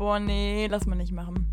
Boah, 0.00 0.18
nee, 0.18 0.66
lass 0.66 0.86
mal 0.86 0.96
nicht 0.96 1.12
machen. 1.12 1.46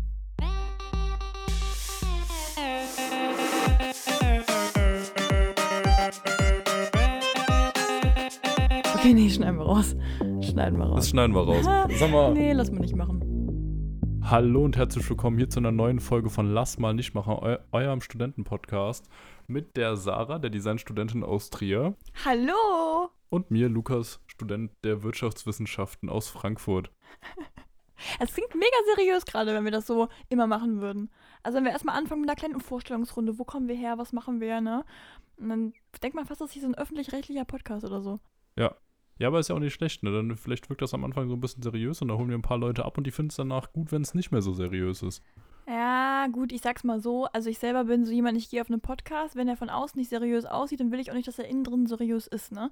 Okay, 8.94 9.12
nee, 9.12 9.28
schneiden 9.28 9.58
wir 9.58 9.66
raus. 9.66 9.94
Schneiden 10.40 10.78
wir 10.78 10.86
raus. 10.86 10.96
Das 10.96 11.10
schneiden 11.10 11.34
wir 11.34 11.42
raus. 11.42 11.66
Sag 11.98 12.10
mal. 12.10 12.32
Nee, 12.32 12.54
lass 12.54 12.70
mal 12.70 12.80
nicht 12.80 12.96
machen. 12.96 13.20
Hallo 14.22 14.64
und 14.64 14.78
herzlich 14.78 15.06
willkommen 15.10 15.36
hier 15.36 15.50
zu 15.50 15.60
einer 15.60 15.70
neuen 15.70 16.00
Folge 16.00 16.30
von 16.30 16.50
Lass 16.50 16.78
mal 16.78 16.94
nicht 16.94 17.12
machen, 17.12 17.34
eu 17.34 17.58
eurem 17.72 18.00
Studentenpodcast 18.00 19.10
mit 19.46 19.76
der 19.76 19.96
Sarah, 19.96 20.38
der 20.38 20.48
Designstudentin 20.48 21.22
aus 21.22 21.50
Trier 21.50 21.98
Hallo! 22.24 23.10
und 23.28 23.50
mir, 23.50 23.68
Lukas, 23.68 24.22
Student 24.26 24.70
der 24.84 25.02
Wirtschaftswissenschaften 25.02 26.08
aus 26.08 26.30
Frankfurt. 26.30 26.90
Es 28.18 28.34
klingt 28.34 28.54
mega 28.54 28.76
seriös 28.94 29.24
gerade, 29.24 29.54
wenn 29.54 29.64
wir 29.64 29.70
das 29.70 29.86
so 29.86 30.08
immer 30.28 30.46
machen 30.46 30.80
würden. 30.80 31.10
Also 31.42 31.56
wenn 31.56 31.64
wir 31.64 31.72
erstmal 31.72 31.96
anfangen 31.96 32.20
mit 32.20 32.30
einer 32.30 32.36
kleinen 32.36 32.60
Vorstellungsrunde, 32.60 33.38
wo 33.38 33.44
kommen 33.44 33.68
wir 33.68 33.74
her, 33.74 33.98
was 33.98 34.12
machen 34.12 34.40
wir, 34.40 34.60
ne? 34.60 34.84
Und 35.38 35.48
dann 35.48 35.72
denkt 36.02 36.16
man 36.16 36.26
fast, 36.26 36.40
das 36.40 36.48
ist 36.48 36.54
hier 36.54 36.62
so 36.62 36.68
ein 36.68 36.74
öffentlich-rechtlicher 36.74 37.44
Podcast 37.44 37.84
oder 37.84 38.00
so. 38.00 38.20
Ja. 38.56 38.74
Ja, 39.18 39.28
aber 39.28 39.40
ist 39.40 39.48
ja 39.48 39.56
auch 39.56 39.60
nicht 39.60 39.74
schlecht, 39.74 40.04
ne? 40.04 40.12
Dann 40.12 40.36
vielleicht 40.36 40.68
wirkt 40.70 40.82
das 40.82 40.94
am 40.94 41.04
Anfang 41.04 41.28
so 41.28 41.34
ein 41.34 41.40
bisschen 41.40 41.62
seriös 41.62 42.00
und 42.00 42.08
dann 42.08 42.18
holen 42.18 42.28
wir 42.28 42.38
ein 42.38 42.42
paar 42.42 42.58
Leute 42.58 42.84
ab 42.84 42.98
und 42.98 43.04
die 43.04 43.10
finden 43.10 43.30
es 43.30 43.36
danach 43.36 43.72
gut, 43.72 43.90
wenn 43.90 44.02
es 44.02 44.14
nicht 44.14 44.30
mehr 44.30 44.42
so 44.42 44.52
seriös 44.52 45.02
ist. 45.02 45.22
Ja, 45.66 46.28
gut, 46.28 46.52
ich 46.52 46.62
sag's 46.62 46.84
mal 46.84 47.00
so. 47.00 47.26
Also 47.26 47.50
ich 47.50 47.58
selber 47.58 47.84
bin 47.84 48.06
so 48.06 48.12
jemand, 48.12 48.38
ich 48.38 48.48
gehe 48.48 48.60
auf 48.60 48.70
einen 48.70 48.80
Podcast, 48.80 49.36
wenn 49.36 49.48
er 49.48 49.56
von 49.56 49.68
außen 49.68 49.98
nicht 49.98 50.08
seriös 50.08 50.46
aussieht, 50.46 50.80
dann 50.80 50.92
will 50.92 51.00
ich 51.00 51.10
auch 51.10 51.14
nicht, 51.14 51.28
dass 51.28 51.38
er 51.38 51.48
innen 51.48 51.64
drin 51.64 51.86
seriös 51.86 52.26
ist, 52.26 52.52
ne? 52.52 52.70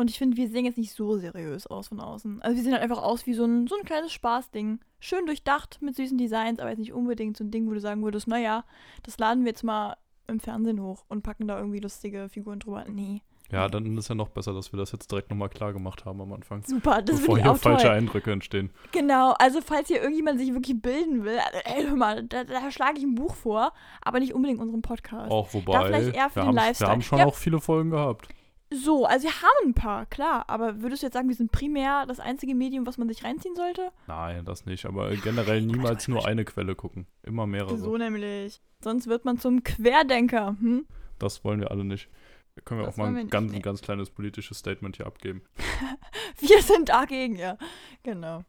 Und 0.00 0.08
ich 0.08 0.16
finde, 0.18 0.38
wir 0.38 0.48
sehen 0.48 0.64
jetzt 0.64 0.78
nicht 0.78 0.92
so 0.94 1.18
seriös 1.18 1.66
aus 1.66 1.88
von 1.88 2.00
außen. 2.00 2.40
Also 2.40 2.56
wir 2.56 2.62
sehen 2.62 2.72
halt 2.72 2.82
einfach 2.82 3.02
aus 3.02 3.26
wie 3.26 3.34
so 3.34 3.44
ein, 3.44 3.66
so 3.66 3.76
ein 3.76 3.84
kleines 3.84 4.12
Spaßding. 4.12 4.80
Schön 4.98 5.26
durchdacht 5.26 5.76
mit 5.82 5.94
süßen 5.94 6.16
Designs, 6.16 6.58
aber 6.58 6.70
jetzt 6.70 6.78
nicht 6.78 6.94
unbedingt 6.94 7.36
so 7.36 7.44
ein 7.44 7.50
Ding, 7.50 7.68
wo 7.68 7.74
du 7.74 7.80
sagen 7.80 8.02
würdest, 8.02 8.26
naja, 8.26 8.64
das 9.02 9.18
laden 9.18 9.44
wir 9.44 9.50
jetzt 9.50 9.62
mal 9.62 9.98
im 10.26 10.40
Fernsehen 10.40 10.80
hoch 10.80 11.04
und 11.08 11.22
packen 11.22 11.46
da 11.46 11.58
irgendwie 11.58 11.80
lustige 11.80 12.30
Figuren 12.30 12.60
drüber. 12.60 12.86
Nee. 12.88 13.20
Ja, 13.52 13.68
dann 13.68 13.96
ist 13.98 14.08
ja 14.08 14.14
noch 14.14 14.28
besser, 14.28 14.54
dass 14.54 14.72
wir 14.72 14.78
das 14.78 14.92
jetzt 14.92 15.10
direkt 15.10 15.28
nochmal 15.28 15.50
klar 15.50 15.74
gemacht 15.74 16.06
haben 16.06 16.20
am 16.22 16.32
Anfang. 16.32 16.62
Super, 16.62 17.02
das 17.02 17.16
bevor 17.20 17.34
finde 17.34 17.40
ich 17.40 17.42
hier 17.44 17.52
auch 17.52 17.56
falsche 17.58 17.86
toll. 17.88 17.96
Eindrücke 17.96 18.32
entstehen. 18.32 18.70
Genau, 18.92 19.34
also 19.38 19.60
falls 19.60 19.88
hier 19.88 20.00
irgendjemand 20.00 20.38
sich 20.38 20.54
wirklich 20.54 20.80
bilden 20.80 21.24
will, 21.24 21.38
also, 21.38 21.58
ey, 21.64 21.84
hör 21.84 21.96
mal, 21.96 22.22
da, 22.22 22.44
da 22.44 22.70
schlage 22.70 22.98
ich 22.98 23.04
ein 23.04 23.16
Buch 23.16 23.34
vor, 23.34 23.72
aber 24.00 24.20
nicht 24.20 24.32
unbedingt 24.32 24.60
unseren 24.60 24.80
Podcast. 24.80 25.30
Auch 25.30 25.52
wobei, 25.52 25.84
vielleicht 25.84 26.14
eher 26.14 26.30
für 26.30 26.36
wir, 26.36 26.42
den 26.44 26.48
haben, 26.48 26.54
Lifestyle. 26.54 26.88
wir 26.88 26.92
haben 26.92 27.02
schon 27.02 27.18
Ja. 27.18 27.26
auch 27.26 27.34
viele 27.34 27.60
Folgen 27.60 27.90
gehabt. 27.90 28.28
So, 28.72 29.04
also 29.04 29.26
wir 29.26 29.34
haben 29.34 29.70
ein 29.70 29.74
paar, 29.74 30.06
klar, 30.06 30.44
aber 30.48 30.80
würdest 30.80 31.02
du 31.02 31.06
jetzt 31.06 31.14
sagen, 31.14 31.28
wir 31.28 31.34
sind 31.34 31.50
primär 31.50 32.06
das 32.06 32.20
einzige 32.20 32.54
Medium, 32.54 32.86
was 32.86 32.98
man 32.98 33.08
sich 33.08 33.24
reinziehen 33.24 33.56
sollte? 33.56 33.90
Nein, 34.06 34.44
das 34.44 34.64
nicht, 34.64 34.86
aber 34.86 35.14
generell 35.16 35.60
niemals 35.62 36.06
nur 36.06 36.24
eine 36.24 36.44
Quelle 36.44 36.76
gucken. 36.76 37.06
Immer 37.24 37.48
mehrere. 37.48 37.76
So 37.76 37.96
nämlich. 37.96 38.60
Sonst 38.80 39.08
wird 39.08 39.24
man 39.24 39.38
zum 39.38 39.64
Querdenker, 39.64 40.56
hm? 40.60 40.86
Das 41.18 41.42
wollen 41.44 41.60
wir 41.60 41.72
alle 41.72 41.84
nicht. 41.84 42.08
Da 42.54 42.62
können 42.62 42.80
wir 42.80 42.86
Das 42.86 42.94
auch 42.94 42.98
mal 42.98 43.16
ein 43.16 43.28
ganz, 43.28 43.52
ein 43.52 43.62
ganz 43.62 43.82
kleines 43.82 44.10
politisches 44.10 44.58
Statement 44.58 44.96
hier 44.96 45.06
abgeben. 45.06 45.42
Wir 46.40 46.62
sind 46.62 46.88
dagegen, 46.88 47.36
ja. 47.36 47.58
Genau. 48.02 48.44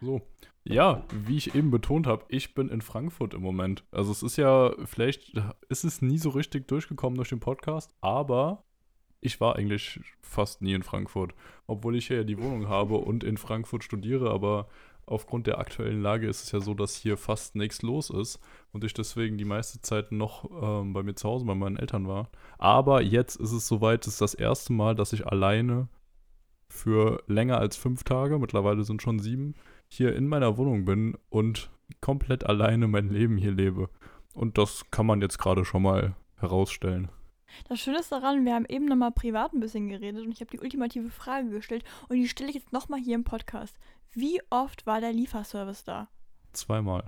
So. 0.00 0.20
Ja, 0.64 1.04
wie 1.10 1.36
ich 1.36 1.54
eben 1.54 1.70
betont 1.70 2.06
habe, 2.06 2.24
ich 2.28 2.54
bin 2.54 2.68
in 2.68 2.80
Frankfurt 2.80 3.34
im 3.34 3.42
Moment. 3.42 3.84
Also 3.92 4.10
es 4.10 4.22
ist 4.22 4.36
ja, 4.36 4.72
vielleicht 4.84 5.32
ist 5.68 5.84
es 5.84 6.02
nie 6.02 6.18
so 6.18 6.30
richtig 6.30 6.66
durchgekommen 6.66 7.16
durch 7.16 7.28
den 7.28 7.40
Podcast, 7.40 7.94
aber 8.00 8.64
ich 9.20 9.40
war 9.40 9.56
eigentlich 9.56 10.00
fast 10.20 10.62
nie 10.62 10.74
in 10.74 10.82
Frankfurt. 10.82 11.34
Obwohl 11.66 11.96
ich 11.96 12.08
hier 12.08 12.18
ja 12.18 12.24
die 12.24 12.38
Wohnung 12.38 12.68
habe 12.68 12.96
und 12.96 13.24
in 13.24 13.36
Frankfurt 13.36 13.84
studiere, 13.84 14.30
aber 14.30 14.68
aufgrund 15.06 15.46
der 15.46 15.58
aktuellen 15.58 16.02
Lage 16.02 16.28
ist 16.28 16.42
es 16.42 16.52
ja 16.52 16.60
so, 16.60 16.74
dass 16.74 16.96
hier 16.96 17.16
fast 17.16 17.54
nichts 17.54 17.82
los 17.82 18.10
ist 18.10 18.40
und 18.72 18.84
ich 18.84 18.92
deswegen 18.92 19.38
die 19.38 19.44
meiste 19.44 19.80
Zeit 19.80 20.10
noch 20.12 20.50
ähm, 20.60 20.92
bei 20.92 21.02
mir 21.02 21.14
zu 21.14 21.28
Hause 21.28 21.44
bei 21.44 21.54
meinen 21.54 21.76
Eltern 21.76 22.08
war. 22.08 22.28
Aber 22.58 23.02
jetzt 23.02 23.36
ist 23.36 23.52
es 23.52 23.68
soweit, 23.68 24.06
es 24.06 24.14
ist 24.14 24.20
das 24.20 24.34
erste 24.34 24.72
Mal, 24.72 24.94
dass 24.94 25.12
ich 25.12 25.26
alleine 25.26 25.88
für 26.68 27.22
länger 27.28 27.58
als 27.58 27.76
fünf 27.76 28.02
Tage, 28.02 28.38
mittlerweile 28.38 28.82
sind 28.82 29.00
schon 29.00 29.20
sieben, 29.20 29.54
hier 29.88 30.14
in 30.16 30.26
meiner 30.26 30.56
Wohnung 30.56 30.84
bin 30.84 31.16
und 31.28 31.70
komplett 32.00 32.44
alleine 32.44 32.88
mein 32.88 33.08
Leben 33.08 33.36
hier 33.36 33.52
lebe. 33.52 33.88
Und 34.34 34.58
das 34.58 34.90
kann 34.90 35.06
man 35.06 35.20
jetzt 35.22 35.38
gerade 35.38 35.64
schon 35.64 35.82
mal 35.82 36.16
herausstellen. 36.36 37.08
Das 37.68 37.80
Schöne 37.80 37.98
ist 37.98 38.12
daran, 38.12 38.44
wir 38.44 38.54
haben 38.54 38.66
eben 38.66 38.86
nochmal 38.86 39.12
privat 39.12 39.52
ein 39.52 39.60
bisschen 39.60 39.88
geredet 39.88 40.24
und 40.24 40.32
ich 40.32 40.40
habe 40.40 40.50
die 40.50 40.60
ultimative 40.60 41.10
Frage 41.10 41.48
gestellt 41.50 41.84
und 42.08 42.16
die 42.16 42.28
stelle 42.28 42.50
ich 42.50 42.56
jetzt 42.56 42.72
nochmal 42.72 43.00
hier 43.00 43.14
im 43.14 43.24
Podcast. 43.24 43.76
Wie 44.12 44.40
oft 44.50 44.86
war 44.86 45.00
der 45.00 45.12
Lieferservice 45.12 45.84
da? 45.84 46.08
Zweimal. 46.52 47.04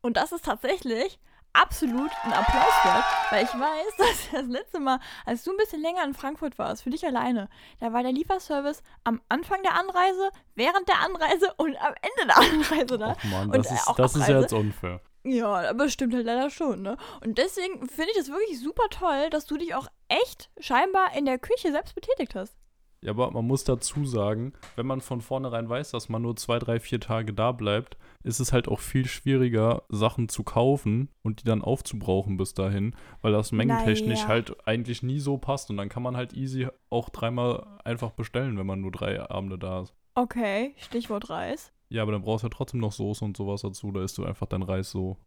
Und 0.00 0.16
das 0.16 0.32
ist 0.32 0.44
tatsächlich 0.44 1.18
absolut 1.52 2.10
ein 2.24 2.32
Applaus 2.32 2.84
wert, 2.84 3.04
weil 3.30 3.44
ich 3.44 3.52
weiß, 3.52 3.96
dass 3.98 4.30
das 4.32 4.46
letzte 4.46 4.80
Mal, 4.80 4.98
als 5.26 5.44
du 5.44 5.50
ein 5.50 5.56
bisschen 5.56 5.82
länger 5.82 6.04
in 6.04 6.14
Frankfurt 6.14 6.58
warst, 6.58 6.82
für 6.82 6.90
dich 6.90 7.04
alleine, 7.04 7.48
da 7.80 7.92
war 7.92 8.02
der 8.02 8.12
Lieferservice 8.12 8.82
am 9.04 9.20
Anfang 9.28 9.62
der 9.62 9.74
Anreise, 9.74 10.30
während 10.54 10.88
der 10.88 11.00
Anreise 11.00 11.52
und 11.56 11.76
am 11.76 11.94
Ende 12.02 12.26
der 12.26 12.36
Anreise 12.38 12.98
da. 12.98 13.16
Ach 13.18 13.24
man, 13.24 13.46
Und, 13.50 13.56
das, 13.56 13.72
ist, 13.72 13.92
das 13.96 14.16
ist 14.16 14.28
ja 14.28 14.40
jetzt 14.40 14.52
unfair. 14.52 15.00
Ja, 15.24 15.70
aber 15.70 15.88
stimmt 15.88 16.14
halt 16.14 16.24
leider 16.26 16.50
schon, 16.50 16.82
ne? 16.82 16.96
Und 17.22 17.38
deswegen 17.38 17.86
finde 17.88 18.10
ich 18.12 18.16
das 18.16 18.28
wirklich 18.28 18.58
super 18.60 18.88
toll, 18.90 19.28
dass 19.30 19.46
du 19.46 19.56
dich 19.58 19.74
auch 19.74 19.86
echt 20.08 20.50
scheinbar 20.58 21.14
in 21.16 21.26
der 21.26 21.38
Küche 21.38 21.72
selbst 21.72 21.94
betätigt 21.94 22.34
hast. 22.34 22.56
Ja, 23.02 23.12
aber 23.12 23.30
man 23.30 23.46
muss 23.46 23.64
dazu 23.64 24.04
sagen, 24.04 24.52
wenn 24.76 24.86
man 24.86 25.00
von 25.00 25.22
vornherein 25.22 25.68
weiß, 25.68 25.90
dass 25.92 26.10
man 26.10 26.20
nur 26.20 26.36
zwei, 26.36 26.58
drei, 26.58 26.78
vier 26.80 27.00
Tage 27.00 27.32
da 27.32 27.52
bleibt, 27.52 27.96
ist 28.22 28.40
es 28.40 28.52
halt 28.52 28.68
auch 28.68 28.80
viel 28.80 29.06
schwieriger, 29.06 29.84
Sachen 29.88 30.28
zu 30.28 30.42
kaufen 30.42 31.08
und 31.22 31.40
die 31.40 31.44
dann 31.44 31.62
aufzubrauchen 31.62 32.36
bis 32.36 32.52
dahin, 32.52 32.94
weil 33.22 33.32
das 33.32 33.52
mengentechnisch 33.52 34.20
Naja. 34.20 34.28
halt 34.28 34.68
eigentlich 34.68 35.02
nie 35.02 35.18
so 35.18 35.38
passt 35.38 35.70
und 35.70 35.78
dann 35.78 35.88
kann 35.88 36.02
man 36.02 36.14
halt 36.14 36.34
easy 36.34 36.68
auch 36.90 37.08
dreimal 37.08 37.66
einfach 37.84 38.10
bestellen, 38.10 38.58
wenn 38.58 38.66
man 38.66 38.82
nur 38.82 38.92
drei 38.92 39.18
Abende 39.30 39.58
da 39.58 39.80
ist. 39.80 39.94
Okay, 40.14 40.74
Stichwort 40.76 41.30
Reis. 41.30 41.72
Ja, 41.90 42.02
aber 42.02 42.12
dann 42.12 42.22
brauchst 42.22 42.44
du 42.44 42.46
ja 42.46 42.50
trotzdem 42.54 42.80
noch 42.80 42.92
Soße 42.92 43.24
und 43.24 43.36
sowas 43.36 43.62
dazu, 43.62 43.90
da 43.92 44.02
isst 44.02 44.16
du 44.16 44.24
einfach 44.24 44.46
dein 44.46 44.62
Reis 44.62 44.90
so. 44.90 45.18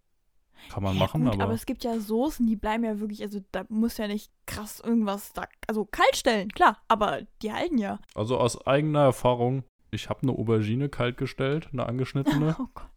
Kann 0.69 0.81
man 0.81 0.93
Ja, 0.95 0.99
machen, 0.99 1.25
gut, 1.25 1.33
aber, 1.33 1.43
aber 1.43 1.53
es 1.53 1.65
gibt 1.65 1.83
ja 1.83 1.99
Soßen, 1.99 2.47
die 2.47 2.55
bleiben 2.55 2.85
ja 2.85 2.99
wirklich, 2.99 3.21
also 3.21 3.41
da 3.51 3.65
muss 3.67 3.97
ja 3.97 4.07
nicht 4.07 4.31
krass 4.45 4.79
irgendwas 4.79 5.33
da, 5.33 5.45
also 5.67 5.83
kalt 5.83 6.15
stellen, 6.15 6.49
klar, 6.49 6.77
aber 6.87 7.23
die 7.41 7.51
halten 7.51 7.77
ja. 7.77 7.99
also 8.15 8.37
aus 8.37 8.65
eigener 8.65 9.01
Erfahrung, 9.01 9.63
ich 9.91 10.09
habe 10.09 10.21
eine 10.21 10.31
Aubergine 10.31 10.87
kalt 10.87 11.17
gestellt, 11.17 11.67
eine 11.73 11.85
angeschnittene 11.85 12.55
Oh 12.59 12.67
Gott. 12.73 12.89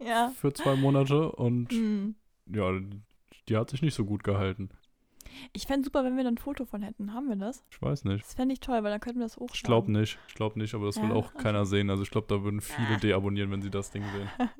Ja. 0.00 0.32
für 0.34 0.54
zwei 0.54 0.74
Monate 0.74 1.30
und 1.32 1.70
Hm. 1.70 2.14
ja, 2.46 2.72
die 3.48 3.56
hat 3.56 3.70
sich 3.70 3.82
nicht 3.82 3.94
so 3.94 4.04
gut 4.06 4.24
gehalten. 4.24 4.70
Ich 5.52 5.66
fände 5.66 5.84
super, 5.84 6.04
wenn 6.04 6.16
wir 6.16 6.24
dann 6.24 6.34
ein 6.34 6.38
Foto 6.38 6.64
von 6.64 6.82
hätten. 6.82 7.12
Haben 7.14 7.28
wir 7.28 7.36
das? 7.36 7.64
Ich 7.70 7.80
weiß 7.80 8.04
nicht. 8.04 8.24
Das 8.24 8.34
fände 8.34 8.52
ich 8.52 8.60
toll, 8.60 8.82
weil 8.82 8.90
dann 8.90 9.00
könnten 9.00 9.20
wir 9.20 9.26
das 9.26 9.36
hochschlagen. 9.36 9.54
Ich 9.54 9.62
glaube 9.62 9.92
nicht. 9.92 10.18
Ich 10.28 10.34
glaube 10.34 10.58
nicht, 10.58 10.74
aber 10.74 10.86
das 10.86 11.00
will 11.00 11.10
Ja, 11.10 11.14
auch 11.14 11.34
keiner 11.34 11.64
sehen. 11.66 11.90
Also 11.90 12.02
ich 12.02 12.10
glaube, 12.10 12.26
da 12.28 12.42
würden 12.42 12.60
viele 12.60 12.98
deabonnieren, 12.98 13.50
wenn 13.50 13.62
sie 13.62 13.70
das 13.70 13.90
Ding 13.90 14.04
sehen. 14.12 14.28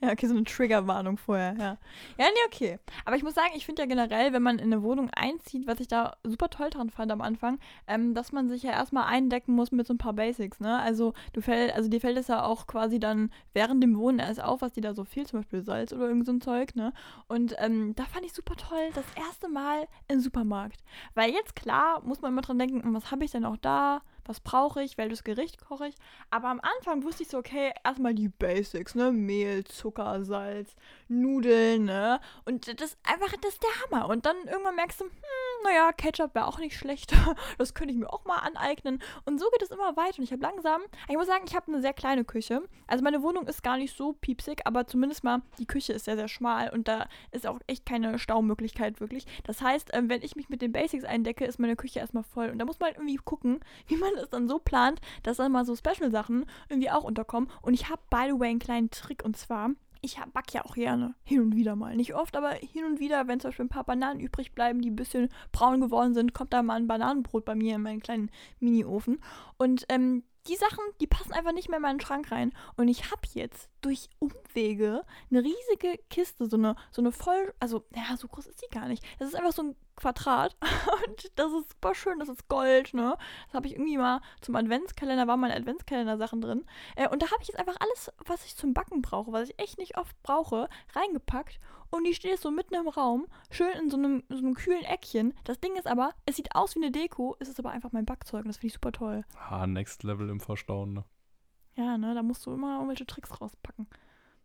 Ja, 0.00 0.10
okay, 0.12 0.26
so 0.26 0.34
eine 0.34 0.44
Triggerwarnung 0.44 1.16
vorher, 1.16 1.54
ja. 1.58 1.78
Ja, 2.18 2.26
nee, 2.26 2.40
okay. 2.46 2.78
Aber 3.04 3.16
ich 3.16 3.22
muss 3.22 3.34
sagen, 3.34 3.52
ich 3.54 3.66
finde 3.66 3.82
ja 3.82 3.86
generell, 3.86 4.32
wenn 4.32 4.42
man 4.42 4.58
in 4.58 4.72
eine 4.72 4.82
Wohnung 4.82 5.10
einzieht, 5.10 5.66
was 5.66 5.80
ich 5.80 5.88
da 5.88 6.16
super 6.24 6.50
toll 6.50 6.70
dran 6.70 6.90
fand 6.90 7.12
am 7.12 7.20
Anfang, 7.20 7.58
ähm, 7.86 8.14
dass 8.14 8.32
man 8.32 8.48
sich 8.48 8.62
ja 8.62 8.72
erstmal 8.72 9.04
eindecken 9.04 9.54
muss 9.54 9.72
mit 9.72 9.86
so 9.86 9.94
ein 9.94 9.98
paar 9.98 10.12
Basics, 10.12 10.60
ne? 10.60 10.78
Also 10.80 11.14
du 11.32 11.40
fällt, 11.40 11.74
also 11.74 11.88
dir 11.88 12.00
fällt 12.00 12.18
es 12.18 12.28
ja 12.28 12.44
auch 12.44 12.66
quasi 12.66 12.98
dann 12.98 13.30
während 13.52 13.82
dem 13.82 13.96
Wohnen 13.98 14.18
erst 14.18 14.42
auf, 14.42 14.62
was 14.62 14.72
dir 14.72 14.82
da 14.82 14.94
so 14.94 15.04
fehlt, 15.04 15.28
zum 15.28 15.40
Beispiel 15.40 15.62
Salz 15.62 15.92
oder 15.92 16.08
irgend 16.08 16.26
so 16.26 16.32
ein 16.32 16.40
Zeug, 16.40 16.74
ne? 16.74 16.92
Und 17.28 17.54
ähm, 17.58 17.94
da 17.94 18.04
fand 18.04 18.24
ich 18.24 18.32
super 18.32 18.56
toll, 18.56 18.90
das 18.94 19.06
erste 19.16 19.48
Mal 19.48 19.88
im 20.08 20.20
Supermarkt. 20.20 20.82
Weil 21.14 21.30
jetzt 21.30 21.56
klar 21.56 22.02
muss 22.04 22.20
man 22.20 22.32
immer 22.32 22.42
dran 22.42 22.58
denken, 22.58 22.82
hm, 22.82 22.94
was 22.94 23.10
habe 23.10 23.24
ich 23.24 23.30
denn 23.30 23.44
auch 23.44 23.56
da? 23.56 24.02
Was 24.24 24.40
brauche 24.40 24.82
ich? 24.82 24.98
Welches 24.98 25.24
Gericht 25.24 25.64
koche 25.64 25.88
ich? 25.88 25.94
Aber 26.30 26.48
am 26.48 26.60
Anfang 26.60 27.02
wusste 27.02 27.22
ich 27.22 27.28
so, 27.28 27.38
okay, 27.38 27.72
erstmal 27.84 28.14
die 28.14 28.28
Basics, 28.28 28.94
ne? 28.94 29.12
Mehl, 29.12 29.64
Zucker, 29.64 30.24
Salz, 30.24 30.76
Nudeln, 31.08 31.84
ne? 31.84 32.20
Und 32.44 32.80
das 32.80 32.96
einfach, 33.02 33.32
das 33.40 33.54
ist 33.54 33.62
der 33.62 33.70
Hammer. 33.82 34.08
Und 34.08 34.26
dann 34.26 34.36
irgendwann 34.46 34.76
merkst 34.76 35.00
du, 35.00 35.04
hm, 35.04 35.12
naja, 35.64 35.92
Ketchup 35.92 36.34
wäre 36.34 36.46
auch 36.46 36.58
nicht 36.58 36.76
schlecht. 36.76 37.12
Das 37.58 37.74
könnte 37.74 37.92
ich 37.92 37.98
mir 37.98 38.12
auch 38.12 38.24
mal 38.24 38.38
aneignen. 38.38 39.02
Und 39.24 39.38
so 39.38 39.48
geht 39.50 39.62
es 39.62 39.70
immer 39.70 39.96
weiter. 39.96 40.18
Und 40.18 40.24
ich 40.24 40.32
habe 40.32 40.42
langsam, 40.42 40.82
ich 41.08 41.16
muss 41.16 41.26
sagen, 41.26 41.44
ich 41.46 41.54
habe 41.54 41.68
eine 41.68 41.80
sehr 41.80 41.92
kleine 41.92 42.24
Küche. 42.24 42.62
Also 42.86 43.04
meine 43.04 43.22
Wohnung 43.22 43.46
ist 43.46 43.62
gar 43.62 43.76
nicht 43.76 43.96
so 43.96 44.12
piepsig, 44.12 44.62
aber 44.64 44.86
zumindest 44.86 45.24
mal, 45.24 45.42
die 45.58 45.66
Küche 45.66 45.92
ist 45.92 46.04
sehr, 46.04 46.16
sehr 46.16 46.28
schmal 46.28 46.70
und 46.70 46.88
da 46.88 47.08
ist 47.30 47.46
auch 47.46 47.60
echt 47.66 47.86
keine 47.86 48.18
Staumöglichkeit 48.18 49.00
wirklich. 49.00 49.26
Das 49.44 49.60
heißt, 49.60 49.90
ähm, 49.92 50.08
wenn 50.08 50.22
ich 50.22 50.36
mich 50.36 50.48
mit 50.48 50.62
den 50.62 50.72
Basics 50.72 51.04
eindecke, 51.04 51.44
ist 51.44 51.58
meine 51.58 51.76
Küche 51.76 52.00
erstmal 52.00 52.24
voll. 52.24 52.50
Und 52.50 52.58
da 52.58 52.64
muss 52.64 52.80
man 52.80 52.88
halt 52.88 52.96
irgendwie 52.96 53.16
gucken, 53.16 53.60
wie 53.86 53.96
man 53.96 54.11
es 54.16 54.30
dann 54.30 54.48
so 54.48 54.58
plant, 54.58 55.00
dass 55.22 55.36
dann 55.36 55.52
mal 55.52 55.64
so 55.64 55.76
Special-Sachen 55.76 56.46
irgendwie 56.68 56.90
auch 56.90 57.04
unterkommen. 57.04 57.50
Und 57.62 57.74
ich 57.74 57.88
habe, 57.88 58.02
by 58.10 58.24
the 58.28 58.38
way, 58.38 58.50
einen 58.50 58.58
kleinen 58.58 58.90
Trick 58.90 59.24
und 59.24 59.36
zwar, 59.36 59.70
ich 60.02 60.18
back 60.34 60.52
ja 60.52 60.64
auch 60.64 60.74
gerne 60.74 61.14
hin 61.22 61.40
und 61.40 61.56
wieder 61.56 61.76
mal. 61.76 61.94
Nicht 61.94 62.14
oft, 62.14 62.36
aber 62.36 62.50
hin 62.50 62.84
und 62.84 62.98
wieder, 62.98 63.28
wenn 63.28 63.38
zum 63.38 63.50
Beispiel 63.50 63.66
ein 63.66 63.70
paar 63.70 63.84
Bananen 63.84 64.20
übrig 64.20 64.52
bleiben, 64.52 64.82
die 64.82 64.90
ein 64.90 64.96
bisschen 64.96 65.28
braun 65.52 65.80
geworden 65.80 66.12
sind, 66.12 66.34
kommt 66.34 66.52
da 66.52 66.62
mal 66.62 66.74
ein 66.74 66.88
Bananenbrot 66.88 67.44
bei 67.44 67.54
mir 67.54 67.76
in 67.76 67.82
meinen 67.82 68.00
kleinen 68.00 68.30
Mini-Ofen. 68.58 69.20
Und 69.58 69.86
ähm, 69.88 70.24
die 70.48 70.56
Sachen, 70.56 70.82
die 71.00 71.06
passen 71.06 71.32
einfach 71.32 71.52
nicht 71.52 71.68
mehr 71.68 71.76
in 71.76 71.82
meinen 71.82 72.00
Schrank 72.00 72.32
rein. 72.32 72.52
Und 72.76 72.88
ich 72.88 73.12
habe 73.12 73.22
jetzt 73.34 73.70
durch 73.80 74.10
Umwege 74.18 75.04
eine 75.30 75.44
riesige 75.44 76.02
Kiste, 76.10 76.46
so 76.46 76.56
eine, 76.56 76.74
so 76.90 77.00
eine 77.00 77.12
voll, 77.12 77.54
also, 77.60 77.84
ja, 77.94 78.16
so 78.16 78.26
groß 78.26 78.46
ist 78.46 78.60
die 78.60 78.74
gar 78.74 78.88
nicht. 78.88 79.04
Das 79.20 79.28
ist 79.28 79.36
einfach 79.36 79.52
so 79.52 79.62
ein 79.62 79.76
Quadrat 79.96 80.56
und 81.06 81.30
das 81.38 81.52
ist 81.52 81.70
super 81.70 81.94
schön, 81.94 82.18
das 82.18 82.28
ist 82.28 82.48
Gold, 82.48 82.94
ne? 82.94 83.16
Das 83.46 83.54
habe 83.54 83.66
ich 83.66 83.74
irgendwie 83.74 83.98
mal 83.98 84.20
zum 84.40 84.56
Adventskalender, 84.56 85.26
waren 85.26 85.40
meine 85.40 85.54
Adventskalender-Sachen 85.56 86.40
drin. 86.40 86.64
Äh, 86.96 87.08
und 87.08 87.22
da 87.22 87.26
habe 87.30 87.42
ich 87.42 87.48
jetzt 87.48 87.58
einfach 87.58 87.76
alles, 87.80 88.10
was 88.26 88.44
ich 88.46 88.56
zum 88.56 88.74
Backen 88.74 89.02
brauche, 89.02 89.32
was 89.32 89.48
ich 89.50 89.58
echt 89.58 89.78
nicht 89.78 89.98
oft 89.98 90.20
brauche, 90.22 90.68
reingepackt 90.94 91.60
und 91.90 92.04
die 92.04 92.14
steht 92.14 92.30
jetzt 92.30 92.42
so 92.42 92.50
mitten 92.50 92.74
im 92.74 92.88
Raum, 92.88 93.26
schön 93.50 93.70
in 93.78 93.90
so 93.90 93.96
einem, 93.98 94.22
so 94.30 94.38
einem 94.38 94.54
kühlen 94.54 94.82
Eckchen. 94.84 95.34
Das 95.44 95.60
Ding 95.60 95.76
ist 95.76 95.86
aber, 95.86 96.14
es 96.24 96.36
sieht 96.36 96.54
aus 96.54 96.74
wie 96.74 96.80
eine 96.82 96.90
Deko, 96.90 97.36
es 97.38 97.48
ist 97.48 97.58
aber 97.58 97.70
einfach 97.70 97.92
mein 97.92 98.06
Backzeug 98.06 98.42
und 98.44 98.48
das 98.48 98.56
finde 98.56 98.68
ich 98.68 98.72
super 98.74 98.92
toll. 98.92 99.24
Ah, 99.50 99.66
Next 99.66 100.02
Level 100.02 100.30
im 100.30 100.40
Verstauen, 100.40 100.94
ne? 100.94 101.04
Ja, 101.74 101.96
ne, 101.98 102.14
da 102.14 102.22
musst 102.22 102.44
du 102.46 102.52
immer 102.52 102.74
irgendwelche 102.76 103.06
Tricks 103.06 103.40
rauspacken. 103.40 103.86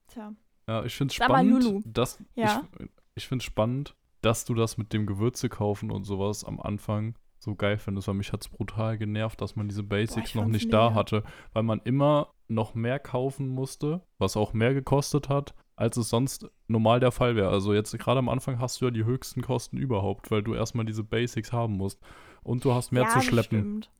Tja. 0.07 0.33
Ja, 0.67 0.83
ich 0.83 0.95
finde 0.95 1.11
es 1.11 1.15
spannend, 1.15 1.83
dass 1.85 2.19
Ja. 2.35 2.63
ich, 2.79 2.89
ich 3.15 3.27
finde 3.27 3.43
spannend, 3.45 3.95
dass 4.27 4.43
du 4.43 4.53
das 4.53 4.77
mit 4.77 4.91
dem 4.91 5.05
Gewürze 5.05 5.47
kaufen 5.47 5.89
und 5.89 6.03
sowas 6.03 6.43
am 6.43 6.59
Anfang 6.59 7.15
so 7.39 7.55
geil 7.55 7.77
findest, 7.77 8.09
weil 8.09 8.15
mich 8.15 8.33
hat 8.33 8.41
es 8.41 8.49
brutal 8.49 8.97
genervt, 8.97 9.39
dass 9.39 9.55
man 9.55 9.69
diese 9.69 9.83
Basics 9.83 10.29
ich 10.29 10.35
noch 10.35 10.47
nicht 10.47 10.73
da 10.73 10.89
mega. 10.89 10.99
hatte, 10.99 11.23
weil 11.53 11.63
man 11.63 11.79
immer 11.85 12.33
noch 12.49 12.75
mehr 12.75 12.99
kaufen 12.99 13.47
musste, 13.47 14.01
was 14.17 14.35
auch 14.35 14.51
mehr 14.51 14.73
gekostet 14.73 15.29
hat, 15.29 15.55
als 15.77 15.95
es 15.95 16.09
sonst 16.09 16.49
normal 16.67 16.99
der 16.99 17.13
Fall 17.13 17.37
wäre. 17.37 17.49
Also 17.49 17.73
jetzt 17.73 17.97
gerade 17.97 18.19
am 18.19 18.27
Anfang 18.27 18.59
hast 18.59 18.81
du 18.81 18.85
ja 18.85 18.91
die 18.91 19.05
höchsten 19.05 19.41
Kosten 19.41 19.77
überhaupt, 19.77 20.29
weil 20.29 20.43
du 20.43 20.55
erstmal 20.55 20.85
diese 20.85 21.05
Basics 21.05 21.53
haben 21.53 21.77
musst 21.77 22.01
und 22.43 22.65
du 22.65 22.73
hast 22.73 22.91
mehr 22.91 23.03
ja, 23.03 23.09
zu 23.09 23.21
schleppen. 23.21 23.59
Stimmt. 23.59 23.91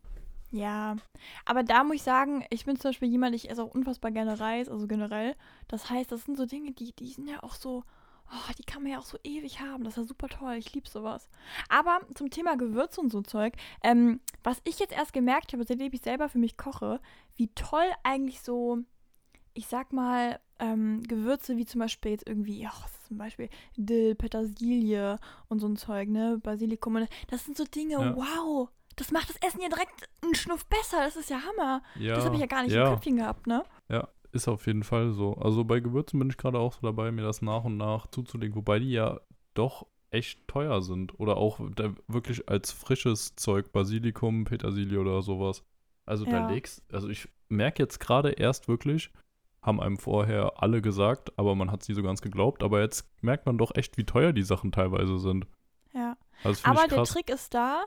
Ja, 0.51 0.97
aber 1.45 1.63
da 1.63 1.85
muss 1.85 1.97
ich 1.97 2.03
sagen, 2.03 2.43
ich 2.49 2.65
bin 2.65 2.77
zum 2.77 2.89
Beispiel 2.89 3.09
jemand, 3.09 3.33
ich 3.33 3.49
esse 3.49 3.63
auch 3.63 3.73
unfassbar 3.73 4.11
gerne 4.11 4.41
Reis, 4.41 4.67
also 4.67 4.87
generell. 4.87 5.35
Das 5.69 5.89
heißt, 5.89 6.11
das 6.11 6.25
sind 6.25 6.37
so 6.37 6.45
Dinge, 6.45 6.73
die, 6.73 6.93
die 6.93 7.07
sind 7.07 7.29
ja 7.29 7.43
auch 7.43 7.55
so, 7.55 7.83
oh, 8.31 8.51
die 8.57 8.63
kann 8.63 8.83
man 8.83 8.91
ja 8.91 8.99
auch 8.99 9.05
so 9.05 9.17
ewig 9.23 9.59
haben. 9.61 9.83
Das 9.83 9.93
ist 9.93 9.97
ja 9.97 10.03
super 10.03 10.27
toll, 10.29 10.55
ich 10.55 10.73
liebe 10.73 10.87
sowas. 10.89 11.29
Aber 11.69 11.99
zum 12.15 12.29
Thema 12.29 12.57
Gewürze 12.57 13.01
und 13.01 13.11
so 13.11 13.21
Zeug, 13.21 13.53
ähm, 13.83 14.19
was 14.43 14.61
ich 14.63 14.79
jetzt 14.79 14.93
erst 14.93 15.13
gemerkt 15.13 15.53
habe, 15.53 15.63
seitdem 15.63 15.91
ich 15.93 16.01
selber 16.01 16.29
für 16.29 16.37
mich 16.39 16.57
koche, 16.57 16.99
wie 17.35 17.47
toll 17.55 17.85
eigentlich 18.03 18.41
so, 18.41 18.79
ich 19.53 19.67
sag 19.67 19.93
mal, 19.93 20.39
ähm, 20.59 21.03
Gewürze 21.03 21.55
wie 21.57 21.65
zum 21.65 21.79
Beispiel 21.79 22.11
jetzt 22.11 22.27
irgendwie, 22.27 22.63
ist 22.63 23.07
zum 23.07 23.17
Beispiel 23.17 23.49
Dill, 23.75 24.15
Petersilie 24.15 25.17
und 25.49 25.59
so 25.59 25.67
ein 25.67 25.77
Zeug, 25.77 26.09
ne, 26.09 26.39
Basilikum. 26.41 26.95
und- 26.95 27.09
Das 27.29 27.45
sind 27.45 27.55
so 27.57 27.63
Dinge, 27.63 27.93
Ja. 27.93 28.15
wow. 28.15 28.69
Das 28.95 29.11
macht 29.11 29.29
das 29.29 29.37
Essen 29.37 29.61
ja 29.61 29.69
direkt 29.69 30.09
einen 30.23 30.33
Schnuff 30.33 30.65
besser. 30.65 30.97
Das 31.01 31.15
ist 31.15 31.29
ja 31.29 31.39
Hammer. 31.43 31.83
Ja, 31.99 32.15
das 32.15 32.25
habe 32.25 32.33
ich 32.33 32.41
ja 32.41 32.47
gar 32.47 32.63
nicht 32.63 32.73
ja. 32.73 32.87
im 32.87 32.93
Köpfchen 32.95 33.17
gehabt, 33.17 33.45
ne? 33.45 33.63
Ja, 33.89 34.07
ist 34.37 34.47
auf 34.47 34.65
jeden 34.67 34.83
Fall 34.83 35.11
so. 35.11 35.33
Also 35.35 35.63
bei 35.65 35.79
Gewürzen 35.79 36.19
bin 36.19 36.29
ich 36.29 36.37
gerade 36.37 36.59
auch 36.59 36.73
so 36.73 36.79
dabei, 36.81 37.11
mir 37.11 37.23
das 37.23 37.41
nach 37.41 37.63
und 37.65 37.77
nach 37.77 38.07
zuzulegen, 38.07 38.55
wobei 38.55 38.79
die 38.79 38.91
ja 38.91 39.19
doch 39.53 39.85
echt 40.09 40.47
teuer 40.47 40.81
sind. 40.81 41.19
Oder 41.19 41.37
auch 41.37 41.59
da 41.75 41.93
wirklich 42.07 42.47
als 42.49 42.71
frisches 42.71 43.35
Zeug, 43.35 43.71
Basilikum, 43.71 44.45
Petersilie 44.45 44.99
oder 44.99 45.21
sowas. 45.21 45.63
Also 46.05 46.23
da 46.25 46.39
Ja. 46.39 46.49
legst, 46.49 46.81
also 46.93 47.09
ich 47.09 47.27
merke 47.49 47.83
jetzt 47.83 47.99
gerade 47.99 48.31
erst 48.31 48.67
wirklich, 48.69 49.11
haben 49.61 49.81
einem 49.81 49.97
vorher 49.97 50.53
alle 50.63 50.81
gesagt, 50.81 51.37
aber 51.37 51.55
man 51.55 51.71
hat 51.71 51.81
es 51.81 51.89
nie 51.89 51.95
so 51.95 52.03
ganz 52.03 52.21
geglaubt, 52.21 52.63
aber 52.63 52.79
jetzt 52.79 53.05
merkt 53.21 53.45
man 53.45 53.57
doch 53.57 53.75
echt, 53.75 53.97
wie 53.97 54.05
teuer 54.05 54.31
die 54.31 54.43
Sachen 54.43 54.71
teilweise 54.71 55.19
sind. 55.19 55.47
Ja. 55.93 56.15
Also 56.43 56.65
Aber 56.65 56.87
der. 56.87 57.03
Trick 57.03 57.29
ist 57.29 57.53
da. 57.53 57.83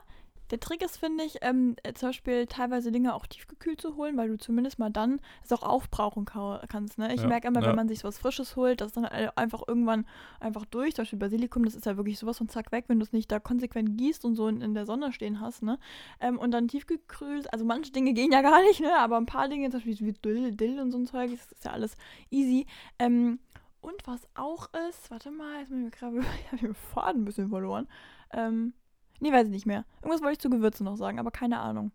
Der 0.51 0.59
Trick 0.59 0.81
ist, 0.83 0.97
finde 0.97 1.23
ich, 1.23 1.37
ähm, 1.41 1.75
äh, 1.83 1.93
zum 1.93 2.09
Beispiel 2.09 2.45
teilweise 2.45 2.91
Dinge 2.91 3.15
auch 3.15 3.25
tiefgekühlt 3.25 3.79
zu 3.79 3.95
holen, 3.95 4.17
weil 4.17 4.27
du 4.27 4.37
zumindest 4.37 4.79
mal 4.79 4.89
dann 4.89 5.21
es 5.43 5.51
auch 5.53 5.63
aufbrauchen 5.63 6.25
kannst. 6.25 6.97
Ne? 6.97 7.13
Ich 7.15 7.21
Ja, 7.21 7.27
merke 7.27 7.47
immer, 7.47 7.61
ja. 7.61 7.67
wenn 7.69 7.75
man 7.75 7.87
sich 7.87 7.99
so 7.99 8.07
was 8.07 8.17
Frisches 8.19 8.55
holt, 8.55 8.81
das 8.81 8.91
dann 8.91 9.05
einfach 9.05 9.63
irgendwann 9.65 10.05
einfach 10.39 10.65
durch. 10.65 10.93
Zum 10.95 11.03
Beispiel 11.03 11.19
Basilikum, 11.19 11.63
das 11.63 11.75
ist 11.75 11.85
ja 11.85 11.95
wirklich 11.97 12.19
sowas 12.19 12.37
von 12.37 12.49
zack 12.49 12.71
weg, 12.71 12.85
wenn 12.87 12.99
du 12.99 13.05
es 13.05 13.13
nicht 13.13 13.31
da 13.31 13.39
konsequent 13.39 13.97
gießt 13.97 14.25
und 14.25 14.35
so 14.35 14.47
in, 14.47 14.61
in 14.61 14.73
der 14.73 14.85
Sonne 14.85 15.13
stehen 15.13 15.39
hast. 15.39 15.63
Ne? 15.63 15.79
Ähm, 16.19 16.37
und 16.37 16.51
dann 16.51 16.67
tiefgekühlt, 16.67 17.51
also 17.53 17.63
manche 17.65 17.91
Dinge 17.91 18.13
gehen 18.13 18.31
ja 18.31 18.41
gar 18.43 18.61
nicht, 18.63 18.81
ne? 18.81 18.95
aber 18.97 19.17
ein 19.17 19.25
paar 19.25 19.47
Dinge, 19.47 19.69
zum 19.69 19.79
Beispiel 19.79 20.07
wie 20.07 20.13
Dill, 20.13 20.51
Dill 20.51 20.79
und 20.79 20.91
so 20.91 20.97
ein 20.97 21.05
Zeug, 21.05 21.31
das 21.31 21.51
ist 21.51 21.65
ja 21.65 21.71
alles 21.71 21.95
easy. 22.29 22.65
Ähm, 22.99 23.39
und 23.79 24.05
was 24.05 24.27
auch 24.35 24.69
ist, 24.89 25.09
warte 25.09 25.31
mal, 25.31 25.59
jetzt 25.61 25.69
muss 25.71 25.79
ich 25.79 25.85
mir 25.85 25.91
gerade, 25.91 26.21
habe 26.51 26.57
den 26.57 26.73
Faden 26.75 27.21
ein 27.21 27.25
bisschen 27.25 27.49
verloren. 27.49 27.87
Ähm, 28.33 28.73
nee, 29.21 29.31
weiß 29.31 29.45
ich 29.45 29.51
nicht 29.51 29.65
mehr. 29.65 29.85
Irgendwas 30.01 30.21
wollte 30.21 30.33
ich 30.33 30.39
zu 30.39 30.49
Gewürzen 30.49 30.85
noch 30.85 30.97
sagen, 30.97 31.19
aber 31.19 31.31
keine 31.31 31.59
Ahnung. 31.59 31.91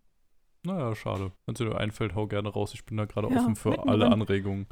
Naja, 0.63 0.95
schade. 0.95 1.31
Wenn 1.45 1.53
es 1.53 1.59
dir 1.59 1.77
einfällt, 1.77 2.15
hau 2.15 2.27
gerne 2.27 2.49
raus. 2.49 2.73
Ich 2.73 2.85
bin 2.85 2.97
da 2.97 3.05
gerade 3.05 3.29
Ja, 3.29 3.39
offen 3.39 3.55
für 3.55 3.87
alle 3.87 4.07
Anregungen. 4.07 4.67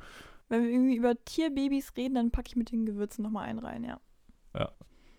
Wenn 0.49 0.63
wir 0.63 0.69
irgendwie 0.71 0.95
über 0.95 1.15
Tierbabys 1.23 1.93
reden, 1.95 2.15
dann 2.15 2.31
packe 2.31 2.47
ich 2.47 2.55
mit 2.55 2.71
den 2.71 2.85
Gewürzen 2.85 3.23
nochmal 3.23 3.47
einen 3.47 3.59
rein, 3.59 3.83
ja. 3.83 3.99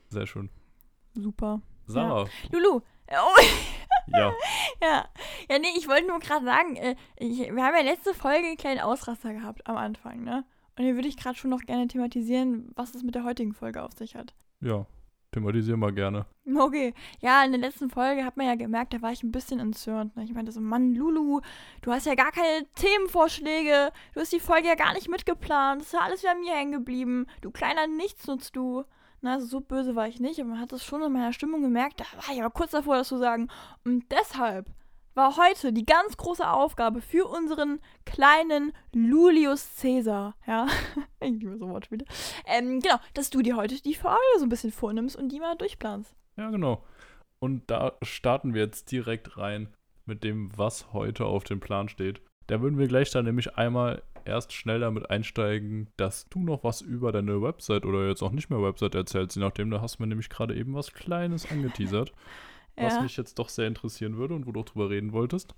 Sehr 0.08 0.26
schön. 0.26 0.50
Super. 1.14 1.62
Sarah, 1.86 2.26
Lulu, 2.52 2.80
äh, 3.06 3.16
oh, 3.16 3.42
ja. 4.08 4.32
ja. 4.82 5.08
Ja, 5.48 5.58
nee, 5.58 5.68
ich 5.76 5.88
wollte 5.88 6.06
nur 6.06 6.18
gerade 6.18 6.44
sagen, 6.44 6.76
äh, 6.76 6.96
ich, 7.16 7.38
wir 7.38 7.64
haben 7.64 7.76
ja 7.76 7.82
letzte 7.82 8.12
Folge 8.12 8.46
einen 8.46 8.56
kleinen 8.56 8.80
Ausraster 8.80 9.32
gehabt 9.32 9.66
am 9.66 9.76
Anfang, 9.76 10.24
ne? 10.24 10.44
Und 10.76 10.84
hier 10.84 10.94
würde 10.94 11.08
ich 11.08 11.16
gerade 11.16 11.36
schon 11.36 11.50
noch 11.50 11.62
gerne 11.62 11.88
thematisieren, 11.88 12.70
was 12.74 12.94
es 12.94 13.02
mit 13.02 13.14
der 13.14 13.24
heutigen 13.24 13.54
Folge 13.54 13.82
auf 13.82 13.92
sich 13.92 14.14
hat. 14.14 14.34
Ja, 14.60 14.86
thematisieren 15.36 15.80
wir 15.80 15.92
gerne. 15.92 16.24
Okay, 16.56 16.94
ja, 17.20 17.44
in 17.44 17.52
der 17.52 17.60
letzten 17.60 17.90
Folge 17.90 18.24
hat 18.24 18.36
man 18.36 18.46
ja 18.46 18.54
gemerkt, 18.54 18.94
da 18.94 19.02
war 19.02 19.12
ich 19.12 19.22
ein 19.22 19.32
bisschen 19.32 19.60
entzürnt. 19.60 20.16
Ne? 20.16 20.24
Ich 20.24 20.32
meinte 20.32 20.50
so, 20.50 20.60
Mann, 20.60 20.94
Lulu, 20.94 21.40
du 21.82 21.92
hast 21.92 22.06
ja 22.06 22.14
gar 22.14 22.32
keine 22.32 22.66
Themenvorschläge, 22.74 23.92
du 24.14 24.20
hast 24.20 24.32
die 24.32 24.40
Folge 24.40 24.68
ja 24.68 24.74
gar 24.74 24.94
nicht 24.94 25.10
mitgeplant, 25.10 25.82
das 25.82 25.88
ist 25.88 25.92
ja 25.92 26.00
alles 26.00 26.22
wieder 26.22 26.34
mir 26.34 26.54
hängen 26.54 26.72
geblieben. 26.72 27.26
Du 27.42 27.50
kleiner 27.50 27.86
Nichtsnutz, 27.86 28.50
du. 28.50 28.84
Na, 29.20 29.34
also 29.34 29.46
so 29.46 29.60
böse 29.60 29.94
war 29.94 30.08
ich 30.08 30.20
nicht, 30.20 30.40
aber 30.40 30.50
man 30.50 30.60
hat 30.60 30.72
es 30.72 30.84
schon 30.84 31.02
in 31.02 31.12
meiner 31.12 31.32
Stimmung 31.32 31.62
gemerkt, 31.62 32.00
da 32.00 32.04
war 32.26 32.34
ich 32.34 32.40
aber 32.40 32.50
kurz 32.50 32.70
davor, 32.70 32.96
das 32.96 33.08
zu 33.08 33.18
sagen. 33.18 33.48
Und 33.84 34.04
deshalb 34.10 34.66
war 35.16 35.36
heute 35.38 35.72
die 35.72 35.86
ganz 35.86 36.16
große 36.16 36.48
Aufgabe 36.48 37.00
für 37.00 37.26
unseren 37.26 37.80
kleinen 38.04 38.72
Lulius 38.92 39.68
Caesar, 39.80 40.36
ja, 40.46 40.66
ich 41.20 41.30
liebe 41.30 41.56
so 41.56 41.68
Wortspiele, 41.68 42.04
ähm, 42.46 42.80
genau, 42.80 42.96
dass 43.14 43.30
du 43.30 43.40
dir 43.40 43.56
heute 43.56 43.80
die 43.82 43.94
Folge 43.94 44.20
so 44.38 44.44
ein 44.44 44.50
bisschen 44.50 44.72
vornimmst 44.72 45.16
und 45.16 45.30
die 45.30 45.40
mal 45.40 45.56
durchplanst. 45.56 46.14
Ja, 46.36 46.50
genau. 46.50 46.84
Und 47.38 47.70
da 47.70 47.94
starten 48.02 48.54
wir 48.54 48.62
jetzt 48.62 48.92
direkt 48.92 49.38
rein 49.38 49.74
mit 50.04 50.22
dem, 50.22 50.56
was 50.56 50.92
heute 50.92 51.24
auf 51.24 51.44
dem 51.44 51.60
Plan 51.60 51.88
steht. 51.88 52.20
Da 52.46 52.60
würden 52.60 52.78
wir 52.78 52.86
gleich 52.86 53.10
dann 53.10 53.24
nämlich 53.24 53.56
einmal 53.56 54.02
erst 54.24 54.52
schnell 54.52 54.80
damit 54.80 55.10
einsteigen, 55.10 55.88
dass 55.96 56.28
du 56.28 56.40
noch 56.40 56.62
was 56.62 56.80
über 56.80 57.12
deine 57.12 57.40
Website 57.40 57.86
oder 57.86 58.06
jetzt 58.06 58.22
auch 58.22 58.32
nicht 58.32 58.50
mehr 58.50 58.62
Website 58.62 58.94
erzählst, 58.94 59.36
je 59.36 59.42
nachdem, 59.42 59.70
da 59.70 59.80
hast 59.80 59.98
du 59.98 60.02
mir 60.02 60.08
nämlich 60.08 60.28
gerade 60.28 60.54
eben 60.54 60.74
was 60.74 60.92
Kleines 60.92 61.50
angeteasert, 61.50 62.12
was 62.76 62.94
Ja. 62.94 63.02
mich 63.02 63.16
jetzt 63.16 63.38
doch 63.38 63.48
sehr 63.48 63.66
interessieren 63.66 64.16
würde 64.16 64.34
und 64.34 64.46
wo 64.46 64.52
du 64.52 64.60
auch 64.60 64.64
drüber 64.64 64.90
reden 64.90 65.12
wolltest. 65.12 65.54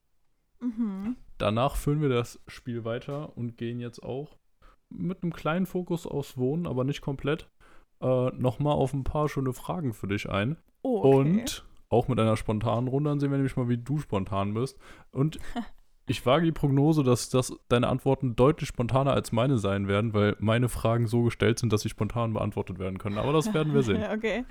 Mhm. 0.61 1.17
Danach 1.39 1.77
führen 1.77 2.01
wir 2.01 2.09
das 2.09 2.41
Spiel 2.47 2.85
weiter 2.85 3.37
und 3.37 3.57
gehen 3.57 3.81
jetzt 3.81 4.03
auch 4.03 4.37
mit 4.91 5.23
einem 5.23 5.33
kleinen 5.33 5.67
Fokus 5.67 6.07
aufs 6.07 6.37
Wohnen, 6.37 6.67
aber 6.67 6.85
nicht 6.85 7.01
komplett, 7.01 7.49
äh, 8.01 8.31
nochmal 8.31 8.75
auf 8.75 8.93
ein 8.95 9.05
paar 9.05 9.29
schöne 9.29 9.53
Fragen 9.53 9.93
für 9.93 10.09
dich 10.09 10.29
ein. 10.29 10.57
Oh, 10.83 10.99
okay. 11.05 11.19
Und 11.19 11.65
auch 11.91 12.09
mit 12.09 12.19
einer 12.19 12.37
spontanen 12.37 12.89
Runde, 12.89 13.11
dann 13.11 13.21
sehen 13.21 13.31
wir 13.31 13.39
nämlich 13.39 13.57
mal, 13.57 13.69
wie 13.69 13.79
du 13.79 13.99
spontan 13.99 14.55
bist. 14.55 14.79
Und 15.11 15.39
ich 16.07 16.25
wage 16.27 16.45
die 16.47 16.53
Prognose, 16.53 17.03
dass 17.05 17.29
das 17.29 17.53
deine 17.69 17.89
Antworten 17.89 18.35
deutlich 18.35 18.69
spontaner 18.69 19.13
als 19.13 19.31
meine 19.33 19.59
sein 19.59 19.89
werden, 19.89 20.15
weil 20.15 20.37
meine 20.39 20.69
Fragen 20.69 21.07
so 21.07 21.23
gestellt 21.23 21.59
sind, 21.59 21.73
dass 21.73 21.83
sie 21.83 21.89
spontan 21.89 22.33
beantwortet 22.33 22.79
werden 22.79 22.99
können. 22.99 23.19
Aber 23.19 23.33
das 23.33 23.53
werden 23.55 23.75
wir 23.75 23.83
sehen. 23.83 24.03
Okay. 24.13 24.45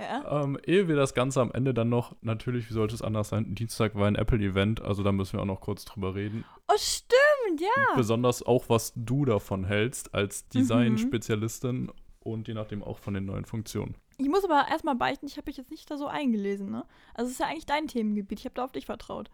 Ja. 0.00 0.42
ähm, 0.42 0.58
ehe 0.66 0.88
wir 0.88 0.96
das 0.96 1.14
Ganze 1.14 1.40
am 1.40 1.52
Ende 1.52 1.72
dann 1.72 1.88
noch, 1.88 2.16
natürlich, 2.20 2.68
wie 2.68 2.72
sollte 2.74 2.94
es 2.96 3.02
anders 3.02 3.28
sein, 3.28 3.54
Dienstag 3.54 3.94
war 3.94 4.08
ein 4.08 4.16
Apple-Event, 4.16 4.80
also 4.82 5.02
da 5.04 5.12
müssen 5.12 5.34
wir 5.34 5.42
auch 5.42 5.46
noch 5.46 5.60
kurz 5.60 5.84
drüber 5.84 6.14
reden. 6.16 6.44
Oh, 6.68 6.74
stimmt, 6.76 7.60
ja. 7.60 7.94
Besonders 7.96 8.42
auch, 8.42 8.68
was 8.68 8.92
du 8.96 9.24
davon 9.24 9.64
hältst 9.64 10.12
als 10.12 10.48
Design-Spezialistin 10.48 11.92
und 12.20 12.48
je 12.48 12.54
nachdem 12.54 12.82
auch 12.82 12.98
von 12.98 13.14
den 13.14 13.26
neuen 13.26 13.44
Funktionen. 13.44 13.94
Ich 14.16 14.28
muss 14.28 14.44
aber 14.44 14.66
erstmal 14.68 14.94
beichten, 14.96 15.26
ich 15.26 15.36
habe 15.36 15.48
mich 15.48 15.56
jetzt 15.56 15.70
nicht 15.70 15.90
da 15.90 15.96
so 15.96 16.06
eingelesen, 16.06 16.70
ne? 16.70 16.84
Also, 17.14 17.26
es 17.28 17.32
ist 17.34 17.40
ja 17.40 17.46
eigentlich 17.46 17.66
dein 17.66 17.88
Themengebiet. 17.88 18.38
Ich 18.40 18.44
habe 18.46 18.54
da 18.54 18.64
auf 18.64 18.72
dich 18.72 18.86
vertraut. 18.86 19.28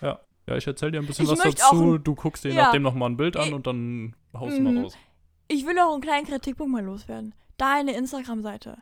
Ja, 0.00 0.18
ich 0.56 0.66
erzähl 0.66 0.90
dir 0.90 0.98
ein 1.00 1.06
bisschen 1.06 1.24
Ich 1.26 1.30
was 1.30 1.38
dazu. 1.40 1.94
ein- 1.94 2.04
Du 2.04 2.14
guckst 2.14 2.44
dir 2.44 2.50
Ja. 2.52 2.64
nachdem 2.64 2.82
nochmal 2.82 3.10
ein 3.10 3.16
Bild 3.16 3.36
an 3.36 3.48
Ich- 3.48 3.54
und 3.54 3.66
dann 3.66 4.16
haust 4.34 4.56
du 4.56 4.60
Mhm. 4.62 4.74
mal 4.74 4.82
raus. 4.84 4.96
Ich 5.48 5.66
will 5.66 5.78
auch 5.78 5.92
einen 5.92 6.02
kleinen 6.02 6.26
Kritikpunkt 6.26 6.72
mal 6.72 6.84
loswerden. 6.84 7.34
Deine 7.58 7.94
Instagram-Seite. 7.96 8.78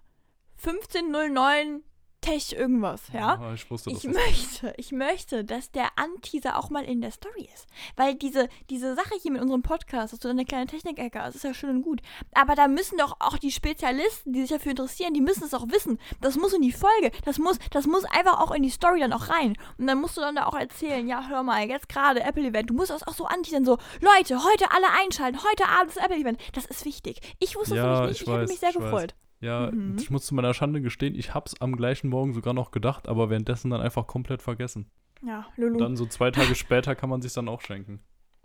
1509 0.64 1.82
Tech 2.24 2.52
irgendwas, 2.52 3.02
ja. 3.12 3.36
Ah, 3.42 3.52
ich 3.52 3.68
wusste, 3.68 3.90
Ich 3.90 4.04
möchte, 4.04 4.72
ich 4.76 4.92
möchte, 4.92 5.44
dass 5.44 5.72
der 5.72 5.88
Anteaser 5.98 6.56
auch 6.56 6.70
mal 6.70 6.84
in 6.84 7.00
der 7.00 7.10
Story 7.10 7.48
ist. 7.52 7.66
Weil 7.96 8.14
diese, 8.14 8.48
diese 8.70 8.94
Sache 8.94 9.16
hier 9.20 9.32
mit 9.32 9.42
unserem 9.42 9.62
Podcast, 9.62 10.12
dass 10.12 10.20
du 10.20 10.28
eine 10.28 10.44
kleine 10.44 10.66
Technik-Ecke 10.66 11.20
hast, 11.20 11.34
ist 11.34 11.42
ja 11.42 11.52
schön 11.52 11.70
und 11.70 11.82
gut. 11.82 12.00
Aber 12.32 12.54
da 12.54 12.68
müssen 12.68 12.96
doch 12.96 13.16
auch 13.18 13.38
die 13.38 13.50
Spezialisten, 13.50 14.32
die 14.32 14.42
sich 14.42 14.50
dafür 14.50 14.70
interessieren, 14.70 15.14
die 15.14 15.20
müssen 15.20 15.42
es 15.42 15.52
auch 15.52 15.66
wissen. 15.66 15.98
Das 16.20 16.36
muss 16.36 16.52
in 16.52 16.62
die 16.62 16.70
Folge. 16.70 17.10
Das 17.24 17.38
muss, 17.38 17.58
das 17.72 17.88
muss 17.88 18.04
einfach 18.04 18.38
auch 18.38 18.52
in 18.52 18.62
die 18.62 18.70
Story 18.70 19.00
dann 19.00 19.12
auch 19.12 19.28
rein. 19.28 19.56
Und 19.78 19.88
dann 19.88 20.00
musst 20.00 20.16
du 20.16 20.20
dann 20.20 20.36
da 20.36 20.46
auch 20.46 20.54
erzählen, 20.54 21.08
ja, 21.08 21.26
hör 21.28 21.42
mal, 21.42 21.66
jetzt 21.68 21.88
gerade 21.88 22.20
Apple-Event. 22.22 22.70
Du 22.70 22.74
musst 22.74 22.90
das 22.90 23.04
auch 23.04 23.14
so 23.14 23.24
anteasern, 23.24 23.64
so, 23.64 23.78
Leute, 24.00 24.44
heute 24.44 24.70
alle 24.70 24.86
einschalten, 25.02 25.40
heute 25.42 25.66
Abend 25.68 25.96
das 25.96 26.04
Apple-Event. 26.04 26.40
Das 26.52 26.66
ist 26.66 26.84
wichtig. 26.84 27.18
Ich 27.40 27.56
wusste 27.56 27.74
es 27.74 27.78
Ja, 27.78 28.02
nämlich 28.02 28.10
nicht. 28.10 28.20
ich 28.20 28.22
Ich, 28.22 28.28
hätte 28.28 28.42
weiß, 28.42 28.48
mich 28.48 28.60
sehr 28.60 28.70
ich 28.70 28.76
weiß. 28.78 29.08
Ja, 29.42 29.70
Mhm. 29.72 29.96
ich 29.98 30.08
muss 30.10 30.24
zu 30.24 30.34
meiner 30.34 30.54
Schande 30.54 30.80
gestehen, 30.80 31.14
ich 31.14 31.34
hab's 31.34 31.60
am 31.60 31.76
gleichen 31.76 32.08
Morgen 32.08 32.32
sogar 32.32 32.54
noch 32.54 32.70
gedacht, 32.70 33.08
aber 33.08 33.28
währenddessen 33.28 33.70
dann 33.70 33.80
einfach 33.80 34.06
komplett 34.06 34.40
vergessen. 34.40 34.90
Ja, 35.24 35.46
Lulu, 35.56 35.74
Und 35.74 35.78
dann 35.80 35.96
so 35.96 36.06
zwei 36.06 36.30
Tage 36.30 36.54
später 36.54 36.94
kann 36.94 37.10
man 37.10 37.20
sich 37.22 37.32
dann 37.34 37.48
auch 37.48 37.60
schenken. 37.60 38.00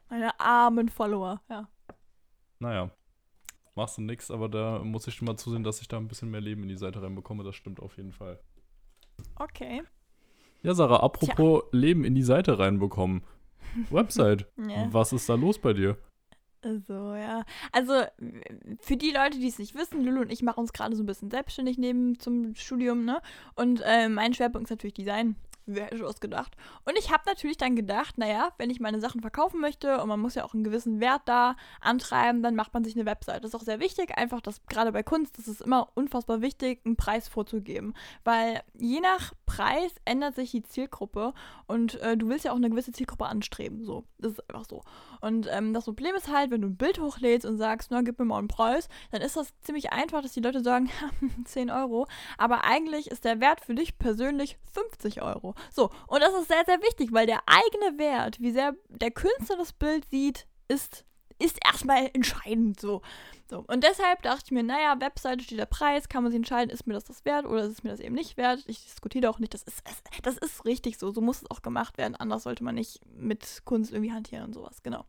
meine 0.09 0.37
armen 0.39 0.89
Follower, 0.89 1.39
ja. 1.49 1.69
Naja, 2.59 2.89
machst 3.75 3.97
du 3.99 4.01
nix, 4.01 4.31
aber 4.31 4.49
da 4.49 4.79
muss 4.79 5.05
ich 5.07 5.13
schon 5.15 5.27
mal 5.27 5.37
zusehen, 5.37 5.63
dass 5.63 5.81
ich 5.81 5.87
da 5.87 5.97
ein 5.97 6.07
bisschen 6.07 6.31
mehr 6.31 6.41
Leben 6.41 6.63
in 6.63 6.69
die 6.69 6.75
Seite 6.77 7.01
reinbekomme. 7.01 7.43
Das 7.43 7.55
stimmt 7.55 7.79
auf 7.79 7.97
jeden 7.97 8.11
Fall. 8.11 8.39
Okay. 9.35 9.83
Ja, 10.63 10.73
Sarah, 10.73 11.01
apropos 11.03 11.63
Leben 11.71 12.03
in 12.03 12.15
die 12.15 12.23
Seite 12.23 12.57
reinbekommen. 12.57 13.21
Website. 13.91 14.47
Ja. 14.57 14.87
Was 14.91 15.13
ist 15.13 15.29
da 15.29 15.35
los 15.35 15.59
bei 15.59 15.73
dir? 15.73 15.97
So, 16.63 17.15
ja. 17.15 17.43
Also, 17.71 18.03
für 18.81 18.97
die 18.97 19.11
Leute, 19.11 19.39
die 19.39 19.47
es 19.47 19.59
nicht 19.59 19.75
wissen, 19.75 20.03
Lulu 20.03 20.21
und 20.21 20.31
ich 20.31 20.41
machen 20.41 20.59
uns 20.59 20.73
gerade 20.73 20.95
so 20.95 21.03
ein 21.03 21.05
bisschen 21.05 21.29
selbstständig 21.29 21.77
neben 21.77 22.19
zum 22.19 22.55
Studium, 22.55 23.05
ne? 23.05 23.21
Und 23.55 23.81
äh, 23.85 24.09
mein 24.09 24.33
Schwerpunkt 24.33 24.65
ist 24.67 24.71
natürlich 24.71 24.95
Design. 24.95 25.35
Wer 25.69 25.85
hätte 25.85 26.03
was 26.03 26.21
gedacht? 26.21 26.55
Und 26.85 26.97
ich 26.97 27.11
habe 27.11 27.23
natürlich 27.25 27.57
dann 27.57 27.75
gedacht, 27.75 28.17
naja, 28.17 28.53
wenn 28.57 28.69
ich 28.69 28.79
meine 28.79 29.01
Sachen 29.01 29.19
verkaufen 29.19 29.59
möchte 29.59 30.01
und 30.01 30.07
man 30.07 30.19
muss 30.19 30.35
ja 30.35 30.45
auch 30.45 30.53
einen 30.53 30.63
gewissen 30.63 31.01
Wert 31.01 31.23
da 31.25 31.57
antreiben, 31.81 32.41
dann 32.41 32.55
macht 32.55 32.73
man 32.73 32.85
sich 32.85 32.95
eine 32.95 33.05
Website. 33.05 33.43
Das 33.43 33.51
ist 33.51 33.55
auch 33.55 33.65
sehr 33.65 33.81
wichtig, 33.81 34.17
einfach, 34.17 34.39
dass 34.39 34.65
gerade 34.67 34.93
bei 34.93 35.03
Kunst 35.03 35.37
ist 35.37 35.49
es 35.49 35.59
immer 35.59 35.89
unfassbar 35.93 36.41
wichtig, 36.41 36.79
einen 36.85 36.95
Preis 36.95 37.27
vorzugeben. 37.27 37.93
Weil 38.23 38.61
je 38.73 39.01
nach 39.01 39.33
Preis 39.45 39.93
ändert 40.05 40.35
sich 40.35 40.51
die 40.51 40.63
Zielgruppe 40.63 41.33
und 41.67 41.99
äh, 42.01 42.15
du 42.15 42.29
willst 42.29 42.45
ja 42.45 42.53
auch 42.53 42.57
eine 42.57 42.69
gewisse 42.69 42.93
Zielgruppe 42.93 43.25
anstreben. 43.25 43.83
So, 43.83 44.05
das 44.19 44.33
ist 44.33 44.49
einfach 44.49 44.65
so. 44.69 44.83
Und 45.19 45.47
ähm, 45.51 45.73
das 45.73 45.85
Problem 45.85 46.15
ist 46.15 46.31
halt, 46.31 46.49
wenn 46.51 46.61
du 46.61 46.69
ein 46.69 46.77
Bild 46.77 47.01
hochlädst 47.01 47.45
und 47.45 47.57
sagst, 47.57 47.91
na, 47.91 48.01
gib 48.01 48.19
mir 48.19 48.25
mal 48.25 48.39
einen 48.39 48.47
Preis, 48.47 48.87
dann 49.11 49.21
ist 49.21 49.35
das 49.35 49.53
ziemlich 49.59 49.91
einfach, 49.91 50.21
dass 50.21 50.33
die 50.33 50.39
Leute 50.39 50.63
sagen, 50.63 50.89
10 51.45 51.69
Euro. 51.71 52.07
Aber 52.37 52.63
eigentlich 52.63 53.11
ist 53.11 53.25
der 53.25 53.41
Wert 53.41 53.61
für 53.61 53.75
dich 53.75 53.97
persönlich 53.97 54.57
50 54.73 55.21
Euro. 55.21 55.55
So, 55.73 55.89
und 56.07 56.21
das 56.21 56.33
ist 56.33 56.47
sehr, 56.47 56.63
sehr 56.65 56.81
wichtig, 56.81 57.09
weil 57.11 57.25
der 57.25 57.41
eigene 57.45 57.97
Wert, 57.97 58.39
wie 58.39 58.51
sehr 58.51 58.73
der 58.89 59.11
Künstler 59.11 59.57
das 59.57 59.73
Bild 59.73 60.09
sieht, 60.09 60.47
ist, 60.67 61.05
ist 61.39 61.57
erstmal 61.65 62.09
entscheidend. 62.13 62.79
So. 62.79 63.01
So, 63.49 63.63
und 63.67 63.83
deshalb 63.83 64.21
dachte 64.23 64.43
ich 64.45 64.51
mir, 64.51 64.63
naja, 64.63 64.99
Webseite 64.99 65.41
steht 65.41 65.59
der 65.59 65.65
Preis, 65.65 66.09
kann 66.09 66.23
man 66.23 66.31
sich 66.31 66.37
entscheiden, 66.37 66.69
ist 66.69 66.85
mir 66.85 66.93
das 66.93 67.05
das 67.05 67.23
wert 67.23 67.45
oder 67.45 67.63
ist 67.63 67.71
es 67.71 67.83
mir 67.83 67.91
das 67.91 68.01
eben 68.01 68.13
nicht 68.13 68.35
wert? 68.35 68.63
Ich 68.67 68.83
diskutiere 68.83 69.29
auch 69.29 69.39
nicht, 69.39 69.53
das 69.53 69.63
ist, 69.63 69.81
das 70.23 70.37
ist 70.37 70.65
richtig 70.65 70.97
so, 70.97 71.11
so 71.11 71.21
muss 71.21 71.43
es 71.43 71.51
auch 71.51 71.61
gemacht 71.61 71.97
werden, 71.97 72.15
anders 72.15 72.43
sollte 72.43 72.63
man 72.65 72.75
nicht 72.75 72.99
mit 73.15 73.61
Kunst 73.63 73.93
irgendwie 73.93 74.11
hantieren 74.11 74.43
und 74.43 74.53
sowas, 74.53 74.83
genau. 74.83 75.05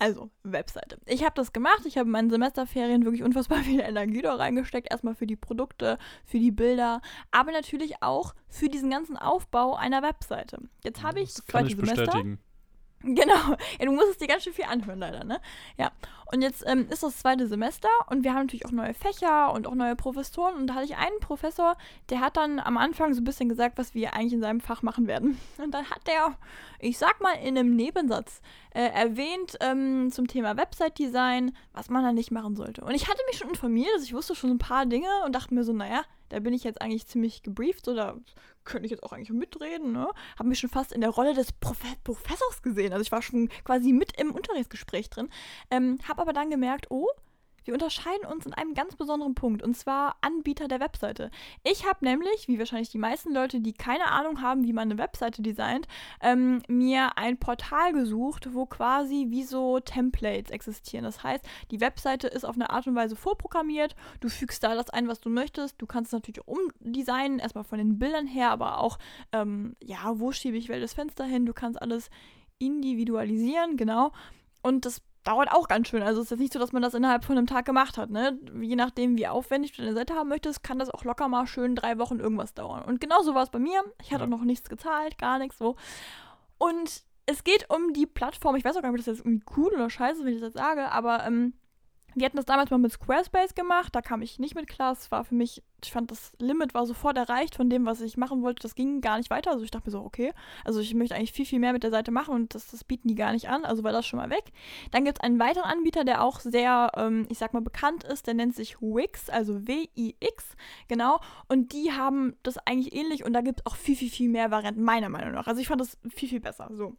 Also, 0.00 0.30
Webseite. 0.42 0.98
Ich 1.06 1.22
habe 1.22 1.34
das 1.36 1.52
gemacht, 1.52 1.82
ich 1.84 1.98
habe 1.98 2.06
in 2.06 2.12
meinen 2.12 2.30
Semesterferien 2.30 3.04
wirklich 3.04 3.22
unfassbar 3.22 3.58
viel 3.62 3.80
Energie 3.80 4.22
da 4.22 4.34
reingesteckt, 4.34 4.90
erstmal 4.90 5.14
für 5.14 5.26
die 5.26 5.36
Produkte, 5.36 5.98
für 6.24 6.40
die 6.40 6.50
Bilder, 6.50 7.00
aber 7.30 7.52
natürlich 7.52 8.02
auch 8.02 8.34
für 8.48 8.68
diesen 8.68 8.90
ganzen 8.90 9.16
Aufbau 9.16 9.74
einer 9.74 10.02
Webseite. 10.02 10.58
Jetzt 10.82 11.04
habe 11.04 11.20
ich 11.20 11.34
das 11.34 11.46
zweite 11.46 11.68
ich 11.68 11.76
Semester. 11.76 12.06
bestätigen. 12.06 12.40
Genau. 13.02 13.56
Ja, 13.78 13.84
du 13.84 13.92
musst 13.92 14.10
es 14.10 14.18
dir 14.18 14.26
ganz 14.26 14.42
schön 14.42 14.52
viel 14.52 14.64
anhören, 14.64 14.98
leider, 14.98 15.24
ne? 15.24 15.40
Ja. 15.76 15.92
Und 16.30 16.42
jetzt 16.42 16.62
ähm, 16.66 16.88
ist 16.90 17.02
das 17.02 17.18
zweite 17.18 17.46
Semester 17.46 17.88
und 18.10 18.22
wir 18.22 18.34
haben 18.34 18.42
natürlich 18.42 18.66
auch 18.66 18.70
neue 18.70 18.92
Fächer 18.92 19.52
und 19.52 19.66
auch 19.66 19.74
neue 19.74 19.96
Professoren. 19.96 20.56
Und 20.56 20.66
da 20.66 20.74
hatte 20.74 20.84
ich 20.84 20.96
einen 20.96 21.20
Professor, 21.20 21.76
der 22.10 22.20
hat 22.20 22.36
dann 22.36 22.58
am 22.58 22.76
Anfang 22.76 23.14
so 23.14 23.22
ein 23.22 23.24
bisschen 23.24 23.48
gesagt, 23.48 23.78
was 23.78 23.94
wir 23.94 24.12
eigentlich 24.12 24.34
in 24.34 24.40
seinem 24.40 24.60
Fach 24.60 24.82
machen 24.82 25.06
werden. 25.06 25.40
Und 25.56 25.72
dann 25.72 25.88
hat 25.88 26.06
der, 26.06 26.36
ich 26.80 26.98
sag 26.98 27.20
mal, 27.22 27.32
in 27.32 27.56
einem 27.56 27.76
Nebensatz 27.76 28.42
äh, 28.74 28.82
erwähnt 28.82 29.56
ähm, 29.60 30.10
zum 30.10 30.26
Thema 30.26 30.56
Website-Design, 30.56 31.56
was 31.72 31.90
man 31.90 32.04
da 32.04 32.12
nicht 32.12 32.30
machen 32.30 32.56
sollte. 32.56 32.84
Und 32.84 32.94
ich 32.94 33.08
hatte 33.08 33.22
mich 33.26 33.38
schon 33.38 33.48
informiert, 33.48 33.90
also 33.94 34.04
ich 34.04 34.14
wusste 34.14 34.34
schon 34.34 34.50
so 34.50 34.54
ein 34.54 34.58
paar 34.58 34.86
Dinge 34.86 35.08
und 35.24 35.34
dachte 35.34 35.54
mir 35.54 35.64
so, 35.64 35.72
naja, 35.72 36.02
da 36.28 36.40
bin 36.40 36.52
ich 36.52 36.64
jetzt 36.64 36.82
eigentlich 36.82 37.06
ziemlich 37.06 37.42
gebrieft, 37.42 37.84
so 37.84 37.94
da 37.94 38.16
könnte 38.64 38.84
ich 38.84 38.90
jetzt 38.90 39.02
auch 39.02 39.12
eigentlich 39.12 39.30
mitreden, 39.30 39.92
ne? 39.92 40.08
Habe 40.38 40.48
mich 40.48 40.58
schon 40.58 40.68
fast 40.70 40.92
in 40.92 41.00
der 41.00 41.10
Rolle 41.10 41.34
des 41.34 41.52
Profe 41.52 41.86
Professors 42.04 42.62
gesehen. 42.62 42.92
Also 42.92 43.02
ich 43.02 43.12
war 43.12 43.22
schon 43.22 43.48
quasi 43.64 43.92
mit 43.92 44.20
im 44.20 44.32
Unterrichtsgespräch 44.32 45.08
drin. 45.08 45.30
Ähm, 45.70 45.98
habe 46.06 46.20
aber 46.20 46.34
dann 46.34 46.50
gemerkt, 46.50 46.90
oh, 46.90 47.08
wir 47.68 47.74
unterscheiden 47.74 48.24
uns 48.24 48.46
in 48.46 48.54
einem 48.54 48.72
ganz 48.72 48.96
besonderen 48.96 49.34
Punkt, 49.34 49.62
und 49.62 49.76
zwar 49.76 50.16
Anbieter 50.22 50.68
der 50.68 50.80
Webseite. 50.80 51.30
Ich 51.64 51.86
habe 51.86 52.02
nämlich, 52.02 52.48
wie 52.48 52.58
wahrscheinlich 52.58 52.88
die 52.88 52.96
meisten 52.96 53.34
Leute, 53.34 53.60
die 53.60 53.74
keine 53.74 54.06
Ahnung 54.06 54.40
haben, 54.40 54.64
wie 54.64 54.72
man 54.72 54.90
eine 54.90 54.96
Webseite 54.96 55.42
designt, 55.42 55.86
ähm, 56.22 56.62
mir 56.66 57.18
ein 57.18 57.36
Portal 57.36 57.92
gesucht, 57.92 58.54
wo 58.54 58.64
quasi 58.64 59.26
wie 59.28 59.42
so 59.42 59.80
Templates 59.80 60.50
existieren. 60.50 61.04
Das 61.04 61.22
heißt, 61.22 61.44
die 61.70 61.82
Webseite 61.82 62.26
ist 62.28 62.46
auf 62.46 62.54
eine 62.54 62.70
Art 62.70 62.86
und 62.86 62.94
Weise 62.94 63.16
vorprogrammiert. 63.16 63.94
Du 64.20 64.30
fügst 64.30 64.64
da 64.64 64.74
das 64.74 64.88
ein, 64.88 65.06
was 65.06 65.20
du 65.20 65.28
möchtest. 65.28 65.74
Du 65.78 65.84
kannst 65.84 66.08
es 66.08 66.16
natürlich 66.16 66.48
umdesignen, 66.48 67.38
erstmal 67.38 67.64
von 67.64 67.76
den 67.76 67.98
Bildern 67.98 68.26
her, 68.26 68.50
aber 68.50 68.78
auch, 68.78 68.98
ähm, 69.32 69.76
ja, 69.84 70.18
wo 70.18 70.32
schiebe 70.32 70.56
ich 70.56 70.70
welches 70.70 70.94
Fenster 70.94 71.26
hin? 71.26 71.44
Du 71.44 71.52
kannst 71.52 71.82
alles 71.82 72.08
individualisieren, 72.58 73.76
genau. 73.76 74.12
Und 74.62 74.86
das 74.86 75.02
dauert 75.24 75.52
auch 75.52 75.68
ganz 75.68 75.88
schön. 75.88 76.02
Also 76.02 76.20
es 76.20 76.26
ist 76.26 76.30
jetzt 76.30 76.40
nicht 76.40 76.52
so, 76.52 76.58
dass 76.58 76.72
man 76.72 76.82
das 76.82 76.94
innerhalb 76.94 77.24
von 77.24 77.36
einem 77.36 77.46
Tag 77.46 77.64
gemacht 77.66 77.98
hat. 77.98 78.10
Ne? 78.10 78.38
Je 78.60 78.76
nachdem, 78.76 79.18
wie 79.18 79.26
aufwendig 79.28 79.72
du 79.72 79.82
deine 79.82 79.94
Seite 79.94 80.14
haben 80.14 80.28
möchtest, 80.28 80.62
kann 80.62 80.78
das 80.78 80.90
auch 80.90 81.04
locker 81.04 81.28
mal 81.28 81.46
schön 81.46 81.74
drei 81.74 81.98
Wochen 81.98 82.18
irgendwas 82.20 82.54
dauern. 82.54 82.82
Und 82.84 83.00
genauso 83.00 83.34
war 83.34 83.42
es 83.42 83.50
bei 83.50 83.58
mir. 83.58 83.82
Ich 84.02 84.12
hatte 84.12 84.22
Ja. 84.22 84.26
auch 84.26 84.38
noch 84.38 84.44
nichts 84.44 84.68
gezahlt, 84.68 85.18
gar 85.18 85.38
nichts 85.38 85.58
so. 85.58 85.76
Und 86.58 87.02
es 87.26 87.44
geht 87.44 87.68
um 87.68 87.92
die 87.92 88.06
Plattform. 88.06 88.56
Ich 88.56 88.64
weiß 88.64 88.76
auch 88.76 88.82
gar 88.82 88.90
nicht, 88.90 89.00
ob 89.00 89.04
das 89.04 89.18
jetzt 89.18 89.26
irgendwie 89.26 89.44
cool 89.56 89.72
oder 89.74 89.90
scheiße, 89.90 90.20
ist, 90.20 90.24
wenn 90.24 90.34
ich 90.34 90.40
das 90.40 90.48
jetzt 90.54 90.58
sage, 90.58 90.90
aber 90.90 91.24
ähm, 91.26 91.52
wir 92.14 92.24
hatten 92.24 92.36
das 92.36 92.46
damals 92.46 92.70
mal 92.70 92.78
mit 92.78 92.92
Squarespace 92.92 93.54
gemacht, 93.54 93.94
da 93.94 94.00
kam 94.00 94.22
ich 94.22 94.38
nicht 94.38 94.54
mit 94.54 94.66
klar. 94.66 94.92
Es 94.92 95.10
war 95.10 95.24
für 95.24 95.34
mich, 95.34 95.62
ich 95.84 95.92
fand, 95.92 96.10
das 96.10 96.32
Limit 96.38 96.74
war 96.74 96.86
sofort 96.86 97.16
erreicht 97.16 97.54
von 97.54 97.68
dem, 97.68 97.86
was 97.86 98.00
ich 98.00 98.16
machen 98.16 98.42
wollte. 98.42 98.62
Das 98.62 98.74
ging 98.74 99.00
gar 99.00 99.18
nicht 99.18 99.30
weiter. 99.30 99.50
Also 99.50 99.62
ich 99.62 99.70
dachte 99.70 99.88
mir 99.88 99.92
so, 99.92 100.02
okay, 100.02 100.32
also 100.64 100.80
ich 100.80 100.94
möchte 100.94 101.14
eigentlich 101.14 101.32
viel, 101.32 101.44
viel 101.44 101.58
mehr 101.58 101.72
mit 101.72 101.82
der 101.82 101.90
Seite 101.90 102.10
machen 102.10 102.34
und 102.34 102.54
das, 102.54 102.70
das 102.70 102.82
bieten 102.82 103.08
die 103.08 103.14
gar 103.14 103.32
nicht 103.32 103.48
an. 103.48 103.64
Also 103.64 103.84
war 103.84 103.92
das 103.92 104.06
schon 104.06 104.18
mal 104.18 104.30
weg. 104.30 104.44
Dann 104.90 105.04
gibt 105.04 105.18
es 105.18 105.24
einen 105.24 105.38
weiteren 105.38 105.64
Anbieter, 105.64 106.04
der 106.04 106.24
auch 106.24 106.40
sehr, 106.40 106.90
ähm, 106.96 107.26
ich 107.28 107.38
sag 107.38 107.52
mal, 107.52 107.62
bekannt 107.62 108.04
ist. 108.04 108.26
Der 108.26 108.34
nennt 108.34 108.54
sich 108.54 108.80
Wix, 108.80 109.28
also 109.28 109.66
W-I-X, 109.66 110.56
genau. 110.88 111.20
Und 111.48 111.72
die 111.72 111.92
haben 111.92 112.36
das 112.42 112.58
eigentlich 112.58 112.94
ähnlich 112.94 113.24
und 113.24 113.32
da 113.32 113.42
gibt 113.42 113.60
es 113.60 113.66
auch 113.66 113.76
viel, 113.76 113.96
viel, 113.96 114.10
viel 114.10 114.28
mehr 114.28 114.50
Varianten, 114.50 114.82
meiner 114.82 115.08
Meinung 115.08 115.32
nach. 115.32 115.46
Also 115.46 115.60
ich 115.60 115.68
fand 115.68 115.80
das 115.80 115.98
viel, 116.08 116.28
viel 116.28 116.40
besser. 116.40 116.70
So. 116.72 116.96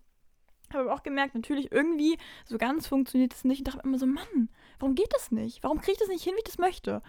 Habe 0.72 0.94
auch 0.94 1.02
gemerkt, 1.02 1.34
natürlich 1.34 1.72
irgendwie 1.72 2.18
so 2.46 2.60
ganz 2.60 2.86
funktioniert 2.86 3.34
es 3.34 3.44
nicht. 3.44 3.62
Und 3.62 3.68
dachte 3.70 3.82
immer 3.84 3.98
so, 3.98 4.06
Mann, 4.06 4.50
warum 4.80 4.96
geht 4.96 5.14
das 5.14 5.32
nicht? 5.32 5.64
Warum 5.64 5.80
kriege 5.80 5.94
ich 5.94 6.00
das 6.00 6.08
nicht 6.08 6.24
hin, 6.24 6.34
wie 6.36 6.40
ich 6.40 6.46
das 6.46 6.58
möchte? 6.58 7.02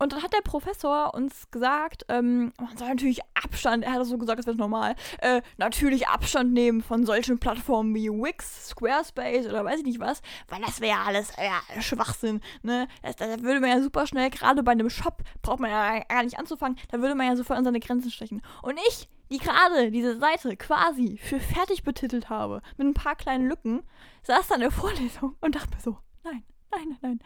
Und 0.00 0.14
dann 0.14 0.22
hat 0.22 0.32
der 0.32 0.40
Professor 0.40 1.12
uns 1.12 1.50
gesagt, 1.50 2.06
ähm, 2.08 2.54
man 2.58 2.74
soll 2.78 2.88
natürlich 2.88 3.20
Abstand, 3.34 3.84
er 3.84 3.92
hat 3.92 4.00
das 4.00 4.08
so 4.08 4.16
gesagt, 4.16 4.38
das 4.38 4.46
wäre 4.46 4.56
normal, 4.56 4.96
äh, 5.18 5.42
natürlich 5.58 6.08
Abstand 6.08 6.54
nehmen 6.54 6.80
von 6.80 7.04
solchen 7.04 7.38
Plattformen 7.38 7.94
wie 7.94 8.08
Wix, 8.08 8.70
Squarespace 8.70 9.46
oder 9.46 9.62
weiß 9.62 9.80
ich 9.80 9.84
nicht 9.84 10.00
was, 10.00 10.22
weil 10.48 10.62
das 10.62 10.80
wäre 10.80 10.96
ja 10.96 11.04
alles 11.04 11.34
ja, 11.36 11.82
Schwachsinn, 11.82 12.40
ne? 12.62 12.88
Das, 13.02 13.16
da 13.16 13.26
würde 13.42 13.60
man 13.60 13.68
ja 13.68 13.82
super 13.82 14.06
schnell, 14.06 14.30
gerade 14.30 14.62
bei 14.62 14.72
einem 14.72 14.88
Shop, 14.88 15.22
braucht 15.42 15.60
man 15.60 15.70
ja 15.70 15.98
gar 16.04 16.22
nicht 16.22 16.38
anzufangen, 16.38 16.78
da 16.88 17.00
würde 17.00 17.14
man 17.14 17.26
ja 17.26 17.36
sofort 17.36 17.58
an 17.58 17.64
seine 17.66 17.80
Grenzen 17.80 18.10
stechen. 18.10 18.40
Und 18.62 18.80
ich, 18.88 19.06
die 19.30 19.36
gerade 19.36 19.90
diese 19.90 20.18
Seite 20.18 20.56
quasi 20.56 21.18
für 21.18 21.40
fertig 21.40 21.82
betitelt 21.82 22.30
habe, 22.30 22.62
mit 22.78 22.86
ein 22.86 22.94
paar 22.94 23.16
kleinen 23.16 23.46
Lücken, 23.48 23.82
saß 24.22 24.48
dann 24.48 24.62
in 24.62 24.68
der 24.68 24.70
Vorlesung 24.70 25.36
und 25.42 25.56
dachte 25.56 25.74
mir 25.74 25.82
so, 25.82 25.98
nein, 26.24 26.42
nein, 26.76 26.88
nein, 26.88 26.98
nein. 27.02 27.20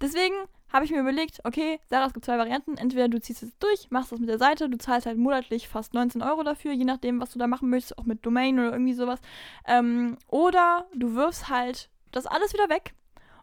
Deswegen 0.00 0.34
habe 0.72 0.84
ich 0.84 0.90
mir 0.90 1.00
überlegt, 1.00 1.40
okay, 1.44 1.80
Sarah, 1.88 2.06
es 2.06 2.12
gibt 2.12 2.24
zwei 2.24 2.38
Varianten. 2.38 2.76
Entweder 2.76 3.08
du 3.08 3.20
ziehst 3.20 3.42
es 3.42 3.56
durch, 3.58 3.90
machst 3.90 4.12
das 4.12 4.20
mit 4.20 4.28
der 4.28 4.38
Seite, 4.38 4.68
du 4.68 4.78
zahlst 4.78 5.06
halt 5.06 5.18
monatlich 5.18 5.68
fast 5.68 5.94
19 5.94 6.22
Euro 6.22 6.42
dafür, 6.42 6.72
je 6.72 6.84
nachdem, 6.84 7.20
was 7.20 7.32
du 7.32 7.38
da 7.38 7.46
machen 7.46 7.70
möchtest, 7.70 7.98
auch 7.98 8.04
mit 8.04 8.24
Domain 8.24 8.58
oder 8.58 8.72
irgendwie 8.72 8.94
sowas. 8.94 9.20
Ähm, 9.66 10.16
oder 10.28 10.86
du 10.94 11.14
wirfst 11.14 11.48
halt 11.48 11.90
das 12.12 12.26
alles 12.26 12.52
wieder 12.52 12.68
weg 12.68 12.94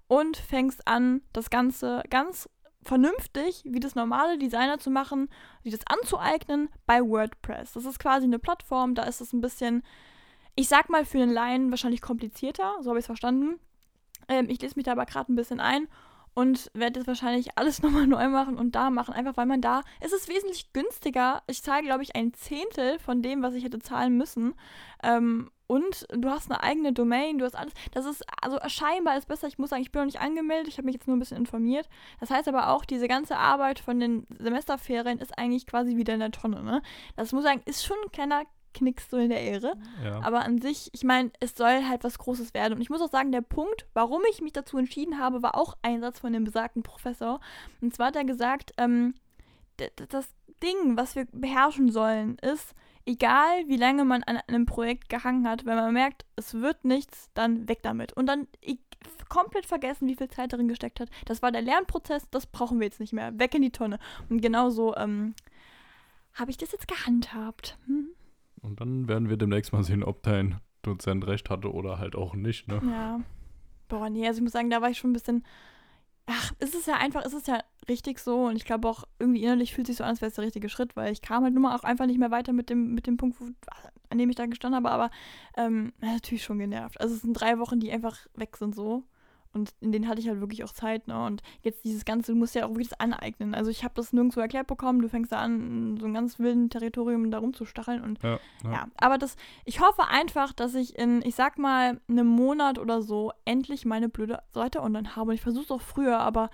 und 0.07 0.37
fängst 0.37 0.87
an, 0.87 1.21
das 1.33 1.49
Ganze 1.49 2.01
ganz 2.09 2.49
vernünftig, 2.81 3.63
wie 3.65 3.81
das 3.81 3.95
normale 3.95 4.37
Designer 4.37 4.79
zu 4.79 4.89
machen, 4.89 5.29
sich 5.63 5.73
das 5.73 5.85
anzueignen 5.87 6.69
bei 6.85 7.01
WordPress. 7.01 7.73
Das 7.73 7.85
ist 7.85 7.99
quasi 7.99 8.25
eine 8.25 8.39
Plattform, 8.39 8.95
da 8.95 9.03
ist 9.03 9.19
es 9.19 9.33
ein 9.33 9.41
bisschen, 9.41 9.83
ich 10.55 10.69
sag 10.69 10.89
mal 10.89 11.03
für 11.03 11.17
den 11.17 11.31
Laien 11.31 11.69
wahrscheinlich 11.69 12.01
komplizierter, 12.01 12.77
so 12.81 12.89
habe 12.89 12.99
ich 12.99 13.03
es 13.03 13.07
verstanden. 13.07 13.59
Ähm, 14.27 14.47
ich 14.49 14.61
lese 14.61 14.75
mich 14.75 14.85
da 14.85 14.91
aber 14.93 15.05
gerade 15.05 15.31
ein 15.31 15.35
bisschen 15.35 15.59
ein 15.59 15.87
und 16.37 16.69
werde 16.75 16.99
jetzt 16.99 17.07
wahrscheinlich 17.07 17.49
alles 17.57 17.81
nochmal 17.81 18.05
neu 18.05 18.29
machen 18.29 18.57
und 18.57 18.75
da 18.75 18.91
machen, 18.91 19.13
einfach 19.13 19.37
weil 19.37 19.47
man 19.47 19.59
da, 19.59 19.81
es 20.01 20.13
ist 20.13 20.29
wesentlich 20.29 20.71
günstiger. 20.71 21.41
Ich 21.47 21.63
zahle, 21.63 21.81
glaube 21.81 22.03
ich, 22.03 22.15
ein 22.15 22.31
Zehntel 22.33 22.99
von 22.99 23.23
dem, 23.23 23.41
was 23.41 23.55
ich 23.55 23.63
hätte 23.63 23.79
zahlen 23.79 24.17
müssen. 24.17 24.53
Ähm, 25.01 25.49
und 25.65 26.07
du 26.11 26.29
hast 26.29 26.49
eine 26.49 26.61
eigene 26.61 26.93
Domain, 26.93 27.39
du 27.39 27.45
hast 27.45 27.55
alles. 27.55 27.73
Das 27.91 28.05
ist, 28.05 28.23
also 28.41 28.57
scheinbar 28.67 29.17
ist 29.17 29.27
besser. 29.27 29.47
Ich 29.47 29.57
muss 29.57 29.71
sagen, 29.71 29.81
ich 29.81 29.91
bin 29.91 30.01
noch 30.01 30.05
nicht 30.05 30.21
angemeldet, 30.21 30.67
ich 30.69 30.77
habe 30.77 30.85
mich 30.85 30.93
jetzt 30.93 31.07
nur 31.07 31.17
ein 31.17 31.19
bisschen 31.19 31.37
informiert. 31.37 31.89
Das 32.19 32.29
heißt 32.29 32.47
aber 32.47 32.69
auch, 32.69 32.85
diese 32.85 33.07
ganze 33.07 33.35
Arbeit 33.35 33.79
von 33.79 33.99
den 33.99 34.27
Semesterferien 34.37 35.17
ist 35.17 35.37
eigentlich 35.37 35.65
quasi 35.65 35.97
wieder 35.97 36.13
in 36.13 36.21
der 36.21 36.31
Tonne, 36.31 36.63
ne? 36.63 36.81
Das 37.15 37.33
muss 37.33 37.43
ich 37.43 37.49
sagen, 37.49 37.63
ist 37.65 37.83
schon 37.83 37.97
ein 38.05 38.11
kleiner 38.11 38.43
Knicks 38.77 39.09
so 39.09 39.17
in 39.17 39.29
der 39.29 39.41
Ehre. 39.41 39.73
Ja. 40.03 40.21
Aber 40.21 40.43
an 40.43 40.61
sich, 40.61 40.89
ich 40.93 41.03
meine, 41.03 41.31
es 41.39 41.55
soll 41.55 41.85
halt 41.87 42.03
was 42.03 42.17
Großes 42.17 42.53
werden. 42.53 42.75
Und 42.75 42.81
ich 42.81 42.89
muss 42.89 43.01
auch 43.01 43.09
sagen, 43.09 43.31
der 43.31 43.41
Punkt, 43.41 43.85
warum 43.93 44.21
ich 44.31 44.41
mich 44.41 44.53
dazu 44.53 44.77
entschieden 44.77 45.19
habe, 45.19 45.41
war 45.41 45.55
auch 45.55 45.75
ein 45.81 46.01
Satz 46.01 46.19
von 46.19 46.33
dem 46.33 46.43
besagten 46.43 46.83
Professor. 46.83 47.39
Und 47.81 47.93
zwar 47.93 48.07
hat 48.07 48.15
er 48.15 48.25
gesagt, 48.25 48.73
ähm, 48.77 49.13
das 50.09 50.27
Ding, 50.63 50.97
was 50.97 51.15
wir 51.15 51.25
beherrschen 51.31 51.91
sollen, 51.91 52.37
ist, 52.39 52.73
egal 53.05 53.67
wie 53.67 53.77
lange 53.77 54.05
man 54.05 54.23
an 54.23 54.37
einem 54.47 54.65
Projekt 54.65 55.09
gehangen 55.09 55.47
hat, 55.47 55.65
wenn 55.65 55.75
man 55.75 55.93
merkt, 55.93 56.25
es 56.35 56.55
wird 56.55 56.83
nichts, 56.83 57.29
dann 57.33 57.67
weg 57.67 57.79
damit. 57.83 58.13
Und 58.13 58.25
dann 58.25 58.47
komplett 59.29 59.65
vergessen, 59.65 60.07
wie 60.07 60.15
viel 60.15 60.29
Zeit 60.29 60.53
darin 60.53 60.67
gesteckt 60.67 60.99
hat. 60.99 61.09
Das 61.25 61.41
war 61.41 61.51
der 61.51 61.61
Lernprozess, 61.61 62.29
das 62.29 62.45
brauchen 62.47 62.79
wir 62.79 62.85
jetzt 62.85 62.99
nicht 62.99 63.13
mehr. 63.13 63.37
Weg 63.39 63.53
in 63.55 63.61
die 63.61 63.71
Tonne. 63.71 63.99
Und 64.29 64.41
genauso 64.41 64.95
ähm, 64.95 65.35
habe 66.33 66.51
ich 66.51 66.57
das 66.57 66.71
jetzt 66.71 66.87
gehandhabt. 66.87 67.77
Hm? 67.85 68.09
Und 68.61 68.81
dann 68.81 69.07
werden 69.07 69.29
wir 69.29 69.37
demnächst 69.37 69.73
mal 69.73 69.83
sehen, 69.83 70.03
ob 70.03 70.23
dein 70.23 70.59
Dozent 70.81 71.27
recht 71.27 71.49
hatte 71.49 71.71
oder 71.71 71.99
halt 71.99 72.15
auch 72.15 72.33
nicht, 72.33 72.67
ne? 72.67 72.81
Ja. 72.83 73.19
Boah, 73.87 74.09
nee, 74.09 74.27
also 74.27 74.39
ich 74.39 74.43
muss 74.43 74.51
sagen, 74.51 74.69
da 74.69 74.81
war 74.81 74.89
ich 74.89 74.97
schon 74.97 75.11
ein 75.11 75.13
bisschen. 75.13 75.45
Ach, 76.25 76.51
ist 76.59 76.75
es 76.75 76.85
ja 76.85 76.95
einfach, 76.95 77.23
ist 77.23 77.33
es 77.33 77.47
ja 77.47 77.59
richtig 77.87 78.19
so 78.19 78.47
und 78.47 78.57
ich 78.57 78.65
glaube 78.65 78.89
auch 78.89 79.05
irgendwie 79.17 79.43
innerlich 79.43 79.73
fühlt 79.73 79.87
sich 79.87 79.95
so 79.95 80.03
an, 80.03 80.09
als 80.09 80.19
wäre 80.19 80.27
es 80.27 80.35
der 80.35 80.43
richtige 80.43 80.67
Schritt, 80.67 80.97
weil 80.97 81.13
ich 81.13 81.21
kam 81.21 81.43
halt 81.43 81.53
nur 81.53 81.63
mal 81.63 81.75
auch 81.75 81.85
einfach 81.85 82.05
nicht 82.05 82.19
mehr 82.19 82.31
weiter 82.31 82.51
mit 82.51 82.69
dem, 82.69 82.93
mit 82.93 83.07
dem 83.07 83.15
Punkt, 83.15 83.39
wo, 83.39 83.45
an 84.09 84.17
dem 84.17 84.29
ich 84.29 84.35
da 84.35 84.45
gestanden 84.45 84.75
habe, 84.75 84.91
aber 84.91 85.09
ähm, 85.55 85.93
natürlich 86.01 86.43
schon 86.43 86.59
genervt. 86.59 86.99
Also 86.99 87.15
es 87.15 87.21
sind 87.21 87.33
drei 87.33 87.59
Wochen, 87.59 87.79
die 87.79 87.91
einfach 87.91 88.27
weg 88.35 88.57
sind 88.57 88.75
so. 88.75 89.05
Und 89.53 89.73
in 89.81 89.91
denen 89.91 90.07
hatte 90.07 90.19
ich 90.19 90.27
halt 90.27 90.39
wirklich 90.39 90.63
auch 90.63 90.71
Zeit, 90.71 91.07
ne? 91.07 91.25
Und 91.25 91.41
jetzt 91.61 91.83
dieses 91.83 92.05
Ganze, 92.05 92.31
du 92.31 92.37
musst 92.37 92.55
ja 92.55 92.65
auch 92.65 92.69
wirklich 92.69 92.89
das 92.89 92.99
aneignen. 92.99 93.55
Also 93.55 93.71
ich 93.71 93.83
habe 93.83 93.93
das 93.95 94.13
nirgendwo 94.13 94.39
erklärt 94.39 94.67
bekommen, 94.67 95.01
du 95.01 95.09
fängst 95.09 95.31
da 95.31 95.39
an, 95.39 95.97
so 95.97 96.05
ein 96.05 96.13
ganz 96.13 96.39
wilden 96.39 96.69
Territorium 96.69 97.31
da 97.31 97.39
rumzustacheln 97.39 98.03
und 98.03 98.21
Ja, 98.23 98.39
ja. 98.63 98.71
ja. 98.71 98.87
Aber 98.97 99.17
das, 99.17 99.35
ich 99.65 99.81
hoffe 99.81 100.07
einfach, 100.07 100.53
dass 100.53 100.75
ich 100.75 100.97
in, 100.97 101.21
ich 101.23 101.35
sag 101.35 101.57
mal, 101.57 101.99
einem 102.07 102.27
Monat 102.27 102.79
oder 102.79 103.01
so 103.01 103.31
endlich 103.45 103.85
meine 103.85 104.09
blöde 104.09 104.41
Seite 104.51 104.81
online 104.81 105.15
habe. 105.15 105.29
Und 105.29 105.35
ich 105.35 105.41
versuche 105.41 105.63
es 105.63 105.71
auch 105.71 105.81
früher, 105.81 106.19
aber 106.19 106.49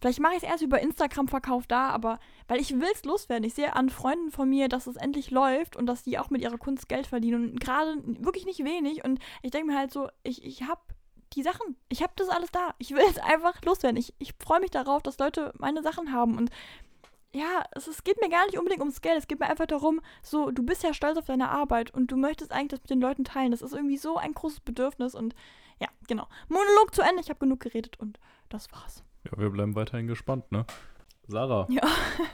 vielleicht 0.00 0.20
mache 0.20 0.34
ich 0.34 0.42
es 0.42 0.48
erst 0.48 0.62
über 0.62 0.80
Instagram-Verkauf 0.80 1.66
da, 1.66 1.88
aber 1.88 2.18
weil 2.48 2.60
ich 2.60 2.78
will 2.78 2.88
es 2.92 3.04
loswerden. 3.04 3.44
Ich 3.44 3.54
sehe 3.54 3.74
an 3.74 3.88
Freunden 3.88 4.30
von 4.30 4.48
mir, 4.48 4.68
dass 4.68 4.86
es 4.86 4.96
endlich 4.96 5.30
läuft 5.30 5.76
und 5.76 5.86
dass 5.86 6.02
die 6.02 6.18
auch 6.18 6.30
mit 6.30 6.42
ihrer 6.42 6.58
Kunst 6.58 6.88
Geld 6.88 7.06
verdienen 7.06 7.52
und 7.52 7.60
gerade 7.60 7.96
wirklich 8.04 8.44
nicht 8.44 8.64
wenig. 8.64 9.04
Und 9.04 9.18
ich 9.42 9.50
denke 9.50 9.68
mir 9.68 9.78
halt 9.78 9.92
so, 9.92 10.08
ich, 10.22 10.44
ich 10.44 10.62
habe 10.62 10.80
die 11.34 11.42
Sachen. 11.42 11.76
Ich 11.88 12.02
habe 12.02 12.12
das 12.16 12.28
alles 12.28 12.50
da. 12.50 12.74
Ich 12.78 12.90
will 12.90 13.04
es 13.08 13.18
einfach 13.18 13.60
loswerden. 13.62 13.96
Ich, 13.98 14.14
ich 14.18 14.34
freue 14.38 14.60
mich 14.60 14.70
darauf, 14.70 15.02
dass 15.02 15.18
Leute 15.18 15.52
meine 15.58 15.82
Sachen 15.82 16.12
haben. 16.12 16.36
Und 16.38 16.50
ja, 17.32 17.64
es, 17.72 17.86
es 17.88 18.04
geht 18.04 18.20
mir 18.20 18.28
gar 18.28 18.46
nicht 18.46 18.58
unbedingt 18.58 18.80
ums 18.80 19.00
Geld. 19.00 19.18
Es 19.18 19.26
geht 19.26 19.40
mir 19.40 19.46
einfach 19.48 19.66
darum, 19.66 20.00
so, 20.22 20.50
du 20.50 20.62
bist 20.62 20.82
ja 20.82 20.94
stolz 20.94 21.18
auf 21.18 21.24
deine 21.26 21.48
Arbeit 21.50 21.92
und 21.92 22.10
du 22.10 22.16
möchtest 22.16 22.52
eigentlich 22.52 22.68
das 22.70 22.80
mit 22.80 22.90
den 22.90 23.00
Leuten 23.00 23.24
teilen. 23.24 23.50
Das 23.50 23.62
ist 23.62 23.72
irgendwie 23.72 23.96
so 23.96 24.16
ein 24.16 24.34
großes 24.34 24.60
Bedürfnis. 24.60 25.14
Und 25.14 25.34
ja, 25.80 25.88
genau. 26.06 26.26
Monolog 26.48 26.94
zu 26.94 27.02
Ende. 27.02 27.20
Ich 27.20 27.28
habe 27.30 27.40
genug 27.40 27.60
geredet 27.60 27.98
und 27.98 28.18
das 28.48 28.70
war's. 28.72 29.02
Ja, 29.24 29.32
wir 29.38 29.50
bleiben 29.50 29.74
weiterhin 29.74 30.06
gespannt, 30.06 30.50
ne? 30.52 30.64
Sarah, 31.26 31.66
Ja. 31.70 31.82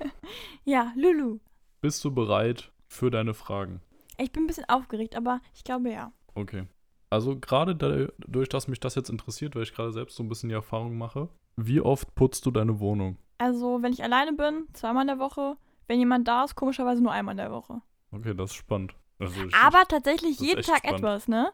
ja, 0.64 0.92
Lulu. 0.96 1.38
bist 1.80 2.04
du 2.04 2.12
bereit 2.12 2.72
für 2.88 3.10
deine 3.10 3.34
Fragen? 3.34 3.80
Ich 4.18 4.32
bin 4.32 4.42
ein 4.42 4.46
bisschen 4.48 4.68
aufgeregt, 4.68 5.14
aber 5.16 5.40
ich 5.54 5.62
glaube 5.64 5.90
ja. 5.90 6.12
Okay. 6.34 6.66
Also 7.10 7.38
gerade 7.38 7.74
dadurch, 7.74 8.48
dass 8.48 8.68
mich 8.68 8.80
das 8.80 8.94
jetzt 8.94 9.10
interessiert, 9.10 9.54
weil 9.56 9.64
ich 9.64 9.74
gerade 9.74 9.92
selbst 9.92 10.16
so 10.16 10.22
ein 10.22 10.28
bisschen 10.28 10.48
die 10.48 10.54
Erfahrung 10.54 10.96
mache, 10.96 11.28
wie 11.56 11.80
oft 11.80 12.14
putzt 12.14 12.46
du 12.46 12.50
deine 12.50 12.78
Wohnung? 12.80 13.18
Also, 13.38 13.82
wenn 13.82 13.92
ich 13.92 14.02
alleine 14.02 14.32
bin, 14.32 14.66
zweimal 14.72 15.02
in 15.02 15.08
der 15.08 15.18
Woche. 15.18 15.56
Wenn 15.88 15.98
jemand 15.98 16.28
da 16.28 16.44
ist, 16.44 16.54
komischerweise 16.54 17.02
nur 17.02 17.10
einmal 17.12 17.32
in 17.32 17.38
der 17.38 17.50
Woche. 17.50 17.80
Okay, 18.12 18.34
das 18.34 18.50
ist 18.50 18.56
spannend. 18.56 18.94
Also 19.18 19.42
ich, 19.44 19.54
Aber 19.54 19.82
tatsächlich 19.88 20.38
jeden 20.38 20.62
Tag 20.62 20.78
spannend. 20.78 20.98
etwas, 21.00 21.26
ne? 21.26 21.52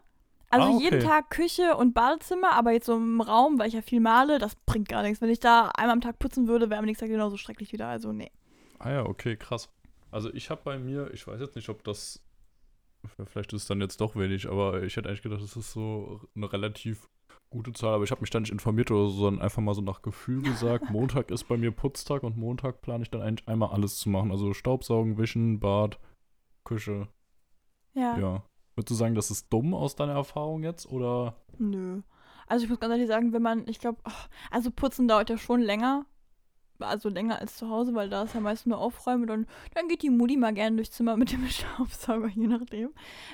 Also 0.51 0.69
Ah, 0.69 0.79
jeden 0.81 0.99
okay. 0.99 1.07
Tag 1.07 1.31
Küche 1.31 1.77
und 1.77 1.95
Badezimmer, 1.95 2.53
aber 2.53 2.71
jetzt 2.73 2.87
so 2.87 2.97
im 2.97 3.21
Raum, 3.21 3.59
weil 3.59 3.69
ich 3.69 3.75
ja 3.75 3.83
viel 3.83 4.01
male, 4.01 4.39
das 4.39 4.55
bringt 4.67 4.89
gar 4.89 5.03
nichts. 5.03 5.21
Wenn 5.21 5.31
ich 5.31 5.41
da 5.41 5.71
einmal 5.77 5.95
am 5.95 6.01
Tag 6.01 6.19
putzen 6.19 6.47
würde, 6.49 6.71
wäre 6.71 6.79
am 6.79 6.85
nächsten 6.85 7.05
Tag 7.07 7.11
genauso 7.11 7.37
schrecklich 7.37 7.73
wieder. 7.73 7.89
Also, 7.89 8.13
nee. 8.13 8.31
Ah 8.79 8.91
ja, 8.91 9.07
okay, 9.07 9.37
krass. 9.37 9.69
Also 10.13 10.33
ich 10.33 10.51
habe 10.51 10.61
bei 10.65 10.79
mir, 10.79 11.11
ich 11.13 11.27
weiß 11.27 11.41
jetzt 11.41 11.57
nicht, 11.57 11.69
ob 11.69 11.83
das, 11.83 12.23
vielleicht 13.27 13.53
ist 13.53 13.63
es 13.63 13.69
dann 13.69 13.81
jetzt 13.81 14.01
doch 14.01 14.17
wenig, 14.17 14.49
aber 14.49 14.83
ich 14.83 14.97
hätte 14.97 15.09
eigentlich 15.09 15.23
gedacht, 15.23 15.43
das 15.43 15.57
ist 15.57 15.73
so 15.73 16.21
eine 16.35 16.53
relativ 16.53 17.09
gute 17.51 17.73
Zahl, 17.73 17.95
aber 17.95 18.05
ich 18.05 18.11
habe 18.11 18.21
mich 18.21 18.31
da 18.31 18.41
nicht 18.41 18.53
informiert 18.53 18.91
oder 18.91 19.09
so, 19.09 19.21
sondern 19.21 19.43
einfach 19.43 19.63
mal 19.63 19.75
so 19.75 19.81
nach 19.83 20.03
Gefühl 20.03 20.43
gesagt, 20.43 20.91
Montag 20.91 21.31
ist 21.31 21.45
bei 21.45 21.57
mir 21.57 21.71
Putztag 21.71 22.23
und 22.23 22.37
Montag 22.37 22.83
plane 22.83 23.03
ich 23.03 23.11
dann 23.11 23.23
eigentlich 23.23 23.49
einmal 23.49 23.71
alles 23.71 23.99
zu 23.99 24.09
machen. 24.09 24.31
Also 24.31 24.53
Staubsaugen, 24.53 25.19
Wischen, 25.19 25.61
Bad, 25.61 25.99
Küche, 26.65 27.09
Ja. 27.95 28.19
ja. 28.19 28.43
Würdest 28.75 28.91
du 28.91 28.95
sagen, 28.95 29.15
das 29.15 29.31
ist 29.31 29.51
dumm 29.51 29.73
aus 29.73 29.97
deiner 29.97 30.13
Erfahrung 30.13 30.63
jetzt 30.63 30.87
oder? 30.87 31.35
Nö. 31.59 32.03
Also 32.47 32.65
ich 32.65 32.71
muss 32.71 32.79
ganz 32.79 32.93
ehrlich 32.93 33.09
sagen, 33.09 33.33
wenn 33.33 33.43
man, 33.43 33.67
ich 33.69 33.79
glaube, 33.79 34.03
also 34.51 34.71
putzen 34.71 35.09
dauert 35.09 35.31
ja 35.31 35.39
schon 35.39 35.61
länger. 35.61 36.05
Also 36.81 37.09
länger 37.09 37.41
als 37.41 37.57
zu 37.57 37.69
Hause, 37.69 37.95
weil 37.95 38.09
da 38.09 38.23
ist 38.25 38.35
ja 38.35 38.41
meist 38.41 38.67
nur 38.67 38.79
Aufräumen 38.79 39.29
und 39.29 39.47
dann, 39.75 39.89
geht 39.89 40.03
die 40.03 40.11
Mutti 40.11 40.37
mal 40.37 40.53
gerne 40.53 40.77
durchs 40.77 40.93
Zimmer 40.93 41.17
mit 41.17 41.33
dem 41.33 41.47
Staubsauger, 41.49 42.29
je 42.29 42.47
nachdem. 42.47 42.91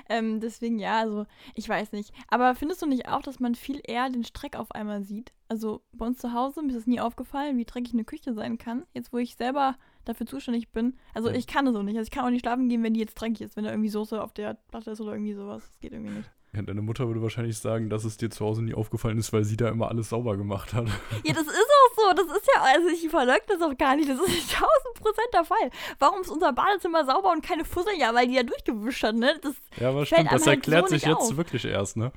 Ähm, 0.08 0.40
deswegen 0.40 0.78
ja, 0.78 1.00
also 1.00 1.26
ich 1.54 1.68
weiß 1.68 1.92
nicht. 1.92 2.12
Aber 2.28 2.54
findest 2.54 2.82
du 2.82 2.86
nicht 2.86 3.08
auch, 3.08 3.22
dass 3.22 3.40
man 3.40 3.54
viel 3.54 3.80
eher 3.84 4.08
den 4.10 4.24
Streck 4.24 4.56
auf 4.56 4.72
einmal 4.72 5.02
sieht? 5.02 5.32
Also 5.48 5.82
bei 5.92 6.06
uns 6.06 6.18
zu 6.18 6.32
Hause, 6.32 6.62
mir 6.62 6.70
ist 6.70 6.76
es 6.76 6.86
nie 6.86 7.00
aufgefallen, 7.00 7.58
wie 7.58 7.64
dreckig 7.64 7.92
eine 7.92 8.04
Küche 8.04 8.32
sein 8.32 8.58
kann. 8.58 8.84
Jetzt, 8.94 9.12
wo 9.12 9.18
ich 9.18 9.36
selber 9.36 9.76
dafür 10.04 10.26
zuständig 10.26 10.70
bin. 10.70 10.96
Also 11.14 11.30
ich 11.30 11.46
kann 11.46 11.66
es 11.66 11.76
auch 11.76 11.82
nicht. 11.82 11.96
Also 11.96 12.08
ich 12.08 12.10
kann 12.10 12.24
auch 12.24 12.30
nicht 12.30 12.42
schlafen 12.42 12.68
gehen, 12.68 12.82
wenn 12.82 12.94
die 12.94 13.00
jetzt 13.00 13.14
dreckig 13.14 13.42
ist, 13.42 13.56
wenn 13.56 13.64
da 13.64 13.70
irgendwie 13.70 13.88
Soße 13.88 14.22
auf 14.22 14.32
der 14.32 14.54
Platte 14.54 14.90
ist 14.90 15.00
oder 15.00 15.12
irgendwie 15.12 15.34
sowas. 15.34 15.62
Das 15.68 15.80
geht 15.80 15.92
irgendwie 15.92 16.14
nicht. 16.14 16.30
Ja, 16.54 16.60
deine 16.60 16.82
Mutter 16.82 17.06
würde 17.06 17.22
wahrscheinlich 17.22 17.56
sagen, 17.58 17.88
dass 17.88 18.04
es 18.04 18.18
dir 18.18 18.28
zu 18.28 18.44
Hause 18.44 18.62
nie 18.62 18.74
aufgefallen 18.74 19.16
ist, 19.16 19.32
weil 19.32 19.42
sie 19.42 19.56
da 19.56 19.70
immer 19.70 19.88
alles 19.88 20.10
sauber 20.10 20.36
gemacht 20.36 20.74
hat. 20.74 20.86
Ja, 21.24 21.32
das 21.32 21.44
ist 21.44 21.48
auch 21.50 21.96
so. 21.96 22.14
Das 22.14 22.36
ist 22.36 22.46
ja, 22.54 22.62
also 22.62 22.88
ich 22.88 23.08
verleugne 23.08 23.40
das 23.48 23.62
auch 23.62 23.76
gar 23.78 23.96
nicht. 23.96 24.10
Das 24.10 24.18
ist 24.20 24.28
1000 24.28 24.60
Prozent 25.00 25.28
der 25.32 25.44
Fall. 25.44 25.70
Warum 25.98 26.20
ist 26.20 26.28
unser 26.28 26.52
Badezimmer 26.52 27.06
sauber 27.06 27.32
und 27.32 27.42
keine 27.42 27.64
Fussel? 27.64 27.94
Ja, 27.98 28.12
weil 28.14 28.28
die 28.28 28.34
ja 28.34 28.42
durchgewischt 28.42 29.02
hat, 29.02 29.14
ne? 29.14 29.34
Das, 29.40 29.54
Ja, 29.80 29.88
aber 29.88 30.04
stimmt, 30.04 30.30
das 30.30 30.46
halt 30.46 30.58
erklärt 30.58 30.88
so 30.90 30.94
sich 30.94 31.04
jetzt 31.06 31.30
auf. 31.30 31.36
wirklich 31.38 31.64
erst, 31.64 31.96
ne? 31.96 32.12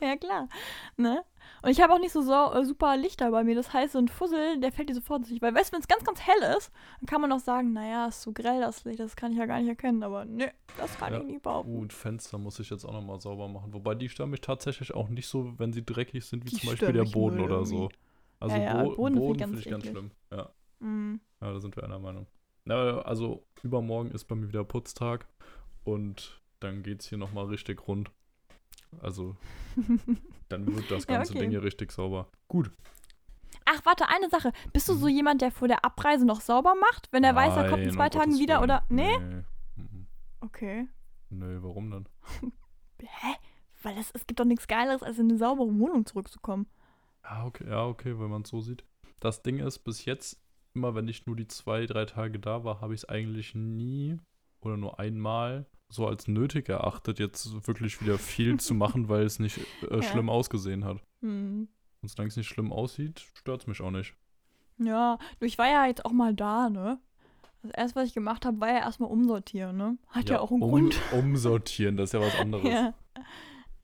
ja, 0.00 0.16
klar. 0.16 0.48
Ne? 0.96 1.22
Und 1.62 1.70
ich 1.70 1.80
habe 1.80 1.92
auch 1.92 1.98
nicht 2.00 2.12
so, 2.12 2.22
so 2.22 2.32
äh, 2.54 2.64
super 2.64 2.96
Lichter 2.96 3.30
bei 3.30 3.44
mir. 3.44 3.54
Das 3.54 3.72
heißt, 3.72 3.92
so 3.92 3.98
ein 4.00 4.08
Fussel, 4.08 4.58
der 4.60 4.72
fällt 4.72 4.88
dir 4.88 4.94
sofort 4.94 5.24
sich. 5.26 5.40
Weil, 5.40 5.54
weißt 5.54 5.70
du, 5.70 5.74
wenn 5.74 5.80
es 5.80 5.86
ganz, 5.88 6.02
ganz 6.04 6.20
hell 6.20 6.56
ist, 6.56 6.72
dann 7.00 7.06
kann 7.06 7.20
man 7.20 7.30
auch 7.32 7.38
sagen, 7.38 7.72
naja, 7.72 8.06
ist 8.08 8.22
so 8.22 8.32
grell 8.32 8.60
das 8.60 8.84
Licht, 8.84 8.98
das 8.98 9.14
kann 9.14 9.30
ich 9.32 9.38
ja 9.38 9.46
gar 9.46 9.60
nicht 9.60 9.68
erkennen. 9.68 10.02
Aber 10.02 10.24
nö, 10.24 10.46
das 10.76 10.98
kann 10.98 11.12
Ja. 11.12 11.20
ich 11.20 11.26
nicht 11.26 11.42
behaupten. 11.42 11.72
Gut, 11.72 11.92
Fenster 11.92 12.36
muss 12.38 12.58
ich 12.58 12.68
jetzt 12.70 12.84
auch 12.84 12.92
nochmal 12.92 13.20
sauber 13.20 13.46
machen. 13.48 13.72
Wobei 13.72 13.94
die 13.94 14.08
stören 14.08 14.30
mich 14.30 14.40
tatsächlich 14.40 14.92
auch 14.94 15.08
nicht 15.08 15.28
so, 15.28 15.54
wenn 15.58 15.72
sie 15.72 15.84
dreckig 15.84 16.24
sind, 16.24 16.44
wie 16.44 16.50
Die 16.50 16.56
zum 16.56 16.70
Beispiel 16.70 16.92
der 16.92 17.04
Boden 17.04 17.38
oder 17.40 17.64
so. 17.64 17.74
irgendwie. 17.84 17.96
Also 18.40 18.56
Ja, 18.56 18.62
ja, 18.62 18.82
Bo 18.82 18.96
Boden 18.96 19.14
Boden, 19.14 19.38
finde 19.38 19.58
ich 19.60 19.68
ganz 19.70 19.86
schlimm. 19.86 20.10
Ja. 20.32 20.50
Mm. 20.80 21.20
ja, 21.40 21.52
da 21.52 21.60
sind 21.60 21.76
wir 21.76 21.84
einer 21.84 22.00
Meinung. 22.00 22.26
Na, 22.64 23.00
also 23.02 23.44
übermorgen 23.62 24.10
ist 24.10 24.24
bei 24.24 24.34
mir 24.34 24.48
wieder 24.48 24.64
Putztag 24.64 25.26
und 25.84 26.40
dann 26.58 26.82
geht's 26.82 27.08
hier 27.08 27.18
nochmal 27.18 27.44
richtig 27.46 27.86
rund. 27.86 28.10
Also 29.00 29.36
dann 30.52 30.66
wird 30.74 30.90
das 30.90 31.04
Ja, 31.08 31.16
ganze 31.16 31.32
okay. 31.32 31.40
Ding 31.40 31.50
hier 31.50 31.62
richtig 31.62 31.90
sauber. 31.92 32.28
Gut. 32.48 32.70
Ach, 33.64 33.80
warte, 33.84 34.08
eine 34.08 34.28
Sache. 34.28 34.52
Bist 34.72 34.88
du 34.88 34.94
so 34.94 35.06
Mhm. 35.06 35.12
jemand, 35.14 35.40
der 35.42 35.50
vor 35.52 35.68
der 35.68 35.84
Abreise 35.84 36.24
noch 36.26 36.40
sauber 36.40 36.74
macht, 36.74 37.08
wenn 37.12 37.24
er 37.24 37.34
weiß, 37.34 37.56
er 37.56 37.68
kommt 37.68 37.82
in 37.82 37.88
Nein, 37.88 37.94
zwei 37.94 38.04
um 38.06 38.10
Tagen 38.10 38.24
Gottes 38.30 38.40
wieder? 38.40 38.54
Willen. 38.60 38.64
Oder. 38.64 38.84
Nee? 38.88 39.18
Nee. 39.18 39.42
Mhm. 39.76 40.06
Okay. 40.40 40.88
Nee, 41.30 41.56
warum 41.60 41.90
denn? 41.90 42.08
Hä? 43.00 43.34
Weil 43.82 43.94
das, 43.96 44.10
es 44.14 44.26
gibt 44.26 44.38
doch 44.40 44.44
nichts 44.44 44.68
Geileres, 44.68 45.02
als 45.02 45.18
in 45.18 45.28
eine 45.28 45.38
saubere 45.38 45.68
Wohnung 45.78 46.06
zurückzukommen. 46.06 46.66
Ja, 47.24 47.44
okay, 47.46 47.68
ja, 47.68 47.84
okay, 47.86 48.18
wenn 48.18 48.30
man 48.30 48.42
es 48.42 48.50
so 48.50 48.60
sieht. 48.60 48.84
Das 49.20 49.42
Ding 49.42 49.58
ist, 49.60 49.80
bis 49.80 50.04
jetzt, 50.04 50.40
immer 50.74 50.94
wenn 50.94 51.08
ich 51.08 51.26
nur 51.26 51.36
die 51.36 51.46
zwei, 51.48 51.86
drei 51.86 52.04
Tage 52.04 52.38
da 52.38 52.64
war, 52.64 52.80
habe 52.80 52.94
ich 52.94 53.00
es 53.02 53.08
eigentlich 53.08 53.54
nie 53.54 54.18
oder 54.60 54.76
nur 54.76 54.98
einmal 55.00 55.66
so 55.92 56.06
als 56.06 56.26
nötig 56.28 56.68
erachtet, 56.68 57.18
jetzt 57.18 57.66
wirklich 57.66 58.00
wieder 58.00 58.18
viel 58.18 58.56
zu 58.60 58.74
machen, 58.74 59.08
weil 59.08 59.24
es 59.24 59.38
nicht 59.38 59.58
äh, 59.90 59.96
Ja. 59.96 60.02
schlimm 60.02 60.28
ausgesehen 60.30 60.84
hat. 60.84 61.02
Hm. 61.20 61.68
Und 62.02 62.08
solange 62.08 62.28
es 62.28 62.36
nicht 62.36 62.48
schlimm 62.48 62.72
aussieht, 62.72 63.20
stört 63.34 63.62
es 63.62 63.66
mich 63.66 63.80
auch 63.80 63.90
nicht. 63.90 64.14
Ja, 64.78 65.18
du, 65.38 65.46
ich 65.46 65.58
war 65.58 65.68
ja 65.68 65.86
jetzt 65.86 66.04
auch 66.04 66.12
mal 66.12 66.34
da, 66.34 66.68
ne? 66.70 66.98
Das 67.62 67.70
erste, 67.72 68.00
was 68.00 68.08
ich 68.08 68.14
gemacht 68.14 68.44
habe, 68.44 68.58
war 68.60 68.68
ja 68.68 68.78
erstmal 68.78 69.10
umsortieren, 69.10 69.76
ne? 69.76 69.98
Hat 70.08 70.28
ja, 70.28 70.40
auch 70.40 70.50
einen 70.50 70.62
um, 70.62 70.70
Grund. 70.70 71.00
Umsortieren, 71.12 71.96
das 71.96 72.08
ist 72.08 72.14
ja 72.14 72.20
was 72.20 72.34
anderes. 72.40 72.64
Ja. 72.68 72.94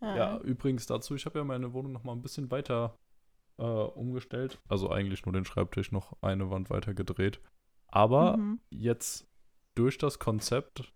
Ja, 0.00 0.38
übrigens 0.38 0.86
dazu, 0.86 1.14
ich 1.14 1.26
habe 1.26 1.38
ja 1.38 1.44
meine 1.44 1.72
Wohnung 1.72 1.92
noch 1.92 2.04
mal 2.04 2.12
ein 2.12 2.22
bisschen 2.22 2.50
weiter 2.50 2.96
äh, 3.58 3.62
umgestellt. 3.64 4.60
Also 4.68 4.90
eigentlich 4.90 5.24
nur 5.26 5.32
den 5.32 5.44
Schreibtisch 5.44 5.90
noch 5.92 6.16
eine 6.22 6.50
Wand 6.50 6.70
weiter 6.70 6.94
gedreht. 6.94 7.40
Aber 7.88 8.36
Mhm. 8.36 8.60
jetzt 8.70 9.26
durch 9.74 9.98
das 9.98 10.18
Konzept, 10.18 10.92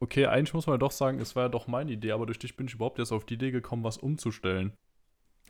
okay, 0.00 0.26
eigentlich 0.26 0.54
muss 0.54 0.66
man 0.66 0.74
ja 0.74 0.78
doch 0.78 0.90
sagen, 0.90 1.20
es 1.20 1.36
war 1.36 1.44
ja 1.44 1.48
doch 1.48 1.66
meine 1.66 1.92
Idee, 1.92 2.12
aber 2.12 2.26
durch 2.26 2.38
dich 2.38 2.56
bin 2.56 2.66
ich 2.66 2.74
überhaupt 2.74 2.98
erst 2.98 3.12
auf 3.12 3.24
die 3.24 3.34
Idee 3.34 3.50
gekommen, 3.50 3.84
was 3.84 3.98
umzustellen. 3.98 4.72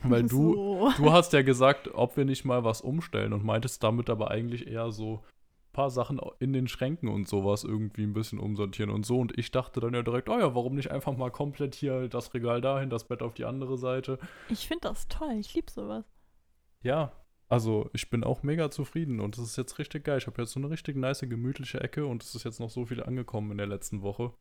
Weil 0.02 0.24
du, 0.24 0.52
So. 0.52 0.92
du 0.98 1.12
hast 1.12 1.32
ja 1.32 1.42
gesagt, 1.42 1.88
ob 1.94 2.16
wir 2.16 2.24
nicht 2.24 2.44
mal 2.44 2.64
was 2.64 2.80
umstellen 2.82 3.32
und 3.32 3.44
meintest 3.44 3.82
damit 3.82 4.10
aber 4.10 4.30
eigentlich 4.30 4.66
eher 4.66 4.90
so 4.92 5.14
ein 5.14 5.72
paar 5.72 5.90
Sachen 5.90 6.20
in 6.38 6.52
den 6.52 6.68
Schränken 6.68 7.08
und 7.08 7.26
sowas 7.28 7.64
irgendwie 7.64 8.02
ein 8.02 8.12
bisschen 8.12 8.38
umsortieren 8.38 8.90
und 8.90 9.06
so. 9.06 9.18
Und 9.18 9.36
ich 9.38 9.50
dachte 9.50 9.80
dann 9.80 9.94
ja 9.94 10.02
direkt, 10.02 10.28
oh 10.28 10.38
ja, 10.38 10.54
warum 10.54 10.74
nicht 10.74 10.90
einfach 10.90 11.16
mal 11.16 11.30
komplett 11.30 11.74
hier 11.74 12.08
das 12.08 12.34
Regal 12.34 12.60
dahin, 12.60 12.90
das 12.90 13.04
Bett 13.04 13.22
auf 13.22 13.32
die 13.34 13.46
andere 13.46 13.78
Seite. 13.78 14.18
Ich 14.48 14.68
finde 14.68 14.88
das 14.88 15.08
toll. 15.08 15.36
Ich 15.40 15.54
liebe 15.54 15.70
sowas. 15.70 16.04
Ja, 16.82 17.12
also 17.48 17.88
ich 17.92 18.10
bin 18.10 18.24
auch 18.24 18.42
mega 18.42 18.70
zufrieden 18.70 19.20
und 19.20 19.36
es 19.38 19.44
ist 19.44 19.56
jetzt 19.56 19.78
richtig 19.78 20.04
geil. 20.04 20.18
Ich 20.18 20.26
habe 20.26 20.42
jetzt 20.42 20.52
so 20.52 20.60
eine 20.60 20.70
richtig 20.70 20.96
nice, 20.96 21.20
gemütliche 21.20 21.80
Ecke 21.80 22.06
und 22.06 22.22
es 22.22 22.34
ist 22.34 22.44
jetzt 22.44 22.60
noch 22.60 22.70
so 22.70 22.86
viel 22.86 23.02
angekommen 23.02 23.52
in 23.52 23.58
der 23.58 23.66
letzten 23.68 24.02
Woche. 24.02 24.32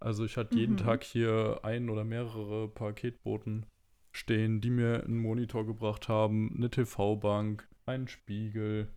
Also 0.00 0.24
ich 0.24 0.36
hatte 0.36 0.56
jeden 0.58 0.74
Mhm. 0.74 0.78
Tag 0.78 1.04
hier 1.04 1.60
ein 1.62 1.88
oder 1.90 2.04
mehrere 2.04 2.68
Paketboten 2.68 3.66
stehen, 4.12 4.60
die 4.60 4.70
mir 4.70 5.04
einen 5.04 5.18
Monitor 5.18 5.66
gebracht 5.66 6.08
haben, 6.08 6.54
eine 6.56 6.70
TV-Bank, 6.70 7.68
einen 7.86 8.08
Spiegel 8.08 8.88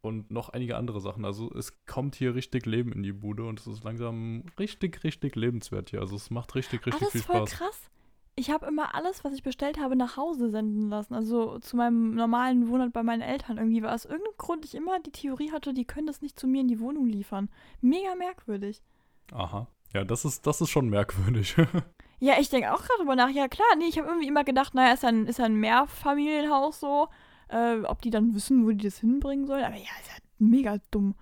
und 0.00 0.30
noch 0.30 0.50
einige 0.50 0.76
andere 0.76 1.00
Sachen. 1.00 1.24
Also 1.24 1.52
es 1.54 1.84
kommt 1.86 2.14
hier 2.14 2.34
richtig 2.34 2.64
Leben 2.66 2.92
in 2.92 3.02
die 3.02 3.12
Bude 3.12 3.44
und 3.44 3.58
es 3.58 3.66
ist 3.66 3.82
langsam 3.84 4.44
richtig, 4.58 5.02
richtig 5.02 5.34
lebenswert 5.34 5.90
hier. 5.90 6.00
Also 6.00 6.14
es 6.16 6.30
macht 6.30 6.54
richtig, 6.54 6.86
richtig 6.86 7.02
Alles 7.02 7.12
viel 7.12 7.22
voll 7.22 7.46
Spaß. 7.46 7.50
krass. 7.50 7.90
Ich 8.38 8.50
habe 8.50 8.66
immer 8.66 8.94
alles, 8.94 9.24
was 9.24 9.32
ich 9.34 9.42
bestellt 9.42 9.78
habe, 9.80 9.96
nach 9.96 10.16
Hause 10.16 10.48
senden 10.50 10.88
lassen. 10.88 11.14
Also 11.14 11.58
zu 11.58 11.76
meinem 11.76 12.14
normalen 12.14 12.68
Wohnort 12.68 12.92
bei 12.92 13.02
meinen 13.02 13.22
Eltern. 13.22 13.58
Irgendwie 13.58 13.82
war 13.82 13.94
aus 13.94 14.04
irgendeinem 14.04 14.36
Grund 14.38 14.64
ich 14.64 14.74
immer 14.74 15.00
die 15.00 15.10
Theorie 15.12 15.50
hatte, 15.52 15.74
die 15.74 15.84
können 15.84 16.06
das 16.06 16.22
nicht 16.22 16.38
zu 16.38 16.46
mir 16.46 16.60
in 16.60 16.68
die 16.68 16.80
Wohnung 16.80 17.06
liefern. 17.06 17.48
Mega 17.80 18.14
merkwürdig. 18.14 18.82
Aha. 19.32 19.66
Ja, 19.92 20.04
das 20.04 20.24
ist, 20.24 20.46
das 20.46 20.60
ist 20.60 20.70
schon 20.70 20.88
merkwürdig. 20.88 21.56
Ja, 22.20 22.34
ich 22.40 22.48
denke 22.48 22.72
auch 22.72 22.78
gerade 22.82 22.98
drüber 22.98 23.14
nach. 23.14 23.28
Ja, 23.28 23.46
klar, 23.46 23.68
nee, 23.78 23.84
ich 23.84 23.96
habe 23.96 24.08
irgendwie 24.08 24.26
immer 24.26 24.42
gedacht, 24.42 24.74
naja, 24.74 24.92
ist 24.92 25.04
ja 25.04 25.08
ein, 25.08 25.26
ist 25.28 25.38
ja 25.38 25.44
ein 25.44 25.54
Mehrfamilienhaus 25.54 26.80
so. 26.80 27.08
Äh, 27.48 27.82
ob 27.84 28.02
die 28.02 28.10
dann 28.10 28.34
wissen, 28.34 28.66
wo 28.66 28.70
die 28.72 28.84
das 28.86 28.98
hinbringen 28.98 29.46
sollen. 29.46 29.62
Aber 29.62 29.76
ja, 29.76 29.82
ist 30.00 30.08
ja 30.08 30.14
mega 30.38 30.78
dumm. 30.90 31.14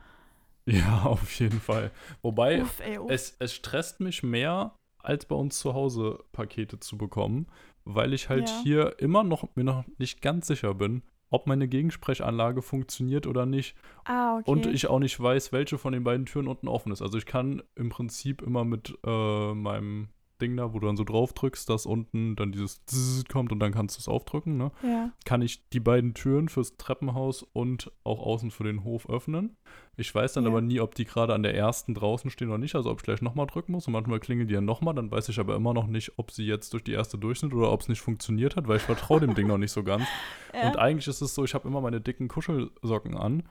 ja, 0.64 1.02
auf 1.04 1.38
jeden 1.38 1.60
Fall. 1.60 1.90
Wobei, 2.22 2.62
Uff, 2.62 2.80
ey, 2.80 2.98
uff. 2.98 3.10
es, 3.10 3.36
es 3.38 3.52
stresst 3.52 4.00
mich 4.00 4.22
mehr, 4.22 4.75
als 5.06 5.26
bei 5.26 5.36
uns 5.36 5.58
zu 5.58 5.74
Hause 5.74 6.24
Pakete 6.32 6.78
zu 6.80 6.96
bekommen, 6.98 7.46
weil 7.84 8.12
ich 8.12 8.28
halt 8.28 8.48
Ja. 8.48 8.60
hier 8.62 8.98
immer 8.98 9.24
noch 9.24 9.48
mir 9.54 9.64
noch 9.64 9.84
nicht 9.98 10.20
ganz 10.22 10.46
sicher 10.46 10.74
bin, 10.74 11.02
ob 11.30 11.46
meine 11.46 11.68
Gegensprechanlage 11.68 12.62
funktioniert 12.62 13.26
oder 13.26 13.46
nicht. 13.46 13.76
ah, 14.04 14.38
okay. 14.38 14.50
Und 14.50 14.66
ich 14.66 14.86
auch 14.88 14.98
nicht 15.00 15.18
weiß, 15.20 15.52
welche 15.52 15.78
von 15.78 15.92
den 15.92 16.04
beiden 16.04 16.26
Türen 16.26 16.46
unten 16.48 16.68
offen 16.68 16.92
ist. 16.92 17.02
Also 17.02 17.18
ich 17.18 17.26
kann 17.26 17.62
im 17.74 17.88
Prinzip 17.88 18.42
immer 18.42 18.64
mit 18.64 18.96
äh, 19.04 19.54
meinem 19.54 20.08
Ding 20.38 20.56
da, 20.56 20.72
wo 20.72 20.78
du 20.78 20.86
dann 20.86 20.96
so 20.96 21.04
drauf 21.04 21.32
drückst, 21.32 21.68
dass 21.70 21.86
unten 21.86 22.36
dann 22.36 22.52
dieses 22.52 22.84
Zzzz 22.84 23.24
kommt 23.28 23.52
und 23.52 23.58
dann 23.60 23.72
kannst 23.72 23.96
du 23.96 24.00
es 24.00 24.08
aufdrücken, 24.08 24.56
ne? 24.56 24.70
ja. 24.82 25.10
kann 25.24 25.42
ich 25.42 25.68
die 25.70 25.80
beiden 25.80 26.14
Türen 26.14 26.48
fürs 26.48 26.76
Treppenhaus 26.76 27.42
und 27.42 27.90
auch 28.04 28.20
außen 28.20 28.50
für 28.50 28.64
den 28.64 28.84
Hof 28.84 29.08
öffnen. 29.08 29.56
Ich 29.96 30.14
weiß 30.14 30.34
dann 30.34 30.44
Ja. 30.44 30.50
aber 30.50 30.60
nie, 30.60 30.80
ob 30.80 30.94
die 30.94 31.04
gerade 31.06 31.32
an 31.34 31.42
der 31.42 31.54
ersten 31.54 31.94
draußen 31.94 32.30
stehen 32.30 32.48
oder 32.48 32.58
nicht, 32.58 32.74
also 32.74 32.90
ob 32.90 32.98
ich 32.98 33.04
gleich 33.04 33.22
nochmal 33.22 33.46
drücken 33.46 33.72
muss. 33.72 33.86
Und 33.86 33.94
manchmal 33.94 34.20
klingeln 34.20 34.48
die 34.48 34.54
ja 34.54 34.60
nochmal, 34.60 34.94
dann 34.94 35.10
weiß 35.10 35.28
ich 35.30 35.40
aber 35.40 35.56
immer 35.56 35.72
noch 35.72 35.86
nicht, 35.86 36.12
ob 36.18 36.30
sie 36.30 36.44
jetzt 36.44 36.72
durch 36.72 36.84
die 36.84 36.92
erste 36.92 37.16
durch 37.18 37.40
sind 37.40 37.54
oder 37.54 37.72
ob 37.72 37.80
es 37.80 37.88
nicht 37.88 38.00
funktioniert 38.00 38.56
hat, 38.56 38.68
weil 38.68 38.76
ich 38.76 38.82
vertraue 38.82 39.20
dem 39.20 39.34
Ding 39.34 39.46
noch 39.46 39.58
nicht 39.58 39.72
so 39.72 39.82
ganz. 39.82 40.04
Ja. 40.54 40.68
Und 40.68 40.78
eigentlich 40.78 41.06
ist 41.06 41.20
es 41.20 41.34
so, 41.34 41.44
ich 41.44 41.52
habe 41.52 41.68
immer 41.68 41.82
meine 41.82 42.00
dicken 42.00 42.28
Kuschelsocken 42.28 43.14
an 43.14 43.42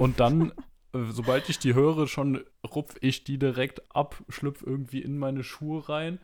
und 0.00 0.18
dann, 0.18 0.52
sobald 0.92 1.48
ich 1.48 1.58
die 1.58 1.74
höre, 1.74 2.06
schon 2.06 2.44
rupf 2.74 2.96
ich 3.00 3.24
die 3.24 3.38
direkt 3.38 3.82
ab, 3.94 4.22
schlüpf 4.28 4.62
irgendwie 4.62 5.00
in 5.02 5.18
meine 5.18 5.44
Schuhe 5.44 5.88
rein. 5.88 6.18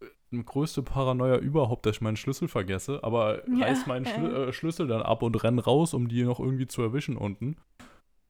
Äh, 0.00 0.42
Größte 0.42 0.82
Paranoia 0.82 1.38
überhaupt, 1.38 1.86
dass 1.86 1.96
ich 1.96 2.00
meinen 2.02 2.16
Schlüssel 2.16 2.48
vergesse, 2.48 3.02
aber 3.02 3.48
Ja, 3.48 3.66
reiß 3.66 3.86
meinen 3.86 4.06
äh. 4.06 4.48
äh, 4.48 4.52
Schlüssel 4.52 4.86
dann 4.88 5.02
ab 5.02 5.22
und 5.22 5.42
renn 5.42 5.58
raus, 5.58 5.94
um 5.94 6.08
die 6.08 6.24
noch 6.24 6.40
irgendwie 6.40 6.66
zu 6.66 6.82
erwischen 6.82 7.16
unten. 7.16 7.56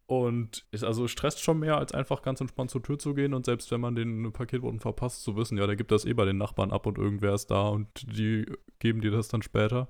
Und 0.07 0.67
ist 0.71 0.85
also 0.85 1.09
stresst 1.09 1.41
schon 1.41 1.61
mehr, 1.61 1.79
als 1.79 1.95
einfach 1.95 2.21
ganz 2.21 2.39
entspannt 2.39 2.71
zur 2.71 2.83
Tür 2.83 2.99
zu 2.99 3.15
gehen 3.15 3.33
und 3.33 3.47
selbst 3.47 3.71
wenn 3.71 3.81
man 3.81 3.95
den 3.95 4.31
Paketboten 4.35 4.79
verpasst, 4.79 5.23
zu 5.25 5.35
wissen, 5.35 5.57
ja, 5.57 5.67
der 5.67 5.77
gibt 5.77 5.91
das 5.93 6.05
eh 6.05 6.13
bei 6.13 6.27
den 6.27 6.37
Nachbarn 6.37 6.73
ab 6.73 6.85
und 6.87 6.99
irgendwer 6.99 7.33
ist 7.33 7.51
da 7.51 7.69
und 7.69 7.89
die 8.03 8.45
geben 8.81 9.01
dir 9.01 9.11
das 9.11 9.29
dann 9.29 9.41
später. 9.41 9.89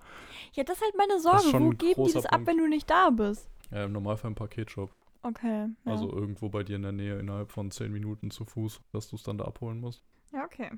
ja, 0.53 0.63
das 0.63 0.77
ist 0.77 0.85
halt 0.85 0.95
meine 0.97 1.19
Sorge. 1.21 1.59
Wo 1.59 1.71
geben 1.71 2.05
die 2.05 2.13
das 2.13 2.27
ab, 2.27 2.33
Punkt. 2.35 2.47
wenn 2.47 2.59
du 2.59 2.69
nicht 2.69 2.89
da 2.89 3.11
bist? 3.11 3.51
Ja, 3.73 3.85
im 3.87 3.93
Normalfall 3.93 4.31
im 4.31 4.35
Paketshop. 4.37 4.93
Okay. 5.25 5.69
Ja. 5.87 5.93
Also 5.93 6.13
irgendwo 6.13 6.51
bei 6.51 6.63
dir 6.63 6.77
in 6.77 6.83
der 6.83 6.93
Nähe 6.93 7.19
innerhalb 7.19 7.51
von 7.51 7.71
10 7.71 7.91
Minuten 7.91 8.31
zu 8.31 8.45
Fuß, 8.45 8.81
dass 8.93 9.09
du 9.09 9.17
es 9.17 9.23
dann 9.23 9.39
da 9.39 9.47
abholen 9.47 9.81
musst. 9.81 10.05
ja, 10.33 10.45
okay. 10.45 10.71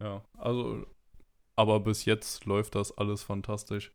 Ja, 0.00 0.22
also, 0.38 0.86
aber 1.56 1.80
bis 1.80 2.04
jetzt 2.06 2.46
läuft 2.46 2.74
das 2.74 2.96
alles 2.96 3.22
fantastisch. 3.22 3.92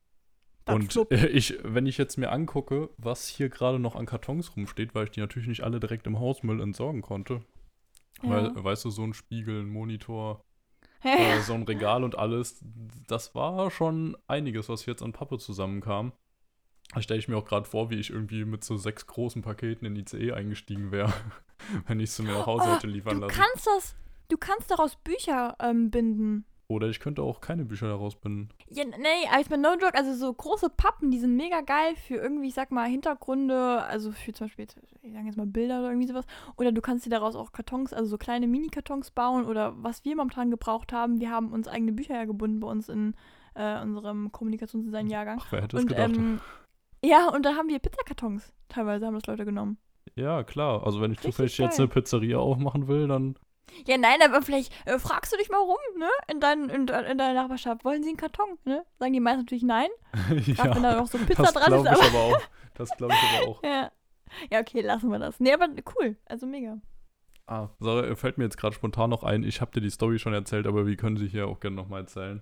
Das 0.65 0.75
Und 0.75 1.11
äh, 1.11 1.27
ich, 1.27 1.57
wenn 1.63 1.87
ich 1.87 1.97
jetzt 1.97 2.17
mir 2.17 2.31
angucke, 2.31 2.89
was 2.97 3.27
hier 3.27 3.49
gerade 3.49 3.79
noch 3.79 3.95
an 3.95 4.05
Kartons 4.05 4.55
rumsteht, 4.55 4.93
weil 4.93 5.05
ich 5.05 5.11
die 5.11 5.21
natürlich 5.21 5.47
nicht 5.47 5.63
alle 5.63 5.79
direkt 5.79 6.05
im 6.07 6.19
Hausmüll 6.19 6.59
entsorgen 6.61 7.01
konnte. 7.01 7.41
Weil, 8.21 8.45
Ja. 8.45 8.63
weißt 8.63 8.85
du, 8.85 8.89
so 8.89 9.03
ein 9.03 9.13
Spiegel, 9.13 9.61
ein 9.61 9.69
Monitor, 9.69 10.43
äh, 11.03 11.39
so 11.41 11.53
ein 11.53 11.63
Regal 11.63 12.03
und 12.03 12.17
alles, 12.17 12.63
das 13.07 13.33
war 13.33 13.71
schon 13.71 14.17
einiges, 14.27 14.69
was 14.69 14.85
jetzt 14.85 15.01
an 15.01 15.13
Pappe 15.13 15.37
zusammenkam. 15.37 16.11
Da 16.93 17.01
stelle 17.01 17.19
ich 17.19 17.27
mir 17.27 17.37
auch 17.37 17.45
gerade 17.45 17.65
vor, 17.65 17.89
wie 17.89 17.95
ich 17.95 18.09
irgendwie 18.11 18.45
mit 18.45 18.63
so 18.63 18.77
sechs 18.77 19.05
großen 19.07 19.41
Paketen 19.41 19.85
in 19.85 19.95
ICE 19.95 20.31
eingestiegen 20.33 20.91
wäre, 20.91 21.11
wenn 21.87 21.99
ich 21.99 22.11
sie 22.11 22.23
mir 22.23 22.33
nach 22.33 22.45
Hause 22.45 22.69
Oh, 22.69 22.75
hätte 22.75 22.87
liefern 22.87 23.15
du 23.19 23.27
lassen. 23.27 23.37
kannst 23.39 23.67
das, 23.67 23.95
du 24.29 24.37
kannst 24.37 24.69
daraus 24.71 24.95
Bücher 24.97 25.55
ähm, 25.59 25.89
binden. 25.91 26.45
Oder 26.67 26.87
ich 26.89 26.99
könnte 26.99 27.21
auch 27.21 27.41
keine 27.41 27.63
Bücher 27.63 27.87
daraus 27.89 28.15
binden. 28.15 28.49
Ja, 28.71 28.83
nee, 28.85 28.95
ich 29.39 29.49
meine, 29.51 29.61
no 29.61 29.73
joke, 29.73 29.93
also 29.93 30.15
so 30.15 30.33
große 30.33 30.69
Pappen, 30.71 31.11
die 31.11 31.19
sind 31.19 31.35
mega 31.35 31.61
geil 31.61 31.95
für 31.95 32.15
irgendwie, 32.15 32.47
ich 32.47 32.55
sag 32.55 32.71
mal, 32.71 32.87
Hintergründe, 32.89 33.83
also 33.83 34.11
für 34.11 34.33
zum 34.33 34.47
Beispiel, 34.47 34.65
ich 35.03 35.13
sag 35.13 35.25
jetzt 35.25 35.37
mal 35.37 35.45
Bilder 35.45 35.79
oder 35.79 35.89
irgendwie 35.89 36.07
sowas. 36.07 36.25
Oder 36.57 36.71
du 36.71 36.81
kannst 36.81 37.05
dir 37.05 37.11
daraus 37.11 37.35
auch 37.35 37.51
Kartons, 37.51 37.93
also 37.93 38.09
so 38.09 38.17
kleine 38.17 38.47
Mini-Kartons 38.47 39.11
bauen 39.11 39.45
oder 39.45 39.73
was 39.77 40.03
wir 40.05 40.15
momentan 40.15 40.49
gebraucht 40.49 40.91
haben, 40.91 41.19
wir 41.19 41.29
haben 41.29 41.51
uns 41.51 41.67
eigene 41.67 41.91
Bücher 41.91 42.15
ja 42.15 42.25
gebunden 42.25 42.59
bei 42.61 42.67
uns 42.67 42.89
in 42.89 43.13
äh, 43.53 43.79
unserem 43.81 44.31
Kommunikationsdesign-Jahrgang. 44.31 45.37
Ach, 45.41 45.51
wer 45.51 45.61
hätte 45.61 45.77
es 45.77 45.83
Und 45.83 45.89
gedacht? 45.89 46.15
ähm, 46.17 46.39
ja, 47.05 47.29
und 47.29 47.43
da 47.45 47.55
haben 47.55 47.69
wir 47.69 47.79
Pizzakartons. 47.79 48.53
Teilweise 48.69 49.05
haben 49.05 49.15
das 49.15 49.25
Leute 49.27 49.45
genommen. 49.45 49.77
ja, 50.15 50.43
klar. 50.43 50.85
Also 50.85 51.01
wenn 51.01 51.11
ich 51.11 51.19
Richtig 51.19 51.31
zufällig 51.31 51.57
jetzt 51.57 51.77
geil. 51.77 51.85
eine 51.85 51.93
Pizzeria 51.93 52.37
aufmachen 52.37 52.87
will, 52.87 53.07
dann 53.07 53.35
Ja, 53.87 53.97
nein, 53.97 54.19
aber 54.23 54.41
vielleicht 54.41 54.71
äh, 54.85 54.99
fragst 54.99 55.33
du 55.33 55.37
dich 55.37 55.49
mal 55.49 55.57
rum, 55.59 55.77
ne? 55.97 56.09
In, 56.31 56.39
dein, 56.39 56.69
in, 56.69 56.87
in 56.87 56.87
deiner 56.87 57.33
Nachbarschaft. 57.33 57.83
Wollen 57.85 58.03
sie 58.03 58.09
einen 58.09 58.17
Karton, 58.17 58.57
ne? 58.65 58.85
Sagen 58.99 59.13
die 59.13 59.19
meisten 59.19 59.41
natürlich 59.41 59.63
nein. 59.63 59.89
Gerade 60.29 60.75
wenn 60.75 60.83
da 60.83 60.95
noch 60.97 61.07
so 61.07 61.17
Pizza 61.17 61.43
das 61.43 61.53
dran 61.53 61.73
ist, 61.73 61.83
glaube 61.83 61.99
ich 61.99 62.07
aber. 62.07 62.07
aber 62.07 62.35
auch. 62.35 62.41
Das 62.75 62.89
glaube 62.97 63.13
ich 63.13 63.39
aber 63.39 63.49
auch. 63.49 63.63
Ja. 63.63 63.91
ja, 64.51 64.59
okay, 64.59 64.81
lassen 64.81 65.09
wir 65.11 65.19
das. 65.19 65.39
Nee, 65.39 65.53
aber 65.53 65.67
cool. 65.99 66.17
Also 66.25 66.45
mega. 66.47 66.79
Ah, 67.47 67.69
Sarah, 67.79 68.15
fällt 68.15 68.37
mir 68.39 68.45
jetzt 68.45 68.57
gerade 68.57 68.73
spontan 68.75 69.11
noch 69.11 69.23
ein. 69.23 69.43
Ich 69.43 69.61
habe 69.61 69.71
dir 69.71 69.81
die 69.81 69.91
Story 69.91 70.17
schon 70.17 70.33
erzählt, 70.33 70.65
aber 70.65 70.87
wir 70.87 70.95
können 70.97 71.15
sie 71.17 71.27
hier 71.27 71.47
auch 71.47 71.59
gerne 71.59 71.75
nochmal 71.75 72.01
erzählen. 72.01 72.41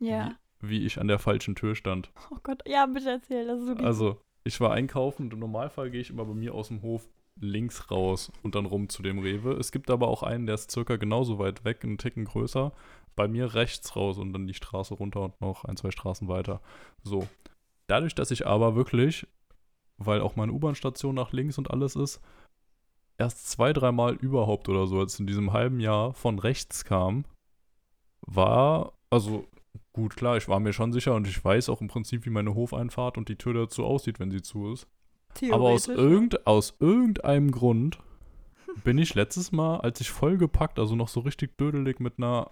Ja. 0.00 0.32
Wie, 0.62 0.86
ich 0.86 1.00
an 1.00 1.08
der 1.08 1.18
falschen 1.18 1.54
Tür 1.54 1.74
stand. 1.74 2.10
Oh 2.30 2.38
Gott, 2.42 2.62
ja, 2.66 2.86
bitte 2.86 3.10
erzähl. 3.10 3.46
Das 3.46 3.60
ist 3.60 3.66
so 3.66 3.72
lieb. 3.74 3.84
Also, 3.84 4.18
ich 4.44 4.60
war 4.60 4.72
einkaufen 4.72 5.24
und 5.24 5.32
im 5.32 5.40
Normalfall 5.40 5.90
gehe 5.90 6.00
ich 6.00 6.10
immer 6.10 6.24
bei 6.24 6.34
mir 6.34 6.54
aus 6.54 6.68
dem 6.68 6.82
Hof 6.82 7.08
links 7.40 7.90
raus 7.90 8.30
und 8.42 8.54
dann 8.54 8.66
rum 8.66 8.88
zu 8.88 9.02
dem 9.02 9.18
Rewe. 9.18 9.52
Es 9.54 9.72
gibt 9.72 9.90
aber 9.90 10.08
auch 10.08 10.22
einen, 10.22 10.46
der 10.46 10.54
ist 10.54 10.70
circa 10.70 10.96
genauso 10.96 11.38
weit 11.38 11.64
weg, 11.64 11.82
einen 11.82 11.98
Ticken 11.98 12.24
größer. 12.24 12.72
Bei 13.16 13.28
mir 13.28 13.54
rechts 13.54 13.96
raus 13.96 14.18
und 14.18 14.32
dann 14.32 14.46
die 14.46 14.54
Straße 14.54 14.94
runter 14.94 15.22
und 15.22 15.40
noch 15.40 15.64
ein, 15.64 15.76
zwei 15.76 15.90
Straßen 15.90 16.28
weiter. 16.28 16.60
So. 17.02 17.26
Dadurch, 17.88 18.14
dass 18.14 18.30
ich 18.30 18.46
aber 18.46 18.74
wirklich, 18.74 19.26
weil 19.98 20.20
auch 20.20 20.36
meine 20.36 20.52
U-Bahn-Station 20.52 21.14
nach 21.14 21.32
links 21.32 21.58
und 21.58 21.70
alles 21.70 21.96
ist, 21.96 22.20
erst 23.18 23.50
zwei, 23.50 23.72
dreimal 23.72 24.14
überhaupt 24.14 24.68
oder 24.68 24.86
so, 24.86 25.00
als 25.00 25.18
in 25.20 25.26
diesem 25.26 25.52
halben 25.52 25.80
Jahr 25.80 26.14
von 26.14 26.38
rechts 26.38 26.84
kam, 26.84 27.24
war, 28.22 28.92
also 29.10 29.46
gut, 29.92 30.16
klar, 30.16 30.36
ich 30.36 30.48
war 30.48 30.60
mir 30.60 30.72
schon 30.72 30.92
sicher 30.92 31.14
und 31.14 31.26
ich 31.26 31.44
weiß 31.44 31.68
auch 31.68 31.80
im 31.80 31.88
Prinzip, 31.88 32.26
wie 32.26 32.30
meine 32.30 32.54
Hofeinfahrt 32.54 33.18
und 33.18 33.28
die 33.28 33.36
Tür 33.36 33.54
dazu 33.54 33.84
aussieht, 33.84 34.20
wenn 34.20 34.30
sie 34.30 34.42
zu 34.42 34.72
ist. 34.72 34.86
Aber 35.50 35.70
aus, 35.70 35.88
ne? 35.88 35.94
irgend, 35.94 36.46
aus 36.46 36.76
irgendeinem 36.80 37.50
Grund 37.50 37.98
bin 38.84 38.98
ich 38.98 39.14
letztes 39.14 39.52
Mal, 39.52 39.80
als 39.80 40.00
ich 40.00 40.10
vollgepackt, 40.10 40.78
also 40.78 40.96
noch 40.96 41.08
so 41.08 41.20
richtig 41.20 41.56
dödelig 41.58 42.00
mit 42.00 42.14
einer 42.18 42.50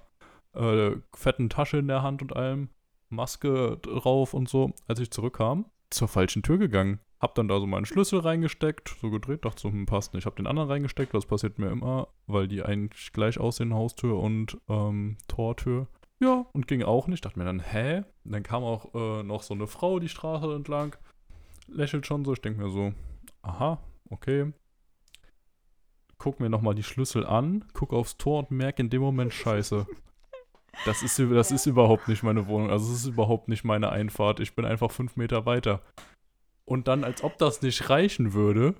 äh, 0.54 0.92
fetten 1.14 1.50
Tasche 1.50 1.78
in 1.78 1.88
der 1.88 2.02
Hand 2.02 2.22
und 2.22 2.34
allem, 2.34 2.68
Maske 3.08 3.78
drauf 3.82 4.34
und 4.34 4.48
so, 4.48 4.72
als 4.86 5.00
ich 5.00 5.10
zurückkam, 5.10 5.66
zur 5.90 6.08
falschen 6.08 6.42
Tür 6.42 6.58
gegangen. 6.58 7.00
Hab 7.18 7.34
dann 7.34 7.48
da 7.48 7.60
so 7.60 7.66
meinen 7.66 7.84
Schlüssel 7.84 8.20
reingesteckt, 8.20 8.96
so 9.00 9.10
gedreht, 9.10 9.44
dachte 9.44 9.60
so, 9.60 9.68
hm, 9.68 9.84
passt 9.84 10.14
nicht. 10.14 10.24
Hab 10.24 10.36
den 10.36 10.46
anderen 10.46 10.70
reingesteckt, 10.70 11.12
das 11.12 11.26
passiert 11.26 11.58
mir 11.58 11.70
immer, 11.70 12.08
weil 12.26 12.48
die 12.48 12.62
eigentlich 12.62 13.12
gleich 13.12 13.38
aussehen, 13.38 13.74
Haustür 13.74 14.18
und 14.18 14.56
ähm, 14.68 15.18
Tortür. 15.28 15.86
Ja, 16.20 16.46
und 16.52 16.68
ging 16.68 16.82
auch 16.82 17.06
nicht. 17.06 17.24
Dachte 17.24 17.38
mir 17.38 17.44
dann, 17.44 17.60
hä? 17.60 18.04
Und 18.24 18.32
dann 18.32 18.42
kam 18.42 18.62
auch 18.62 18.94
äh, 18.94 19.22
noch 19.22 19.42
so 19.42 19.54
eine 19.54 19.66
Frau 19.66 19.98
die 19.98 20.08
Straße 20.08 20.54
entlang, 20.54 20.94
lächelt 21.66 22.06
schon 22.06 22.24
so. 22.24 22.32
Ich 22.32 22.40
denke 22.40 22.60
mir 22.62 22.70
so, 22.70 22.92
aha, 23.42 23.78
okay. 24.10 24.52
Guck 26.18 26.38
mir 26.38 26.50
nochmal 26.50 26.74
die 26.74 26.82
Schlüssel 26.82 27.26
an, 27.26 27.64
guck 27.72 27.94
aufs 27.94 28.18
Tor 28.18 28.40
und 28.40 28.50
merke 28.50 28.82
in 28.82 28.90
dem 28.90 29.00
Moment, 29.00 29.32
scheiße. 29.32 29.86
Das 30.84 31.02
ist, 31.02 31.18
das 31.18 31.50
ist 31.50 31.66
überhaupt 31.66 32.08
nicht 32.08 32.22
meine 32.22 32.46
Wohnung. 32.46 32.70
Also 32.70 32.92
es 32.92 33.00
ist 33.00 33.06
überhaupt 33.06 33.48
nicht 33.48 33.64
meine 33.64 33.90
Einfahrt. 33.90 34.40
Ich 34.40 34.54
bin 34.54 34.64
einfach 34.64 34.90
fünf 34.90 35.16
Meter 35.16 35.46
weiter. 35.46 35.82
Und 36.64 36.86
dann, 36.86 37.02
als 37.02 37.24
ob 37.24 37.38
das 37.38 37.62
nicht 37.62 37.90
reichen 37.90 38.32
würde, 38.32 38.74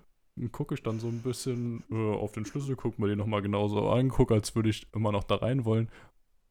gucke 0.53 0.74
ich 0.74 0.83
dann 0.83 1.00
so 1.00 1.09
ein 1.09 1.22
bisschen 1.22 1.83
äh, 1.90 2.14
auf 2.14 2.33
den 2.33 2.44
Schlüssel, 2.44 2.76
gucke 2.76 3.00
mir 3.00 3.09
den 3.09 3.18
nochmal 3.18 3.42
genauso 3.42 3.90
an, 3.90 4.09
gucke, 4.09 4.35
als 4.35 4.55
würde 4.55 4.70
ich 4.70 4.87
immer 4.94 5.12
noch 5.12 5.24
da 5.24 5.37
rein 5.37 5.64
wollen, 5.64 5.90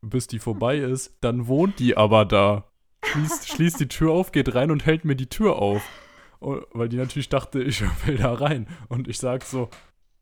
bis 0.01 0.27
die 0.27 0.39
vorbei 0.39 0.77
ist. 0.77 1.17
Dann 1.21 1.47
wohnt 1.47 1.79
die 1.79 1.97
aber 1.97 2.25
da. 2.25 2.65
Schließt, 3.03 3.49
schließt 3.49 3.79
die 3.79 3.88
Tür 3.88 4.12
auf, 4.12 4.31
geht 4.31 4.53
rein 4.55 4.71
und 4.71 4.85
hält 4.85 5.05
mir 5.05 5.15
die 5.15 5.29
Tür 5.29 5.55
auf. 5.55 5.81
Und, 6.39 6.65
weil 6.71 6.89
die 6.89 6.97
natürlich 6.97 7.29
dachte, 7.29 7.62
ich 7.63 7.81
will 8.05 8.17
da 8.17 8.33
rein. 8.33 8.67
Und 8.88 9.07
ich 9.07 9.17
sag 9.17 9.43
so, 9.43 9.69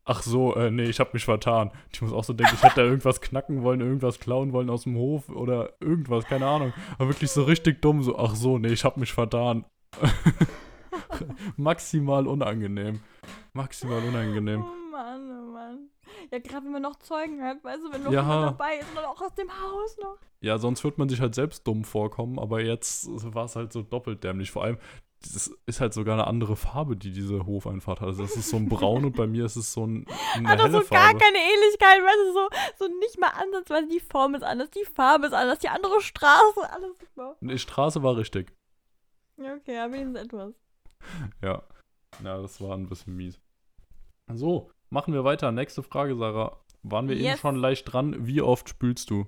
ach 0.04 0.22
so, 0.22 0.54
äh, 0.56 0.70
nee, 0.70 0.84
ich 0.84 1.00
hab 1.00 1.14
mich 1.14 1.24
vertan. 1.24 1.70
Ich 1.92 2.00
muss 2.00 2.12
auch 2.12 2.24
so 2.24 2.32
denken, 2.32 2.54
ich 2.54 2.62
hätte 2.62 2.76
da 2.76 2.82
irgendwas 2.82 3.20
knacken 3.20 3.62
wollen, 3.62 3.80
irgendwas 3.80 4.18
klauen 4.18 4.52
wollen 4.52 4.70
aus 4.70 4.84
dem 4.84 4.96
Hof 4.96 5.28
oder 5.28 5.74
irgendwas, 5.80 6.24
keine 6.24 6.46
Ahnung. 6.46 6.72
Aber 6.98 7.08
wirklich 7.08 7.30
so 7.30 7.42
richtig 7.42 7.82
dumm, 7.82 8.02
so, 8.02 8.18
ach 8.18 8.34
so, 8.34 8.58
nee, 8.58 8.68
ich 8.68 8.84
hab 8.84 8.96
mich 8.96 9.12
vertan. 9.12 9.64
Maximal 11.56 12.26
unangenehm. 12.26 13.00
Maximal 13.52 14.02
unangenehm. 14.02 14.62
Oh 14.62 14.90
Mann, 14.90 15.30
oh. 15.30 15.47
Ja, 16.30 16.38
gerade 16.38 16.64
wenn 16.66 16.72
man 16.72 16.82
noch 16.82 16.96
Zeugen 16.96 17.42
hat, 17.42 17.62
weißt 17.64 17.82
du, 17.84 17.92
wenn 17.92 18.02
noch 18.02 18.12
Ja. 18.12 18.20
jemand 18.22 18.42
dabei 18.60 18.76
ist 18.78 18.88
und 18.90 18.96
dann 18.96 19.04
auch 19.06 19.20
aus 19.20 19.34
dem 19.34 19.50
Haus 19.50 19.96
noch. 19.98 20.18
Ja, 20.40 20.58
sonst 20.58 20.84
wird 20.84 20.98
man 20.98 21.08
sich 21.08 21.20
halt 21.20 21.34
selbst 21.34 21.66
dumm 21.66 21.84
vorkommen, 21.84 22.38
aber 22.38 22.60
jetzt 22.62 23.06
war 23.34 23.46
es 23.46 23.56
halt 23.56 23.72
so 23.72 23.82
doppelt 23.82 24.22
dämlich. 24.22 24.50
Vor 24.50 24.62
allem, 24.64 24.78
das 25.20 25.50
ist 25.66 25.80
halt 25.80 25.94
sogar 25.94 26.14
eine 26.14 26.26
andere 26.28 26.54
Farbe, 26.54 26.96
die 26.96 27.10
diese 27.10 27.44
Hofeinfahrt 27.44 28.00
hat. 28.00 28.06
Also 28.08 28.22
das 28.22 28.36
ist 28.36 28.50
so 28.50 28.56
ein 28.56 28.68
Braun 28.68 29.04
und 29.06 29.16
bei 29.16 29.26
mir 29.26 29.46
ist 29.46 29.56
es 29.56 29.72
so 29.72 29.84
ein, 29.86 30.06
eine 30.34 30.48
Hat 30.48 30.58
doch 30.60 30.64
helle 30.66 30.82
so 30.82 30.88
gar 30.90 31.02
Farbe. 31.06 31.18
keine 31.18 31.38
Ähnlichkeit, 31.38 32.00
weißt 32.02 32.18
du, 32.28 32.32
so, 32.34 32.48
so 32.86 32.98
nicht 32.98 33.18
mal 33.18 33.30
ansatzweise. 33.30 33.88
Die 33.88 33.98
Form 34.00 34.34
ist 34.36 34.42
anders, 34.44 34.70
die 34.70 34.84
Farbe 34.84 35.26
ist 35.26 35.32
anders, 35.32 35.58
die 35.58 35.68
andere 35.70 36.00
Straße, 36.00 36.70
alles 36.70 36.98
super. 37.00 37.36
Die 37.40 37.58
Straße 37.58 38.02
war 38.02 38.16
richtig. 38.16 38.52
Okay, 39.38 39.74
ja, 39.74 39.90
wenigstens 39.90 40.20
etwas. 40.24 40.52
Ja. 41.42 41.62
Ja, 42.24 42.40
das 42.40 42.60
war 42.60 42.74
ein 42.76 42.88
bisschen 42.88 43.16
mies. 43.16 43.38
So, 44.34 44.70
machen 44.90 45.12
wir 45.14 45.24
weiter. 45.24 45.52
Nächste 45.52 45.82
Frage, 45.82 46.16
Sarah. 46.16 46.58
Waren 46.82 47.08
wir 47.08 47.16
eben 47.16 47.24
Yes. 47.24 47.40
schon 47.40 47.56
leicht 47.56 47.92
dran? 47.92 48.14
Wie 48.26 48.40
oft 48.40 48.68
spülst 48.68 49.10
du? 49.10 49.26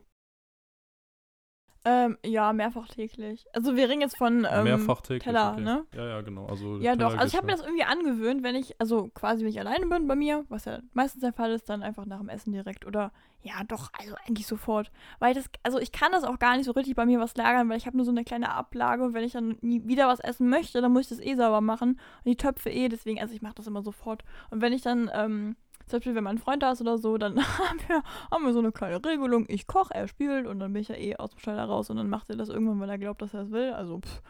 Ähm, 1.84 2.18
ja, 2.24 2.52
mehrfach 2.52 2.88
täglich. 2.88 3.46
Also 3.54 3.74
wir 3.74 3.88
reden 3.88 4.02
jetzt 4.02 4.18
von 4.18 4.46
ähm, 4.50 4.64
Mehrfach 4.64 5.00
täglich. 5.00 5.22
Teller, 5.22 5.52
okay. 5.52 5.62
ne? 5.62 5.86
Ja, 5.94 6.06
ja, 6.06 6.20
genau. 6.20 6.46
Also 6.46 6.76
Ja, 6.76 6.94
Teller 6.94 7.10
doch. 7.10 7.16
Also 7.16 7.28
ich 7.28 7.36
habe 7.36 7.46
mir 7.46 7.52
das 7.52 7.62
irgendwie 7.62 7.84
angewöhnt, 7.84 8.42
wenn 8.42 8.54
ich, 8.54 8.78
also 8.78 9.08
quasi, 9.08 9.42
wenn 9.42 9.50
ich 9.50 9.60
alleine 9.60 9.86
bin 9.86 10.06
bei 10.06 10.14
mir, 10.14 10.44
was 10.50 10.66
ja 10.66 10.80
meistens 10.92 11.22
der 11.22 11.32
Fall 11.32 11.52
ist, 11.52 11.70
dann 11.70 11.82
einfach 11.82 12.04
nach 12.04 12.18
dem 12.18 12.28
Essen 12.28 12.52
direkt. 12.52 12.84
Oder 12.84 13.12
ja, 13.42 13.64
doch, 13.66 13.90
also 13.98 14.14
eigentlich 14.26 14.46
sofort. 14.46 14.92
Weil 15.20 15.32
das, 15.32 15.46
also 15.62 15.78
ich 15.78 15.90
kann 15.90 16.12
das 16.12 16.24
auch 16.24 16.38
gar 16.38 16.56
nicht 16.56 16.66
so 16.66 16.72
richtig 16.72 16.96
bei 16.96 17.06
mir 17.06 17.18
was 17.18 17.34
lagern, 17.36 17.70
weil 17.70 17.78
ich 17.78 17.86
habe 17.86 17.96
nur 17.96 18.04
so 18.04 18.12
eine 18.12 18.24
kleine 18.24 18.52
Ablage 18.52 19.02
und 19.02 19.14
wenn 19.14 19.24
ich 19.24 19.32
dann 19.32 19.56
nie 19.62 19.86
wieder 19.86 20.06
was 20.06 20.20
essen 20.20 20.50
möchte, 20.50 20.82
dann 20.82 20.92
muss 20.92 21.02
ich 21.02 21.08
das 21.08 21.20
eh 21.20 21.34
sauber 21.34 21.62
machen. 21.62 21.98
Und 22.24 22.26
die 22.26 22.36
Töpfe 22.36 22.68
eh, 22.68 22.90
deswegen, 22.90 23.20
also 23.20 23.34
ich 23.34 23.40
mache 23.40 23.54
das 23.54 23.66
immer 23.66 23.82
sofort. 23.82 24.22
Und 24.50 24.60
wenn 24.60 24.74
ich 24.74 24.82
dann, 24.82 25.10
ähm, 25.14 25.56
zum 25.90 25.98
Beispiel, 25.98 26.14
wenn 26.14 26.24
mein 26.24 26.38
Freund 26.38 26.62
da 26.62 26.72
ist 26.72 26.80
oder 26.80 26.98
so, 26.98 27.18
dann 27.18 27.38
haben 27.58 27.80
wir, 27.86 28.02
haben 28.30 28.44
wir 28.44 28.52
so 28.52 28.58
eine 28.58 28.72
kleine 28.72 29.04
Regelung. 29.04 29.44
Ich 29.48 29.66
koche, 29.66 29.94
er 29.94 30.08
spült 30.08 30.46
und 30.46 30.60
dann 30.60 30.72
bin 30.72 30.82
ich 30.82 30.88
ja 30.88 30.96
eh 30.96 31.16
aus 31.16 31.30
dem 31.30 31.38
Schneider 31.38 31.64
raus 31.64 31.90
und 31.90 31.96
dann 31.96 32.08
macht 32.08 32.30
er 32.30 32.36
das 32.36 32.48
irgendwann, 32.48 32.80
weil 32.80 32.90
er 32.90 32.98
glaubt, 32.98 33.22
dass 33.22 33.34
er 33.34 33.42
es 33.42 33.50
will. 33.50 33.72
Also, 33.72 34.00
pff, 34.00 34.22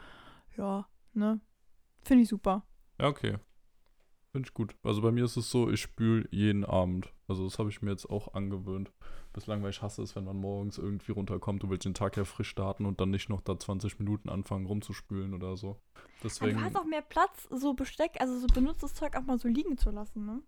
ja, 0.56 0.86
ne? 1.14 1.40
Finde 2.02 2.22
ich 2.22 2.28
super. 2.28 2.64
Ja, 2.98 3.08
okay. 3.08 3.36
Finde 4.32 4.46
ich 4.46 4.54
gut. 4.54 4.76
Also 4.84 5.02
bei 5.02 5.10
mir 5.10 5.24
ist 5.24 5.36
es 5.36 5.50
so, 5.50 5.70
ich 5.70 5.80
spüle 5.80 6.28
jeden 6.30 6.64
Abend. 6.64 7.12
Also 7.26 7.44
das 7.44 7.58
habe 7.58 7.68
ich 7.68 7.82
mir 7.82 7.90
jetzt 7.90 8.08
auch 8.08 8.34
angewöhnt. 8.34 8.92
Bislang, 9.32 9.62
weil 9.62 9.70
ich 9.70 9.82
hasse 9.82 10.02
es, 10.02 10.14
wenn 10.14 10.24
man 10.24 10.36
morgens 10.36 10.78
irgendwie 10.78 11.12
runterkommt, 11.12 11.62
du 11.62 11.70
willst 11.70 11.84
den 11.84 11.94
Tag 11.94 12.16
ja 12.16 12.24
frisch 12.24 12.48
starten 12.48 12.86
und 12.86 13.00
dann 13.00 13.10
nicht 13.10 13.28
noch 13.28 13.40
da 13.40 13.58
20 13.58 13.98
Minuten 13.98 14.28
anfangen 14.28 14.66
rumzuspülen 14.66 15.34
oder 15.34 15.56
so. 15.56 15.80
Deswegen, 16.22 16.58
du 16.58 16.64
hast 16.64 16.76
auch 16.76 16.84
mehr 16.84 17.02
Platz, 17.02 17.48
so 17.50 17.74
Besteck, 17.74 18.20
also 18.20 18.38
so 18.38 18.46
benutztes 18.48 18.94
Zeug 18.94 19.16
auch 19.16 19.22
mal 19.22 19.38
so 19.38 19.48
liegen 19.48 19.76
zu 19.78 19.90
lassen, 19.90 20.24
ne? 20.24 20.42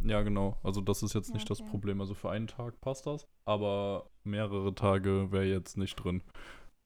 Ja 0.00 0.22
genau. 0.22 0.58
Also 0.62 0.80
das 0.80 1.02
ist 1.02 1.14
jetzt 1.14 1.32
nicht 1.34 1.48
das 1.50 1.60
okay. 1.60 1.70
Problem. 1.70 2.00
Also 2.00 2.14
für 2.14 2.30
einen 2.30 2.46
Tag 2.46 2.80
passt 2.80 3.06
das, 3.06 3.26
aber 3.44 4.10
mehrere 4.24 4.74
Tage 4.74 5.32
wäre 5.32 5.44
jetzt 5.44 5.76
nicht 5.76 5.96
drin. 5.96 6.22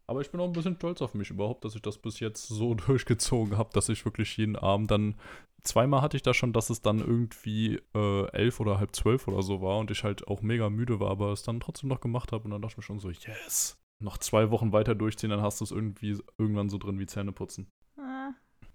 Aber 0.07 0.21
ich 0.21 0.31
bin 0.31 0.41
auch 0.41 0.47
ein 0.47 0.53
bisschen 0.53 0.77
stolz 0.77 1.01
auf 1.01 1.15
mich 1.15 1.31
überhaupt, 1.31 1.65
dass 1.65 1.75
ich 1.75 1.83
das 1.83 1.99
bis 1.99 2.21
jetzt 2.21 2.49
so 2.49 2.75
durchgezogen 2.87 3.57
habe, 3.57 3.71
dass 3.73 3.89
ich 3.89 4.05
wirklich 4.05 4.37
jeden 4.37 4.57
Abend 4.57 4.91
dann. 4.91 5.15
Zweimal 5.63 6.03
hatte 6.03 6.17
ich 6.17 6.23
da 6.23 6.35
schon, 6.35 6.53
dass 6.53 6.71
es 6.71 6.83
dann 6.83 6.99
irgendwie 6.99 7.81
äh, 7.95 8.29
elf 8.33 8.59
oder 8.59 8.79
halb 8.79 8.97
zwölf 8.97 9.29
oder 9.29 9.43
so 9.43 9.63
war 9.63 9.79
und 9.79 9.93
ich 9.93 10.03
halt 10.03 10.27
auch 10.27 10.43
mega 10.43 10.69
müde 10.69 10.99
war, 10.99 11.11
aber 11.11 11.31
es 11.31 11.45
dann 11.45 11.61
trotzdem 11.61 11.89
noch 11.89 12.01
gemacht 12.01 12.33
habe 12.33 12.45
und 12.45 12.51
dann 12.51 12.61
dachte 12.61 12.73
ich 12.73 12.79
mir 12.79 12.83
schon 12.83 12.99
so, 12.99 13.11
yes. 13.11 13.79
Noch 14.01 14.19
zwei 14.19 14.51
Wochen 14.51 14.73
weiter 14.73 14.97
durchziehen, 14.97 15.31
dann 15.31 15.41
hast 15.41 15.61
du 15.61 15.65
es 15.65 15.71
irgendwie 15.71 16.19
irgendwann 16.37 16.69
so 16.69 16.79
drin 16.79 16.99
wie 16.99 17.07
Zähne 17.07 17.31
putzen. 17.31 17.71
Ah. 17.97 18.33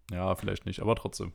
Ja, 0.09 0.33
vielleicht 0.35 0.65
nicht, 0.65 0.79
aber 0.79 0.95
trotzdem. 0.95 1.33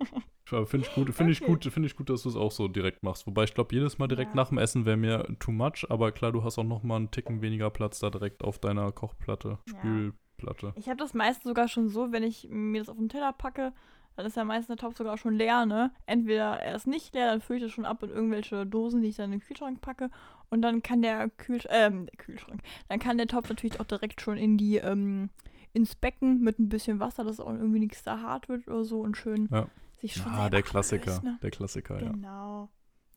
Finde 0.66 0.86
ich 0.86 0.94
gut, 0.94 1.14
finde 1.14 1.32
ich 1.32 1.40
gut, 1.42 1.64
finde 1.64 1.86
ich 1.86 1.96
gut, 1.96 2.10
dass 2.10 2.22
du 2.22 2.28
es 2.28 2.36
auch 2.36 2.52
so 2.52 2.68
direkt 2.68 3.02
machst. 3.02 3.26
Wobei 3.26 3.44
ich 3.44 3.54
glaube, 3.54 3.74
jedes 3.74 3.98
Mal 3.98 4.08
direkt 4.08 4.30
Ja. 4.30 4.36
nach 4.36 4.48
dem 4.48 4.58
Essen 4.58 4.84
wäre 4.86 4.96
mir 4.96 5.26
too 5.38 5.52
much, 5.52 5.86
aber 5.88 6.12
klar, 6.12 6.32
du 6.32 6.44
hast 6.44 6.58
auch 6.58 6.64
noch 6.64 6.82
mal 6.82 6.96
einen 6.96 7.10
Ticken 7.10 7.42
weniger 7.42 7.70
Platz 7.70 7.98
da 8.00 8.10
direkt 8.10 8.44
auf 8.44 8.58
deiner 8.58 8.92
Kochplatte, 8.92 9.58
Ja. 9.66 9.74
Spülplatte. 9.74 10.72
Ich 10.76 10.88
habe 10.88 10.98
das 10.98 11.14
meistens 11.14 11.44
sogar 11.44 11.68
schon 11.68 11.88
so, 11.88 12.12
wenn 12.12 12.22
ich 12.22 12.48
mir 12.50 12.80
das 12.80 12.88
auf 12.88 12.96
den 12.98 13.08
Teller 13.08 13.32
packe, 13.32 13.72
dann 14.16 14.26
ist 14.26 14.36
ja 14.36 14.44
meistens 14.44 14.66
der 14.66 14.76
Topf 14.76 14.96
sogar 14.98 15.16
schon 15.16 15.34
leer, 15.34 15.64
ne? 15.64 15.90
Entweder 16.04 16.60
er 16.60 16.74
ist 16.76 16.86
nicht 16.86 17.14
leer, 17.14 17.30
dann 17.30 17.40
fülle 17.40 17.58
ich 17.60 17.64
das 17.64 17.72
schon 17.72 17.86
ab 17.86 18.02
in 18.02 18.10
irgendwelche 18.10 18.66
Dosen, 18.66 19.00
die 19.00 19.08
ich 19.08 19.16
dann 19.16 19.32
in 19.32 19.38
den 19.38 19.46
Kühlschrank 19.46 19.80
packe. 19.80 20.10
Und 20.50 20.60
dann 20.60 20.82
kann 20.82 21.00
der 21.00 21.30
Kühlschrank, 21.30 21.74
ähm, 21.74 22.06
der 22.06 22.16
Kühlschrank, 22.18 22.60
dann 22.88 22.98
kann 22.98 23.16
der 23.16 23.26
Topf 23.26 23.48
natürlich 23.48 23.80
auch 23.80 23.86
direkt 23.86 24.20
schon 24.20 24.36
in 24.36 24.58
die, 24.58 24.76
ähm, 24.76 25.30
ins 25.72 25.94
Becken 25.94 26.42
mit 26.42 26.58
ein 26.58 26.68
bisschen 26.68 27.00
Wasser, 27.00 27.24
dass 27.24 27.40
auch 27.40 27.48
irgendwie 27.48 27.78
nichts 27.78 28.02
da 28.02 28.20
hart 28.20 28.50
wird 28.50 28.68
oder 28.68 28.84
so 28.84 29.00
und 29.00 29.16
schön 29.16 29.48
Ja. 29.50 29.66
Sich 30.02 30.14
schon 30.14 30.32
Ah, 30.32 30.50
der 30.50 30.62
Klassiker, 30.62 31.16
ablöst, 31.16 31.24
ne? 31.24 31.38
der 31.42 31.50
Klassiker, 31.50 32.02
ja. 32.02 32.10
Genau. 32.12 32.68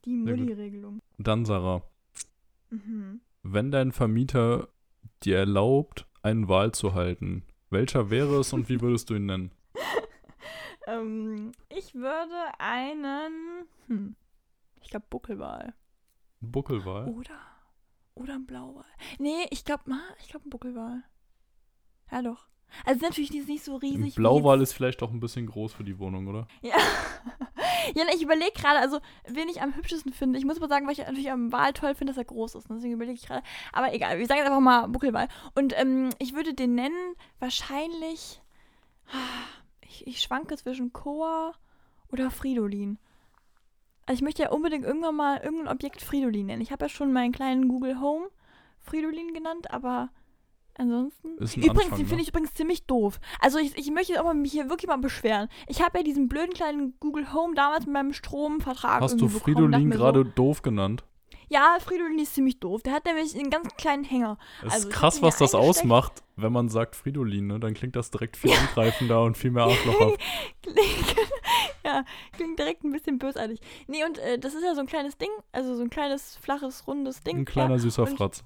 Die. 0.06 0.15
Mutti-Regelung. 0.17 1.02
Dann, 1.17 1.45
Sarah, 1.45 1.82
Mhm. 2.69 3.21
wenn 3.43 3.71
dein 3.71 3.91
Vermieter 3.91 4.69
dir 5.24 5.38
erlaubt, 5.38 6.08
einen 6.21 6.48
Wahl 6.48 6.71
zu 6.74 6.93
halten, 6.93 7.43
welcher 7.69 8.10
wäre 8.10 8.39
es 8.39 8.54
und 8.54 8.69
wie 8.69 8.82
würdest 8.82 9.10
du 9.10 9.15
ihn 9.15 9.26
nennen? 9.26 9.52
Ähm, 10.88 11.52
ich 11.69 11.95
würde 11.95 12.36
einen, 12.60 13.65
hm, 13.88 14.15
ich 14.82 14.89
glaube 14.91 15.08
Buckelwal. 15.10 15.74
Buckelwahl? 16.41 17.08
Oder, 17.10 17.39
oder 18.13 18.36
ein 18.36 18.45
Blauwal. 18.45 18.86
Nee, 19.17 19.48
ich 19.50 19.65
glaube, 19.65 19.84
ich 20.19 20.30
glaube 20.30 20.48
ein 20.48 20.52
Buckelwal. 20.52 21.02
Ja, 22.12 22.21
doch. 22.21 22.48
Also 22.83 23.05
natürlich 23.05 23.33
ist 23.35 23.47
nicht 23.47 23.63
so 23.63 23.75
riesig. 23.77 24.17
Ein 24.17 24.21
Blauwal 24.21 24.61
ist 24.61 24.73
vielleicht 24.73 25.01
auch 25.03 25.11
ein 25.11 25.19
bisschen 25.19 25.45
groß 25.45 25.73
für 25.73 25.83
die 25.83 25.97
Wohnung, 25.99 26.27
oder? 26.27 26.47
Ja. 26.61 26.75
ja, 27.95 28.03
ne, 28.03 28.11
ich 28.15 28.21
überlege 28.21 28.51
gerade, 28.53 28.79
also, 28.79 28.99
wen 29.27 29.49
ich 29.49 29.61
am 29.61 29.75
hübschesten 29.75 30.13
finde. 30.13 30.39
Ich 30.39 30.45
muss 30.45 30.59
mal 30.59 30.69
sagen, 30.69 30.85
weil 30.85 30.93
ich 30.93 30.99
natürlich 30.99 31.31
am 31.31 31.51
Wal 31.51 31.73
toll 31.73 31.95
finde, 31.95 32.11
dass 32.11 32.17
er 32.17 32.25
groß 32.25 32.55
ist. 32.55 32.69
ne, 32.69 32.75
Deswegen 32.75 32.93
überlege 32.93 33.17
ich 33.17 33.27
gerade. 33.27 33.43
Aber 33.71 33.93
egal, 33.93 34.17
wir 34.17 34.25
sagen 34.25 34.39
jetzt 34.39 34.47
einfach 34.47 34.59
mal 34.59 34.88
Buckelwal. 34.88 35.27
Und 35.55 35.77
ähm, 35.79 36.09
ich 36.19 36.33
würde 36.33 36.53
den 36.53 36.75
nennen, 36.75 37.15
wahrscheinlich. 37.39 38.41
Ich, 39.88 40.07
ich 40.07 40.21
schwanke 40.21 40.57
zwischen 40.57 40.91
Koa 40.91 41.53
oder 42.11 42.29
Fridolin. 42.29 42.97
Also, 44.07 44.17
ich 44.17 44.23
möchte 44.23 44.43
ja 44.43 44.49
unbedingt 44.49 44.83
irgendwann 44.83 45.15
mal 45.15 45.38
irgendein 45.38 45.69
Objekt 45.69 46.01
Fridolin 46.01 46.47
nennen. 46.47 46.61
Ich 46.61 46.71
habe 46.73 46.85
ja 46.85 46.89
schon 46.89 47.13
meinen 47.13 47.31
kleinen 47.31 47.69
Google 47.69 48.01
Home 48.01 48.27
Fridolin 48.81 49.33
genannt, 49.33 49.71
aber. 49.71 50.09
Ansonsten. 50.77 51.29
Übrigens, 51.38 51.69
Anfang, 51.69 51.89
den 51.91 51.99
ne? 52.01 52.05
finde 52.07 52.21
ich 52.23 52.29
übrigens 52.29 52.53
ziemlich 52.53 52.85
doof. 52.85 53.19
Also 53.39 53.59
ich, 53.59 53.77
ich 53.77 53.91
möchte 53.91 54.19
auch 54.19 54.25
mal 54.25 54.33
mich 54.33 54.51
hier 54.51 54.69
wirklich 54.69 54.88
mal 54.89 54.97
beschweren. 54.97 55.47
Ich 55.67 55.81
habe 55.81 55.99
ja 55.99 56.03
diesen 56.03 56.27
blöden 56.27 56.53
kleinen 56.53 56.95
Google 56.99 57.33
Home 57.33 57.55
damals 57.55 57.85
mit 57.85 57.93
meinem 57.93 58.11
Stromvertrag 58.13 59.01
Hast 59.01 59.19
du 59.21 59.29
Fridolin 59.29 59.89
gerade 59.89 60.23
So, 60.25 60.31
doof 60.35 60.61
genannt? 60.61 61.05
ja, 61.47 61.77
Fridolin 61.79 62.19
ist 62.19 62.33
ziemlich 62.35 62.59
doof. 62.59 62.81
Der 62.83 62.91
hat 62.93 63.05
nämlich 63.05 63.33
einen 63.39 63.49
ganz 63.49 63.73
kleinen 63.77 64.03
Hänger. 64.03 64.38
Es 64.65 64.73
Also, 64.73 64.89
ist 64.89 64.93
krass, 64.93 65.21
was 65.21 65.38
das 65.38 65.55
ausmacht, 65.55 66.23
wenn 66.35 66.51
man 66.51 66.67
sagt 66.67 66.95
Fridolin, 66.97 67.47
ne? 67.47 67.59
Dann 67.59 67.73
klingt 67.73 67.95
das 67.95 68.11
direkt 68.11 68.35
viel 68.35 68.51
angreifender 68.51 69.23
und 69.23 69.38
viel 69.38 69.51
mehr 69.51 69.63
arschlochhaft. 69.63 70.19
Klingt, 70.61 71.15
ja, 71.85 72.03
klingt 72.33 72.59
direkt 72.59 72.83
ein 72.83 72.91
bisschen 72.91 73.19
bösartig. 73.19 73.61
Nee, 73.88 74.03
und 74.03 74.17
äh, 74.17 74.39
das 74.39 74.55
ist 74.55 74.63
ja 74.63 74.73
so 74.73 74.81
ein 74.81 74.88
kleines 74.88 75.17
Ding, 75.17 75.29
also 75.51 75.75
so 75.75 75.83
ein 75.83 75.89
kleines, 75.89 76.35
flaches, 76.38 76.85
rundes 76.88 77.21
Ding. 77.21 77.38
Ein 77.38 77.45
kleiner 77.45 77.75
ja, 77.75 77.79
süßer 77.79 78.03
und- 78.03 78.17
Fratz. 78.17 78.43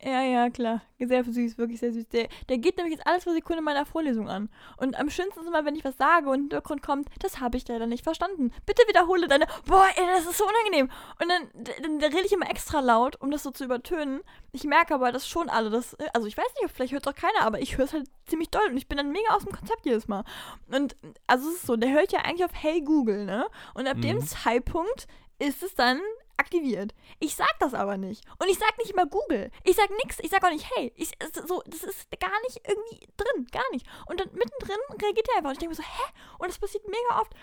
Ja, 0.00 0.22
ja, 0.22 0.48
klar. 0.48 0.82
Sehr 1.00 1.24
süß, 1.24 1.58
wirklich 1.58 1.80
sehr 1.80 1.92
süß. 1.92 2.08
Der, 2.08 2.28
der 2.48 2.58
geht 2.58 2.76
nämlich 2.76 2.94
jetzt 2.94 3.06
alles 3.06 3.24
pro 3.24 3.32
Sekunde 3.32 3.62
meiner 3.62 3.84
Vorlesung 3.84 4.28
an. 4.28 4.48
Und 4.76 4.96
am 4.98 5.10
schönsten 5.10 5.40
ist 5.40 5.46
immer, 5.46 5.64
wenn 5.64 5.74
ich 5.74 5.84
was 5.84 5.96
sage 5.96 6.28
und 6.28 6.34
im 6.34 6.40
Hintergrund 6.42 6.82
kommt, 6.82 7.08
das 7.18 7.40
habe 7.40 7.56
ich 7.56 7.66
leider 7.66 7.86
nicht 7.86 8.04
verstanden. 8.04 8.52
Bitte 8.64 8.82
wiederhole 8.86 9.26
deine. 9.26 9.46
Boah, 9.66 9.86
ey, 9.96 10.06
das 10.06 10.26
ist 10.26 10.38
so 10.38 10.44
unangenehm. 10.46 10.88
Und 11.20 11.28
dann, 11.28 11.64
dann, 11.82 11.98
dann 11.98 12.12
rede 12.12 12.26
ich 12.26 12.32
immer 12.32 12.48
extra 12.48 12.78
laut, 12.78 13.20
um 13.20 13.32
das 13.32 13.42
so 13.42 13.50
zu 13.50 13.64
übertönen. 13.64 14.20
Ich 14.52 14.64
merke 14.64 14.94
aber, 14.94 15.10
dass 15.10 15.26
schon 15.26 15.48
alle 15.48 15.70
das. 15.70 15.96
Also 16.14 16.28
ich 16.28 16.36
weiß 16.36 16.46
nicht, 16.62 16.72
vielleicht 16.72 16.92
hört 16.92 17.04
es 17.04 17.12
auch 17.12 17.18
keiner, 17.18 17.42
aber 17.42 17.60
ich 17.60 17.76
höre 17.76 17.86
es 17.86 17.92
halt 17.92 18.08
ziemlich 18.26 18.50
doll 18.50 18.68
und 18.70 18.76
ich 18.76 18.86
bin 18.86 18.98
dann 18.98 19.10
mega 19.10 19.34
aus 19.34 19.44
dem 19.44 19.52
Konzept 19.52 19.84
jedes 19.84 20.06
Mal. 20.06 20.22
Und 20.70 20.94
also 21.26 21.48
es 21.48 21.56
ist 21.56 21.66
so, 21.66 21.76
der 21.76 21.90
hört 21.90 22.12
ja 22.12 22.20
eigentlich 22.20 22.44
auf 22.44 22.54
Hey 22.54 22.82
Google, 22.82 23.24
ne? 23.24 23.46
Und 23.74 23.88
ab 23.88 23.96
mhm. 23.96 24.02
dem 24.02 24.20
Zeitpunkt 24.20 25.08
ist 25.40 25.62
es 25.62 25.74
dann 25.74 26.00
aktiviert. 26.38 26.94
Ich 27.18 27.34
sag 27.34 27.58
das 27.60 27.74
aber 27.74 27.96
nicht. 27.96 28.24
Und 28.38 28.48
ich 28.48 28.58
sag 28.58 28.76
nicht 28.78 28.90
immer 28.90 29.06
Google. 29.06 29.50
Ich 29.64 29.76
sag 29.76 29.90
nix. 30.04 30.18
Ich 30.20 30.30
sag 30.30 30.44
auch 30.44 30.50
nicht, 30.50 30.66
hey. 30.76 30.92
Ich, 30.96 31.10
so, 31.46 31.62
das 31.66 31.82
ist 31.82 32.08
gar 32.18 32.40
nicht 32.46 32.60
irgendwie 32.66 33.06
drin. 33.16 33.46
Gar 33.50 33.70
nicht. 33.72 33.86
Und 34.06 34.20
dann 34.20 34.28
mittendrin 34.32 34.78
reagiert 35.02 35.28
er 35.30 35.38
einfach. 35.38 35.50
Und 35.50 35.54
ich 35.54 35.58
denke 35.58 35.76
mir 35.76 35.82
so, 35.82 35.82
hä? 35.82 36.12
Und 36.38 36.48
das 36.48 36.58
passiert 36.58 36.84
mega 36.86 37.20
oft. 37.20 37.34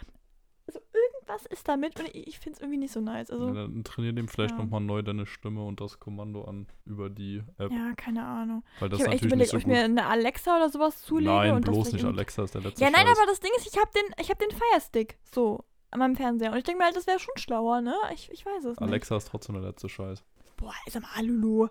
Also 0.68 0.80
irgendwas 0.94 1.46
ist 1.46 1.68
damit 1.68 2.00
und 2.00 2.08
ich, 2.08 2.28
ich 2.28 2.40
finde 2.40 2.56
es 2.56 2.62
irgendwie 2.62 2.80
nicht 2.80 2.92
so 2.92 3.00
nice. 3.00 3.30
Also, 3.30 3.50
ja, 3.50 3.54
dann 3.54 3.84
trainier 3.84 4.14
dem 4.14 4.28
vielleicht 4.28 4.56
ja. 4.56 4.58
nochmal 4.58 4.82
neu 4.82 5.04
deine 5.04 5.28
Stimme 5.28 5.64
und 5.64 5.80
das 5.80 6.00
Kommando 6.00 6.44
an 6.46 6.66
über 6.86 7.12
die 7.12 7.44
App. 7.60 7.72
Ja, 7.72 7.94
keine 7.96 8.26
Ahnung. 8.26 8.64
Weil 8.80 8.90
das 8.90 9.00
ich 9.00 9.06
habe 9.06 9.16
echt 9.16 9.26
überlegt, 9.26 9.52
so 9.52 9.58
ob 9.58 9.62
ich 9.62 9.68
mir 9.68 9.84
eine 9.84 10.08
Alexa 10.08 10.56
oder 10.56 10.70
sowas 10.70 11.04
zulege. 11.04 11.30
Nein, 11.30 11.62
bloß 11.62 11.94
nicht. 11.94 12.04
Alexa 12.04 12.46
ist 12.46 12.56
der 12.56 12.62
letzte 12.62 12.84
Ja, 12.84 12.90
nein, 12.90 13.06
Scheiß. 13.06 13.18
aber 13.18 13.28
das 13.28 13.40
Ding 13.42 13.52
ist, 13.58 13.68
ich 13.68 13.80
habe 13.80 13.92
den, 13.94 14.28
hab 14.28 14.40
den 14.40 14.50
Firestick. 14.50 15.20
So 15.32 15.64
an 15.96 16.00
meinem 16.00 16.16
Fernseher. 16.16 16.52
Und 16.52 16.58
ich 16.58 16.64
denke 16.64 16.80
mir 16.80 16.86
halt, 16.86 16.96
das 16.96 17.08
wäre 17.08 17.20
schon 17.20 17.34
schlauer, 17.38 17.82
ne? 17.82 17.96
Ich, 18.14 18.30
ich 18.32 18.46
weiß 18.46 18.66
es 18.66 18.80
nicht. 18.80 18.82
Alexa 18.82 19.18
ist 19.18 19.30
trotzdem 19.30 19.56
der 19.56 19.64
letzte 19.64 19.90
Scheiß. 19.90 20.24
Boah, 20.58 20.74
sag 20.88 21.02
mal, 21.02 21.26
Lulu. 21.26 21.68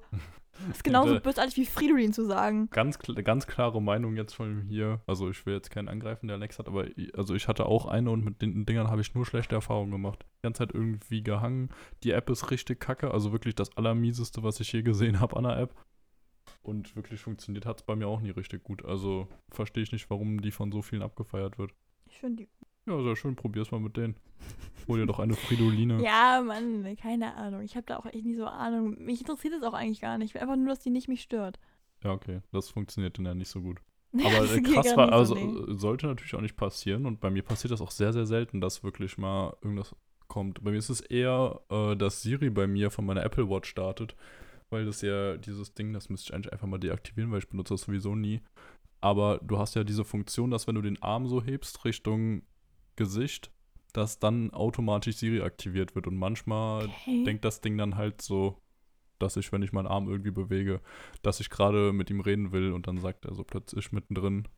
Das 0.53 0.69
ist 0.77 0.85
genauso 0.85 1.21
bösartig 1.21 1.57
wie 1.57 1.67
Fridolin 1.67 2.13
zu 2.13 2.25
sagen. 2.25 2.69
Ganz, 2.71 2.99
ganz 2.99 3.47
klare 3.47 3.81
Meinung 3.81 4.17
jetzt 4.17 4.35
von 4.35 4.63
hier. 4.63 5.01
Also 5.07 5.31
ich 5.31 5.45
will 5.47 5.55
jetzt 5.55 5.71
keinen 5.71 5.89
angreifen, 5.89 6.27
der 6.27 6.37
Alexa 6.37 6.61
hat, 6.61 6.69
aber 6.69 6.87
ich, 6.97 7.17
also 7.17 7.35
ich 7.35 7.49
hatte 7.49 7.67
auch 7.67 7.87
eine 7.87 8.11
und 8.11 8.25
mit 8.25 8.43
den 8.43 8.67
Dingern 8.67 8.91
habe 8.91 9.01
ich 9.01 9.15
nur 9.15 9.27
schlechte 9.27 9.55
Erfahrungen 9.55 9.91
gemacht. 9.91 10.25
Die 10.39 10.43
ganze 10.43 10.59
Zeit 10.59 10.75
irgendwie 10.75 11.23
gehangen. 11.23 11.71
Die 12.03 12.13
App 12.13 12.31
ist 12.31 12.51
richtig 12.51 12.81
kacke, 12.81 13.11
also 13.11 13.33
wirklich 13.33 13.55
das 13.55 13.77
Allermieseste, 13.77 14.43
was 14.43 14.61
ich 14.61 14.73
je 14.73 14.83
gesehen 14.83 15.21
habe 15.21 15.37
an 15.37 15.45
der 15.45 15.59
App. 15.59 15.75
Und 16.63 16.97
wirklich 16.97 17.21
funktioniert 17.21 17.67
hat 17.67 17.81
es 17.81 17.87
bei 17.87 17.95
mir 17.95 18.09
auch 18.09 18.21
nie 18.21 18.31
richtig 18.31 18.63
gut. 18.65 18.85
Also 18.85 19.29
verstehe 19.51 19.83
ich 19.83 19.93
nicht, 19.93 20.09
warum 20.09 20.41
die 20.41 20.51
von 20.51 20.73
so 20.73 20.83
vielen 20.83 21.03
abgefeiert 21.03 21.59
wird. 21.59 21.73
Ich 22.07 22.19
finde 22.19 22.45
die 22.45 22.49
ja, 22.87 23.03
sehr 23.03 23.17
schön. 23.17 23.37
Probier's 23.37 23.71
mal 23.71 23.81
mit 23.81 23.97
denen. 23.97 24.17
Hol 24.87 25.01
dir 25.01 25.07
doch 25.07 25.19
eine 25.19 25.35
Fridoline. 25.35 26.03
ja, 26.05 26.43
Mann, 26.45 26.97
keine 26.97 27.35
Ahnung. 27.35 27.63
Ich 27.63 27.77
habe 27.77 27.87
da 27.87 27.97
auch 27.97 28.07
echt 28.07 28.25
nicht 28.25 28.37
so 28.37 28.47
Ahnung. 28.47 28.97
Mich 28.99 29.21
interessiert 29.21 29.55
es 29.55 29.63
auch 29.63 29.73
eigentlich 29.73 30.01
gar 30.01 30.19
nicht. 30.19 30.31
Ich 30.31 30.35
will 30.35 30.43
einfach 30.43 30.57
nur, 30.57 30.69
dass 30.69 30.81
die 30.81 30.91
nicht 30.91 31.09
mich 31.09 31.23
stört. 31.23 31.59
Ja, 32.03 32.13
okay. 32.13 32.41
Das 32.53 32.69
funktioniert 32.69 33.17
dann 33.17 33.27
ja 33.27 33.35
nicht 33.35 33.49
so 33.49 33.63
gut. 33.63 33.81
Aber 34.13 34.53
äh, 34.53 34.61
krass 34.61 34.97
war, 34.97 35.13
also 35.13 35.35
so 35.35 35.75
sollte 35.75 36.07
natürlich 36.07 36.35
auch 36.35 36.41
nicht 36.41 36.57
passieren. 36.57 37.07
Und 37.07 37.21
bei 37.21 37.31
mir 37.31 37.43
passiert 37.43 37.73
das 37.73 37.81
auch 37.81 37.91
sehr, 37.91 38.13
sehr 38.13 38.27
selten, 38.27 38.61
dass 38.61 38.85
wirklich 38.85 39.19
mal 39.19 39.57
irgendwas 39.63 39.97
kommt. 40.29 40.63
Bei 40.63 40.71
mir 40.71 40.79
ist 40.79 40.91
es 40.91 41.01
eher, 41.01 41.61
äh, 41.71 41.97
dass 41.97 42.23
Siri 42.23 42.51
bei 42.51 42.67
mir 42.67 42.91
von 42.91 43.07
meiner 43.07 43.25
Apple 43.25 43.49
Watch 43.49 43.69
startet. 43.69 44.15
Weil 44.71 44.87
das 44.87 45.03
ja 45.03 45.37
dieses 45.37 45.75
Ding, 45.75 45.93
das 45.93 46.09
müsste 46.09 46.29
ich 46.29 46.35
eigentlich 46.35 46.53
einfach 46.53 46.67
mal 46.67 46.79
deaktivieren, 46.79 47.31
weil 47.31 47.39
ich 47.39 47.49
benutze 47.49 47.75
das 47.75 47.83
sowieso 47.83 48.15
nie. 48.15 48.41
Aber 49.01 49.39
du 49.43 49.59
hast 49.59 49.75
ja 49.75 49.85
diese 49.85 50.05
Funktion, 50.05 50.51
dass 50.51 50.67
wenn 50.67 50.75
du 50.75 50.83
den 50.83 51.03
Arm 51.03 51.27
so 51.27 51.43
hebst 51.43 51.85
Richtung 51.85 52.43
Gesicht, 52.97 53.51
dass 53.93 54.19
dann 54.19 54.53
automatisch 54.53 55.17
Siri 55.17 55.43
aktiviert 55.43 55.95
wird. 55.95 56.07
Und 56.07 56.17
manchmal 56.17 56.87
okay. 56.87 57.25
denkt 57.25 57.45
das 57.45 57.61
Ding 57.61 57.79
dann 57.79 57.97
halt 57.97 58.23
so, 58.23 58.61
dass 59.19 59.37
ich, 59.37 59.53
wenn 59.53 59.63
ich 59.63 59.73
meinen 59.73 59.87
Arm 59.87 60.09
irgendwie 60.09 60.31
bewege, 60.31 60.81
dass 61.23 61.41
ich 61.41 61.51
gerade 61.51 61.93
mit 61.93 62.11
ihm 62.11 62.21
reden 62.21 62.53
will 62.53 62.73
und 62.73 62.87
dann 62.87 62.99
sagt 62.99 63.25
er 63.25 63.35
so 63.35 63.45
plötzlich 63.45 63.93
mittendrin, 63.93 64.49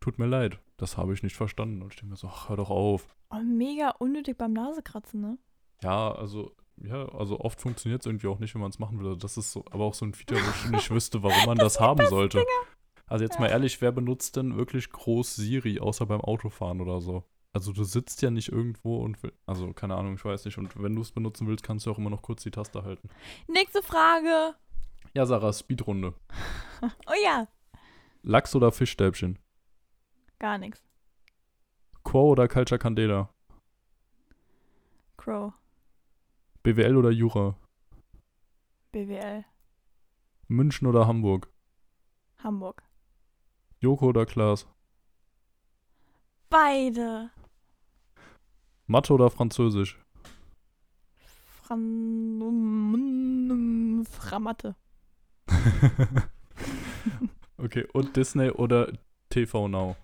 tut 0.00 0.18
mir 0.18 0.26
leid, 0.26 0.60
das 0.76 0.96
habe 0.96 1.12
ich 1.12 1.22
nicht 1.22 1.36
verstanden. 1.36 1.82
Und 1.82 1.92
ich 1.92 2.00
denke 2.00 2.10
mir 2.10 2.16
so, 2.16 2.28
ach, 2.28 2.48
hör 2.48 2.56
doch 2.56 2.70
auf. 2.70 3.14
Oh, 3.30 3.42
mega 3.42 3.90
unnötig 3.98 4.38
beim 4.38 4.52
Nasekratzen, 4.52 5.20
ne? 5.20 5.38
Ja, 5.82 6.12
also, 6.12 6.56
ja, 6.76 7.08
also 7.10 7.40
oft 7.40 7.60
funktioniert 7.60 8.02
es 8.02 8.06
irgendwie 8.06 8.26
auch 8.26 8.38
nicht, 8.38 8.54
wenn 8.54 8.62
man 8.62 8.70
es 8.70 8.78
machen 8.78 8.98
will. 8.98 9.06
Also 9.06 9.18
das 9.18 9.36
ist 9.36 9.52
so, 9.52 9.64
aber 9.70 9.84
auch 9.84 9.94
so 9.94 10.06
ein 10.06 10.14
Feature, 10.14 10.40
wo 10.40 10.50
ich 10.50 10.70
nicht 10.70 10.90
wüsste, 10.90 11.22
warum 11.22 11.46
man 11.46 11.58
das, 11.58 11.74
das 11.74 11.80
haben 11.80 12.06
sollte. 12.06 12.38
Dinger. 12.38 12.48
Also 13.06 13.24
jetzt 13.24 13.38
mal 13.40 13.48
ehrlich, 13.48 13.80
wer 13.80 13.92
benutzt 13.92 14.36
denn 14.36 14.56
wirklich 14.56 14.90
groß 14.90 15.36
Siri, 15.36 15.80
außer 15.80 16.06
beim 16.06 16.20
Autofahren 16.20 16.80
oder 16.80 17.00
so? 17.00 17.24
Also 17.52 17.72
du 17.72 17.84
sitzt 17.84 18.22
ja 18.22 18.30
nicht 18.30 18.50
irgendwo 18.50 18.98
und 18.98 19.22
will, 19.22 19.32
also 19.46 19.72
keine 19.72 19.96
Ahnung, 19.96 20.14
ich 20.14 20.24
weiß 20.24 20.44
nicht. 20.44 20.58
Und 20.58 20.80
wenn 20.80 20.94
du 20.94 21.02
es 21.02 21.12
benutzen 21.12 21.46
willst, 21.46 21.64
kannst 21.64 21.86
du 21.86 21.90
auch 21.90 21.98
immer 21.98 22.10
noch 22.10 22.22
kurz 22.22 22.42
die 22.42 22.50
Taste 22.50 22.84
halten. 22.84 23.08
Nächste 23.46 23.82
Frage. 23.82 24.54
Ja, 25.14 25.26
Sarah, 25.26 25.52
Speedrunde. 25.52 26.14
oh 26.82 27.14
ja. 27.24 27.48
Lachs 28.22 28.54
oder 28.54 28.70
Fischstäbchen? 28.70 29.38
Gar 30.38 30.58
nichts. 30.58 30.84
Quo 32.04 32.30
oder 32.30 32.48
Culture 32.48 32.78
Candela? 32.78 33.30
Crow. 35.16 35.52
BWL 36.62 36.96
oder 36.96 37.10
Jura? 37.10 37.56
BWL. 38.92 39.44
München 40.48 40.86
oder 40.86 41.06
Hamburg? 41.06 41.50
Hamburg. 42.38 42.82
Joko 43.80 44.06
oder 44.06 44.26
Klaas? 44.26 44.66
Beide. 46.48 47.30
Mathe 48.88 49.12
oder 49.12 49.30
Französisch? 49.30 50.00
Fran 51.62 52.96
Framatte. 54.10 54.74
okay, 57.58 57.86
und 57.92 58.16
Disney 58.16 58.50
oder 58.50 58.90
TV 59.28 59.68
Now? 59.68 59.94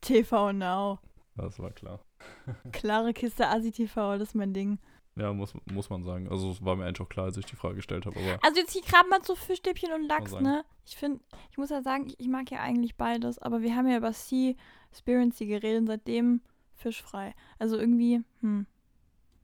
TV 0.00 0.52
Now. 0.52 0.98
Das 1.36 1.60
war 1.60 1.70
klar. 1.70 2.00
Klare 2.72 3.12
Kiste 3.12 3.46
Asi 3.46 3.70
TV, 3.70 4.18
das 4.18 4.30
ist 4.30 4.34
mein 4.34 4.52
Ding. 4.52 4.80
Ja, 5.14 5.32
muss, 5.32 5.54
muss 5.72 5.88
man 5.88 6.02
sagen. 6.02 6.28
Also 6.28 6.50
es 6.50 6.64
war 6.64 6.74
mir 6.74 6.84
eigentlich 6.84 7.00
auch 7.00 7.08
klar, 7.08 7.26
als 7.26 7.36
ich 7.36 7.46
die 7.46 7.54
Frage 7.54 7.76
gestellt 7.76 8.06
habe. 8.06 8.18
Aber 8.18 8.44
also 8.44 8.58
jetzt 8.58 8.72
hier 8.72 8.82
gerade 8.82 9.08
mal 9.08 9.22
zu 9.22 9.36
Fischstäbchen 9.36 9.92
und 9.92 10.08
Lachs, 10.08 10.32
ne? 10.32 10.64
Ich 10.84 10.96
finde, 10.96 11.20
ich 11.52 11.58
muss 11.58 11.70
ja 11.70 11.80
sagen, 11.82 12.08
ich, 12.08 12.18
ich, 12.18 12.28
mag 12.28 12.50
ja 12.50 12.58
eigentlich 12.58 12.96
beides, 12.96 13.38
aber 13.38 13.62
wir 13.62 13.76
haben 13.76 13.88
ja 13.88 13.98
über 13.98 14.12
Sea 14.12 14.54
Spirancy 14.92 15.46
geredet 15.46 15.82
und 15.82 15.86
seitdem 15.86 16.40
fischfrei. 16.78 17.34
Also 17.58 17.76
irgendwie, 17.78 18.22
hm. 18.40 18.66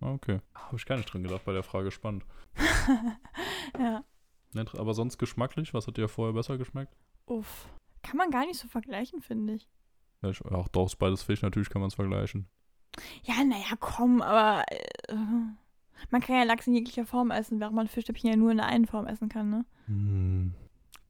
Ah, 0.00 0.12
okay. 0.12 0.40
Habe 0.54 0.76
ich 0.76 0.86
gar 0.86 0.96
nicht 0.96 1.12
drin 1.12 1.22
gedacht 1.22 1.44
bei 1.44 1.52
der 1.52 1.62
Frage. 1.62 1.90
Spannend. 1.90 2.24
ja. 3.78 4.02
Aber 4.76 4.94
sonst 4.94 5.18
geschmacklich? 5.18 5.74
Was 5.74 5.86
hat 5.86 5.96
dir 5.96 6.08
vorher 6.08 6.34
besser 6.34 6.58
geschmeckt? 6.58 6.94
Uff. 7.26 7.68
Kann 8.02 8.16
man 8.16 8.30
gar 8.30 8.46
nicht 8.46 8.60
so 8.60 8.68
vergleichen, 8.68 9.22
finde 9.22 9.54
ich. 9.54 9.68
Ja, 10.22 10.30
ich, 10.30 10.44
auch 10.44 10.68
doch, 10.68 10.94
beides 10.94 11.22
Fisch, 11.22 11.42
natürlich 11.42 11.70
kann 11.70 11.80
man 11.80 11.88
es 11.88 11.94
vergleichen. 11.94 12.46
Ja, 13.24 13.42
naja, 13.44 13.76
komm, 13.80 14.22
aber 14.22 14.64
äh, 14.70 15.14
man 16.10 16.20
kann 16.20 16.36
ja 16.36 16.44
Lachs 16.44 16.66
in 16.66 16.74
jeglicher 16.74 17.06
Form 17.06 17.30
essen, 17.30 17.60
während 17.60 17.74
man 17.74 17.88
Fischstäbchen 17.88 18.30
ja 18.30 18.36
nur 18.36 18.50
in 18.50 18.58
der 18.58 18.66
einen 18.66 18.86
Form 18.86 19.06
essen 19.06 19.28
kann, 19.28 19.50
ne? 19.50 19.64
Hm. 19.86 20.54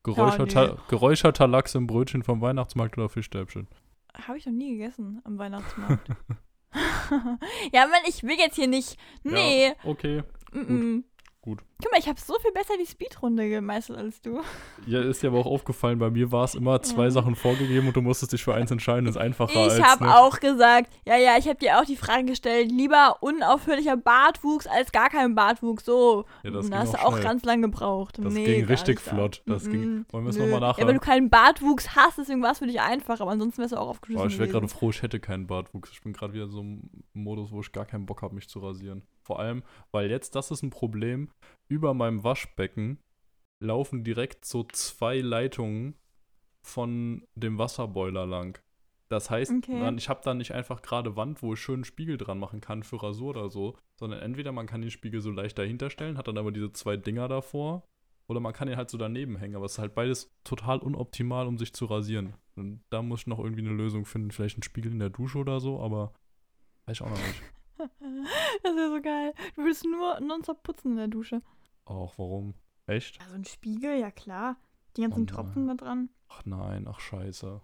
Geräucherter, 0.03 0.67
ja, 0.69 0.77
geräucherter 0.89 1.49
Lachs 1.49 1.75
im 1.75 1.87
Brötchen 1.87 2.23
vom 2.23 2.41
Weihnachtsmarkt 2.41 2.99
oder 2.99 3.09
Fischstäbchen? 3.09 3.67
Habe 4.15 4.39
ich 4.39 4.47
noch 4.47 4.53
nie 4.53 4.73
gegessen 4.73 5.21
am 5.25 5.39
Weihnachtsmarkt. 5.39 6.09
ja, 7.73 7.87
Mann, 7.87 8.03
ich 8.07 8.23
will 8.23 8.37
jetzt 8.37 8.57
hier 8.57 8.67
nicht. 8.67 8.97
Nee. 9.23 9.69
Ja, 9.69 9.75
okay. 9.85 10.23
Mm 10.53 10.61
-mm. 10.61 11.05
Gut. 11.41 11.63
Guck 11.85 11.93
mal, 11.93 11.99
ich 11.99 12.09
habe 12.09 12.19
so 12.19 12.39
viel 12.41 12.51
besser 12.53 12.75
die 12.81 12.87
Speedrunde 12.87 13.47
gemeistert 13.47 13.99
als 13.99 14.23
du. 14.23 14.41
Ja, 14.87 15.03
ist 15.03 15.23
dir 15.23 15.29
aber 15.29 15.41
auch 15.41 15.47
aufgefallen, 15.47 15.99
bei 15.99 16.09
mir 16.09 16.33
war 16.33 16.45
es 16.45 16.55
immer 16.55 16.81
zwei 16.81 17.05
ja. 17.05 17.11
Sachen 17.11 17.35
vorgegeben 17.35 17.89
und 17.89 17.95
du 17.95 18.01
musstest 18.01 18.33
dich 18.33 18.43
für 18.43 18.55
eins 18.55 18.71
entscheiden, 18.71 19.07
ist 19.07 19.19
einfacher 19.19 19.51
ich 19.51 19.59
als. 19.59 19.77
Ich 19.77 19.85
habe 19.85 20.05
ne? 20.05 20.19
auch 20.19 20.41
gesagt, 20.41 20.91
ja, 21.05 21.19
ja, 21.19 21.37
ich 21.37 21.47
habe 21.47 21.59
dir 21.59 21.79
auch 21.79 21.85
die 21.85 21.97
Frage 21.97 22.25
gestellt, 22.25 22.73
lieber 22.73 23.19
unaufhörlicher 23.21 23.99
Bartwuchs 23.99 24.67
als 24.67 24.93
gar 24.93 25.11
kein 25.11 25.35
Bartwuchs. 25.35 25.85
So, 25.85 26.25
ja, 26.43 26.53
das 26.53 26.71
da 26.71 26.79
hast 26.79 26.95
du 26.95 27.05
auch 27.05 27.21
ganz 27.21 27.45
lang 27.45 27.61
gebraucht. 27.61 28.17
Das 28.19 28.33
nee, 28.33 28.47
ging 28.47 28.65
richtig 28.65 28.99
flott. 28.99 29.43
Das 29.45 29.65
mm 29.65 29.71
ging, 29.71 30.07
wollen 30.11 30.25
wir 30.25 30.31
es 30.31 30.39
nochmal 30.39 30.61
nachher? 30.61 30.81
Ja, 30.81 30.89
wenn 30.89 30.95
du 30.95 31.01
keinen 31.01 31.29
Bartwuchs 31.29 31.95
hast, 31.95 32.17
deswegen 32.17 32.41
war 32.43 32.53
es 32.53 32.61
für 32.61 32.67
dich 32.67 32.81
einfach, 32.81 33.21
aber 33.21 33.33
ansonsten 33.33 33.61
wärst 33.61 33.75
du 33.75 33.77
auch 33.77 33.89
aufgeschlossen. 33.89 34.27
Oh, 34.27 34.31
ich 34.31 34.39
wäre 34.39 34.49
gerade 34.49 34.69
froh, 34.69 34.89
ich 34.89 35.03
hätte 35.03 35.21
keinen 35.21 35.47
Bartwuchs. 35.47 35.91
Ich 35.93 36.01
bin 36.01 36.15
gerade 36.15 36.33
wieder 36.33 36.49
so 36.49 36.61
im 36.61 36.89
Modus, 37.13 37.53
wo 37.53 37.61
ich 37.61 37.73
gar 37.73 37.85
keinen 37.85 38.07
Bock 38.07 38.23
habe, 38.23 38.35
mich 38.35 38.49
zu 38.49 38.61
rasieren. 38.61 39.03
Vor 39.25 39.41
allem, 39.41 39.63
weil 39.91 40.11
jetzt, 40.11 40.35
das 40.35 40.51
ist 40.51 40.63
ein 40.63 40.71
Problem, 40.71 41.29
über 41.75 41.93
meinem 41.93 42.23
Waschbecken 42.23 43.01
laufen 43.61 44.05
direkt 44.05 44.45
so 44.45 44.65
zwei 44.65 45.21
Leitungen 45.21 45.97
von 46.63 47.27
dem 47.35 47.59
Wasserboiler 47.59 48.27
lang. 48.27 48.59
Das 49.09 49.31
heißt, 49.31 49.53
okay. 49.53 49.95
ich 49.97 50.09
habe 50.09 50.21
da 50.25 50.35
nicht 50.35 50.53
einfach 50.53 50.83
gerade 50.83 51.17
Wand, 51.17 51.43
wo 51.43 51.53
ich 51.53 51.61
schön 51.61 51.77
einen 51.77 51.85
Spiegel 51.85 52.17
dran 52.17 52.39
machen 52.39 52.61
kann 52.61 52.83
für 52.83 53.03
Rasur 53.03 53.31
oder 53.31 53.51
so, 53.51 53.77
sondern 53.97 54.21
entweder 54.21 54.51
man 54.53 54.67
kann 54.67 54.81
den 54.81 54.91
Spiegel 54.91 55.21
so 55.21 55.31
leicht 55.31 55.59
dahinter 55.59 55.91
stellen, 55.91 56.17
hat 56.17 56.29
dann 56.29 56.39
aber 56.39 56.53
diese 56.53 56.73
zwei 56.73 56.97
Dinger 56.97 57.29
davor, 57.29 57.85
oder 58.27 58.41
man 58.41 58.55
kann 58.55 58.69
ihn 58.69 58.77
halt 58.77 58.91
so 58.91 58.97
daneben 58.97 59.37
hängen, 59.37 59.57
aber 59.57 59.67
es 59.67 59.73
ist 59.73 59.79
halt 59.79 59.95
beides 59.95 60.35
total 60.45 60.79
unoptimal, 60.79 61.47
um 61.47 61.59
sich 61.59 61.75
zu 61.75 61.85
rasieren. 61.85 62.35
Und 62.57 62.83
da 62.89 63.03
muss 63.03 63.21
ich 63.21 63.27
noch 63.27 63.39
irgendwie 63.39 63.63
eine 63.63 63.75
Lösung 63.75 64.07
finden, 64.07 64.31
vielleicht 64.31 64.57
einen 64.57 64.63
Spiegel 64.63 64.93
in 64.93 64.99
der 64.99 65.11
Dusche 65.11 65.39
oder 65.39 65.61
so, 65.61 65.81
aber 65.81 66.15
weiß 66.87 66.97
ich 66.97 67.03
auch 67.03 67.11
noch 67.11 67.19
nicht. 67.19 67.43
das 68.63 68.75
wäre 68.75 68.91
so 68.91 69.03
geil. 69.03 69.35
Du 69.57 69.65
willst 69.65 69.85
nur 69.85 70.21
nonstop 70.21 70.63
putzen 70.63 70.93
in 70.93 70.97
der 70.97 71.09
Dusche. 71.09 71.43
Auch 71.85 72.19
warum? 72.19 72.55
Echt? 72.87 73.21
Also 73.21 73.35
ein 73.35 73.45
Spiegel, 73.45 73.99
ja 73.99 74.11
klar. 74.11 74.57
Die 74.97 75.03
ganzen 75.03 75.23
Oh 75.23 75.27
Tropfen 75.27 75.67
da 75.69 75.75
dran. 75.75 76.09
Ach 76.29 76.43
nein, 76.45 76.87
ach 76.89 77.01
scheiße. 77.01 77.61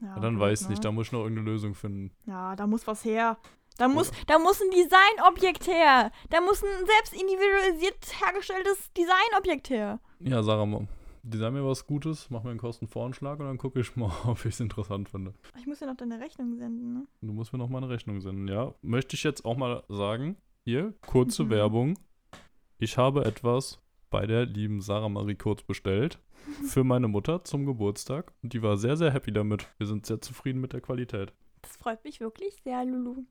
Ja, 0.00 0.06
Ja, 0.06 0.20
dann 0.20 0.34
blöd, 0.36 0.42
weiß 0.48 0.68
nicht, 0.68 0.78
ne? 0.78 0.82
da 0.82 0.92
muss 0.92 1.06
ich 1.08 1.12
noch 1.12 1.20
irgendeine 1.22 1.50
Lösung 1.50 1.74
finden. 1.74 2.12
Ja, 2.26 2.56
da 2.56 2.66
muss 2.66 2.86
was 2.86 3.04
her. 3.04 3.38
Da 3.78 3.88
muss, 3.88 4.10
da 4.26 4.38
muss 4.38 4.60
ein 4.60 4.70
Designobjekt 4.70 5.66
her. 5.68 6.10
Da 6.28 6.40
muss 6.40 6.62
ein 6.62 6.86
selbst 6.86 7.14
individualisiert 7.14 7.96
hergestelltes 8.20 8.92
Designobjekt 8.92 9.70
her. 9.70 10.00
Ja, 10.18 10.42
Sarah, 10.42 10.66
mal, 10.66 10.86
design 11.22 11.54
mir 11.54 11.64
was 11.64 11.86
Gutes, 11.86 12.28
mach 12.30 12.42
mir 12.42 12.50
einen 12.50 12.58
Kostenvoranschlag 12.58 13.38
und 13.40 13.46
dann 13.46 13.56
gucke 13.58 13.80
ich 13.80 13.96
mal, 13.96 14.10
ob 14.26 14.38
ich 14.40 14.54
es 14.54 14.60
interessant 14.60 15.08
finde. 15.08 15.32
Ich 15.58 15.66
muss 15.66 15.80
ja 15.80 15.86
noch 15.86 15.96
deine 15.96 16.18
Rechnung 16.20 16.56
senden, 16.56 16.92
ne? 16.92 17.06
Du 17.22 17.32
musst 17.32 17.52
mir 17.52 17.58
noch 17.58 17.68
mal 17.68 17.78
eine 17.78 17.88
Rechnung 17.88 18.20
senden, 18.20 18.48
ja. 18.48 18.74
Möchte 18.82 19.16
ich 19.16 19.22
jetzt 19.22 19.44
auch 19.44 19.56
mal 19.56 19.82
sagen, 19.88 20.36
hier, 20.64 20.92
kurze 21.06 21.44
Mhm. 21.44 21.50
Werbung. 21.50 21.98
Ich 22.82 22.96
habe 22.96 23.26
etwas 23.26 23.78
bei 24.08 24.24
der 24.24 24.46
lieben 24.46 24.80
Sarah 24.80 25.10
Marie 25.10 25.34
Kurz 25.34 25.62
bestellt 25.62 26.18
für 26.66 26.82
meine 26.82 27.08
Mutter 27.08 27.44
zum 27.44 27.66
Geburtstag. 27.66 28.32
Und 28.42 28.54
die 28.54 28.62
war 28.62 28.78
sehr, 28.78 28.96
sehr 28.96 29.12
happy 29.12 29.32
damit. 29.32 29.68
Wir 29.76 29.86
sind 29.86 30.06
sehr 30.06 30.22
zufrieden 30.22 30.62
mit 30.62 30.72
der 30.72 30.80
Qualität. 30.80 31.34
Das 31.60 31.76
freut 31.76 32.02
mich 32.04 32.20
wirklich 32.20 32.56
sehr, 32.64 32.82
Lulu. 32.86 33.24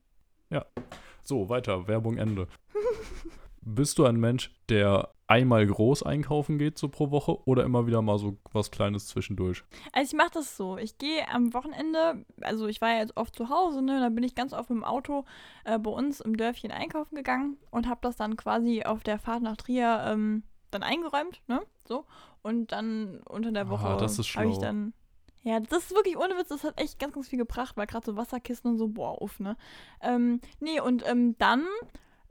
So, 1.20 1.48
weiter, 1.48 1.88
Werbung 1.88 2.16
Ende. 2.16 2.46
Bist 3.62 3.98
du 3.98 4.04
ein 4.04 4.16
Mensch, 4.16 4.50
der 4.68 5.10
einmal 5.26 5.64
groß 5.66 6.02
einkaufen 6.02 6.58
geht 6.58 6.76
so 6.76 6.88
pro 6.88 7.10
Woche 7.12 7.46
oder 7.46 7.62
immer 7.62 7.86
wieder 7.86 8.02
mal 8.02 8.18
so 8.18 8.38
was 8.52 8.70
Kleines 8.70 9.06
zwischendurch? 9.06 9.62
Also 9.92 10.10
ich 10.10 10.18
mache 10.18 10.32
das 10.34 10.56
so. 10.56 10.76
Ich 10.76 10.98
gehe 10.98 11.28
am 11.28 11.54
Wochenende, 11.54 12.24
also 12.40 12.66
ich 12.66 12.80
war 12.80 12.88
ja 12.90 12.98
jetzt 12.98 13.16
oft 13.16 13.36
zu 13.36 13.48
Hause, 13.48 13.80
ne? 13.82 14.00
Da 14.00 14.08
bin 14.08 14.24
ich 14.24 14.34
ganz 14.34 14.52
oft 14.52 14.70
mit 14.70 14.78
dem 14.78 14.84
Auto 14.84 15.24
äh, 15.64 15.78
bei 15.78 15.90
uns 15.90 16.20
im 16.20 16.36
Dörfchen 16.36 16.72
einkaufen 16.72 17.14
gegangen 17.14 17.58
und 17.70 17.88
habe 17.88 18.00
das 18.02 18.16
dann 18.16 18.36
quasi 18.36 18.82
auf 18.82 19.02
der 19.04 19.18
Fahrt 19.18 19.42
nach 19.42 19.56
Trier 19.56 20.02
ähm, 20.06 20.42
dann 20.72 20.82
eingeräumt, 20.82 21.42
ne? 21.46 21.60
So. 21.86 22.06
Und 22.42 22.72
dann 22.72 23.20
unter 23.28 23.52
der 23.52 23.66
Ah, 23.66 23.70
Woche 23.70 23.84
habe 23.84 24.50
ich 24.50 24.58
dann. 24.58 24.94
Ja, 25.42 25.58
das 25.60 25.84
ist 25.84 25.94
wirklich 25.94 26.16
ohne 26.18 26.36
Witz, 26.36 26.48
das 26.48 26.64
hat 26.64 26.78
echt 26.80 26.98
ganz, 26.98 27.14
ganz 27.14 27.28
viel 27.28 27.38
gebracht, 27.38 27.76
weil 27.76 27.86
gerade 27.86 28.04
so 28.04 28.16
Wasserkisten 28.16 28.72
und 28.72 28.78
so, 28.78 28.88
boah, 28.88 29.22
uff, 29.22 29.40
ne? 29.40 29.56
Ähm, 30.02 30.40
nee, 30.60 30.80
und 30.80 31.06
ähm, 31.08 31.36
dann, 31.38 31.64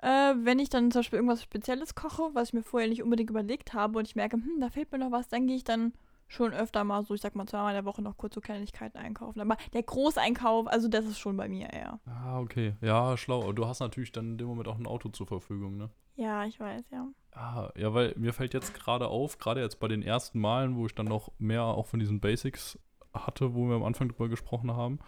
äh, 0.01 0.33
wenn 0.43 0.59
ich 0.59 0.69
dann 0.69 0.91
zum 0.91 0.99
Beispiel 0.99 1.17
irgendwas 1.17 1.43
Spezielles 1.43 1.95
koche, 1.95 2.29
was 2.33 2.49
ich 2.49 2.53
mir 2.53 2.63
vorher 2.63 2.89
nicht 2.89 3.03
unbedingt 3.03 3.29
überlegt 3.29 3.73
habe 3.73 3.99
und 3.99 4.07
ich 4.07 4.15
merke, 4.15 4.37
hm, 4.37 4.59
da 4.59 4.69
fehlt 4.69 4.91
mir 4.91 4.99
noch 4.99 5.11
was, 5.11 5.27
dann 5.27 5.47
gehe 5.47 5.55
ich 5.55 5.63
dann 5.63 5.93
schon 6.29 6.53
öfter 6.53 6.83
mal 6.83 7.03
so, 7.03 7.15
ich 7.15 7.21
sag 7.21 7.35
mal 7.35 7.47
zweimal 7.47 7.71
in 7.71 7.83
der 7.83 7.85
Woche 7.85 8.01
noch 8.01 8.15
kurz 8.15 8.35
so 8.35 8.41
Kleinigkeiten 8.41 8.97
einkaufen. 8.97 9.41
Aber 9.41 9.57
der 9.73 9.83
Großeinkauf, 9.83 10.67
also 10.67 10.87
das 10.87 11.05
ist 11.05 11.17
schon 11.19 11.35
bei 11.35 11.49
mir 11.49 11.73
eher. 11.73 11.99
Ah, 12.05 12.39
okay. 12.39 12.75
Ja, 12.81 13.17
schlau. 13.17 13.51
Du 13.51 13.65
hast 13.65 13.79
natürlich 13.79 14.11
dann 14.11 14.31
in 14.31 14.37
dem 14.37 14.47
Moment 14.47 14.67
auch 14.67 14.77
ein 14.77 14.85
Auto 14.85 15.09
zur 15.09 15.27
Verfügung, 15.27 15.77
ne? 15.77 15.89
Ja, 16.15 16.45
ich 16.45 16.59
weiß, 16.59 16.83
ja. 16.91 17.07
Ah, 17.31 17.71
ja, 17.75 17.93
weil 17.93 18.13
mir 18.17 18.33
fällt 18.33 18.53
jetzt 18.53 18.73
gerade 18.73 19.07
auf, 19.07 19.37
gerade 19.37 19.61
jetzt 19.61 19.79
bei 19.79 19.87
den 19.87 20.03
ersten 20.03 20.39
Malen, 20.39 20.75
wo 20.75 20.85
ich 20.85 20.93
dann 20.93 21.07
noch 21.07 21.31
mehr 21.39 21.63
auch 21.63 21.87
von 21.87 21.99
diesen 21.99 22.19
Basics 22.19 22.77
hatte, 23.13 23.55
wo 23.55 23.67
wir 23.67 23.75
am 23.75 23.83
Anfang 23.83 24.09
drüber 24.09 24.29
gesprochen 24.29 24.75
haben. 24.75 24.99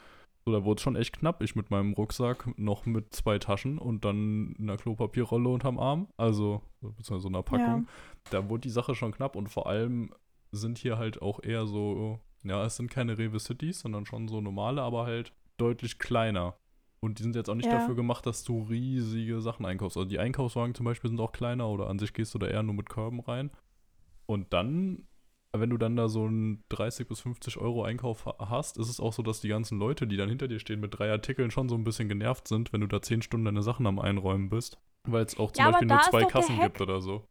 So, 0.46 0.52
da 0.52 0.64
wurde 0.66 0.80
es 0.80 0.82
schon 0.82 0.96
echt 0.96 1.14
knapp. 1.20 1.44
Ich 1.44 1.56
mit 1.56 1.70
meinem 1.70 1.94
Rucksack 1.94 2.58
noch 2.58 2.86
mit 2.86 3.14
zwei 3.14 3.38
Taschen 3.38 3.78
und 3.78 4.04
dann 4.06 4.56
einer 4.60 4.78
Klopapierrolle 4.78 5.50
unterm 5.50 5.78
Arm, 5.78 6.08
also 6.18 6.62
beziehungsweise 6.82 7.20
so 7.22 7.28
einer 7.28 7.44
Packung. 7.44 7.88
Da 8.32 8.50
wurde 8.50 8.62
die 8.62 8.70
Sache 8.70 8.96
schon 8.96 9.12
knapp 9.12 9.36
und 9.36 9.50
vor 9.50 9.68
allem 9.68 10.14
sind 10.52 10.80
hier 10.80 10.98
halt 10.98 11.22
auch 11.22 11.44
eher 11.44 11.68
so, 11.68 12.20
ja, 12.44 12.66
es 12.66 12.76
sind 12.76 12.90
keine 12.90 13.18
Rewe 13.20 13.40
Cities, 13.40 13.82
sondern 13.82 14.06
schon 14.06 14.28
so 14.28 14.42
normale, 14.42 14.82
aber 14.82 15.06
halt 15.06 15.32
deutlich 15.58 16.00
kleiner. 16.00 16.56
Und 17.04 17.20
die 17.20 17.24
sind 17.24 17.36
jetzt 17.36 17.50
auch 17.50 17.56
nicht 17.56 17.72
Ja. 17.72 17.78
dafür 17.80 17.96
gemacht, 17.96 18.26
dass 18.26 18.44
du 18.44 18.64
riesige 18.64 19.42
Sachen 19.42 19.66
einkaufst. 19.66 19.98
Also 19.98 20.10
die 20.10 20.20
Einkaufswagen 20.20 20.74
zum 20.76 20.86
Beispiel 20.86 21.10
sind 21.10 21.20
auch 21.20 21.32
kleiner 21.32 21.68
oder 21.70 21.88
an 21.88 22.00
sich 22.00 22.14
gehst 22.14 22.34
du 22.34 22.40
da 22.40 22.48
eher 22.48 22.64
nur 22.64 22.76
mit 22.76 22.90
Körben 22.90 23.20
rein. 23.20 23.52
Und 24.26 24.54
dann, 24.54 25.08
wenn 25.56 25.70
du 25.70 25.78
dann 25.78 25.96
da 25.96 26.08
so 26.08 26.24
einen 26.26 26.64
30 26.70 27.08
bis 27.08 27.20
50 27.22 27.58
Euro 27.58 27.84
Einkauf 27.84 28.26
ha- 28.26 28.36
hast, 28.50 28.78
ist 28.78 28.90
es 28.90 29.00
auch 29.00 29.14
so, 29.14 29.22
dass 29.24 29.42
die 29.42 29.48
ganzen 29.50 29.78
Leute, 29.80 30.08
die 30.08 30.18
dann 30.18 30.30
hinter 30.30 30.48
dir 30.48 30.60
stehen 30.60 30.80
mit 30.80 30.98
drei 30.98 31.12
Artikeln, 31.12 31.52
schon 31.52 31.70
so 31.70 31.76
ein 31.76 31.84
bisschen 31.84 32.10
genervt 32.10 32.48
sind, 32.48 32.74
wenn 32.74 32.82
du 32.82 32.88
da 32.88 33.02
10 33.02 33.22
Stunden 33.22 33.46
deine 33.46 33.62
Sachen 33.64 33.86
am 33.88 34.00
Einräumen 34.00 34.50
bist. 34.50 34.78
Weil 35.08 35.24
es 35.26 35.38
auch 35.38 35.52
zum 35.52 35.66
Ja, 35.66 35.72
Beispiel 35.72 35.88
nur 35.88 36.02
zwei 36.02 36.26
Kassen 36.26 36.60
gibt 36.60 36.80
oder 36.82 37.02
so. 37.02 37.26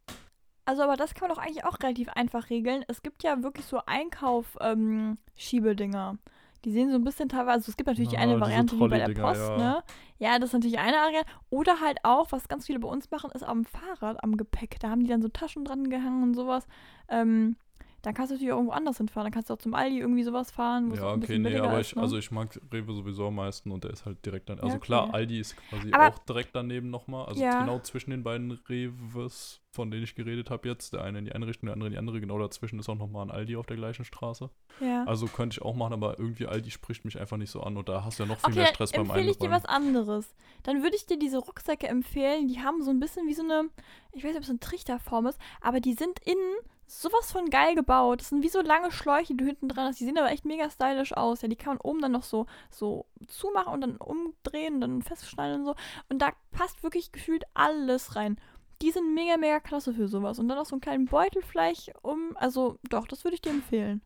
Also, 0.65 0.83
aber 0.83 0.95
das 0.95 1.13
kann 1.15 1.27
man 1.27 1.35
doch 1.35 1.41
eigentlich 1.43 1.65
auch 1.65 1.77
relativ 1.81 2.07
einfach 2.09 2.49
regeln. 2.49 2.83
Es 2.87 3.01
gibt 3.01 3.23
ja 3.23 3.41
wirklich 3.43 3.65
so 3.65 3.79
Einkauf-Schiebedinger. 3.85 6.17
die 6.63 6.71
sehen 6.71 6.89
so 6.91 6.95
ein 6.95 7.03
bisschen 7.03 7.27
teilweise, 7.27 7.53
also 7.53 7.71
es 7.71 7.77
gibt 7.77 7.87
natürlich 7.87 8.15
Ah, 8.17 8.21
eine 8.21 8.33
diese 8.33 8.41
Variante 8.41 8.75
wie 8.77 8.87
bei 8.87 8.99
der 8.99 9.13
Post, 9.15 9.49
ja. 9.49 9.57
ne? 9.57 9.83
Ja, 10.19 10.37
das 10.37 10.49
ist 10.49 10.53
natürlich 10.53 10.77
eine 10.77 10.95
Variante. 10.95 11.27
Oder 11.49 11.79
halt 11.81 11.97
auch, 12.03 12.31
was 12.31 12.47
ganz 12.47 12.67
viele 12.67 12.77
bei 12.79 12.87
uns 12.87 13.09
machen, 13.09 13.31
ist 13.31 13.41
am 13.43 13.65
Fahrrad, 13.65 14.23
am 14.23 14.37
Gepäck. 14.37 14.79
Da 14.79 14.91
haben 14.91 15.01
die 15.01 15.07
dann 15.09 15.23
so 15.23 15.27
Taschen 15.29 15.65
dran 15.65 15.89
gehangen 15.89 16.21
und 16.21 16.35
sowas. 16.35 16.67
Ähm, 17.09 17.55
dann 18.01 18.13
kannst 18.13 18.31
du 18.31 18.35
natürlich 18.35 18.51
auch 18.53 18.57
irgendwo 18.57 18.73
anders 18.73 18.97
hinfahren. 18.97 19.25
Dann 19.25 19.31
kannst 19.33 19.49
du 19.49 19.53
auch 19.53 19.57
zum 19.59 19.73
Aldi 19.73 19.99
irgendwie 19.99 20.23
sowas 20.23 20.51
fahren, 20.51 20.93
Ja, 20.95 21.13
okay, 21.13 21.37
nee, 21.37 21.55
aber 21.57 21.79
ist, 21.79 21.89
ich, 21.91 21.95
ne? 21.95 22.01
also 22.01 22.17
ich 22.17 22.31
mag 22.31 22.59
Rewe 22.73 22.93
sowieso 22.93 23.27
am 23.27 23.35
meisten 23.35 23.69
und 23.71 23.83
der 23.83 23.91
ist 23.91 24.05
halt 24.05 24.25
direkt 24.25 24.49
dann. 24.49 24.59
Also 24.59 24.77
okay. 24.77 24.85
klar, 24.85 25.13
Aldi 25.13 25.39
ist 25.39 25.55
quasi 25.69 25.91
Aber- 25.91 26.07
auch 26.15 26.19
direkt 26.19 26.55
daneben 26.55 26.89
nochmal. 26.89 27.25
Also 27.25 27.41
Ja. 27.41 27.59
genau 27.61 27.79
zwischen 27.79 28.11
den 28.11 28.23
beiden 28.23 28.51
Reves, 28.69 29.61
von 29.71 29.89
denen 29.91 30.03
ich 30.03 30.15
geredet 30.15 30.49
habe 30.49 30.67
jetzt. 30.67 30.93
Der 30.93 31.03
eine 31.03 31.19
in 31.19 31.25
die 31.25 31.31
eine 31.31 31.47
Richtung, 31.47 31.67
der 31.67 31.73
andere 31.73 31.87
in 31.87 31.93
die 31.93 31.99
andere. 31.99 32.19
Genau 32.19 32.37
dazwischen 32.39 32.79
ist 32.79 32.89
auch 32.89 32.95
nochmal 32.95 33.25
ein 33.25 33.31
Aldi 33.31 33.55
auf 33.55 33.65
der 33.67 33.77
gleichen 33.77 34.03
Straße. 34.05 34.49
ja. 34.79 35.03
Also 35.05 35.27
könnte 35.27 35.55
ich 35.55 35.61
auch 35.61 35.75
machen, 35.75 35.93
aber 35.93 36.17
irgendwie 36.19 36.47
Aldi 36.47 36.71
spricht 36.71 37.05
mich 37.05 37.19
einfach 37.19 37.37
nicht 37.37 37.51
so 37.51 37.61
an 37.61 37.77
und 37.77 37.87
da 37.87 38.03
hast 38.03 38.19
du 38.19 38.23
ja 38.23 38.29
noch 38.29 38.39
viel 38.39 38.49
Okay, 38.51 38.59
mehr 38.59 38.67
Stress 38.67 38.91
beim 38.91 39.01
empfehle 39.01 39.31
ich 39.31 39.37
dir 39.37 39.45
Einräumen. 39.45 39.63
was 39.63 39.69
anderes. 39.69 40.35
Dann 40.63 40.83
würde 40.83 40.95
ich 40.95 41.05
dir 41.05 41.17
diese 41.19 41.37
Rucksäcke 41.37 41.87
empfehlen. 41.87 42.47
Die 42.47 42.59
haben 42.61 42.83
so 42.83 42.89
ein 42.91 42.99
bisschen 42.99 43.27
wie 43.27 43.33
so 43.33 43.43
eine, 43.43 43.69
ich 44.11 44.23
weiß 44.23 44.29
nicht, 44.31 44.37
ob 44.37 44.43
es 44.43 44.49
eine 44.49 44.59
Trichterform 44.59 45.27
ist, 45.27 45.39
aber 45.61 45.79
die 45.79 45.93
sind 45.93 46.19
innen 46.25 46.55
sowas 46.91 47.31
von 47.31 47.49
geil 47.49 47.75
gebaut. 47.75 48.19
Das 48.19 48.29
sind 48.29 48.43
wie 48.43 48.49
so 48.49 48.61
lange 48.61 48.91
Schläuche, 48.91 49.33
die 49.33 49.37
du 49.37 49.45
hinten 49.45 49.69
dran 49.69 49.87
hast. 49.87 49.99
Die 49.99 50.05
sehen 50.05 50.17
aber 50.17 50.31
echt 50.31 50.45
mega 50.45 50.69
stylisch 50.69 51.13
aus. 51.13 51.41
Ja, 51.41 51.47
die 51.47 51.55
kann 51.55 51.77
man 51.77 51.81
oben 51.81 52.01
dann 52.01 52.11
noch 52.11 52.23
so, 52.23 52.47
so 52.69 53.05
zumachen 53.27 53.73
und 53.73 53.81
dann 53.81 53.97
umdrehen 53.97 54.75
und 54.75 54.81
dann 54.81 55.01
festschneiden 55.01 55.61
und 55.61 55.65
so. 55.65 55.75
Und 56.09 56.21
da 56.21 56.31
passt 56.51 56.83
wirklich 56.83 57.11
gefühlt 57.11 57.45
alles 57.53 58.15
rein. 58.15 58.39
Die 58.81 58.91
sind 58.91 59.13
mega, 59.13 59.37
mega 59.37 59.59
klasse 59.59 59.93
für 59.93 60.07
sowas. 60.07 60.39
Und 60.39 60.49
dann 60.49 60.57
noch 60.57 60.65
so 60.65 60.75
einen 60.75 60.81
kleinen 60.81 61.05
Beutel 61.05 61.41
vielleicht 61.41 61.93
um. 62.01 62.35
Also 62.35 62.77
doch, 62.89 63.07
das 63.07 63.23
würde 63.23 63.35
ich 63.35 63.41
dir 63.41 63.51
empfehlen. 63.51 64.01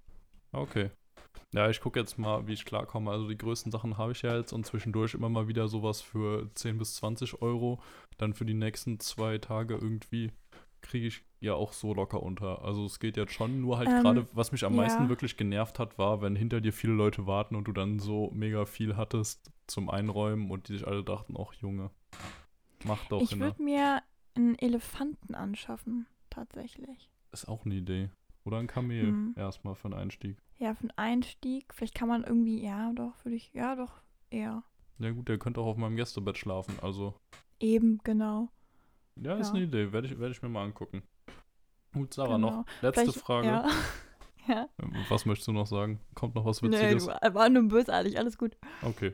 Okay. 0.51 0.91
Ja, 1.53 1.69
ich 1.69 1.79
gucke 1.79 1.99
jetzt 1.99 2.17
mal, 2.17 2.47
wie 2.47 2.53
ich 2.53 2.65
klarkomme. 2.65 3.09
Also 3.09 3.27
die 3.27 3.38
größten 3.38 3.71
Sachen 3.71 3.97
habe 3.97 4.11
ich 4.11 4.21
ja 4.21 4.38
jetzt 4.38 4.51
und 4.51 4.65
zwischendurch 4.65 5.13
immer 5.13 5.29
mal 5.29 5.47
wieder 5.47 5.67
sowas 5.69 6.01
für 6.01 6.49
10 6.53 6.77
bis 6.77 6.95
20 6.95 7.41
Euro. 7.41 7.81
Dann 8.17 8.33
für 8.33 8.45
die 8.45 8.53
nächsten 8.53 8.99
zwei 8.99 9.38
Tage 9.38 9.75
irgendwie 9.75 10.31
kriege 10.86 11.07
ich 11.07 11.23
ja 11.39 11.53
auch 11.53 11.73
so 11.73 11.93
locker 11.93 12.23
unter. 12.23 12.63
Also 12.63 12.86
es 12.86 12.99
geht 12.99 13.17
jetzt 13.17 13.33
schon, 13.33 13.61
nur 13.61 13.77
halt 13.77 13.89
Ähm, 13.89 14.01
gerade, 14.01 14.27
was 14.33 14.51
mich 14.51 14.63
am 14.65 14.75
meisten 14.75 15.03
ja. 15.03 15.09
wirklich 15.09 15.38
genervt 15.38 15.79
hat, 15.79 15.97
war, 15.97 16.21
wenn 16.21 16.36
hinter 16.36 16.61
dir 16.61 16.73
viele 16.73 16.93
Leute 16.93 17.27
warten 17.27 17.55
und 17.55 17.65
du 17.65 17.71
dann 17.73 17.99
so 17.99 18.31
mega 18.33 18.65
viel 18.65 18.95
hattest 18.95 19.51
zum 19.67 19.89
Einräumen 19.89 20.49
und 20.51 20.67
die 20.69 20.73
sich 20.73 20.88
alle 20.88 21.03
dachten, 21.03 21.36
ach 21.39 21.53
Junge, 21.53 21.91
mach 22.83 23.05
doch 23.07 23.21
ich 23.21 23.31
hin. 23.31 23.39
würde 23.39 23.61
mir 23.61 24.01
einen 24.36 24.57
Elefanten 24.59 25.36
anschaffen, 25.36 26.07
tatsächlich. 26.29 27.09
Ist 27.31 27.47
auch 27.47 27.65
eine 27.65 27.75
Idee. 27.75 28.09
Oder 28.43 28.57
ein 28.59 28.67
Kamel 28.67 29.07
Hm. 29.07 29.33
erstmal 29.36 29.75
für 29.75 29.86
einen 29.86 29.95
Einstieg. 29.95 30.38
Ja, 30.57 30.73
für 30.75 30.81
einen 30.81 30.91
Einstieg. 30.97 31.73
Vielleicht 31.73 31.95
kann 31.95 32.07
man 32.07 32.23
irgendwie, 32.23 32.63
ja, 32.63 32.93
doch, 32.93 33.13
würde 33.25 33.36
ich, 33.36 33.51
ja, 33.53 33.75
doch, 33.75 34.01
eher. 34.29 34.63
Ja 34.99 35.11
gut, 35.11 35.27
der 35.27 35.38
könnte 35.39 35.59
auch 35.61 35.65
auf 35.65 35.77
meinem 35.77 35.95
Gästebett 35.95 36.38
schlafen. 36.38 36.75
Also 36.81 37.15
Eben, 37.59 37.99
genau. 38.03 38.49
Ja, 39.22 39.36
ist 39.38 39.47
Ja. 39.49 39.53
eine 39.55 39.63
Idee. 39.66 39.91
Werde 39.91 40.07
ich, 40.07 40.20
werde 40.20 40.32
ich 40.34 40.41
mir 40.41 40.49
mal 40.49 40.63
angucken. 40.63 41.03
Gut, 41.93 42.13
Sarah, 42.13 42.36
Genau. 42.36 42.49
noch 42.51 42.66
letzte 42.82 43.01
Vielleicht- 43.03 43.20
Frage. 43.20 43.47
Ja. 43.47 43.68
ja. 44.47 44.70
Ähm, 44.82 44.93
Was 45.09 45.26
möchtest 45.26 45.47
du 45.47 45.53
noch 45.53 45.68
sagen? 45.68 45.99
Kommt 46.13 46.36
noch 46.36 46.45
was 46.45 46.61
Nee, 46.61 46.70
Witziges? 46.72 47.05
du 47.07 47.34
war 47.34 47.49
nur 47.49 47.63
bösartig, 47.63 48.18
alles 48.18 48.38
gut. 48.38 48.57
Okay. 48.82 49.13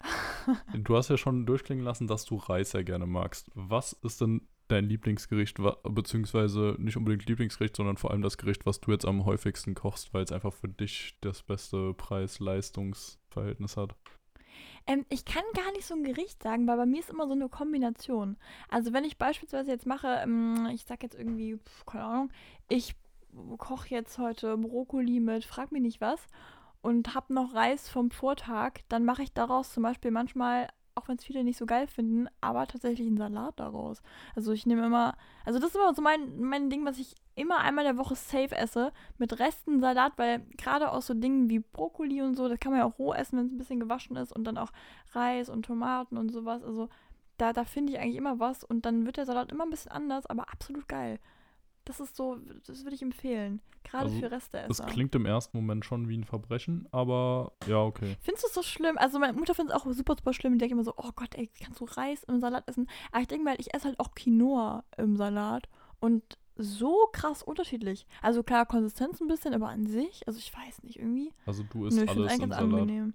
Du 0.74 0.96
hast 0.96 1.10
ja 1.10 1.18
schon 1.18 1.44
durchklingen 1.44 1.84
lassen, 1.84 2.06
dass 2.06 2.24
du 2.24 2.36
Reis 2.36 2.70
sehr 2.70 2.82
gerne 2.82 3.06
magst. 3.06 3.50
Was 3.54 3.92
ist 3.92 4.22
denn 4.22 4.48
dein 4.68 4.86
Lieblingsgericht, 4.86 5.58
beziehungsweise 5.82 6.76
nicht 6.78 6.96
unbedingt 6.96 7.26
Lieblingsgericht, 7.28 7.76
sondern 7.76 7.98
vor 7.98 8.10
allem 8.10 8.22
das 8.22 8.38
Gericht, 8.38 8.64
was 8.64 8.80
du 8.80 8.90
jetzt 8.92 9.04
am 9.04 9.26
häufigsten 9.26 9.74
kochst, 9.74 10.14
weil 10.14 10.24
es 10.24 10.32
einfach 10.32 10.52
für 10.54 10.68
dich 10.68 11.18
das 11.20 11.42
beste 11.42 11.92
Preis-Leistungs-Verhältnis 11.94 13.76
hat? 13.76 13.94
Ähm, 14.86 15.04
ich 15.08 15.24
kann 15.24 15.44
gar 15.54 15.70
nicht 15.72 15.86
so 15.86 15.94
ein 15.94 16.04
Gericht 16.04 16.42
sagen, 16.42 16.66
weil 16.66 16.76
bei 16.76 16.86
mir 16.86 17.00
ist 17.00 17.10
immer 17.10 17.26
so 17.26 17.32
eine 17.32 17.48
Kombination. 17.48 18.36
Also 18.68 18.92
wenn 18.92 19.04
ich 19.04 19.18
beispielsweise 19.18 19.70
jetzt 19.70 19.86
mache, 19.86 20.20
ähm, 20.22 20.68
ich 20.72 20.84
sag 20.84 21.02
jetzt 21.02 21.14
irgendwie, 21.16 21.56
pf, 21.56 21.86
keine 21.86 22.04
Ahnung, 22.04 22.30
ich 22.68 22.94
koche 23.58 23.88
jetzt 23.90 24.18
heute 24.18 24.56
Brokkoli 24.56 25.20
mit 25.20 25.44
frag 25.44 25.72
mich 25.72 25.82
nicht 25.82 26.00
was 26.00 26.20
und 26.82 27.14
hab 27.14 27.30
noch 27.30 27.54
Reis 27.54 27.88
vom 27.88 28.10
Vortag, 28.10 28.80
dann 28.88 29.04
mache 29.04 29.22
ich 29.22 29.32
daraus 29.32 29.72
zum 29.72 29.82
Beispiel 29.82 30.10
manchmal, 30.10 30.68
auch 30.94 31.08
wenn 31.08 31.16
es 31.16 31.24
viele 31.24 31.44
nicht 31.44 31.58
so 31.58 31.66
geil 31.66 31.86
finden, 31.86 32.28
aber 32.40 32.66
tatsächlich 32.66 33.06
einen 33.06 33.16
Salat 33.16 33.58
daraus. 33.58 34.02
Also 34.34 34.52
ich 34.52 34.66
nehme 34.66 34.86
immer, 34.86 35.16
also 35.44 35.58
das 35.58 35.70
ist 35.70 35.76
immer 35.76 35.94
so 35.94 36.02
mein, 36.02 36.40
mein 36.40 36.70
Ding, 36.70 36.84
was 36.84 36.98
ich 36.98 37.14
immer 37.34 37.58
einmal 37.58 37.86
in 37.86 37.96
der 37.96 38.04
Woche 38.04 38.16
safe 38.16 38.54
esse, 38.54 38.92
mit 39.18 39.38
Resten 39.38 39.80
Salat, 39.80 40.12
weil 40.16 40.40
gerade 40.58 40.90
aus 40.90 41.06
so 41.06 41.14
Dingen 41.14 41.48
wie 41.48 41.60
Brokkoli 41.60 42.22
und 42.22 42.34
so, 42.34 42.48
das 42.48 42.60
kann 42.60 42.72
man 42.72 42.80
ja 42.80 42.86
auch 42.86 42.98
roh 42.98 43.12
essen, 43.12 43.38
wenn 43.38 43.46
es 43.46 43.52
ein 43.52 43.58
bisschen 43.58 43.80
gewaschen 43.80 44.16
ist 44.16 44.32
und 44.32 44.44
dann 44.44 44.58
auch 44.58 44.72
Reis 45.12 45.48
und 45.48 45.64
Tomaten 45.64 46.16
und 46.16 46.30
sowas. 46.30 46.62
Also 46.62 46.88
da, 47.38 47.52
da 47.52 47.64
finde 47.64 47.92
ich 47.92 47.98
eigentlich 47.98 48.16
immer 48.16 48.38
was 48.38 48.64
und 48.64 48.84
dann 48.84 49.06
wird 49.06 49.16
der 49.16 49.26
Salat 49.26 49.50
immer 49.50 49.64
ein 49.64 49.70
bisschen 49.70 49.92
anders, 49.92 50.26
aber 50.26 50.50
absolut 50.52 50.88
geil. 50.88 51.18
Das 51.84 51.98
ist 52.00 52.14
so, 52.16 52.36
das 52.66 52.84
würde 52.84 52.94
ich 52.94 53.02
empfehlen. 53.02 53.60
Gerade 53.84 54.04
Also, 54.04 54.16
für 54.18 54.28
Das 54.28 54.42
Resteesser. 54.52 54.86
klingt 54.86 55.14
im 55.14 55.24
ersten 55.26 55.56
Moment 55.56 55.84
schon 55.84 56.08
wie 56.08 56.16
ein 56.18 56.24
Verbrechen, 56.24 56.86
aber 56.92 57.52
ja, 57.66 57.78
okay. 57.82 58.16
Findest 58.20 58.44
du 58.44 58.48
es 58.48 58.54
so 58.54 58.62
schlimm? 58.62 58.98
Also 58.98 59.18
meine 59.18 59.32
Mutter 59.32 59.54
findet 59.54 59.74
es 59.74 59.80
auch 59.82 59.86
super, 59.90 60.14
super 60.16 60.34
schlimm. 60.34 60.52
Die 60.52 60.58
denkt 60.58 60.72
immer 60.72 60.84
so, 60.84 60.92
oh 60.96 61.10
Gott, 61.16 61.34
ey, 61.34 61.50
kannst 61.62 61.80
du 61.80 61.86
Reis 61.86 62.22
im 62.24 62.38
Salat 62.40 62.68
essen? 62.68 62.88
Aber 63.10 63.22
ich 63.22 63.28
denke 63.28 63.44
mal, 63.44 63.56
ich 63.58 63.74
esse 63.74 63.86
halt 63.88 63.98
auch 63.98 64.14
Quinoa 64.14 64.84
im 64.98 65.16
Salat. 65.16 65.68
Und 66.00 66.22
so 66.56 67.08
krass 67.12 67.42
unterschiedlich. 67.42 68.06
Also 68.20 68.42
klar, 68.42 68.66
Konsistenz 68.66 69.18
ein 69.20 69.28
bisschen, 69.28 69.54
aber 69.54 69.70
an 69.70 69.86
sich, 69.86 70.26
also 70.28 70.38
ich 70.38 70.54
weiß 70.54 70.82
nicht, 70.82 70.96
irgendwie. 70.98 71.32
Also 71.46 71.62
du 71.62 71.86
isst 71.86 71.96
Nö, 71.96 72.04
ich 72.04 72.10
finde 72.10 72.24
alles 72.24 72.32
es 72.32 72.38
im 72.38 72.44
eigentlich 72.44 72.58
ganz 72.58 72.70
Salat. 72.70 72.80
angenehm. 72.82 73.14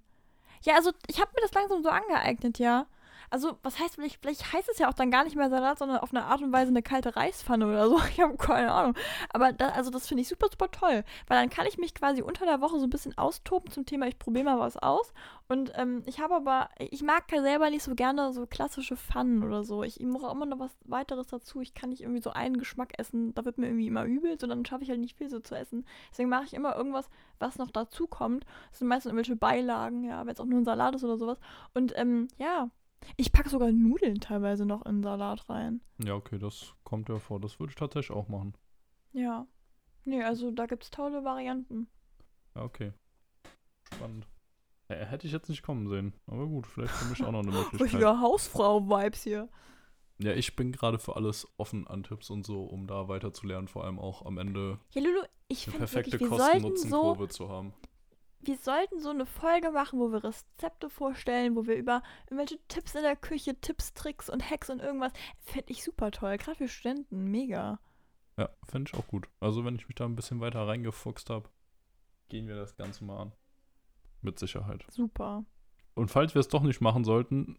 Ja, 0.63 0.75
also 0.75 0.91
ich 1.07 1.21
habe 1.21 1.29
mir 1.35 1.41
das 1.41 1.53
langsam 1.53 1.83
so 1.83 1.89
angeeignet, 1.89 2.57
ja. 2.57 2.87
Also, 3.29 3.57
was 3.63 3.79
heißt, 3.79 3.95
vielleicht, 3.95 4.21
vielleicht 4.21 4.53
heißt 4.53 4.69
es 4.71 4.79
ja 4.79 4.89
auch 4.89 4.93
dann 4.93 5.11
gar 5.11 5.23
nicht 5.23 5.35
mehr 5.35 5.49
Salat, 5.49 5.79
sondern 5.79 5.97
auf 5.99 6.11
eine 6.11 6.25
Art 6.25 6.41
und 6.41 6.51
Weise 6.51 6.69
eine 6.69 6.83
kalte 6.83 7.15
Reispfanne 7.15 7.65
oder 7.65 7.89
so. 7.89 7.99
Ich 8.15 8.21
habe 8.21 8.37
keine 8.37 8.71
Ahnung. 8.71 8.95
Aber 9.33 9.51
da, 9.51 9.69
also 9.69 9.91
das 9.91 10.07
finde 10.07 10.21
ich 10.21 10.29
super, 10.29 10.47
super 10.49 10.71
toll. 10.71 11.03
Weil 11.27 11.39
dann 11.39 11.49
kann 11.49 11.65
ich 11.67 11.77
mich 11.77 11.93
quasi 11.93 12.21
unter 12.21 12.45
der 12.45 12.61
Woche 12.61 12.79
so 12.79 12.85
ein 12.85 12.89
bisschen 12.89 13.17
austoben 13.17 13.71
zum 13.71 13.85
Thema, 13.85 14.07
ich 14.07 14.17
probiere 14.17 14.45
mal 14.45 14.59
was 14.59 14.77
aus. 14.77 15.11
Und 15.47 15.73
ähm, 15.75 16.01
ich 16.05 16.19
habe 16.19 16.35
aber, 16.35 16.69
ich 16.79 17.03
mag 17.03 17.25
selber 17.29 17.69
nicht 17.69 17.83
so 17.83 17.93
gerne 17.93 18.33
so 18.33 18.47
klassische 18.47 18.95
Pfannen 18.95 19.43
oder 19.43 19.63
so. 19.63 19.83
Ich, 19.83 19.99
ich 19.99 20.07
brauche 20.07 20.31
immer 20.31 20.45
noch 20.45 20.59
was 20.59 20.75
weiteres 20.85 21.27
dazu. 21.27 21.61
Ich 21.61 21.73
kann 21.73 21.89
nicht 21.89 22.01
irgendwie 22.01 22.21
so 22.21 22.31
einen 22.31 22.57
Geschmack 22.57 22.97
essen. 22.97 23.33
Da 23.35 23.45
wird 23.45 23.57
mir 23.57 23.67
irgendwie 23.67 23.87
immer 23.87 24.05
übel, 24.05 24.39
so 24.39 24.47
dann 24.47 24.65
schaffe 24.65 24.83
ich 24.83 24.89
halt 24.89 24.99
nicht 24.99 25.17
viel 25.17 25.29
so 25.29 25.39
zu 25.39 25.55
essen. 25.55 25.85
Deswegen 26.11 26.29
mache 26.29 26.45
ich 26.45 26.53
immer 26.53 26.75
irgendwas, 26.75 27.09
was 27.39 27.57
noch 27.57 27.69
dazu 27.71 28.07
kommt. 28.07 28.45
Das 28.71 28.79
sind 28.79 28.87
meistens 28.87 29.11
irgendwelche 29.11 29.35
Beilagen, 29.35 30.03
ja, 30.03 30.25
wenn 30.25 30.33
es 30.33 30.39
auch 30.39 30.45
nur 30.45 30.59
ein 30.59 30.65
Salat 30.65 30.95
ist 30.95 31.03
oder 31.03 31.17
sowas. 31.17 31.39
Und 31.73 31.93
ähm, 31.95 32.27
ja, 32.37 32.69
ich 33.17 33.31
packe 33.31 33.49
sogar 33.49 33.71
Nudeln 33.71 34.19
teilweise 34.19 34.65
noch 34.65 34.85
in 34.85 35.03
Salat 35.03 35.49
rein. 35.49 35.81
Ja, 36.03 36.15
okay, 36.15 36.37
das 36.37 36.73
kommt 36.83 37.09
ja 37.09 37.19
vor. 37.19 37.39
Das 37.39 37.59
würde 37.59 37.71
ich 37.71 37.75
tatsächlich 37.75 38.15
auch 38.15 38.27
machen. 38.27 38.55
Ja. 39.13 39.47
Nee, 40.03 40.23
also 40.23 40.51
da 40.51 40.65
gibt 40.65 40.83
es 40.83 40.91
tolle 40.91 41.23
Varianten. 41.23 41.87
Ja, 42.55 42.63
okay. 42.63 42.93
Spannend. 43.93 44.27
Äh, 44.87 45.05
hätte 45.05 45.25
ich 45.25 45.33
jetzt 45.33 45.49
nicht 45.49 45.63
kommen 45.63 45.87
sehen. 45.87 46.13
Aber 46.27 46.45
gut, 46.47 46.67
vielleicht 46.67 46.93
für 46.93 47.09
mich 47.09 47.23
auch 47.23 47.31
noch 47.31 47.39
eine 47.39 47.51
Möglichkeit. 47.51 47.81
Richtiger 47.81 48.21
Hausfrau-Vibes 48.21 49.23
hier. 49.23 49.49
Ja, 50.17 50.33
ich 50.33 50.55
bin 50.55 50.71
gerade 50.71 50.99
für 50.99 51.15
alles 51.15 51.47
offen 51.57 51.87
an 51.87 52.03
Tipps 52.03 52.29
und 52.29 52.45
so, 52.45 52.63
um 52.63 52.87
da 52.87 53.07
weiterzulernen. 53.07 53.67
Vor 53.67 53.83
allem 53.83 53.99
auch 53.99 54.25
am 54.25 54.37
Ende 54.37 54.79
Ja, 54.91 55.01
Lulu, 55.01 55.21
ich 55.47 55.67
eine 55.67 55.77
perfekte 55.77 56.17
sollten 56.17 56.29
so, 56.29 56.37
Kosten-Nutzen-Kurve 56.37 57.27
zu 57.27 57.49
haben. 57.49 57.73
Wir 58.41 58.57
sollten 58.57 58.99
so 58.99 59.09
eine 59.09 59.25
Folge 59.25 59.71
machen, 59.71 59.99
wo 59.99 60.11
wir 60.11 60.23
Rezepte 60.23 60.89
vorstellen, 60.89 61.55
wo 61.55 61.65
wir 61.65 61.75
über 61.75 62.03
irgendwelche 62.25 62.59
Tipps 62.67 62.95
in 62.95 63.01
der 63.01 63.15
Küche, 63.15 63.59
Tipps, 63.59 63.93
Tricks 63.93 64.29
und 64.29 64.49
Hacks 64.49 64.69
und 64.69 64.79
irgendwas, 64.79 65.13
finde 65.39 65.71
ich 65.71 65.83
super 65.83 66.11
toll. 66.11 66.37
Gerade 66.37 66.57
für 66.57 66.67
Studenten, 66.67 67.31
mega. 67.31 67.79
Ja, 68.37 68.49
fände 68.63 68.91
ich 68.91 68.99
auch 68.99 69.07
gut. 69.07 69.27
Also, 69.39 69.65
wenn 69.65 69.75
ich 69.75 69.87
mich 69.87 69.95
da 69.95 70.05
ein 70.05 70.15
bisschen 70.15 70.41
weiter 70.41 70.67
reingefuchst 70.67 71.29
habe, 71.29 71.49
gehen 72.29 72.47
wir 72.47 72.55
das 72.55 72.75
Ganze 72.75 73.03
mal 73.03 73.17
an. 73.17 73.31
Mit 74.21 74.39
Sicherheit. 74.39 74.85
Super. 74.89 75.45
Und 75.93 76.09
falls 76.09 76.33
wir 76.35 76.39
es 76.39 76.47
doch 76.47 76.63
nicht 76.63 76.81
machen 76.81 77.03
sollten, 77.03 77.57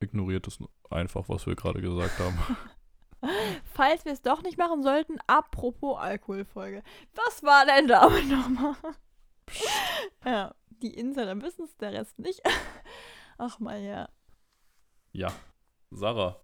ignoriert 0.00 0.46
es 0.46 0.58
einfach, 0.90 1.28
was 1.28 1.46
wir 1.46 1.56
gerade 1.56 1.80
gesagt 1.80 2.18
haben. 2.18 2.38
Falls 3.74 4.04
wir 4.04 4.12
es 4.12 4.22
doch 4.22 4.42
nicht 4.42 4.58
machen 4.58 4.82
sollten, 4.82 5.18
apropos 5.26 5.98
Alkoholfolge. 5.98 6.82
Was 7.14 7.42
war 7.42 7.66
denn 7.66 7.88
damit 7.88 8.28
nochmal? 8.28 8.76
Ja, 10.24 10.54
die 10.82 10.94
Insider 10.94 11.40
wissen 11.42 11.64
es, 11.64 11.76
der 11.76 11.92
Rest 11.92 12.18
nicht. 12.18 12.40
Ach 13.38 13.58
mal, 13.58 13.80
ja. 13.82 14.08
Ja. 15.12 15.32
Sarah, 15.90 16.40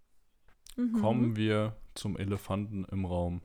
Mhm. 0.77 1.01
kommen 1.03 1.37
wir 1.37 1.77
zum 1.95 2.17
Elefanten 2.17 2.85
im 2.91 3.05
Raum. 3.05 3.43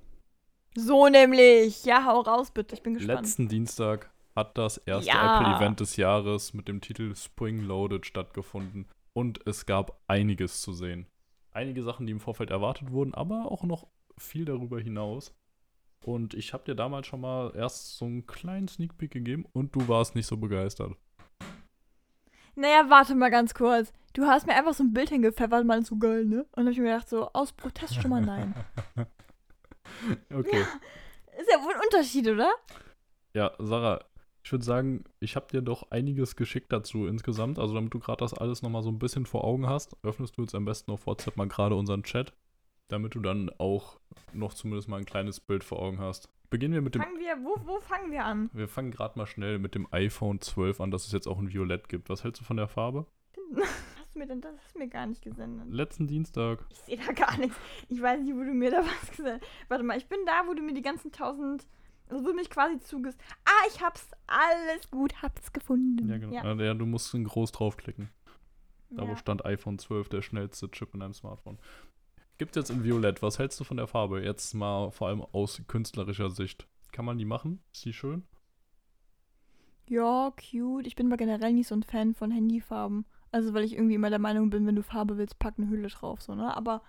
So 0.76 1.07
nämlich. 1.09 1.84
Ja, 1.84 2.05
hau 2.05 2.22
raus 2.22 2.51
bitte, 2.51 2.76
ich 2.76 2.84
bin 2.84 2.93
gespannt. 2.93 3.20
Letzten 3.22 3.47
Dienstag 3.49 4.11
hat 4.36 4.57
das 4.57 4.78
erste 4.78 5.09
Ja. 5.09 5.41
Apple-Event 5.41 5.80
des 5.82 5.97
Jahres 5.97 6.53
mit 6.53 6.68
dem 6.70 6.80
Titel 6.80 7.13
Spring 7.15 7.59
Loaded 7.61 8.05
stattgefunden. 8.05 8.88
Und 9.13 9.45
es 9.47 9.65
gab 9.65 9.99
einiges 10.07 10.61
zu 10.61 10.72
sehen. 10.74 11.07
Einige 11.51 11.84
Sachen, 11.84 12.05
die 12.05 12.11
im 12.11 12.20
Vorfeld 12.20 12.51
erwartet 12.51 12.91
wurden, 12.91 13.13
aber 13.15 13.51
auch 13.51 13.63
noch 13.63 13.88
viel 14.18 14.45
darüber 14.45 14.80
hinaus. 14.80 15.34
Und 16.06 16.34
ich 16.34 16.54
habe 16.54 16.64
dir 16.64 16.76
damals 16.76 17.08
schon 17.08 17.22
mal 17.22 17.54
erst 17.56 17.98
so 17.98 18.06
einen 18.06 18.26
kleinen 18.26 18.68
Sneak 18.68 18.98
Peek 18.98 19.12
gegeben 19.12 19.45
und 19.54 19.76
du 19.76 19.88
warst 19.88 20.16
nicht 20.16 20.28
so 20.28 20.38
begeistert. 20.38 20.95
Naja, 22.56 22.89
warte 22.89 23.14
mal 23.14 23.30
ganz 23.30 23.54
kurz. 23.54 23.93
Du 24.14 24.26
hast 24.26 24.48
mir 24.48 24.56
einfach 24.56 24.74
so 24.74 24.84
ein 24.84 24.93
Bild 24.93 25.10
hingepfeffert, 25.10 25.66
mal 25.66 25.86
so 25.86 25.98
geil, 25.98 26.26
ne? 26.26 26.39
Und 26.41 26.56
dann 26.56 26.66
hab 26.68 26.72
ich 26.72 26.80
mir 26.80 26.86
gedacht, 26.86 27.10
so 27.10 27.30
aus 27.34 27.52
Protest 27.52 27.95
schon 27.95 28.10
mal 28.10 28.22
nein. 28.22 28.56
Okay. 30.34 30.62
Ist 31.39 31.50
ja 31.52 31.64
wohl 31.64 31.74
ein 31.74 31.82
Unterschied, 31.82 32.28
oder? 32.28 32.52
Ja, 33.34 33.54
Sarah, 33.60 34.04
ich 34.43 34.52
würde 34.52 34.66
sagen, 34.66 35.04
ich 35.20 35.36
habe 35.36 35.48
dir 35.48 35.62
doch 35.62 35.91
einiges 35.91 36.36
geschickt 36.36 36.72
dazu 36.72 37.06
insgesamt. 37.06 37.60
Also 37.60 37.74
damit 37.74 37.93
du 37.93 38.00
gerade 38.00 38.20
das 38.20 38.34
alles 38.34 38.62
nochmal 38.62 38.82
so 38.82 38.89
ein 38.89 39.00
bisschen 39.00 39.26
vor 39.26 39.43
Augen 39.43 39.68
hast, 39.68 39.95
öffnest 40.04 40.38
du 40.38 40.41
jetzt 40.41 40.56
am 40.56 40.66
besten 40.66 40.91
auf 40.91 41.06
WhatsApp 41.06 41.38
mal 41.38 41.48
gerade 41.48 41.76
unseren 41.76 42.04
Chat, 42.04 42.34
damit 42.88 43.15
du 43.15 43.19
dann 43.19 43.49
auch 43.57 43.99
noch 44.33 44.53
zumindest 44.53 44.88
mal 44.88 44.97
ein 44.97 45.05
kleines 45.05 45.39
Bild 45.39 45.63
vor 45.63 45.79
Augen 45.79 45.99
hast. 45.99 46.29
Beginnen 46.49 46.73
wir 46.73 46.81
mit 46.81 46.95
dem... 46.95 47.01
Fangen 47.01 47.19
wir, 47.19 47.38
wo, 47.43 47.55
wo 47.65 47.79
fangen 47.81 48.11
wir 48.11 48.23
an? 48.23 48.49
Wir 48.53 48.67
fangen 48.69 48.91
gerade 48.91 49.17
mal 49.19 49.25
schnell 49.25 49.59
mit 49.59 49.75
dem 49.75 49.88
iPhone 49.91 50.39
12 50.39 50.79
an, 50.79 50.91
dass 50.91 51.05
es 51.05 51.11
jetzt 51.11 51.27
auch 51.27 51.39
ein 51.39 51.51
Violett 51.51 51.89
gibt. 51.89 52.09
Was 52.09 52.23
hältst 52.23 52.41
du 52.41 52.45
von 52.45 52.55
der 52.57 52.67
Farbe? 52.69 53.05
Hast 53.55 54.15
du 54.15 54.19
mir 54.19 54.27
denn 54.27 54.41
das 54.41 54.55
hast 54.57 54.73
du 54.75 54.79
mir 54.79 54.88
gar 54.88 55.05
nicht 55.05 55.21
gesendet? 55.21 55.67
Letzten 55.69 56.07
Dienstag. 56.07 56.65
Ich 56.71 56.79
sehe 56.79 56.97
da 56.97 57.11
gar 57.11 57.38
nichts. 57.38 57.55
Ich 57.89 58.01
weiß 58.01 58.21
nicht, 58.21 58.33
wo 58.33 58.39
du 58.39 58.53
mir 58.53 58.71
da 58.71 58.79
was 58.83 59.11
gesagt 59.15 59.41
hast. 59.43 59.69
Warte 59.69 59.83
mal, 59.83 59.97
ich 59.97 60.07
bin 60.07 60.19
da, 60.25 60.43
wo 60.47 60.53
du 60.53 60.61
mir 60.63 60.73
die 60.73 60.81
ganzen 60.81 61.11
tausend. 61.11 61.67
Also 62.09 62.23
wo 62.23 62.29
du 62.29 62.33
mich 62.35 62.49
quasi 62.49 62.79
zuges. 62.79 63.15
Ah, 63.45 63.67
ich 63.67 63.81
hab's 63.81 64.09
alles 64.25 64.89
gut, 64.89 65.21
hab's 65.21 65.51
gefunden. 65.51 66.09
Ja, 66.09 66.17
genau. 66.17 66.33
Ja. 66.33 66.53
Ja. 66.55 66.73
du 66.73 66.85
musst 66.85 67.13
ein 67.13 67.25
groß 67.25 67.51
draufklicken. 67.51 68.09
Da 68.89 69.03
wo 69.03 69.11
Ja. 69.11 69.17
stand 69.17 69.45
iPhone 69.45 69.77
12, 69.77 70.07
der 70.09 70.21
schnellste 70.21 70.71
Chip 70.71 70.93
in 70.95 71.01
einem 71.01 71.13
Smartphone. 71.13 71.59
Gibt 72.38 72.55
jetzt 72.55 72.69
in 72.69 72.83
Violett. 72.83 73.21
Was 73.21 73.39
hältst 73.39 73.59
du 73.59 73.63
von 73.63 73.77
der 73.77 73.88
Farbe? 73.88 74.23
Jetzt 74.23 74.53
mal 74.53 74.91
vor 74.91 75.07
allem 75.07 75.21
aus 75.21 75.61
künstlerischer 75.67 76.29
Sicht. 76.29 76.67
Kann 76.91 77.05
man 77.05 77.17
die 77.17 77.25
machen? 77.25 77.63
Ist 77.73 77.85
die 77.85 77.93
schön? 77.93 78.27
ja, 79.89 80.31
cute. 80.31 80.88
Ich 80.88 80.95
bin 80.95 81.07
aber 81.07 81.17
generell 81.17 81.53
nicht 81.53 81.67
so 81.67 81.75
ein 81.75 81.83
Fan 81.83 82.13
von 82.13 82.31
Handyfarben. 82.31 83.05
Also 83.31 83.53
weil 83.53 83.63
ich 83.63 83.73
irgendwie 83.73 83.95
immer 83.95 84.09
der 84.09 84.19
Meinung 84.19 84.49
bin, 84.49 84.65
wenn 84.65 84.75
du 84.75 84.83
Farbe 84.83 85.17
willst, 85.17 85.39
pack 85.39 85.55
eine 85.57 85.69
Hülle 85.69 85.88
drauf, 85.88 86.21
so, 86.21 86.35
ne? 86.35 86.55
Aber 86.55 86.81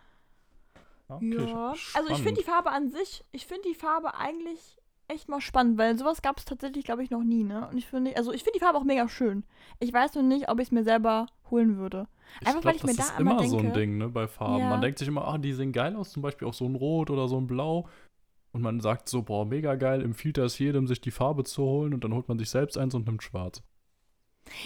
ja. 1.21 1.75
Also 1.95 2.11
ich 2.11 2.19
finde 2.19 2.41
die 2.41 2.47
Farbe 2.47 2.71
an 2.71 2.91
sich, 2.91 3.25
ich 3.33 3.47
finde 3.47 3.69
die 3.69 3.75
Farbe 3.75 4.15
eigentlich 4.15 4.79
echt 5.09 5.29
mal 5.29 5.41
spannend, 5.41 5.79
weil 5.79 5.99
sowas 5.99 6.21
gab 6.21 6.37
es 6.37 6.45
tatsächlich, 6.45 6.85
glaube 6.85 7.03
ich, 7.03 7.11
noch 7.11 7.25
nie, 7.25 7.45
ne? 7.45 7.67
Und 7.69 7.79
ich 7.79 7.87
finde, 7.87 8.17
also 8.17 8.33
ich 8.33 8.45
finde 8.45 8.59
die 8.59 8.65
Farbe 8.65 8.79
auch 8.79 8.85
mega 8.85 9.09
schön. 9.09 9.45
Ich 9.79 9.93
weiß 9.93 10.15
nur 10.15 10.25
nicht, 10.25 10.49
ob 10.51 10.59
ich 10.61 10.69
es 10.69 10.73
mir 10.73 10.85
selber 10.85 11.27
holen 11.51 11.77
würde. 11.77 12.07
Einfach, 12.45 12.65
weil 12.65 12.77
ich 12.77 12.83
das 12.83 12.87
mir 12.97 12.99
ist 12.99 13.11
da 13.11 13.19
immer 13.19 13.31
immer 13.33 13.49
so 13.49 13.57
ein 13.59 13.63
denke- 13.65 13.79
Ding, 13.81 13.99
ne, 13.99 14.09
bei 14.09 14.27
Farben. 14.29 14.59
Ja. 14.59 14.69
Man 14.71 14.81
denkt 14.81 14.99
sich 14.99 15.09
immer, 15.09 15.27
ah, 15.27 15.39
die 15.39 15.53
sehen 15.53 15.73
geil 15.73 15.97
aus, 15.97 16.11
zum 16.11 16.23
Beispiel 16.23 16.47
auch 16.49 16.55
so 16.55 16.65
ein 16.67 16.75
Rot 16.75 17.11
oder 17.11 17.29
so 17.29 17.39
ein 17.39 17.47
Blau. 17.47 17.89
Und 18.53 18.63
man 18.63 18.81
sagt 18.81 19.09
so, 19.09 19.23
boah, 19.23 19.45
mega 19.45 19.75
geil, 19.75 20.03
empfiehlt 20.03 20.39
das 20.39 20.59
jedem, 20.59 20.87
sich 20.87 21.01
die 21.01 21.11
Farbe 21.11 21.45
zu 21.45 21.63
holen 21.63 21.93
und 21.95 22.03
dann 22.05 22.15
holt 22.15 22.29
man 22.29 22.39
sich 22.39 22.51
selbst 22.51 22.79
eins 22.79 22.95
und 22.95 23.07
nimmt 23.07 23.23
schwarz. 23.23 23.63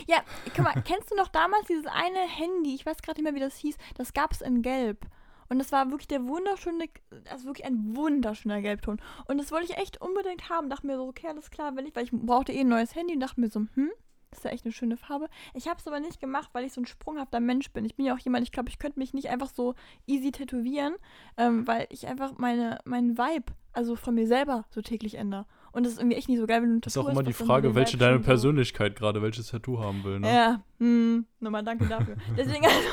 Ja, 0.06 0.18
guck 0.54 0.64
mal, 0.64 0.80
kennst 0.84 1.10
du 1.10 1.16
noch 1.16 1.28
damals 1.28 1.66
dieses 1.66 1.86
eine 1.86 2.20
Handy, 2.20 2.74
ich 2.74 2.86
weiß 2.86 2.98
gerade 3.02 3.20
nicht 3.20 3.24
mehr, 3.24 3.34
wie 3.34 3.44
das 3.44 3.56
hieß, 3.56 3.76
das 3.96 4.12
gab 4.12 4.30
es 4.32 4.40
in 4.40 4.62
Gelb. 4.62 5.06
Und 5.48 5.58
das 5.58 5.72
war 5.72 5.90
wirklich 5.90 6.08
der 6.08 6.24
wunderschöne, 6.24 6.86
also 7.30 7.46
wirklich 7.46 7.66
ein 7.66 7.94
wunderschöner 7.94 8.62
Gelbton. 8.62 9.02
Und 9.26 9.38
das 9.38 9.50
wollte 9.52 9.66
ich 9.72 9.76
echt 9.76 10.00
unbedingt 10.00 10.48
haben. 10.48 10.70
Dachte 10.70 10.86
mir 10.86 10.96
so, 10.96 11.08
okay, 11.08 11.26
alles 11.28 11.50
klar, 11.50 11.76
will 11.76 11.86
ich, 11.86 11.94
weil 11.94 12.04
ich 12.04 12.10
brauchte 12.10 12.52
eh 12.52 12.60
ein 12.60 12.68
neues 12.68 12.94
Handy 12.94 13.12
und 13.14 13.20
dachte 13.20 13.38
mir 13.40 13.50
so, 13.50 13.60
hm, 13.74 13.90
das 14.32 14.38
ist 14.40 14.44
ja 14.44 14.50
echt 14.50 14.64
eine 14.64 14.72
schöne 14.72 14.96
Farbe. 14.96 15.28
Ich 15.52 15.68
habe 15.68 15.78
es 15.78 15.86
aber 15.86 16.00
nicht 16.00 16.18
gemacht, 16.18 16.48
weil 16.54 16.64
ich 16.64 16.72
so 16.72 16.80
ein 16.80 16.86
sprunghafter 16.86 17.38
Mensch 17.38 17.70
bin. 17.70 17.84
Ich 17.84 17.94
bin 17.96 18.06
ja 18.06 18.14
auch 18.14 18.18
jemand, 18.18 18.44
ich 18.44 18.50
glaube, 18.50 18.70
ich 18.70 18.78
könnte 18.78 18.98
mich 18.98 19.12
nicht 19.12 19.28
einfach 19.28 19.50
so 19.50 19.74
easy 20.06 20.32
tätowieren, 20.32 20.94
ähm, 21.36 21.66
weil 21.66 21.86
ich 21.90 22.06
einfach 22.06 22.38
meine, 22.38 22.78
meinen 22.86 23.18
Vibe, 23.18 23.52
also 23.74 23.94
von 23.94 24.14
mir 24.14 24.26
selber, 24.26 24.64
so 24.70 24.80
täglich 24.80 25.16
ändere. 25.16 25.44
Und 25.72 25.84
das 25.84 25.92
ist 25.92 25.98
irgendwie 26.00 26.16
echt 26.16 26.28
nicht 26.30 26.38
so 26.38 26.46
geil, 26.46 26.62
wenn 26.62 26.70
du 26.70 26.74
ein 26.76 26.80
Das 26.80 26.92
ist 26.92 26.94
Tattoo 26.94 27.06
auch 27.08 27.12
immer 27.12 27.20
hast, 27.20 27.26
die 27.26 27.44
Frage, 27.44 27.74
welche 27.74 27.98
deine 27.98 28.14
schon 28.16 28.22
so- 28.22 28.26
Persönlichkeit 28.26 28.96
gerade, 28.96 29.20
welches 29.20 29.48
Tattoo 29.48 29.78
haben 29.80 30.02
will, 30.02 30.18
ne? 30.20 30.28
ja, 30.34 30.62
hm, 30.78 31.26
nochmal 31.40 31.62
danke 31.62 31.86
dafür. 31.86 32.16
Deswegen, 32.36 32.64
also, 32.64 32.88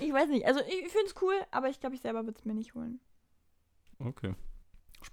ich 0.00 0.12
weiß 0.12 0.28
nicht. 0.28 0.46
Also, 0.46 0.60
ich 0.60 0.88
finde 0.92 1.06
es 1.06 1.14
cool, 1.22 1.34
aber 1.50 1.70
ich 1.70 1.80
glaube, 1.80 1.94
ich 1.94 2.02
selber 2.02 2.24
würde 2.26 2.38
es 2.38 2.44
mir 2.44 2.54
nicht 2.54 2.74
holen. 2.74 3.00
Okay. 3.98 4.34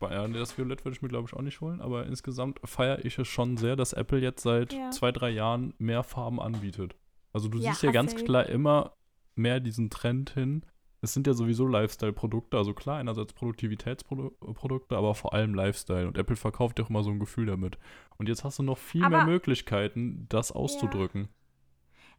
Ja, 0.01 0.27
das 0.27 0.57
Violett 0.57 0.83
würde 0.85 0.95
ich 0.95 1.01
mir, 1.01 1.09
glaube 1.09 1.27
ich, 1.27 1.33
auch 1.33 1.41
nicht 1.41 1.61
holen, 1.61 1.81
aber 1.81 2.05
insgesamt 2.05 2.59
feiere 2.63 3.03
ich 3.05 3.17
es 3.17 3.27
schon 3.27 3.57
sehr, 3.57 3.75
dass 3.75 3.93
Apple 3.93 4.19
jetzt 4.19 4.43
seit 4.43 4.73
Ja. 4.73 4.91
zwei, 4.91 5.11
drei 5.11 5.29
Jahren 5.29 5.73
mehr 5.77 6.03
Farben 6.03 6.39
anbietet. 6.41 6.95
Also 7.33 7.49
du 7.49 7.57
Ja, 7.57 7.71
siehst 7.71 7.83
ja 7.83 7.91
ganz 7.91 8.15
klar 8.15 8.45
immer 8.47 8.93
mehr 9.35 9.59
diesen 9.59 9.89
Trend 9.89 10.29
hin. 10.29 10.65
Es 11.01 11.13
sind 11.13 11.27
ja 11.27 11.33
sowieso 11.33 11.67
Lifestyle-Produkte, 11.67 12.57
also 12.57 12.73
klar, 12.73 12.97
einerseits 12.97 13.33
Produktivitätsprodukte, 13.33 14.97
aber 14.97 15.13
vor 15.15 15.33
allem 15.33 15.53
Lifestyle. 15.53 16.07
Und 16.07 16.17
Apple 16.17 16.35
verkauft 16.35 16.79
ja 16.79 16.85
auch 16.85 16.89
immer 16.89 17.03
so 17.03 17.11
ein 17.11 17.19
Gefühl 17.19 17.45
damit. 17.45 17.77
Und 18.17 18.27
jetzt 18.29 18.43
hast 18.43 18.59
du 18.59 18.63
noch 18.63 18.77
viel 18.77 19.01
mehr 19.07 19.19
Aber- 19.21 19.25
Möglichkeiten, 19.31 20.25
das 20.29 20.51
auszudrücken. 20.51 21.27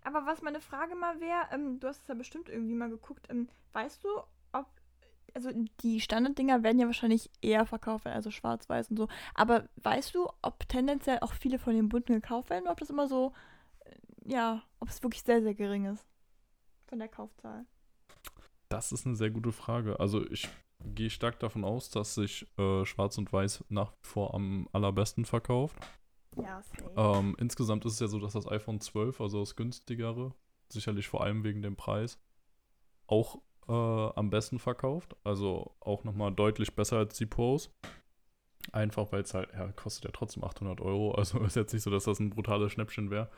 Aber 0.03 0.25
was 0.25 0.41
meine 0.43 0.61
Frage 0.61 0.95
mal 0.95 1.21
wäre, 1.21 1.49
ähm, 1.53 1.81
du 1.81 1.89
hast 1.89 2.03
es 2.03 2.09
ja 2.09 2.15
bestimmt 2.15 2.49
irgendwie 2.49 2.75
mal 2.75 2.89
geguckt, 2.91 3.27
ähm, 3.29 3.49
weißt 3.73 4.05
du, 4.05 4.09
also 5.37 5.51
die 5.83 6.01
Standarddinger 6.01 6.63
werden 6.63 6.79
ja 6.79 6.87
wahrscheinlich 6.87 7.31
eher 7.43 7.67
verkauft 7.67 8.07
werden, 8.07 8.17
also 8.17 8.31
schwarz-weiß 8.31 8.91
und 8.91 8.97
so. 8.97 9.09
Aber 9.35 9.69
weißt 9.83 10.15
du, 10.15 10.31
ob 10.41 10.67
tendenziell 10.67 11.19
auch 11.21 11.35
viele 11.35 11.59
von 11.59 11.75
den 11.75 11.91
bunten 11.91 12.15
gekauft 12.15 12.49
werden 12.49 12.63
oder 12.63 12.73
ob 12.73 12.81
das 12.81 12.89
immer 12.89 13.07
so, 13.07 13.35
äh, 13.81 13.95
ja, 14.25 14.63
ob 14.81 14.89
es 14.89 15.03
wirklich 15.03 15.23
sehr, 15.23 15.43
sehr 15.43 15.55
gering 15.55 15.85
ist 15.85 16.07
von 16.87 16.99
der 16.99 17.09
Kaufzahl? 17.09 17.67
Das 18.71 18.93
ist 18.93 19.07
eine 19.07 19.15
sehr 19.15 19.31
gute 19.31 19.53
Frage. 19.53 20.01
Also 20.01 20.27
ich 20.31 20.49
gehe 20.81 21.11
stark 21.11 21.39
davon 21.39 21.65
aus, 21.65 21.91
dass 21.91 22.15
sich 22.15 22.47
äh, 22.59 22.87
Schwarz 22.87 23.19
und 23.19 23.31
Weiß 23.31 23.63
nach 23.69 23.93
wie 23.93 24.07
vor 24.09 24.33
am 24.35 24.71
allerbesten 24.73 25.27
verkauft. 25.27 25.77
Ja, 26.35 26.63
safe. 26.63 26.93
Ähm, 26.97 27.37
insgesamt 27.39 27.85
ist 27.85 27.93
es 27.93 28.01
ja 28.01 28.09
so, 28.09 28.19
dass 28.19 28.33
das 28.33 28.49
iPhone 28.49 28.81
12, 28.81 29.21
also 29.21 29.41
das 29.41 29.55
günstigere, 29.55 30.35
sicherlich 30.71 31.09
vor 31.09 31.23
allem 31.23 31.45
wegen 31.45 31.61
dem 31.61 31.77
Preis, 31.77 32.19
auch 33.07 33.43
äh, 33.69 33.73
am 33.73 34.31
besten 34.31 34.59
verkauft. 34.59 35.17
Also 35.25 35.75
auch 35.81 36.05
nochmal 36.05 36.33
deutlich 36.33 36.75
besser 36.75 36.99
als 36.99 37.17
die 37.17 37.27
Pros. 37.27 37.71
Einfach 38.73 39.13
weil 39.13 39.23
es 39.23 39.35
halt, 39.35 39.51
ja, 39.53 39.69
kostet 39.73 40.05
ja 40.07 40.11
trotzdem 40.13 40.45
800 40.45 40.81
Euro. 40.81 41.13
Also 41.17 41.39
ist 41.41 41.57
jetzt 41.57 41.73
nicht 41.73 41.83
so, 41.83 41.91
dass 41.91 42.05
das 42.05 42.21
ein 42.21 42.31
brutales 42.31 42.73
Schnäppchen 42.73 43.11
wäre. 43.11 43.31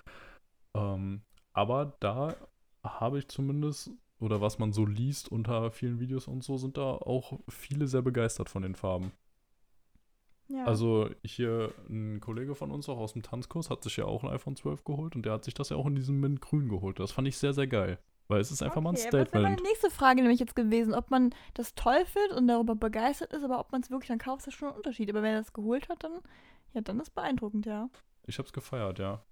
Ähm, 0.74 1.22
aber 1.52 1.96
da 2.00 2.36
habe 2.82 3.18
ich 3.18 3.28
zumindest, 3.28 3.90
oder 4.20 4.40
was 4.40 4.58
man 4.58 4.72
so 4.72 4.86
liest 4.86 5.30
unter 5.30 5.70
vielen 5.70 6.00
Videos 6.00 6.28
und 6.28 6.44
so, 6.44 6.56
sind 6.58 6.76
da 6.76 6.92
auch 6.92 7.38
viele 7.48 7.86
sehr 7.86 8.02
begeistert 8.02 8.48
von 8.48 8.62
den 8.62 8.74
Farben. 8.74 9.12
ja. 10.48 10.64
Also 10.64 11.10
hier 11.24 11.74
ein 11.88 12.20
Kollege 12.20 12.54
von 12.54 12.70
uns 12.70 12.88
auch 12.88 12.98
aus 12.98 13.12
dem 13.12 13.22
Tanzkurs 13.22 13.70
hat 13.70 13.82
sich 13.82 13.96
ja 13.96 14.04
auch 14.06 14.24
ein 14.24 14.30
iPhone 14.30 14.56
12 14.56 14.84
geholt 14.84 15.16
und 15.16 15.24
der 15.26 15.32
hat 15.34 15.44
sich 15.44 15.54
das 15.54 15.70
ja 15.70 15.76
auch 15.76 15.86
in 15.86 15.94
diesem 15.96 16.20
Mintgrün 16.20 16.68
geholt. 16.68 16.98
Das 17.00 17.12
fand 17.12 17.28
ich 17.28 17.36
sehr, 17.38 17.52
sehr 17.54 17.66
geil. 17.66 17.98
Weil 18.28 18.40
es 18.40 18.50
ist 18.50 18.62
einfach 18.62 18.82
mal 18.82 18.90
ein 18.90 18.96
Okay, 18.96 19.08
aber 19.08 19.24
Das 19.24 19.32
wäre 19.32 19.42
meine 19.42 19.54
Statement. 19.54 19.68
nächste 19.70 19.90
Frage 19.90 20.20
nämlich 20.20 20.38
jetzt 20.40 20.54
gewesen, 20.54 20.94
ob 20.94 21.10
man 21.10 21.34
das 21.54 21.74
toll 21.74 22.04
findet 22.04 22.32
und 22.36 22.46
darüber 22.46 22.74
begeistert 22.74 23.32
ist, 23.32 23.42
aber 23.42 23.58
ob 23.58 23.72
man 23.72 23.80
es 23.80 23.90
wirklich 23.90 24.08
dann 24.08 24.18
kauft, 24.18 24.46
ist 24.46 24.54
schon 24.54 24.68
ein 24.68 24.74
Unterschied. 24.76 25.08
Aber 25.10 25.22
wenn 25.22 25.32
er 25.32 25.40
das 25.40 25.52
geholt 25.54 25.88
hat, 25.88 26.04
dann, 26.04 26.20
ja, 26.74 26.82
dann 26.82 27.00
ist 27.00 27.14
beeindruckend, 27.14 27.64
ja. 27.66 27.88
Ich 28.26 28.38
hab's 28.38 28.52
gefeiert, 28.52 28.98
ja. 28.98 29.24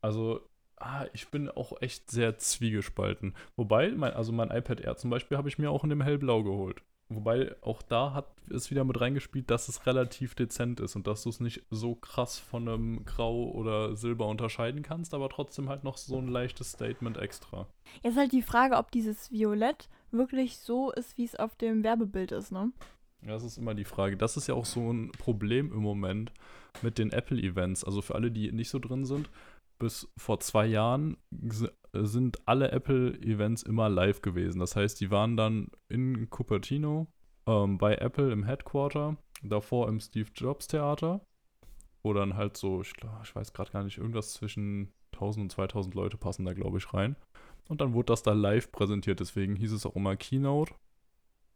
Also, 0.00 0.40
ah, 0.76 1.06
ich 1.12 1.28
bin 1.28 1.48
auch 1.48 1.80
echt 1.80 2.10
sehr 2.10 2.36
zwiegespalten. 2.36 3.34
Wobei, 3.56 3.90
mein, 3.90 4.12
also 4.12 4.32
mein 4.32 4.50
iPad 4.50 4.80
Air 4.80 4.96
zum 4.96 5.10
Beispiel 5.10 5.38
habe 5.38 5.48
ich 5.48 5.58
mir 5.58 5.70
auch 5.70 5.84
in 5.84 5.90
dem 5.90 6.02
hellblau 6.02 6.42
geholt. 6.42 6.82
Wobei 7.14 7.54
auch 7.62 7.82
da 7.82 8.14
hat 8.14 8.26
es 8.50 8.70
wieder 8.70 8.84
mit 8.84 9.00
reingespielt, 9.00 9.50
dass 9.50 9.68
es 9.68 9.86
relativ 9.86 10.34
dezent 10.34 10.80
ist 10.80 10.96
und 10.96 11.06
dass 11.06 11.22
du 11.22 11.30
es 11.30 11.40
nicht 11.40 11.62
so 11.70 11.94
krass 11.94 12.38
von 12.38 12.68
einem 12.68 13.04
Grau 13.04 13.50
oder 13.50 13.96
Silber 13.96 14.26
unterscheiden 14.26 14.82
kannst, 14.82 15.14
aber 15.14 15.28
trotzdem 15.28 15.68
halt 15.68 15.84
noch 15.84 15.96
so 15.96 16.18
ein 16.18 16.28
leichtes 16.28 16.72
Statement 16.72 17.16
extra. 17.16 17.66
Jetzt 18.02 18.16
halt 18.16 18.32
die 18.32 18.42
Frage, 18.42 18.76
ob 18.76 18.90
dieses 18.90 19.30
Violett 19.30 19.88
wirklich 20.10 20.58
so 20.58 20.92
ist, 20.92 21.16
wie 21.16 21.24
es 21.24 21.36
auf 21.36 21.56
dem 21.56 21.82
Werbebild 21.82 22.32
ist, 22.32 22.52
ne? 22.52 22.72
Ja, 23.22 23.32
Das 23.32 23.44
ist 23.44 23.58
immer 23.58 23.74
die 23.74 23.84
Frage. 23.84 24.16
Das 24.16 24.36
ist 24.36 24.46
ja 24.46 24.54
auch 24.54 24.66
so 24.66 24.92
ein 24.92 25.10
Problem 25.12 25.72
im 25.72 25.80
Moment 25.80 26.32
mit 26.82 26.98
den 26.98 27.10
Apple-Events. 27.10 27.84
Also 27.84 28.02
für 28.02 28.14
alle, 28.14 28.30
die 28.30 28.52
nicht 28.52 28.68
so 28.68 28.78
drin 28.78 29.04
sind, 29.04 29.30
bis 29.78 30.08
vor 30.16 30.40
zwei 30.40 30.66
Jahren 30.66 31.16
sind 32.02 32.46
alle 32.46 32.72
Apple-Events 32.72 33.62
immer 33.62 33.88
live 33.88 34.22
gewesen. 34.22 34.58
Das 34.58 34.76
heißt, 34.76 35.00
die 35.00 35.10
waren 35.10 35.36
dann 35.36 35.68
in 35.88 36.28
Cupertino 36.30 37.06
ähm, 37.46 37.78
bei 37.78 37.96
Apple 37.96 38.32
im 38.32 38.44
Headquarter, 38.44 39.16
davor 39.42 39.88
im 39.88 40.00
Steve 40.00 40.28
Jobs 40.34 40.66
Theater, 40.66 41.20
wo 42.02 42.12
dann 42.12 42.36
halt 42.36 42.56
so, 42.56 42.80
ich, 42.80 42.92
ich 43.22 43.34
weiß 43.34 43.52
gerade 43.52 43.72
gar 43.72 43.84
nicht, 43.84 43.98
irgendwas 43.98 44.32
zwischen 44.32 44.92
1000 45.12 45.44
und 45.44 45.50
2000 45.50 45.94
Leute 45.94 46.16
passen 46.16 46.44
da, 46.44 46.52
glaube 46.52 46.78
ich, 46.78 46.92
rein. 46.92 47.16
Und 47.68 47.80
dann 47.80 47.94
wurde 47.94 48.06
das 48.06 48.22
da 48.22 48.32
live 48.32 48.70
präsentiert, 48.72 49.20
deswegen 49.20 49.56
hieß 49.56 49.72
es 49.72 49.86
auch 49.86 49.96
immer 49.96 50.16
Keynote. 50.16 50.74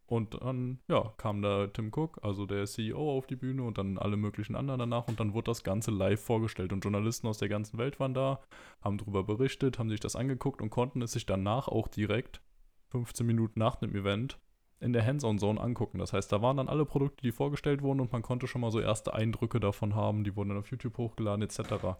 Und 0.09 0.41
dann, 0.41 0.79
ja, 0.87 1.13
kam 1.17 1.43
da 1.43 1.67
Tim 1.67 1.91
Cook, 1.93 2.17
also 2.23 2.47
der 2.47 2.65
CEO, 2.65 3.15
auf 3.15 3.27
die 3.27 3.35
Bühne 3.35 3.61
und 3.61 3.77
dann 3.77 3.99
alle 3.99 4.17
möglichen 4.17 4.55
anderen 4.55 4.79
danach 4.79 5.07
und 5.07 5.19
dann 5.19 5.35
wurde 5.35 5.51
das 5.51 5.63
Ganze 5.63 5.91
live 5.91 6.19
vorgestellt 6.19 6.73
und 6.73 6.83
Journalisten 6.83 7.27
aus 7.27 7.37
der 7.37 7.47
ganzen 7.47 7.77
Welt 7.77 7.99
waren 7.99 8.15
da, 8.15 8.39
haben 8.81 8.97
darüber 8.97 9.23
berichtet, 9.23 9.77
haben 9.77 9.89
sich 9.89 9.99
das 9.99 10.15
angeguckt 10.15 10.63
und 10.63 10.71
konnten 10.71 11.03
es 11.03 11.11
sich 11.11 11.27
danach 11.27 11.67
auch 11.67 11.87
direkt 11.87 12.41
15 12.87 13.23
Minuten 13.23 13.59
nach 13.59 13.75
dem 13.75 13.93
Event 13.93 14.39
in 14.79 14.93
der 14.93 15.05
Hands-on-Zone 15.05 15.61
angucken. 15.61 15.99
Das 15.99 16.11
heißt, 16.11 16.31
da 16.31 16.41
waren 16.41 16.57
dann 16.57 16.69
alle 16.69 16.85
Produkte, 16.85 17.21
die 17.21 17.31
vorgestellt 17.31 17.83
wurden 17.83 17.99
und 17.99 18.11
man 18.11 18.23
konnte 18.23 18.47
schon 18.47 18.61
mal 18.61 18.71
so 18.71 18.79
erste 18.79 19.13
Eindrücke 19.13 19.59
davon 19.59 19.93
haben, 19.93 20.23
die 20.23 20.35
wurden 20.35 20.49
dann 20.49 20.57
auf 20.57 20.71
YouTube 20.71 20.97
hochgeladen 20.97 21.43
etc. 21.43 21.99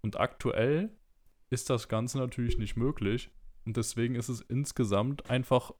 Und 0.00 0.20
aktuell 0.20 0.90
ist 1.50 1.70
das 1.70 1.88
Ganze 1.88 2.18
natürlich 2.18 2.56
nicht 2.56 2.76
möglich 2.76 3.32
und 3.64 3.76
deswegen 3.76 4.14
ist 4.14 4.28
es 4.28 4.42
insgesamt 4.42 5.28
einfach 5.28 5.72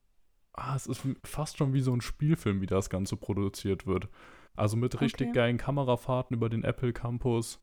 ah, 0.59 0.74
es 0.74 0.86
ist 0.86 1.02
fast 1.24 1.59
schon 1.59 1.72
wie 1.72 1.80
so 1.80 1.92
ein 1.92 2.00
Spielfilm, 2.00 2.61
wie 2.61 2.66
das 2.66 2.90
Ganze 2.90 3.16
produziert 3.16 3.86
wird. 3.86 4.09
Also 4.56 4.76
mit 4.76 5.00
richtig 5.00 5.28
Okay. 5.28 5.36
geilen 5.36 5.56
Kamerafahrten 5.56 6.36
über 6.36 6.48
den 6.48 6.64
Apple 6.64 6.92
Campus. 6.92 7.61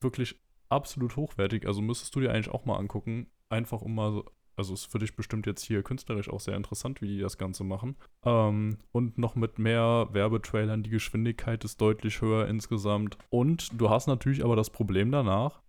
Wirklich 0.00 0.40
absolut 0.68 1.16
hochwertig. 1.16 1.66
Also 1.66 1.80
müsstest 1.80 2.14
du 2.16 2.20
dir 2.20 2.32
eigentlich 2.32 2.50
auch 2.50 2.64
mal 2.64 2.76
angucken. 2.76 3.28
Einfach 3.48 3.82
um 3.82 3.94
mal 3.94 4.12
so. 4.12 4.24
Also 4.54 4.74
ist 4.74 4.84
für 4.84 4.98
dich 4.98 5.16
bestimmt 5.16 5.46
jetzt 5.46 5.64
hier 5.64 5.82
künstlerisch 5.82 6.28
auch 6.28 6.40
sehr 6.40 6.56
interessant, 6.56 7.00
wie 7.00 7.06
die 7.08 7.20
das 7.20 7.38
Ganze 7.38 7.64
machen. 7.64 7.96
Ähm, 8.22 8.76
und 8.92 9.16
noch 9.16 9.34
mit 9.34 9.58
mehr 9.58 10.08
Werbetrailern. 10.12 10.82
Die 10.82 10.90
Geschwindigkeit 10.90 11.64
ist 11.64 11.80
deutlich 11.80 12.20
höher 12.20 12.46
insgesamt. 12.48 13.16
Und 13.30 13.80
du 13.80 13.88
hast 13.88 14.08
natürlich 14.08 14.44
aber 14.44 14.54
das 14.54 14.68
Problem 14.68 15.10
danach, 15.10 15.62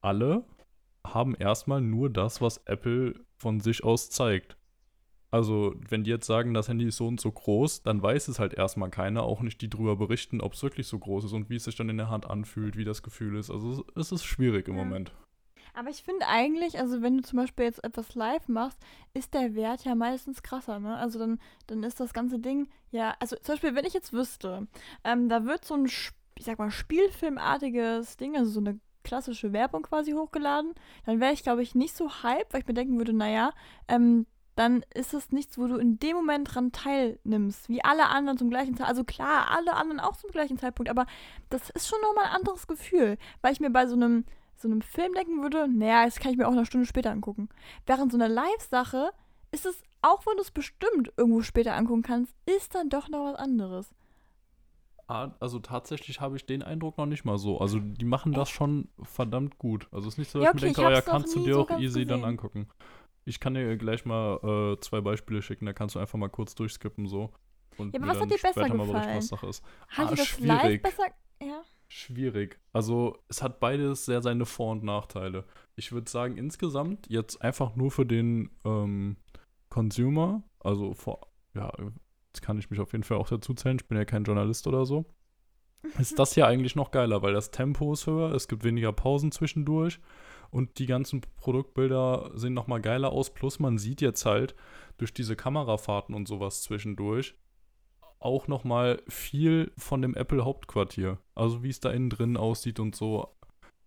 alle 0.00 0.44
haben 1.06 1.36
erstmal 1.36 1.80
nur 1.80 2.10
das, 2.10 2.40
was 2.40 2.58
Apple 2.66 3.14
von 3.36 3.60
sich 3.60 3.84
aus 3.84 4.10
zeigt. 4.10 4.56
Also, 5.34 5.74
wenn 5.88 6.04
die 6.04 6.10
jetzt 6.10 6.28
sagen, 6.28 6.54
das 6.54 6.68
Handy 6.68 6.84
ist 6.86 6.96
so 6.96 7.08
und 7.08 7.20
so 7.20 7.32
groß, 7.32 7.82
dann 7.82 8.00
weiß 8.00 8.28
es 8.28 8.38
halt 8.38 8.54
erstmal 8.54 8.88
keiner, 8.90 9.24
auch 9.24 9.40
nicht 9.40 9.60
die 9.62 9.68
drüber 9.68 9.96
berichten, 9.96 10.40
ob 10.40 10.52
es 10.52 10.62
wirklich 10.62 10.86
so 10.86 10.96
groß 10.96 11.24
ist 11.24 11.32
und 11.32 11.50
wie 11.50 11.56
es 11.56 11.64
sich 11.64 11.74
dann 11.74 11.88
in 11.88 11.96
der 11.96 12.08
Hand 12.08 12.30
anfühlt, 12.30 12.76
wie 12.76 12.84
das 12.84 13.02
Gefühl 13.02 13.36
ist. 13.36 13.50
Also, 13.50 13.84
es 13.96 14.12
ist 14.12 14.24
schwierig 14.24 14.68
im 14.68 14.76
Ja. 14.76 14.84
Moment. 14.84 15.12
Aber 15.74 15.90
ich 15.90 16.04
finde 16.04 16.28
eigentlich, 16.28 16.78
also 16.78 17.02
wenn 17.02 17.16
du 17.16 17.24
zum 17.24 17.40
Beispiel 17.40 17.64
jetzt 17.64 17.82
etwas 17.82 18.14
live 18.14 18.46
machst, 18.46 18.78
ist 19.12 19.34
der 19.34 19.56
Wert 19.56 19.84
ja 19.84 19.96
meistens 19.96 20.40
krasser, 20.44 20.78
ne? 20.78 20.96
Also 20.98 21.18
dann, 21.18 21.40
dann 21.66 21.82
ist 21.82 21.98
das 21.98 22.14
ganze 22.14 22.38
Ding, 22.38 22.68
ja, 22.92 23.16
also 23.18 23.34
zum 23.34 23.54
Beispiel, 23.54 23.74
wenn 23.74 23.86
ich 23.86 23.92
jetzt 23.92 24.12
wüsste, 24.12 24.68
ähm, 25.02 25.28
da 25.28 25.46
wird 25.46 25.64
so 25.64 25.74
ein, 25.74 25.86
ich 25.86 26.44
sag 26.44 26.60
mal, 26.60 26.70
Spielfilmartiges 26.70 28.18
Ding, 28.18 28.36
also 28.36 28.52
so 28.52 28.60
eine 28.60 28.78
klassische 29.02 29.52
Werbung 29.52 29.82
quasi 29.82 30.12
hochgeladen, 30.12 30.74
dann 31.06 31.18
wäre 31.18 31.32
ich, 31.32 31.42
glaube 31.42 31.64
ich, 31.64 31.74
nicht 31.74 31.96
so 31.96 32.22
hype, 32.22 32.52
weil 32.52 32.60
ich 32.60 32.68
mir 32.68 32.74
denken 32.74 32.98
würde, 32.98 33.12
naja, 33.12 33.50
ähm, 33.88 34.26
dann 34.56 34.84
ist 34.94 35.14
es 35.14 35.32
nichts, 35.32 35.58
wo 35.58 35.66
du 35.66 35.76
in 35.76 35.98
dem 35.98 36.16
Moment 36.16 36.54
dran 36.54 36.72
teilnimmst, 36.72 37.68
wie 37.68 37.84
alle 37.84 38.06
anderen 38.08 38.38
zum 38.38 38.50
gleichen 38.50 38.74
Zeitpunkt. 38.76 38.90
Also 38.90 39.04
klar, 39.04 39.50
alle 39.50 39.74
anderen 39.74 40.00
auch 40.00 40.16
zum 40.16 40.30
gleichen 40.30 40.58
Zeitpunkt, 40.58 40.88
aber 40.90 41.06
das 41.50 41.70
ist 41.70 41.88
schon 41.88 42.00
nochmal 42.02 42.26
ein 42.26 42.36
anderes 42.36 42.66
Gefühl, 42.66 43.18
weil 43.42 43.52
ich 43.52 43.60
mir 43.60 43.70
bei 43.70 43.86
so 43.86 43.94
einem 43.94 44.24
so 44.56 44.68
einem 44.68 44.82
Film 44.82 45.12
denken 45.14 45.42
würde, 45.42 45.68
naja, 45.68 46.04
das 46.04 46.20
kann 46.20 46.30
ich 46.30 46.38
mir 46.38 46.46
auch 46.46 46.52
eine 46.52 46.64
Stunde 46.64 46.86
später 46.86 47.10
angucken. 47.10 47.48
Während 47.86 48.12
so 48.12 48.16
einer 48.18 48.28
Live-Sache 48.28 49.10
ist 49.50 49.66
es, 49.66 49.82
auch 50.00 50.24
wenn 50.26 50.36
du 50.36 50.42
es 50.42 50.52
bestimmt 50.52 51.12
irgendwo 51.16 51.42
später 51.42 51.74
angucken 51.74 52.02
kannst, 52.02 52.34
ist 52.46 52.74
dann 52.74 52.88
doch 52.88 53.08
noch 53.08 53.24
was 53.32 53.34
anderes. 53.36 53.90
Ah, 55.06 55.32
Also, 55.40 55.58
tatsächlich 55.58 56.20
habe 56.20 56.36
ich 56.36 56.46
den 56.46 56.62
Eindruck 56.62 56.96
noch 56.96 57.04
nicht 57.06 57.24
mal 57.26 57.36
so. 57.36 57.58
Also, 57.60 57.78
die 57.78 58.04
machen 58.06 58.32
das 58.32 58.48
schon 58.48 58.88
verdammt 59.02 59.58
gut. 59.58 59.86
Also, 59.92 60.08
es 60.08 60.14
ist 60.14 60.18
nicht 60.18 60.30
so, 60.30 60.38
dass 60.38 60.44
Ja, 60.44 60.48
ich 60.48 60.54
mir 60.54 60.60
okay, 60.60 60.66
denke, 60.68 60.80
ich 60.80 60.86
oh 60.86 60.90
ja, 60.90 61.02
kannst 61.02 61.34
du 61.36 61.40
dir 61.40 61.54
so 61.54 61.62
auch 61.62 61.70
easy 61.70 62.06
dann 62.06 62.20
gesehen. 62.20 62.24
angucken. 62.24 62.68
Ich 63.24 63.40
kann 63.40 63.54
dir 63.54 63.76
gleich 63.76 64.04
mal 64.04 64.74
äh, 64.76 64.80
zwei 64.80 65.00
Beispiele 65.00 65.40
schicken, 65.42 65.66
da 65.66 65.72
kannst 65.72 65.94
du 65.94 65.98
einfach 65.98 66.18
mal 66.18 66.28
kurz 66.28 66.54
durchskippen 66.54 67.06
so. 67.06 67.30
Und 67.78 67.94
Ja, 67.94 68.00
aber 68.00 68.10
was 68.12 68.20
hat 68.20 68.30
dir 68.30 68.38
besser 68.40 68.74
mal 68.74 68.86
gefallen? 68.86 69.16
was 69.16 69.28
Sache 69.28 69.46
ist. 69.48 69.64
Hat 69.88 70.06
Ah, 70.06 70.10
dir 70.10 70.16
das 70.16 70.40
live 70.40 70.60
schwierig. 70.62 70.82
besser. 70.82 71.06
Ja. 71.42 71.62
Schwierig. 71.88 72.60
Also 72.72 73.18
es 73.28 73.42
hat 73.42 73.60
beides 73.60 74.04
sehr 74.04 74.22
seine 74.22 74.46
Vor- 74.46 74.72
und 74.72 74.84
Nachteile. 74.84 75.44
Ich 75.76 75.92
würde 75.92 76.10
sagen, 76.10 76.36
insgesamt 76.36 77.06
jetzt 77.08 77.40
einfach 77.42 77.76
nur 77.76 77.90
für 77.90 78.06
den 78.06 78.50
ähm, 78.64 79.16
Consumer, 79.68 80.42
also 80.60 80.94
vor, 80.94 81.20
ja, 81.54 81.72
jetzt 82.28 82.42
kann 82.42 82.58
ich 82.58 82.70
mich 82.70 82.80
auf 82.80 82.92
jeden 82.92 83.04
Fall 83.04 83.18
auch 83.18 83.28
dazu 83.28 83.54
zählen, 83.54 83.76
ich 83.80 83.86
bin 83.88 83.98
ja 83.98 84.04
kein 84.04 84.24
Journalist 84.24 84.66
oder 84.66 84.86
so, 84.86 85.04
ist 85.98 86.18
das 86.18 86.34
hier 86.34 86.46
eigentlich 86.46 86.76
noch 86.76 86.90
geiler, 86.90 87.22
weil 87.22 87.32
das 87.34 87.50
Tempo 87.50 87.92
ist 87.92 88.06
höher, 88.06 88.32
es 88.32 88.48
gibt 88.48 88.64
weniger 88.64 88.92
Pausen 88.92 89.32
zwischendurch 89.32 90.00
und 90.50 90.78
die 90.78 90.86
ganzen 90.86 91.22
Produktbilder 91.36 92.30
sehen 92.34 92.54
nochmal 92.54 92.80
geiler 92.80 93.12
aus. 93.12 93.32
Plus 93.32 93.58
man 93.58 93.78
sieht 93.78 94.00
jetzt 94.00 94.24
halt 94.26 94.54
durch 94.98 95.12
diese 95.12 95.36
Kamerafahrten 95.36 96.14
und 96.14 96.28
sowas 96.28 96.62
zwischendurch 96.62 97.34
auch 98.18 98.48
nochmal 98.48 99.02
viel 99.06 99.70
von 99.76 100.00
dem 100.00 100.14
Apple-Hauptquartier. 100.14 101.18
Also 101.34 101.62
wie 101.62 101.68
es 101.68 101.80
da 101.80 101.90
innen 101.90 102.10
drin 102.10 102.36
aussieht 102.36 102.80
und 102.80 102.96
so, 102.96 103.28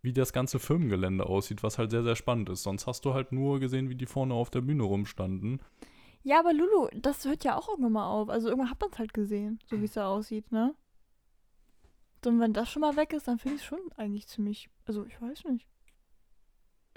wie 0.03 0.13
das 0.13 0.31
ganze 0.31 0.59
Firmengelände 0.59 1.25
aussieht, 1.25 1.63
was 1.63 1.79
halt 1.79 1.89
sehr, 1.89 2.03
sehr 2.03 2.15
spannend 2.15 2.49
ist. 2.49 2.63
Sonst 2.63 2.85
hast 2.85 3.03
du 3.05 3.13
halt 3.13 3.31
nur 3.31 3.59
gesehen, 3.59 3.89
wie 3.89 3.95
die 3.95 4.05
vorne 4.05 4.35
auf 4.35 4.51
der 4.51 4.61
Bühne 4.61 4.83
rumstanden. 4.83 5.59
Ja, 6.23 6.39
aber 6.39 6.53
Lulu, 6.53 6.87
das 6.93 7.25
hört 7.25 7.43
ja 7.45 7.57
auch 7.57 7.67
irgendwann 7.67 7.93
mal 7.93 8.07
auf. 8.07 8.29
Also 8.29 8.49
irgendwann 8.49 8.69
hat 8.69 8.79
man 8.79 8.91
es 8.91 8.99
halt 8.99 9.13
gesehen, 9.13 9.59
so 9.65 9.79
wie 9.79 9.85
es 9.85 9.93
da 9.93 10.07
aussieht, 10.07 10.51
ne? 10.51 10.75
Und 12.25 12.39
wenn 12.39 12.53
das 12.53 12.69
schon 12.69 12.81
mal 12.81 12.95
weg 12.97 13.13
ist, 13.13 13.27
dann 13.27 13.39
finde 13.39 13.55
ich 13.55 13.61
es 13.61 13.67
schon 13.67 13.79
eigentlich 13.95 14.27
ziemlich. 14.27 14.69
Also 14.85 15.05
ich 15.05 15.21
weiß 15.21 15.45
nicht. 15.45 15.65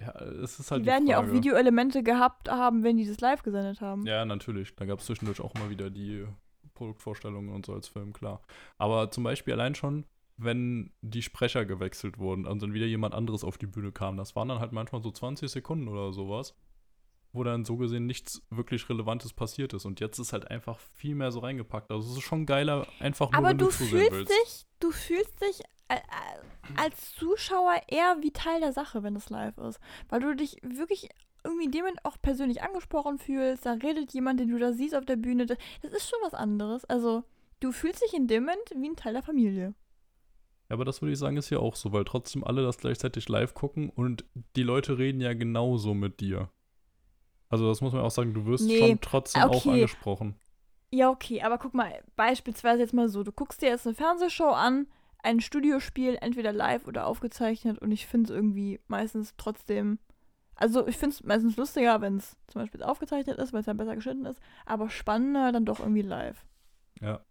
Ja, 0.01 0.18
es 0.42 0.59
ist 0.59 0.70
halt 0.70 0.82
die 0.82 0.86
werden 0.86 1.07
ja 1.07 1.18
auch 1.18 1.24
Frage. 1.24 1.36
Videoelemente 1.36 2.03
gehabt 2.03 2.51
haben, 2.51 2.82
wenn 2.84 2.96
die 2.96 3.07
das 3.07 3.20
live 3.20 3.42
gesendet 3.42 3.80
haben. 3.80 4.07
Ja, 4.07 4.24
natürlich. 4.24 4.74
Da 4.76 4.86
gab 4.86 5.01
es 5.01 5.07
zwischendurch 5.07 5.40
auch 5.40 5.53
mal 5.55 5.68
wieder 5.68 5.90
die 5.90 6.26
Produktvorstellungen 6.74 7.53
und 7.53 7.66
so 7.66 7.74
als 7.74 7.88
Film, 7.88 8.14
klar. 8.14 8.40
Aber 8.78 9.11
zum 9.11 9.24
Beispiel 9.24 9.53
allein 9.53 9.74
schon, 9.74 10.07
wenn 10.38 10.90
die 11.03 11.20
Sprecher 11.20 11.66
gewechselt 11.66 12.18
wurden 12.18 12.46
und 12.46 12.62
dann 12.62 12.72
wieder 12.72 12.86
jemand 12.86 13.14
anderes 13.14 13.44
auf 13.44 13.59
die 13.59 13.66
Bühne 13.66 13.92
kam, 13.92 14.16
das 14.16 14.34
waren 14.34 14.48
dann 14.48 14.61
halt 14.61 14.72
manchmal 14.72 15.03
so 15.03 15.11
20 15.11 15.51
Sekunden 15.51 15.88
oder 15.88 16.14
sowas, 16.14 16.55
wo 17.33 17.45
dann 17.45 17.64
so 17.64 17.76
gesehen 17.76 18.07
nichts 18.07 18.43
wirklich 18.51 18.89
Relevantes 18.89 19.33
passiert 19.33 19.72
ist. 19.72 19.85
Und 19.85 20.01
jetzt 20.01 20.18
ist 20.18 20.33
halt 20.33 20.51
einfach 20.51 20.78
viel 20.95 21.14
mehr 21.14 21.31
so 21.31 21.41
reingepackt. 21.41 21.91
Also 21.91 22.11
es 22.11 22.18
ist 22.18 22.22
schon 22.22 22.47
geiler, 22.47 22.87
einfach 22.99 23.31
nur, 23.31 23.39
Aber 23.39 23.51
wenn 23.51 23.59
du 23.59 23.66
du 23.66 23.70
zusehen 23.70 23.99
fühlst 23.99 24.12
willst. 24.12 24.31
dich, 24.31 24.66
du 24.81 24.91
fühlst 24.91 25.41
dich 25.43 25.61
äh, 25.89 25.97
äh, 25.97 26.76
als 26.76 27.14
Zuschauer 27.14 27.81
eher 27.89 28.18
wie 28.20 28.33
Teil 28.33 28.61
der 28.61 28.72
Sache, 28.72 29.03
wenn 29.03 29.16
es 29.16 29.31
live 29.31 29.59
ist. 29.59 29.81
Weil 30.09 30.20
du 30.20 30.35
dich 30.35 30.57
wirklich 30.62 31.09
irgendwie 31.45 31.78
Moment 31.78 32.05
auch 32.05 32.16
persönlich 32.20 32.62
angesprochen 32.62 33.18
fühlst. 33.18 33.64
Da 33.64 33.72
redet 33.72 34.12
jemand, 34.12 34.41
den 34.41 34.49
du 34.49 34.59
da 34.59 34.72
siehst 34.72 34.95
auf 34.95 35.05
der 35.05 35.16
Bühne. 35.16 35.47
Das, 35.47 35.59
das 35.83 35.93
ist 35.93 36.09
schon 36.09 36.18
was 36.22 36.35
anderes. 36.35 36.85
Also, 36.85 37.24
du 37.61 37.72
fühlst 37.72 38.03
dich 38.03 38.14
in 38.14 38.26
dem 38.26 38.45
Moment 38.45 38.70
wie 38.76 38.89
ein 38.89 38.97
Teil 38.97 39.14
der 39.14 39.22
Familie. 39.22 39.74
Ja, 40.68 40.74
aber 40.74 40.85
das 40.85 41.03
würde 41.03 41.12
ich 41.12 41.18
sagen, 41.18 41.37
ist 41.37 41.49
hier 41.49 41.61
auch 41.61 41.74
so, 41.74 41.93
weil 41.93 42.05
trotzdem 42.05 42.45
alle 42.45 42.62
das 42.62 42.78
gleichzeitig 42.78 43.28
live 43.28 43.55
gucken 43.55 43.91
und 43.91 44.24
die 44.57 44.62
Leute 44.62 44.99
reden 44.99 45.20
ja 45.20 45.35
genauso 45.35 45.95
mit 45.95 46.20
dir. 46.20 46.51
Also 47.51 47.68
das 47.68 47.80
muss 47.80 47.92
man 47.92 48.03
auch 48.03 48.11
sagen, 48.11 48.32
du 48.32 48.46
wirst 48.46 48.68
Nee, 48.68 48.78
schon 48.78 49.01
trotzdem 49.01 49.42
auch 49.42 49.66
okay. 49.66 49.72
angesprochen. 49.72 50.34
Ja, 50.92 51.11
okay, 51.11 51.42
aber 51.42 51.59
guck 51.59 51.74
mal, 51.74 52.03
beispielsweise 52.16 52.82
jetzt 52.82 52.94
mal 52.94 53.09
so, 53.09 53.22
du 53.22 53.32
guckst 53.32 53.62
dir 53.62 53.68
jetzt 53.68 53.86
eine 53.86 53.94
Fernsehshow 53.94 54.51
an, 54.51 54.86
ein 55.22 55.40
Studiospiel, 55.40 56.16
entweder 56.20 56.53
live 56.53 56.86
oder 56.86 57.07
aufgezeichnet 57.07 57.78
und 57.78 57.92
ich 57.92 58.07
finde 58.07 58.30
es 58.32 58.36
irgendwie 58.36 58.80
meistens 58.88 59.34
trotzdem, 59.36 59.98
also 60.57 60.86
ich 60.88 60.96
finde 60.96 61.14
es 61.14 61.22
meistens 61.22 61.57
lustiger, 61.57 62.01
wenn 62.01 62.16
es 62.16 62.36
zum 62.48 62.62
Beispiel 62.62 62.82
aufgezeichnet 62.82 63.38
ist, 63.38 63.53
weil 63.53 63.61
es 63.61 63.66
dann 63.66 63.76
besser 63.76 63.94
geschnitten 63.94 64.26
ist, 64.26 64.40
aber 64.66 64.90
spannender 64.90 65.53
dann 65.53 65.64
doch 65.64 65.78
irgendwie 65.80 66.03
live. 66.03 66.44
Ja. 67.01 67.24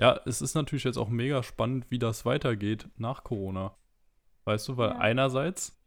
Ja, 0.00 0.20
es 0.24 0.40
ist 0.40 0.54
natürlich 0.54 0.84
jetzt 0.84 0.96
auch 0.96 1.08
mega 1.08 1.42
spannend, 1.42 1.90
wie 1.90 1.98
das 1.98 2.24
weitergeht 2.24 2.88
nach 2.96 3.22
Corona. 3.24 3.76
Weißt 4.44 4.68
du, 4.68 4.76
weil 4.76 4.90
Ja. 4.90 4.98
einerseits 4.98 5.78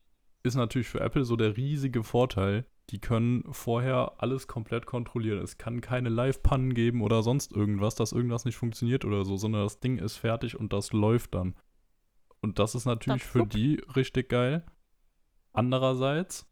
ist 0.43 0.55
natürlich 0.55 0.87
für 0.89 0.99
Apple 1.01 1.25
so 1.25 1.35
der 1.35 1.57
riesige 1.57 2.03
Vorteil, 2.03 2.65
die 2.89 2.99
können 2.99 3.45
vorher 3.51 4.13
alles 4.17 4.47
komplett 4.47 4.85
kontrollieren. 4.85 5.39
Es 5.39 5.57
kann 5.57 5.81
keine 5.81 6.09
Live-Pannen 6.09 6.73
geben 6.73 7.01
oder 7.01 7.23
sonst 7.23 7.51
irgendwas, 7.53 7.95
dass 7.95 8.11
irgendwas 8.11 8.45
nicht 8.45 8.57
funktioniert 8.57 9.05
oder 9.05 9.23
so, 9.25 9.37
sondern 9.37 9.63
das 9.63 9.79
Ding 9.79 9.97
ist 9.97 10.17
fertig 10.17 10.59
und 10.59 10.73
das 10.73 10.91
läuft 10.91 11.33
dann. 11.33 11.55
Und 12.41 12.59
das 12.59 12.75
ist 12.75 12.85
natürlich 12.85 13.23
Das 13.23 13.31
für 13.31 13.47
die 13.47 13.81
richtig 13.95 14.29
geil. 14.29 14.65
Andererseits, 15.53 16.45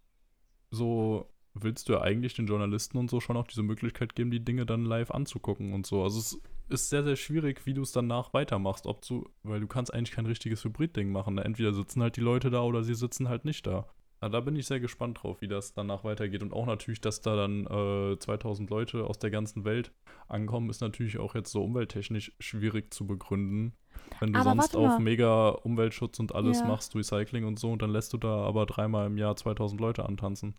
so 0.70 1.30
willst 1.54 1.90
du 1.90 1.94
ja 1.94 2.02
eigentlich 2.02 2.34
den 2.34 2.48
Journalisten 2.48 2.98
und 2.98 3.10
so 3.10 3.20
schon 3.20 3.36
auch 3.36 3.48
diese 3.48 3.64
Möglichkeit 3.64 4.16
geben, 4.16 4.32
die 4.32 4.44
Dinge 4.44 4.66
dann 4.66 4.86
live 4.86 5.12
anzugucken 5.12 5.74
und 5.74 5.86
so. 5.86 6.02
Also 6.02 6.20
es 6.20 6.42
ist 6.70 6.90
sehr, 6.90 7.04
sehr 7.04 7.18
schwierig, 7.18 7.66
wie 7.66 7.74
du 7.74 7.82
es 7.82 7.92
danach 7.92 8.34
weitermachst, 8.34 8.86
ob 8.86 9.06
du, 9.06 9.28
weil 9.44 9.60
du 9.60 9.68
kannst 9.68 9.94
eigentlich 9.94 10.16
kein 10.16 10.26
richtiges 10.26 10.64
Hybrid-Ding 10.64 11.12
machen. 11.12 11.38
Entweder 11.38 11.74
sitzen 11.74 12.02
halt 12.02 12.16
die 12.16 12.22
Leute 12.22 12.50
da 12.50 12.62
oder 12.62 12.84
sie 12.84 12.96
sitzen 12.96 13.28
halt 13.28 13.44
nicht 13.44 13.68
da. 13.68 13.90
Na, 14.22 14.30
da 14.30 14.40
bin 14.40 14.56
ich 14.56 14.68
sehr 14.68 14.80
gespannt 14.80 15.22
drauf, 15.24 15.42
wie 15.42 15.48
das 15.48 15.74
danach 15.74 16.04
weitergeht. 16.04 16.44
Und 16.44 16.54
auch 16.54 16.68
natürlich, 16.68 17.02
dass 17.02 17.22
da 17.22 17.36
dann 17.36 17.66
äh, 17.66 18.20
2000 18.20 18.70
Leute 18.70 19.06
aus 19.06 19.18
der 19.18 19.32
ganzen 19.32 19.66
Welt 19.66 19.92
ankommen, 20.28 20.70
ist 20.70 20.82
natürlich 20.82 21.18
auch 21.18 21.34
jetzt 21.34 21.52
so 21.52 21.64
umwelttechnisch 21.64 22.32
schwierig 22.40 22.94
zu 22.94 23.08
begründen. 23.08 23.74
Wenn 24.20 24.34
du 24.34 24.40
Aber 24.40 24.44
sonst 24.44 24.76
auf 24.76 25.00
mega 25.00 25.50
Umweltschutz 25.50 26.20
und 26.20 26.36
alles 26.36 26.60
Ja. 26.60 26.68
machst, 26.68 26.96
Recycling 26.96 27.46
und 27.46 27.58
so, 27.58 27.72
und 27.72 27.82
dann 27.82 27.90
lässt 27.92 28.14
du 28.14 28.18
da 28.18 28.44
aber 28.44 28.68
dreimal 28.68 29.08
im 29.08 29.18
Jahr 29.18 29.36
2000 29.36 29.82
Leute 29.82 30.06
antanzen. 30.06 30.56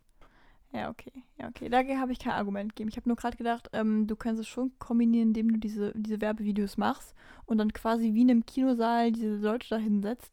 Ja, 0.73 0.89
okay, 0.89 1.13
ja, 1.39 1.49
okay. 1.49 1.69
Da 1.69 1.85
habe 2.01 2.13
ich 2.13 2.19
kein 2.19 2.33
Argument 2.33 2.75
gegeben. 2.75 2.89
Ich 2.89 2.97
habe 2.97 3.09
nur 3.09 3.17
gerade 3.17 3.37
gedacht, 3.37 3.69
ähm, 3.75 4.07
du 4.07 4.17
kannst 4.17 4.41
es 4.41 4.49
schon 4.49 4.73
kombinieren, 4.79 5.29
indem 5.29 5.53
du 5.53 5.59
diese, 5.59 5.93
diese 5.95 6.21
Werbevideos 6.23 6.79
machst 6.79 7.15
und 7.45 7.59
dann 7.59 7.73
quasi 7.75 8.15
wie 8.15 8.23
in 8.23 8.31
einem 8.31 8.47
Kinosaal 8.47 9.13
diese 9.13 9.37
Leute 9.37 9.69
da 9.69 9.77
hinsetzt 9.77 10.33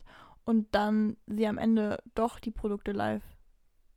und 0.50 0.74
dann 0.74 1.16
sie 1.28 1.46
am 1.46 1.60
Ende 1.60 2.02
doch 2.16 2.40
die 2.40 2.50
Produkte 2.50 2.92
live 2.92 3.24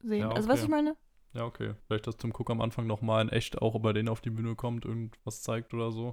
sehen. 0.00 0.20
Ja, 0.20 0.32
Also, 0.32 0.50
was 0.50 0.58
okay. 0.58 0.64
ich 0.64 0.70
meine? 0.70 0.96
Ja, 1.32 1.46
okay. 1.46 1.74
Vielleicht, 1.86 2.06
dass 2.06 2.18
Tim 2.18 2.30
Cook 2.30 2.50
am 2.50 2.60
Anfang 2.60 2.86
nochmal 2.86 3.22
in 3.22 3.30
echt 3.30 3.62
auch 3.62 3.80
bei 3.80 3.94
denen 3.94 4.10
auf 4.10 4.20
die 4.20 4.28
Bühne 4.28 4.54
kommt, 4.54 4.84
irgendwas 4.84 5.40
zeigt 5.40 5.72
oder 5.72 5.90
so. 5.90 6.12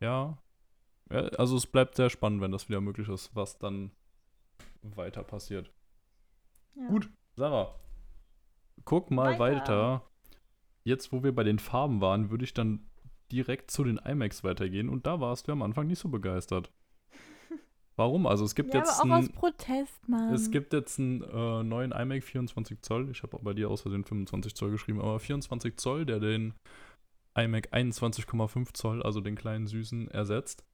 Ja. 0.00 0.38
ja. 1.10 1.18
Also 1.36 1.54
es 1.54 1.66
bleibt 1.66 1.96
sehr 1.96 2.08
spannend, 2.08 2.40
wenn 2.40 2.50
das 2.50 2.70
wieder 2.70 2.80
möglich 2.80 3.10
ist, 3.10 3.36
was 3.36 3.58
dann 3.58 3.90
weiter 4.80 5.22
passiert. 5.22 5.70
Ja. 6.74 6.88
Gut, 6.88 7.10
Sarah. 7.36 7.74
Guck 8.86 9.10
mal 9.10 9.38
Weiter. 9.38 9.60
weiter. 9.60 10.10
Jetzt, 10.82 11.12
wo 11.12 11.22
wir 11.22 11.34
bei 11.34 11.44
den 11.44 11.58
Farben 11.58 12.00
waren, 12.00 12.30
würde 12.30 12.44
ich 12.44 12.54
dann 12.54 12.88
direkt 13.30 13.70
zu 13.70 13.84
den 13.84 13.98
IMAX 13.98 14.44
weitergehen 14.44 14.88
und 14.88 15.06
da 15.06 15.20
warst 15.20 15.46
du 15.46 15.52
am 15.52 15.60
Anfang 15.60 15.88
nicht 15.88 15.98
so 15.98 16.08
begeistert. 16.08 16.72
Warum? 17.98 18.26
Also 18.28 18.44
es 18.44 18.54
gibt 18.54 18.72
Ja, 18.74 18.80
jetzt 18.80 19.00
aber 19.00 19.14
auch 19.14 19.16
ein, 19.18 19.24
aus 19.24 19.28
Protest, 19.30 20.08
Mann. 20.08 20.32
es 20.32 20.52
gibt 20.52 20.72
jetzt 20.72 21.00
einen 21.00 21.22
äh, 21.22 21.64
neuen 21.64 21.90
iMac 21.90 22.22
24 22.22 22.80
Zoll. 22.82 23.10
Ich 23.10 23.24
habe 23.24 23.36
auch 23.36 23.42
bei 23.42 23.54
dir 23.54 23.68
aus 23.68 23.82
Versehen 23.82 24.04
25 24.04 24.54
Zoll 24.54 24.70
geschrieben, 24.70 25.00
aber 25.00 25.18
24 25.18 25.76
Zoll, 25.76 26.06
der 26.06 26.20
den 26.20 26.54
iMac 27.36 27.72
21,5 27.72 28.72
Zoll, 28.72 29.02
also 29.02 29.20
den 29.20 29.34
kleinen 29.34 29.66
süßen, 29.66 30.08
ersetzt. 30.12 30.64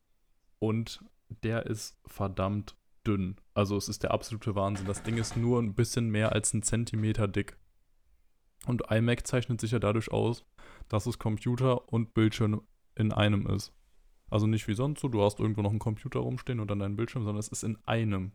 Und 0.59 1.03
der 1.43 1.65
ist 1.65 1.97
verdammt 2.07 2.77
dünn. 3.07 3.37
Also 3.55 3.77
es 3.79 3.89
ist 3.89 4.03
der 4.03 4.11
absolute 4.11 4.55
Wahnsinn. 4.55 4.87
Das 4.87 5.03
Ding 5.03 5.17
ist 5.17 5.35
nur 5.37 5.61
ein 5.63 5.75
bisschen 5.75 6.11
mehr 6.11 6.33
als 6.33 6.53
ein 6.53 6.63
Zentimeter 6.63 7.27
dick. 7.27 7.57
Und 8.67 8.91
iMac 8.91 9.27
zeichnet 9.27 9.63
sich 9.63 9.71
ja 9.71 9.79
dadurch 9.79 10.11
aus, 10.11 10.45
dass 10.89 11.07
es 11.07 11.19
Computer 11.19 11.91
und 11.91 12.13
Bildschirm 12.13 12.63
in 12.95 13.13
einem 13.13 13.47
ist. 13.47 13.73
Also 14.35 14.49
nicht 14.49 14.67
wie 14.67 14.75
sonst 14.75 14.99
so, 14.99 15.07
du 15.07 15.23
hast 15.23 15.39
irgendwo 15.39 15.63
noch 15.63 15.71
einen 15.71 15.79
Computer 15.79 16.19
rumstehen 16.19 16.59
und 16.59 16.69
dann 16.69 16.81
deinen 16.81 16.97
Bildschirm, 16.97 17.23
sondern 17.23 17.39
es 17.39 17.47
ist 17.47 17.63
in 17.63 17.79
einem. 17.87 18.33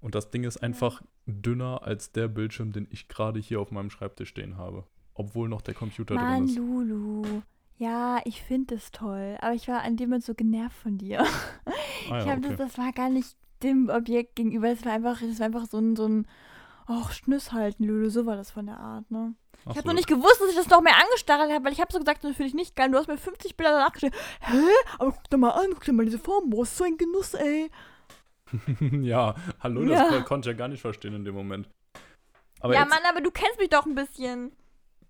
Und 0.00 0.14
das 0.14 0.30
Ding 0.30 0.44
ist 0.44 0.58
einfach 0.58 1.02
dünner 1.26 1.82
als 1.82 2.12
der 2.12 2.28
Bildschirm, 2.28 2.70
den 2.70 2.86
ich 2.92 3.08
gerade 3.08 3.40
hier 3.40 3.60
auf 3.60 3.72
meinem 3.72 3.90
Schreibtisch 3.90 4.28
stehen 4.28 4.56
habe. 4.56 4.84
Obwohl 5.14 5.48
noch 5.48 5.62
der 5.62 5.74
Computer 5.74 6.14
drin 6.14 6.24
Mann, 6.24 6.44
ist. 6.44 6.56
Lulu. 6.56 7.42
Ja, 7.76 8.20
ich 8.24 8.40
finde 8.40 8.76
es 8.76 8.92
toll. 8.92 9.36
Aber 9.40 9.52
ich 9.52 9.66
war 9.66 9.82
an 9.82 9.96
dem 9.96 10.10
Moment 10.10 10.22
so 10.22 10.34
genervt 10.34 10.76
von 10.76 10.96
dir. 10.96 11.26
Ah 12.08 12.20
ich 12.20 12.26
ja, 12.26 12.30
habe 12.30 12.46
okay. 12.46 12.56
das, 12.56 12.56
das 12.56 12.78
war 12.78 12.92
gar 12.92 13.10
nicht 13.10 13.36
dem 13.64 13.88
Objekt 13.88 14.36
gegenüber. 14.36 14.68
Es 14.68 14.84
war 14.84 14.92
einfach, 14.92 15.20
es 15.22 15.40
war 15.40 15.46
einfach 15.46 15.66
so 15.66 15.78
ein, 15.78 15.96
so 15.96 16.06
ein, 16.06 16.26
och, 16.88 17.10
Schnüss 17.12 17.52
halten, 17.52 17.82
Lulu. 17.82 18.10
So 18.10 18.26
war 18.26 18.36
das 18.36 18.52
von 18.52 18.66
der 18.66 18.78
Art, 18.78 19.10
ne? 19.10 19.34
Ach 19.64 19.70
Ich 19.72 19.76
habe 19.76 19.82
so, 19.82 19.88
noch 19.88 19.94
nicht 19.94 20.08
gewusst, 20.08 20.40
dass 20.40 20.50
ich 20.50 20.56
das 20.56 20.68
noch 20.68 20.80
mehr 20.80 20.96
angestarrt 20.96 21.50
habe, 21.50 21.64
weil 21.64 21.72
ich 21.72 21.80
habe 21.80 21.92
so 21.92 21.98
gesagt, 21.98 22.24
das 22.24 22.36
finde 22.36 22.48
ich 22.48 22.54
nicht 22.54 22.76
geil. 22.76 22.90
Du 22.90 22.98
hast 22.98 23.08
mir 23.08 23.18
50 23.18 23.56
Bilder 23.56 23.72
danach 23.72 23.92
geschrieben. 23.92 24.14
Hä? 24.40 24.56
Aber 24.98 25.12
guck 25.12 25.28
dir 25.30 25.36
mal 25.36 25.50
an, 25.50 25.66
guck 25.72 25.84
dir 25.84 25.92
mal 25.92 26.04
diese 26.04 26.18
Form. 26.18 26.50
Boah, 26.50 26.62
ist 26.62 26.76
so 26.76 26.84
ein 26.84 26.96
Genuss, 26.96 27.34
ey. 27.34 27.70
ja, 29.02 29.34
hallo, 29.60 29.84
das 29.84 29.98
Ja. 30.12 30.20
konnte 30.22 30.48
ich 30.50 30.54
ja 30.54 30.58
gar 30.58 30.68
nicht 30.68 30.80
verstehen 30.80 31.14
in 31.14 31.24
dem 31.24 31.34
Moment. 31.34 31.68
Aber 32.60 32.74
ja, 32.74 32.80
jetzt, 32.80 32.90
Mann, 32.90 32.98
aber 33.08 33.20
du 33.20 33.30
kennst 33.30 33.58
mich 33.58 33.68
doch 33.70 33.86
ein 33.86 33.94
bisschen. 33.94 34.52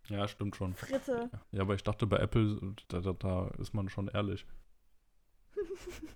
Ja, 0.09 0.26
stimmt 0.28 0.57
schon. 0.57 0.74
Fritte. 0.74 1.30
Ja, 1.53 1.62
aber 1.62 1.74
ich 1.74 1.82
dachte, 1.84 2.07
bei 2.07 2.18
Apple, 2.18 2.74
da, 2.88 3.01
da, 3.01 3.12
da 3.12 3.51
ist 3.59 3.72
man 3.74 3.88
schon 3.88 4.09
ehrlich. 4.09 4.44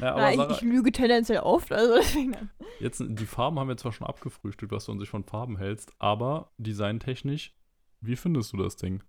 Ja, 0.00 0.12
aber 0.14 0.36
Na, 0.36 0.50
ich, 0.50 0.56
ich 0.56 0.60
lüge 0.62 0.92
tendenziell 0.92 1.40
oft, 1.40 1.72
also 1.72 1.94
deswegen. 1.96 2.36
jetzt, 2.78 3.02
die 3.04 3.26
Farben 3.26 3.58
haben 3.58 3.68
wir 3.68 3.76
zwar 3.76 3.92
schon 3.92 4.06
abgefrühstückt, 4.06 4.70
was 4.70 4.84
du 4.84 4.92
an 4.92 4.98
sich 5.00 5.08
von 5.08 5.24
Farben 5.24 5.56
hältst, 5.56 5.92
aber 5.98 6.50
designtechnisch, 6.58 7.52
wie 8.00 8.16
findest 8.16 8.52
du 8.52 8.56
das 8.56 8.76
Ding? 8.76 9.02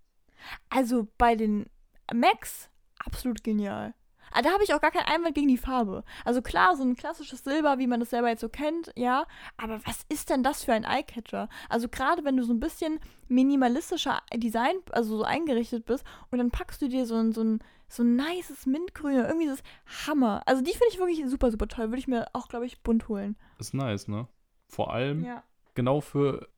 Also 0.68 1.08
bei 1.18 1.36
den 1.36 1.66
Macs 2.12 2.70
absolut 3.04 3.42
genial. 3.44 3.94
Ah, 4.32 4.42
da 4.42 4.52
habe 4.52 4.62
ich 4.62 4.72
auch 4.72 4.80
gar 4.80 4.92
keinen 4.92 5.08
Einwand 5.08 5.34
gegen 5.34 5.48
die 5.48 5.58
Farbe. 5.58 6.04
Also 6.24 6.40
klar, 6.40 6.76
so 6.76 6.84
ein 6.84 6.94
klassisches 6.94 7.42
Silber, 7.42 7.78
wie 7.78 7.88
man 7.88 7.98
das 7.98 8.10
selber 8.10 8.28
jetzt 8.28 8.40
so 8.42 8.48
kennt, 8.48 8.92
ja. 8.96 9.26
Aber 9.56 9.84
was 9.84 10.04
ist 10.08 10.30
denn 10.30 10.44
das 10.44 10.62
für 10.62 10.72
ein 10.72 10.84
Eyecatcher? 10.84 11.48
Also 11.68 11.88
gerade 11.88 12.24
wenn 12.24 12.36
du 12.36 12.44
so 12.44 12.52
ein 12.52 12.60
bisschen 12.60 13.00
minimalistischer 13.26 14.20
Design, 14.32 14.76
also 14.92 15.18
so 15.18 15.24
eingerichtet 15.24 15.84
bist 15.84 16.04
und 16.30 16.38
dann 16.38 16.52
packst 16.52 16.80
du 16.80 16.88
dir 16.88 17.06
so 17.06 17.16
ein, 17.16 17.32
so 17.32 17.42
ein, 17.42 17.58
so 17.88 18.04
ein 18.04 18.14
nices 18.14 18.66
Mintgrün 18.66 19.14
oder 19.18 19.26
irgendwie 19.28 19.48
das 19.48 19.62
Hammer. 20.06 20.42
Also 20.46 20.62
die 20.62 20.70
finde 20.70 20.86
ich 20.90 20.98
wirklich 21.00 21.28
super, 21.28 21.50
super 21.50 21.66
toll. 21.66 21.86
Würde 21.88 21.98
ich 21.98 22.06
mir 22.08 22.28
auch, 22.32 22.46
glaube 22.48 22.66
ich, 22.66 22.82
bunt 22.82 23.08
holen. 23.08 23.36
Ist 23.58 23.74
nice, 23.74 24.06
ne? 24.06 24.28
Vor 24.68 24.92
allem 24.92 25.24
Ja. 25.24 25.42
genau 25.74 26.00
für 26.00 26.48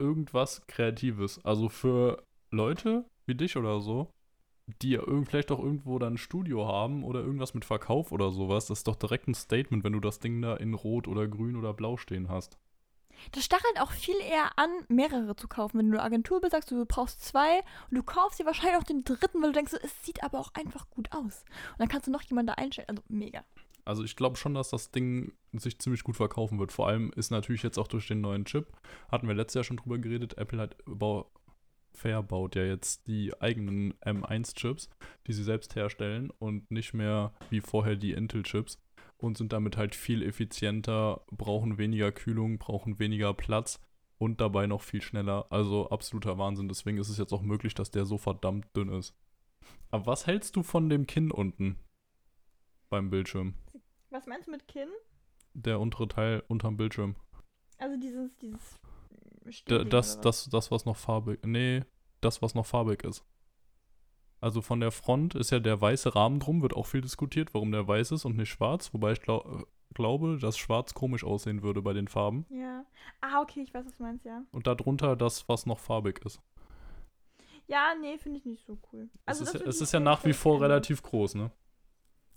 irgendwas 0.00 0.66
Kreatives. 0.66 1.44
Also 1.44 1.68
für 1.68 2.24
Leute 2.50 3.04
wie 3.26 3.34
dich 3.34 3.56
oder 3.56 3.80
so, 3.80 4.10
die 4.82 4.90
ja 4.90 5.02
vielleicht 5.24 5.50
auch 5.52 5.58
irgendwo 5.58 5.98
dann 5.98 6.14
ein 6.14 6.18
Studio 6.18 6.66
haben 6.66 7.04
oder 7.04 7.20
irgendwas 7.20 7.54
mit 7.54 7.64
Verkauf 7.64 8.12
oder 8.12 8.30
sowas. 8.30 8.66
Das 8.66 8.80
ist 8.80 8.88
doch 8.88 8.96
direkt 8.96 9.28
ein 9.28 9.34
Statement, 9.34 9.84
wenn 9.84 9.92
du 9.92 10.00
das 10.00 10.18
Ding 10.18 10.40
da 10.42 10.56
in 10.56 10.74
Rot 10.74 11.08
oder 11.08 11.28
Grün 11.28 11.56
oder 11.56 11.74
Blau 11.74 11.96
stehen 11.96 12.28
hast. 12.28 12.58
Das 13.32 13.44
stachelt 13.44 13.80
auch 13.80 13.92
viel 13.92 14.16
eher 14.20 14.58
an, 14.58 14.70
mehrere 14.88 15.36
zu 15.36 15.48
kaufen. 15.48 15.78
Wenn 15.78 15.90
du 15.90 15.98
eine 15.98 16.02
Agentur 16.02 16.40
bist, 16.40 16.52
sagst 16.52 16.70
du, 16.70 16.76
du 16.76 16.86
brauchst 16.86 17.22
zwei 17.22 17.58
und 17.90 17.96
du 17.96 18.02
kaufst 18.02 18.38
dir 18.38 18.46
wahrscheinlich 18.46 18.78
auch 18.78 18.84
den 18.84 19.04
dritten, 19.04 19.42
weil 19.42 19.50
du 19.50 19.56
denkst, 19.56 19.74
es 19.82 20.04
sieht 20.04 20.22
aber 20.22 20.38
auch 20.38 20.54
einfach 20.54 20.88
gut 20.90 21.12
aus. 21.12 21.44
Und 21.72 21.80
dann 21.80 21.88
kannst 21.88 22.06
du 22.06 22.10
noch 22.10 22.22
jemanden 22.22 22.48
da 22.48 22.54
einstellen. 22.54 22.88
Also 22.88 23.02
mega. 23.08 23.44
Also 23.84 24.04
ich 24.04 24.16
glaube 24.16 24.36
schon, 24.36 24.54
dass 24.54 24.70
das 24.70 24.90
Ding 24.90 25.32
sich 25.52 25.78
ziemlich 25.78 26.04
gut 26.04 26.16
verkaufen 26.16 26.58
wird. 26.58 26.72
Vor 26.72 26.88
allem 26.88 27.12
ist 27.16 27.30
natürlich 27.30 27.62
jetzt 27.62 27.78
auch 27.78 27.88
durch 27.88 28.06
den 28.06 28.20
neuen 28.20 28.44
Chip, 28.44 28.72
hatten 29.10 29.28
wir 29.28 29.34
letztes 29.34 29.54
Jahr 29.54 29.64
schon 29.64 29.76
drüber 29.76 29.98
geredet, 29.98 30.38
Apple 30.38 30.60
hat 30.60 30.76
über 30.86 31.26
Fair 31.92 32.22
baut 32.22 32.54
ja 32.54 32.64
jetzt 32.64 33.08
die 33.08 33.32
eigenen 33.40 33.94
M1-Chips, 33.94 34.88
die 35.26 35.32
sie 35.32 35.42
selbst 35.42 35.74
herstellen 35.74 36.30
und 36.38 36.70
nicht 36.70 36.94
mehr 36.94 37.32
wie 37.50 37.60
vorher 37.60 37.96
die 37.96 38.12
Intel-Chips 38.12 38.78
und 39.18 39.36
sind 39.36 39.52
damit 39.52 39.76
halt 39.76 39.94
viel 39.94 40.22
effizienter, 40.22 41.22
brauchen 41.30 41.78
weniger 41.78 42.12
Kühlung, 42.12 42.58
brauchen 42.58 42.98
weniger 42.98 43.34
Platz 43.34 43.80
und 44.18 44.40
dabei 44.40 44.66
noch 44.66 44.82
viel 44.82 45.02
schneller. 45.02 45.46
Also 45.50 45.90
absoluter 45.90 46.38
Wahnsinn. 46.38 46.68
Deswegen 46.68 46.98
ist 46.98 47.08
es 47.08 47.18
jetzt 47.18 47.32
auch 47.32 47.42
möglich, 47.42 47.74
dass 47.74 47.90
der 47.90 48.04
so 48.04 48.18
verdammt 48.18 48.66
dünn 48.76 48.90
ist. 48.90 49.14
Aber 49.90 50.06
was 50.06 50.26
hältst 50.26 50.56
du 50.56 50.62
von 50.62 50.88
dem 50.88 51.06
Kinn 51.06 51.30
unten 51.30 51.76
beim 52.90 53.10
Bildschirm? 53.10 53.54
Was 54.10 54.26
meinst 54.26 54.48
du 54.48 54.50
mit 54.50 54.68
Kinn? 54.68 54.88
Der 55.54 55.80
untere 55.80 56.08
Teil 56.08 56.42
unterm 56.48 56.76
Bildschirm. 56.76 57.16
Also 57.78 57.98
dieses, 57.98 58.36
dieses 58.36 58.78
Stehding 59.48 59.88
das, 59.88 60.20
das, 60.20 60.48
das, 60.50 60.70
was 60.70 60.84
noch 60.84 60.96
farbig. 60.96 61.40
Nee, 61.44 61.84
das, 62.20 62.42
was 62.42 62.54
noch 62.54 62.66
farbig 62.66 63.04
ist. 63.04 63.24
Also 64.40 64.62
von 64.62 64.80
der 64.80 64.90
Front 64.90 65.34
ist 65.34 65.50
ja 65.50 65.60
der 65.60 65.80
weiße 65.80 66.14
Rahmen 66.14 66.40
drum, 66.40 66.62
wird 66.62 66.74
auch 66.74 66.86
viel 66.86 67.00
diskutiert, 67.00 67.54
warum 67.54 67.72
der 67.72 67.86
weiß 67.86 68.12
ist 68.12 68.24
und 68.24 68.36
nicht 68.36 68.50
schwarz. 68.50 68.92
Wobei 68.94 69.12
ich 69.12 69.20
glaub, 69.20 69.66
glaube, 69.94 70.38
dass 70.38 70.56
schwarz 70.56 70.94
komisch 70.94 71.24
aussehen 71.24 71.62
würde 71.62 71.82
bei 71.82 71.92
den 71.92 72.08
Farben. 72.08 72.46
Ja. 72.48 72.84
Ah, 73.20 73.42
okay, 73.42 73.60
ich 73.60 73.74
weiß, 73.74 73.86
was 73.86 73.96
du 73.96 74.02
meinst, 74.02 74.24
ja. 74.24 74.42
Und 74.50 74.66
darunter 74.66 75.16
das, 75.16 75.48
was 75.48 75.66
noch 75.66 75.78
farbig 75.78 76.24
ist. 76.24 76.40
Ja, 77.66 77.94
nee, 78.00 78.18
finde 78.18 78.38
ich 78.38 78.44
nicht 78.44 78.64
so 78.66 78.78
cool. 78.92 79.08
Also 79.26 79.44
es 79.44 79.54
ist, 79.54 79.64
es 79.64 79.80
ist 79.80 79.92
ja 79.92 80.00
nach 80.00 80.24
wie 80.24 80.32
vor 80.32 80.60
relativ 80.60 81.02
groß, 81.02 81.36
ne? 81.36 81.50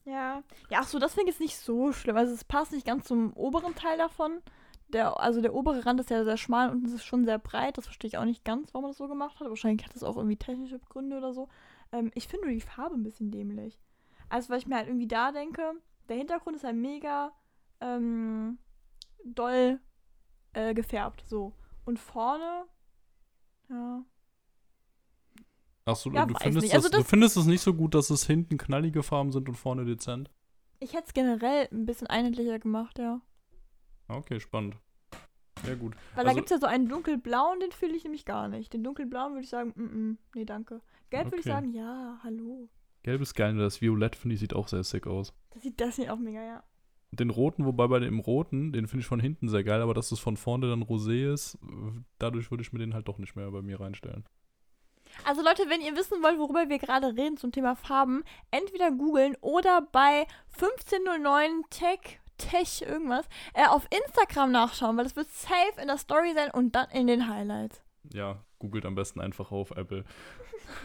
Ja. 0.05 0.43
Ja, 0.69 0.79
ach 0.81 0.87
so, 0.87 0.99
das 0.99 1.13
finde 1.13 1.29
ich 1.29 1.35
jetzt 1.35 1.41
nicht 1.41 1.57
so 1.57 1.91
schlimm. 1.93 2.17
Also 2.17 2.33
es 2.33 2.43
passt 2.43 2.71
nicht 2.71 2.85
ganz 2.85 3.05
zum 3.05 3.33
oberen 3.33 3.75
Teil 3.75 3.97
davon. 3.97 4.41
Der, 4.89 5.19
also 5.19 5.41
der 5.41 5.55
obere 5.55 5.85
Rand 5.85 5.99
ist 5.99 6.09
ja 6.09 6.23
sehr 6.23 6.37
schmal 6.37 6.69
und 6.69 6.85
es 6.85 6.93
ist 6.93 7.05
schon 7.05 7.25
sehr 7.25 7.39
breit. 7.39 7.77
Das 7.77 7.85
verstehe 7.85 8.07
ich 8.07 8.17
auch 8.17 8.25
nicht 8.25 8.45
ganz, 8.45 8.73
warum 8.73 8.83
man 8.83 8.91
das 8.91 8.97
so 8.97 9.07
gemacht 9.07 9.39
hat. 9.39 9.49
Wahrscheinlich 9.49 9.85
hat 9.85 9.95
das 9.95 10.03
auch 10.03 10.17
irgendwie 10.17 10.37
technische 10.37 10.79
Gründe 10.79 11.17
oder 11.17 11.33
so. 11.33 11.49
Ähm, 11.91 12.11
ich 12.15 12.27
finde 12.27 12.49
die 12.49 12.61
Farbe 12.61 12.95
ein 12.95 13.03
bisschen 13.03 13.31
dämlich. 13.31 13.79
Also 14.29 14.49
weil 14.49 14.59
ich 14.59 14.67
mir 14.67 14.75
halt 14.75 14.87
irgendwie 14.87 15.07
da 15.07 15.31
denke, 15.31 15.73
der 16.09 16.17
Hintergrund 16.17 16.57
ist 16.57 16.63
halt 16.63 16.75
mega 16.75 17.31
ähm, 17.81 18.59
doll 19.23 19.79
äh, 20.53 20.73
gefärbt. 20.73 21.23
So. 21.27 21.53
Und 21.85 21.97
vorne, 21.97 22.65
ja. 23.69 24.03
Achso, 25.85 26.09
Ja, 26.11 26.25
du, 26.25 26.33
findest 26.41 26.63
nicht. 26.63 26.73
Also 26.75 26.87
das, 26.87 26.91
du 26.91 26.97
das- 27.03 27.09
findest 27.09 27.37
es 27.37 27.45
nicht 27.45 27.61
so 27.61 27.73
gut, 27.73 27.93
dass 27.93 28.09
es 28.09 28.25
hinten 28.25 28.57
knallige 28.57 29.03
Farben 29.03 29.31
sind 29.31 29.49
und 29.49 29.55
vorne 29.55 29.85
dezent? 29.85 30.29
Ich 30.79 30.93
hätte 30.93 31.05
es 31.07 31.13
generell 31.13 31.67
ein 31.71 31.85
bisschen 31.85 32.07
einheitlicher 32.07 32.59
gemacht, 32.59 32.99
ja. 32.99 33.21
Okay, 34.07 34.39
spannend. 34.39 34.75
Ja, 35.65 35.75
gut. 35.75 35.95
Weil 36.15 36.23
da 36.25 36.29
Also- 36.31 36.35
gibt 36.35 36.45
es 36.45 36.51
ja 36.51 36.59
so 36.59 36.67
einen 36.67 36.87
dunkelblauen, 36.89 37.59
den 37.59 37.71
fühle 37.71 37.95
ich 37.95 38.03
nämlich 38.03 38.25
gar 38.25 38.47
nicht. 38.47 38.73
Den 38.73 38.83
dunkelblauen 38.83 39.33
würde 39.33 39.43
ich 39.43 39.49
sagen, 39.49 39.73
mm, 39.75 39.81
mm, 40.09 40.17
nee, 40.35 40.45
danke. 40.45 40.81
Gelb 41.09 41.27
würde 41.27 41.37
ich 41.37 41.41
Okay. 41.45 41.49
sagen, 41.49 41.73
ja, 41.73 42.19
hallo. 42.23 42.69
Gelb 43.03 43.21
ist 43.21 43.33
geil, 43.35 43.55
das 43.57 43.81
Violett, 43.81 44.15
finde 44.15 44.33
ich, 44.35 44.39
sieht 44.39 44.53
auch 44.55 44.67
sehr 44.67 44.83
sick 44.83 45.07
aus. 45.07 45.33
Das 45.51 45.63
sieht, 45.63 45.79
das 45.79 45.95
sieht 45.97 46.09
auch 46.09 46.17
mega, 46.19 46.41
ja. 46.43 46.63
Den 47.11 47.29
roten, 47.29 47.65
wobei 47.65 47.87
bei 47.87 47.99
dem 47.99 48.19
roten, 48.19 48.71
den 48.73 48.87
finde 48.87 49.01
ich 49.01 49.07
von 49.07 49.19
hinten 49.19 49.47
sehr 49.47 49.63
geil, 49.63 49.81
aber 49.81 49.93
dass 49.93 50.11
es 50.11 50.19
von 50.19 50.35
vorne 50.35 50.67
dann 50.69 50.81
rosé 50.83 51.31
ist, 51.31 51.57
dadurch 52.17 52.49
würde 52.49 52.63
ich 52.63 52.73
mir 52.73 52.79
den 52.79 52.93
halt 52.93 53.07
doch 53.07 53.19
nicht 53.19 53.35
mehr 53.35 53.51
bei 53.51 53.61
mir 53.61 53.79
reinstellen. 53.79 54.23
Also 55.25 55.41
Leute, 55.41 55.69
wenn 55.69 55.81
ihr 55.81 55.95
wissen 55.95 56.21
wollt, 56.21 56.39
worüber 56.39 56.69
wir 56.69 56.79
gerade 56.79 57.15
reden 57.15 57.37
zum 57.37 57.51
Thema 57.51 57.75
Farben, 57.75 58.23
entweder 58.51 58.91
googeln 58.91 59.35
oder 59.41 59.81
bei 59.81 60.25
1509 60.55 61.63
Tech, 61.69 62.19
Tech 62.37 62.81
irgendwas, 62.81 63.27
äh, 63.53 63.67
auf 63.67 63.87
Instagram 63.89 64.51
nachschauen, 64.51 64.97
weil 64.97 65.05
es 65.05 65.15
wird 65.15 65.29
safe 65.29 65.81
in 65.81 65.87
der 65.87 65.97
Story 65.97 66.33
sein 66.35 66.51
und 66.51 66.75
dann 66.75 66.89
in 66.91 67.07
den 67.07 67.27
Highlights. 67.27 67.81
Ja, 68.11 68.43
googelt 68.59 68.85
am 68.85 68.95
besten 68.95 69.21
einfach 69.21 69.51
auf 69.51 69.71
Apple. 69.71 70.03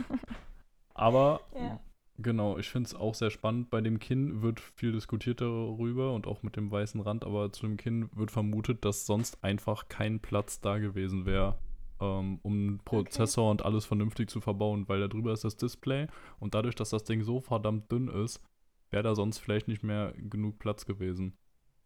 aber 0.94 1.40
Ja. 1.54 1.80
Genau, 2.20 2.58
ich 2.58 2.68
finde 2.68 2.88
es 2.88 2.96
auch 2.96 3.14
sehr 3.14 3.30
spannend. 3.30 3.70
Bei 3.70 3.80
dem 3.80 4.00
Kinn 4.00 4.42
wird 4.42 4.58
viel 4.58 4.90
diskutiert 4.90 5.40
darüber 5.40 6.12
und 6.14 6.26
auch 6.26 6.42
mit 6.42 6.56
dem 6.56 6.68
weißen 6.68 7.00
Rand, 7.00 7.24
aber 7.24 7.52
zu 7.52 7.64
dem 7.64 7.76
Kinn 7.76 8.10
wird 8.12 8.32
vermutet, 8.32 8.84
dass 8.84 9.06
sonst 9.06 9.44
einfach 9.44 9.88
kein 9.88 10.18
Platz 10.18 10.60
da 10.60 10.78
gewesen 10.78 11.26
wäre, 11.26 11.56
um 11.98 12.40
einen 12.44 12.78
Prozessor 12.84 13.50
und 13.50 13.64
alles 13.64 13.84
vernünftig 13.84 14.30
zu 14.30 14.40
verbauen, 14.40 14.88
weil 14.88 15.00
da 15.00 15.08
drüber 15.08 15.32
ist 15.32 15.44
das 15.44 15.56
Display 15.56 16.06
und 16.38 16.54
dadurch, 16.54 16.74
dass 16.74 16.90
das 16.90 17.04
Ding 17.04 17.22
so 17.22 17.40
verdammt 17.40 17.90
dünn 17.90 18.08
ist, 18.08 18.42
wäre 18.90 19.02
da 19.02 19.14
sonst 19.14 19.38
vielleicht 19.38 19.68
nicht 19.68 19.82
mehr 19.82 20.14
genug 20.16 20.58
Platz 20.58 20.86
gewesen. 20.86 21.36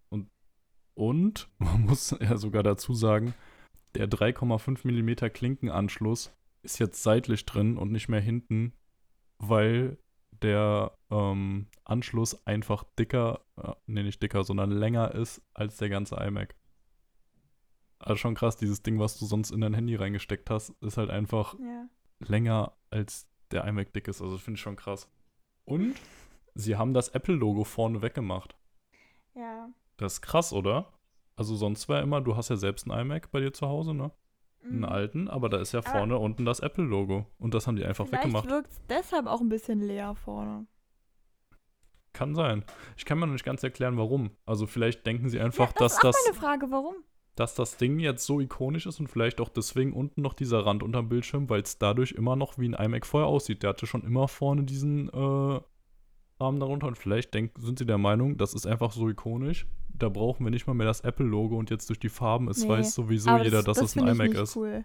Und, 0.08 0.30
und 0.94 1.48
man 1.58 1.82
muss 1.82 2.16
ja 2.20 2.36
sogar 2.36 2.62
dazu 2.62 2.94
sagen, 2.94 3.34
der 3.94 4.08
3,5 4.08 4.86
mm 4.86 5.32
Klinkenanschluss 5.32 6.32
ist 6.62 6.78
jetzt 6.78 7.02
seitlich 7.02 7.44
drin 7.44 7.76
und 7.76 7.92
nicht 7.92 8.08
mehr 8.08 8.20
hinten, 8.20 8.72
weil 9.38 9.98
der 10.42 10.96
ähm, 11.10 11.66
Anschluss 11.84 12.46
einfach 12.46 12.84
dicker, 12.98 13.44
äh, 13.56 13.72
nee, 13.86 14.02
nicht 14.02 14.22
dicker, 14.22 14.44
sondern 14.44 14.70
länger 14.70 15.14
ist 15.14 15.42
als 15.54 15.76
der 15.76 15.88
ganze 15.88 16.16
iMac. 16.16 16.54
Also 18.02 18.16
schon 18.16 18.34
krass, 18.34 18.56
dieses 18.56 18.82
Ding, 18.82 18.98
was 18.98 19.18
du 19.18 19.24
sonst 19.26 19.50
in 19.50 19.60
dein 19.60 19.74
Handy 19.74 19.94
reingesteckt 19.96 20.50
hast, 20.50 20.70
ist 20.80 20.96
halt 20.96 21.10
einfach 21.10 21.54
Ja. 21.58 21.86
länger 22.20 22.72
als 22.90 23.28
der 23.50 23.64
iMac 23.64 23.92
dick 23.92 24.08
ist. 24.08 24.20
Also 24.22 24.38
finde 24.38 24.56
ich 24.58 24.62
schon 24.62 24.76
krass. 24.76 25.08
Und 25.64 25.94
sie 26.54 26.76
haben 26.76 26.94
das 26.94 27.08
Apple-Logo 27.08 27.64
vorne 27.64 28.02
weggemacht. 28.02 28.56
Ja. 29.34 29.68
Das 29.96 30.14
ist 30.14 30.22
krass, 30.22 30.52
oder? 30.52 30.92
Also 31.36 31.54
sonst 31.56 31.88
war 31.88 32.02
immer, 32.02 32.20
du 32.20 32.36
hast 32.36 32.48
ja 32.50 32.56
selbst 32.56 32.90
einen 32.90 33.00
iMac 33.00 33.30
bei 33.30 33.40
dir 33.40 33.52
zu 33.52 33.66
Hause, 33.68 33.94
ne? 33.94 34.10
Einen 34.64 34.78
Mhm. 34.78 34.84
alten, 34.84 35.28
aber 35.28 35.48
da 35.48 35.58
ist 35.58 35.72
ja 35.72 35.80
Aber- 35.80 35.90
vorne 35.90 36.18
unten 36.18 36.44
das 36.44 36.60
Apple-Logo. 36.60 37.26
Und 37.38 37.54
das 37.54 37.66
haben 37.66 37.76
die 37.76 37.84
einfach 37.84 38.06
Vielleicht 38.06 38.24
weggemacht. 38.24 38.48
wirkt 38.48 38.70
es 38.70 38.80
deshalb 38.88 39.26
auch 39.26 39.40
ein 39.40 39.48
bisschen 39.48 39.80
leer 39.80 40.14
vorne. 40.14 40.66
Kann 42.12 42.34
sein. 42.34 42.64
Ich 42.96 43.04
kann 43.06 43.18
mir 43.18 43.26
noch 43.26 43.32
nicht 43.32 43.44
ganz 43.44 43.62
erklären, 43.62 43.96
warum. 43.96 44.30
Also 44.44 44.66
vielleicht 44.66 45.06
denken 45.06 45.30
sie 45.30 45.40
einfach, 45.40 45.68
ja, 45.68 45.74
das 45.78 45.78
dass, 45.78 45.92
ist 45.94 45.98
auch 45.98 46.02
das, 46.02 46.16
meine 46.26 46.38
Frage, 46.38 46.70
warum? 46.70 46.94
Dass 47.34 47.54
das 47.54 47.76
Ding 47.78 47.98
jetzt 47.98 48.26
so 48.26 48.40
ikonisch 48.40 48.86
ist 48.86 49.00
und 49.00 49.08
vielleicht 49.08 49.40
auch 49.40 49.48
deswegen 49.48 49.92
unten 49.92 50.20
noch 50.20 50.34
dieser 50.34 50.66
Rand 50.66 50.82
unterm 50.82 51.08
Bildschirm, 51.08 51.48
weil 51.48 51.62
es 51.62 51.78
dadurch 51.78 52.12
immer 52.12 52.36
noch 52.36 52.58
wie 52.58 52.68
ein 52.68 52.74
iMac 52.74 53.06
vorher 53.06 53.28
aussieht. 53.28 53.62
Der 53.62 53.70
hatte 53.70 53.86
schon 53.86 54.02
immer 54.02 54.28
vorne 54.28 54.64
diesen 54.64 55.08
äh, 55.08 55.60
Rahmen 56.40 56.60
darunter 56.60 56.88
und 56.88 56.98
vielleicht 56.98 57.32
denk, 57.32 57.52
sind 57.58 57.78
sie 57.78 57.86
der 57.86 57.98
Meinung, 57.98 58.36
das 58.36 58.52
ist 58.54 58.66
einfach 58.66 58.92
so 58.92 59.08
ikonisch. 59.08 59.66
Da 59.94 60.08
brauchen 60.08 60.44
wir 60.44 60.50
nicht 60.50 60.66
mal 60.66 60.74
mehr 60.74 60.86
das 60.86 61.02
Apple-Logo 61.02 61.56
und 61.56 61.70
jetzt 61.70 61.88
durch 61.88 62.00
die 62.00 62.08
Farben 62.08 62.48
ist 62.48 62.64
Nee, 62.64 62.68
weiß 62.68 62.94
sowieso 62.94 63.36
jeder, 63.38 63.62
dass 63.62 63.80
es 63.80 63.96
ein 63.96 64.08
iMac 64.08 64.34
ist. 64.34 64.56
Cool. 64.56 64.84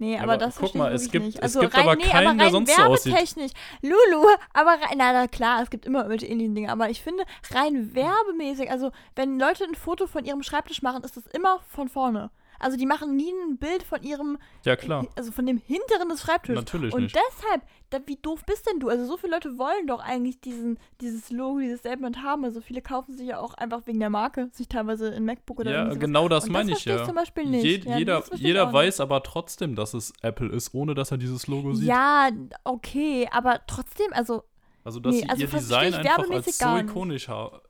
Nee, 0.00 0.16
aber, 0.16 0.32
aber 0.32 0.36
das 0.38 0.56
guck 0.56 0.74
mal, 0.74 0.92
es 0.92 1.10
gibt- 1.10 1.26
nicht. 1.26 1.36
es 1.36 1.42
Also 1.42 1.60
gibt 1.60 1.74
rein, 1.74 1.82
aber 1.84 1.96
nee, 1.96 2.02
keinen, 2.04 2.26
aber 2.26 2.36
der 2.36 2.44
rein 2.46 2.52
sonst 2.52 2.74
so 2.74 2.82
aussieht. 2.82 3.12
werbetechnisch. 3.12 3.52
Lulu, 3.82 4.26
aber 4.54 4.70
rein, 4.70 4.96
na, 4.96 5.12
na 5.12 5.28
klar, 5.28 5.62
es 5.62 5.68
gibt 5.70 5.84
immer 5.84 5.98
irgendwelche 5.98 6.26
ähnlichen 6.26 6.54
Dinge, 6.54 6.72
aber 6.72 6.88
ich 6.88 7.02
finde, 7.02 7.24
rein 7.52 7.94
werbemäßig, 7.94 8.70
also 8.70 8.90
wenn 9.14 9.38
Leute 9.38 9.64
ein 9.64 9.74
Foto 9.74 10.06
von 10.06 10.24
ihrem 10.24 10.42
Schreibtisch 10.42 10.80
machen, 10.82 11.04
ist 11.04 11.16
das 11.18 11.26
immer 11.26 11.60
von 11.68 11.88
vorne. 11.88 12.30
Also 12.60 12.76
die 12.76 12.86
machen 12.86 13.16
nie 13.16 13.30
ein 13.30 13.56
Bild 13.58 13.82
von 13.82 14.02
ihrem, 14.02 14.38
Ja, 14.64 14.76
klar. 14.76 15.06
also 15.16 15.32
von 15.32 15.46
dem 15.46 15.56
hinteren 15.56 16.08
des 16.10 16.20
Schreibtisches. 16.20 16.56
Natürlich 16.56 16.94
Und 16.94 17.02
nicht. 17.04 17.16
deshalb, 17.16 17.62
da, 17.90 17.98
wie 18.06 18.16
doof 18.16 18.44
bist 18.46 18.68
denn 18.68 18.78
du? 18.78 18.88
Also 18.88 19.04
so 19.06 19.16
viele 19.16 19.32
Leute 19.32 19.58
wollen 19.58 19.86
doch 19.86 20.00
eigentlich 20.00 20.40
diesen, 20.40 20.78
dieses 21.00 21.30
Logo, 21.30 21.58
dieses 21.60 21.80
Statement 21.80 22.22
haben. 22.22 22.44
Also 22.44 22.60
viele 22.60 22.82
kaufen 22.82 23.16
sich 23.16 23.26
ja 23.28 23.38
auch 23.40 23.54
einfach 23.54 23.86
wegen 23.86 23.98
der 23.98 24.10
Marke, 24.10 24.48
sich 24.52 24.68
teilweise 24.68 25.12
ein 25.12 25.24
MacBook 25.24 25.60
oder 25.60 25.70
Ja, 25.72 25.94
genau 25.94 26.28
das 26.28 26.44
Und 26.44 26.52
meine 26.52 26.70
das 26.70 26.80
ich 26.80 26.84
ja. 26.84 26.96
ich 27.00 27.04
zum 27.04 27.14
Beispiel 27.16 27.46
nicht. 27.46 27.64
Jed- 27.64 27.84
Ja, 27.88 27.96
jeder 27.98 28.22
jeder 28.36 28.66
nicht. 28.66 28.74
weiß 28.74 29.00
aber 29.00 29.22
trotzdem, 29.22 29.74
dass 29.74 29.94
es 29.94 30.12
Apple 30.22 30.50
ist, 30.50 30.74
ohne 30.74 30.94
dass 30.94 31.10
er 31.10 31.18
dieses 31.18 31.46
Logo 31.46 31.72
sieht. 31.74 31.88
Ja, 31.88 32.28
okay, 32.64 33.28
aber 33.32 33.60
trotzdem, 33.66 34.12
also 34.12 34.44
Also, 34.84 35.00
dass 35.00 35.14
Nee, 35.14 35.20
sie 35.22 35.28
also 35.28 35.42
ihr 35.42 35.48
Design 35.48 35.88
ich 35.88 35.98
einfach 35.98 36.30
als 36.30 36.58
so 36.58 36.68
nicht. 36.74 36.84
ikonisch 36.90 37.28
ha- 37.28 37.60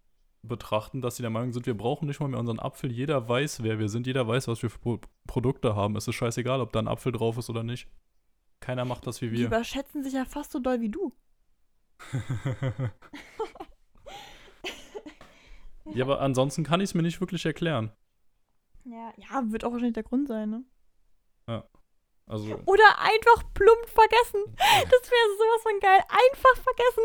betrachten, 0.42 1.02
dass 1.02 1.16
sie 1.16 1.22
der 1.22 1.30
Meinung 1.30 1.52
sind, 1.52 1.66
wir 1.66 1.76
brauchen 1.76 2.06
nicht 2.06 2.20
mal 2.20 2.28
mehr 2.28 2.40
unseren 2.40 2.58
Apfel. 2.58 2.90
Jeder 2.90 3.28
weiß, 3.28 3.62
wer 3.62 3.78
wir 3.78 3.88
sind. 3.88 4.06
Jeder 4.06 4.26
weiß, 4.26 4.48
was 4.48 4.62
wir 4.62 4.70
für 4.70 4.78
Pro 4.78 5.00
Produkte 5.26 5.76
haben. 5.76 5.96
Es 5.96 6.08
ist 6.08 6.14
scheißegal, 6.14 6.60
ob 6.60 6.72
da 6.72 6.78
ein 6.80 6.88
Apfel 6.88 7.12
drauf 7.12 7.38
ist 7.38 7.50
oder 7.50 7.62
nicht. 7.62 7.88
Keiner 8.60 8.84
macht 8.84 9.06
das 9.06 9.20
wie 9.20 9.30
die 9.30 9.38
wir. 9.38 9.46
überschätzen 9.46 10.02
sich 10.02 10.14
ja 10.14 10.24
fast 10.24 10.52
so 10.52 10.58
doll 10.58 10.80
wie 10.80 10.88
du. 10.88 11.12
ja, 15.94 16.04
aber 16.04 16.20
ansonsten 16.20 16.64
kann 16.64 16.80
ich 16.80 16.90
es 16.90 16.94
mir 16.94 17.02
nicht 17.02 17.20
wirklich 17.20 17.44
erklären. 17.46 17.92
Ja, 18.84 19.12
ja, 19.16 19.42
wird 19.52 19.64
auch 19.64 19.72
wahrscheinlich 19.72 19.94
der 19.94 20.02
Grund 20.02 20.28
sein, 20.28 20.50
ne? 20.50 20.64
Also, 22.30 22.46
Oder 22.64 22.98
einfach 22.98 23.42
plump 23.54 23.86
vergessen. 23.86 24.44
Das 24.56 25.10
wäre 25.10 25.36
sowas 25.36 25.62
von 25.62 25.80
geil. 25.80 26.00
Einfach 26.08 26.62
vergessen. 26.62 27.04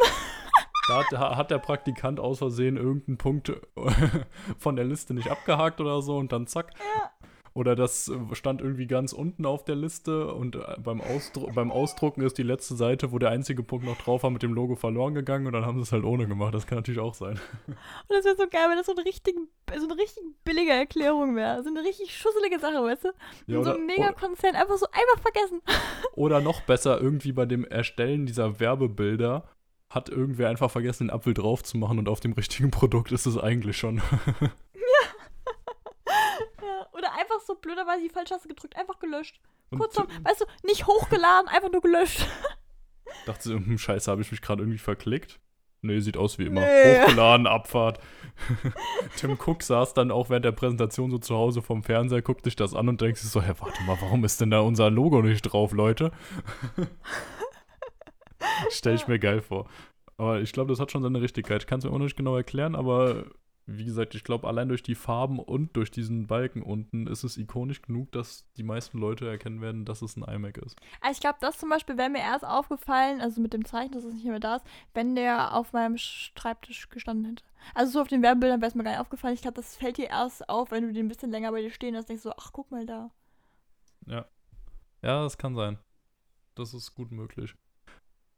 Da 0.88 1.04
hat, 1.04 1.38
hat 1.38 1.52
der 1.52 1.60
Praktikant 1.60 2.20
aus 2.20 2.40
Versehen 2.40 2.78
irgendeinen 2.78 3.18
Punkt 3.18 3.52
von 4.58 4.76
der 4.76 4.86
Liste 4.86 5.14
nicht 5.14 5.30
abgehakt 5.30 5.82
oder 5.82 6.02
so 6.02 6.18
und 6.18 6.32
dann 6.32 6.48
zack. 6.48 6.72
Ja. 6.80 7.12
Oder 7.58 7.78
das 7.78 8.10
äh, 8.10 8.36
stand 8.36 8.60
irgendwie 8.60 8.86
ganz 8.86 9.14
unten 9.14 9.46
auf 9.46 9.64
der 9.64 9.78
Liste 9.78 10.34
und 10.34 10.58
äh, 10.58 10.76
beim, 10.78 11.00
Ausdru 11.00 11.50
beim 11.56 11.72
Ausdrucken 11.72 12.20
ist 12.22 12.38
die 12.38 12.44
letzte 12.44 12.76
Seite, 12.76 13.14
wo 13.14 13.18
der 13.18 13.30
einzige 13.30 13.64
Punkt 13.64 13.86
noch 13.86 13.96
drauf 13.98 14.24
war, 14.24 14.30
mit 14.30 14.44
dem 14.44 14.54
Logo 14.54 14.76
verloren 14.76 15.14
gegangen 15.16 15.48
und 15.48 15.54
dann 15.54 15.66
haben 15.66 15.78
sie 15.78 15.84
es 15.84 15.94
halt 15.94 16.04
ohne 16.04 16.28
gemacht. 16.28 16.54
Das 16.54 16.68
kann 16.68 16.80
natürlich 16.80 17.00
auch 17.00 17.14
sein. 17.14 17.40
Und 17.68 17.76
das 18.10 18.26
wäre 18.26 18.36
so 18.36 18.44
geil, 18.50 18.66
wenn 18.68 18.76
das 18.76 18.88
so 18.88 18.92
eine 18.94 19.06
richtig, 19.06 19.36
so 19.74 19.86
eine 19.90 19.96
richtig 19.98 20.22
billige 20.44 20.72
Erklärung 20.72 21.38
wäre. 21.38 21.64
So 21.64 21.70
eine 21.70 21.80
richtig 21.82 22.14
schusselige 22.14 22.60
Sache, 22.60 22.84
weißt 22.84 23.06
du? 23.06 23.08
Ja, 23.48 23.60
Und 23.60 23.64
so 23.64 23.72
oder- 23.72 23.80
ein 23.80 23.86
Megakonzern 23.86 24.54
einfach 24.56 24.76
so 24.78 24.88
einfach 24.88 25.22
vergessen. 25.22 25.62
Oder 26.16 26.42
noch 26.42 26.60
besser, 26.62 27.00
irgendwie 27.00 27.32
bei 27.32 27.46
dem 27.46 27.64
Erstellen 27.64 28.26
dieser 28.26 28.60
Werbebilder 28.60 29.48
hat 29.96 30.10
irgendwer 30.10 30.50
einfach 30.50 30.70
vergessen, 30.70 31.08
den 31.08 31.16
Apfel 31.16 31.34
drauf 31.34 31.64
zu 31.64 31.78
machen 31.78 31.98
und 31.98 32.10
auf 32.10 32.20
dem 32.20 32.34
richtigen 32.34 32.70
Produkt 32.70 33.12
ist 33.12 33.26
es 33.26 33.38
eigentlich 33.38 33.78
schon. 33.78 34.02
Ja, 36.62 36.88
oder 36.94 37.14
einfach 37.14 37.40
so 37.46 37.56
blöderweise 37.56 38.04
die 38.04 38.10
falsche 38.10 38.34
Taste 38.34 38.48
gedrückt, 38.48 38.76
einfach 38.76 39.00
gelöscht. 39.00 39.40
Und 39.70 39.80
Kurzum, 39.80 40.08
weißt 40.24 40.42
du, 40.42 40.46
nicht 40.64 40.88
hochgeladen, 40.88 41.48
einfach 41.48 41.72
nur 41.72 41.82
gelöscht. 41.82 42.28
dachte 43.26 43.50
so, 43.50 43.56
hm, 43.56 43.78
scheiße, 43.78 44.10
habe 44.10 44.22
ich 44.22 44.32
mich 44.32 44.42
gerade 44.42 44.64
irgendwie 44.64 44.80
verklickt? 44.80 45.40
Nee, 45.82 46.00
sieht 46.00 46.18
aus 46.18 46.40
wie 46.40 46.46
immer. 46.48 46.62
Nee. 46.62 47.02
Hochgeladen, 47.02 47.46
Abfahrt. 47.46 48.00
Tim 49.18 49.38
Cook 49.40 49.62
saß 49.62 49.94
dann 49.94 50.10
auch 50.12 50.30
während 50.30 50.46
der 50.46 50.52
Präsentation 50.52 51.12
so 51.12 51.20
zu 51.20 51.36
Hause 51.36 51.62
vom 51.62 51.84
Fernseher, 51.84 52.22
guckt 52.24 52.44
sich 52.46 52.56
das 52.56 52.74
an 52.74 52.90
und 52.90 53.02
denkt 53.02 53.18
sich 53.18 53.30
so, 53.30 53.42
hä, 53.42 53.54
warte 53.60 53.84
mal, 53.84 53.98
warum 54.02 54.24
ist 54.24 54.42
denn 54.42 54.50
da 54.50 54.62
unser 54.62 54.90
Logo 54.90 55.22
nicht 55.22 55.44
drauf, 55.44 55.74
Leute? 55.74 56.12
Stell 58.70 58.96
ich 58.96 59.08
mir 59.08 59.20
geil 59.20 59.42
vor. 59.42 59.70
Aber 60.18 60.42
ich 60.42 60.54
glaube, 60.54 60.72
das 60.72 60.80
hat 60.80 60.92
schon 60.92 61.04
seine 61.04 61.22
Richtigkeit. 61.22 61.64
Ich 61.64 61.68
kann 61.68 61.80
es 61.80 61.86
mir 61.86 61.92
auch 61.92 61.98
noch 61.98 62.06
nicht 62.06 62.18
genau 62.18 62.36
erklären, 62.36 62.76
aber 62.76 63.26
wie 63.68 63.84
gesagt, 63.84 64.14
ich 64.14 64.24
glaube, 64.24 64.48
allein 64.48 64.70
durch 64.70 64.84
die 64.84 64.94
Farben 64.94 65.40
und 65.40 65.76
durch 65.76 65.90
diesen 65.90 66.28
Balken 66.28 66.62
unten 66.62 67.08
ist 67.08 67.24
es 67.24 67.36
ikonisch 67.36 67.82
genug, 67.82 68.12
dass 68.12 68.46
die 68.58 68.64
meisten 68.64 69.00
Leute 69.00 69.28
erkennen 69.28 69.60
werden, 69.60 69.86
dass 69.86 70.04
es 70.04 70.16
ein 70.16 70.24
iMac 70.24 70.58
ist. 70.58 70.80
Also 71.02 71.14
ich 71.14 71.20
glaube, 71.20 71.40
das 71.42 71.58
zum 71.58 71.70
Beispiel 71.70 71.98
wäre 71.98 72.12
mir 72.12 72.20
erst 72.20 72.46
aufgefallen, 72.46 73.22
also 73.22 73.42
mit 73.42 73.54
dem 73.54 73.66
Zeichen, 73.66 73.92
dass 73.94 74.04
es 74.04 74.14
nicht 74.14 74.26
mehr 74.26 74.40
da 74.40 74.58
ist, 74.58 74.66
wenn 74.94 75.16
der 75.16 75.56
auf 75.56 75.74
meinem 75.74 75.98
Schreibtisch 75.98 76.90
gestanden 76.90 77.26
hätte. 77.26 77.44
Also 77.74 77.94
so 77.94 78.02
auf 78.02 78.08
den 78.08 78.22
Werbebildern 78.22 78.62
wäre 78.62 78.70
es 78.70 78.76
mir 78.76 78.84
gar 78.84 78.92
nicht 78.92 79.00
aufgefallen. 79.00 79.34
Ich 79.34 79.42
glaube, 79.42 79.56
das 79.56 79.76
fällt 79.76 79.98
dir 79.98 80.10
erst 80.10 80.48
auf, 80.48 80.70
wenn 80.70 80.86
du 80.86 80.94
den 80.94 81.08
ein 81.08 81.10
bisschen 81.10 81.32
länger 81.32 81.52
bei 81.52 81.62
dir 81.62 81.72
stehen 81.72 81.96
hast, 81.96 82.08
denkst 82.08 82.22
du 82.22 82.30
so, 82.30 82.36
ach, 82.38 82.52
guck 82.54 82.70
mal 82.70 82.86
da. 82.86 83.10
Ja, 84.06 84.28
das 85.02 85.40
kann 85.40 85.56
sein. 85.56 85.80
Das 86.54 86.76
ist 86.76 86.94
gut 86.94 87.12
möglich. 87.12 87.56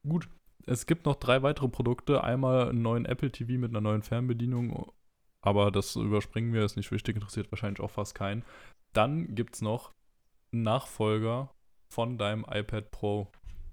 Gut, 0.08 0.30
es 0.66 0.86
gibt 0.86 1.05
noch 1.05 1.16
drei 1.16 1.41
weitere 1.43 1.70
Produkte. 1.70 2.24
Einmal 2.24 2.70
einen 2.70 2.82
neuen 2.82 3.05
Apple 3.05 3.32
TV 3.32 3.53
mit 3.53 3.72
einer 3.72 3.82
neuen 3.82 4.03
Fernbedienung, 4.03 4.91
aber 5.41 5.72
das 5.72 5.95
überspringen 5.95 6.53
wir, 6.53 6.64
ist 6.64 6.76
nicht 6.76 6.91
wichtig, 6.91 7.16
interessiert 7.16 7.51
wahrscheinlich 7.51 7.80
auch 7.80 7.91
fast 7.91 8.16
keinen. 8.16 8.43
Dann 8.93 9.36
gibt 9.36 9.55
es 9.55 9.62
noch 9.62 9.93
einen 10.51 10.64
Nachfolger 10.64 11.53
von 11.89 12.18
deinem 12.18 12.45
iPad 12.49 12.91
Pro, 12.91 13.28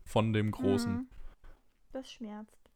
von 0.05 0.33
dem 0.33 0.51
großen. 0.51 0.93
Mhm. 0.93 1.09
Das 1.93 2.11
schmerzt. 2.11 2.71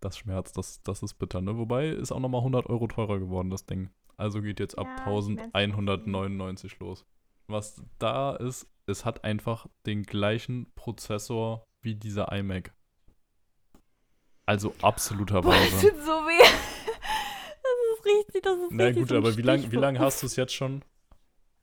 Das 0.00 0.18
schmerzt, 0.18 0.58
das, 0.58 0.82
das 0.82 1.02
ist 1.02 1.14
bitter, 1.14 1.40
ne? 1.40 1.56
Wobei 1.56 1.88
ist 1.88 2.12
auch 2.12 2.20
nochmal 2.20 2.40
100 2.40 2.66
Euro 2.66 2.86
teurer 2.86 3.18
geworden, 3.18 3.50
das 3.50 3.66
Ding. 3.66 3.90
Also 4.16 4.42
geht 4.42 4.60
jetzt 4.60 4.78
ab 4.78 4.86
Ja, 4.86 5.06
auch 5.06 5.26
1199 5.28 6.78
los. 6.78 7.06
Was 7.48 7.82
da 7.98 8.34
ist, 8.36 8.68
es 8.86 9.04
hat 9.04 9.24
einfach 9.24 9.66
den 9.86 10.02
gleichen 10.02 10.72
Prozessor 10.74 11.64
wie 11.82 11.94
dieser 11.94 12.32
iMac. 12.32 12.75
Also 14.46 14.74
absoluter 14.80 15.42
Boah, 15.42 15.52
das 15.54 15.80
tut 15.82 15.96
so 16.04 16.12
weh. 16.26 16.44
Das 17.66 17.98
ist 17.98 18.04
richtig, 18.06 18.42
das 18.44 18.58
ist 18.58 18.70
Na 18.70 18.84
richtig 18.84 19.02
gut, 19.02 19.08
so 19.08 19.16
aber 19.16 19.36
wie 19.36 19.42
lange 19.42 19.72
wie 19.72 19.76
lang 19.76 19.98
hast 19.98 20.22
du 20.22 20.26
es 20.26 20.36
jetzt 20.36 20.54
schon? 20.54 20.82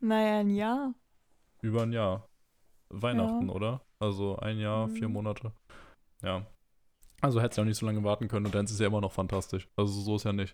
Naja, 0.02 0.40
ein 0.40 0.50
Jahr. 0.50 0.94
Über 1.62 1.84
ein 1.84 1.94
Jahr. 1.94 2.28
Weihnachten, 2.90 3.48
Ja. 3.48 3.54
oder? 3.54 3.82
Also 4.00 4.36
ein 4.38 4.60
Jahr, 4.60 4.90
vier 4.90 5.08
Mhm. 5.08 5.14
Monate. 5.14 5.54
Ja. 6.22 6.46
Also 7.22 7.40
hättest 7.42 7.58
du 7.58 7.62
auch 7.62 7.66
nicht 7.66 7.78
so 7.78 7.86
lange 7.86 8.04
warten 8.04 8.28
können 8.28 8.46
und 8.48 8.54
dann 8.54 8.66
ist 8.66 8.72
es 8.72 8.80
ja 8.80 8.88
immer 8.88 9.00
noch 9.00 9.14
fantastisch. 9.14 9.68
Also 9.78 9.94
so 10.02 10.18
ist 10.18 10.26
ja 10.26 10.34
nicht. 10.34 10.54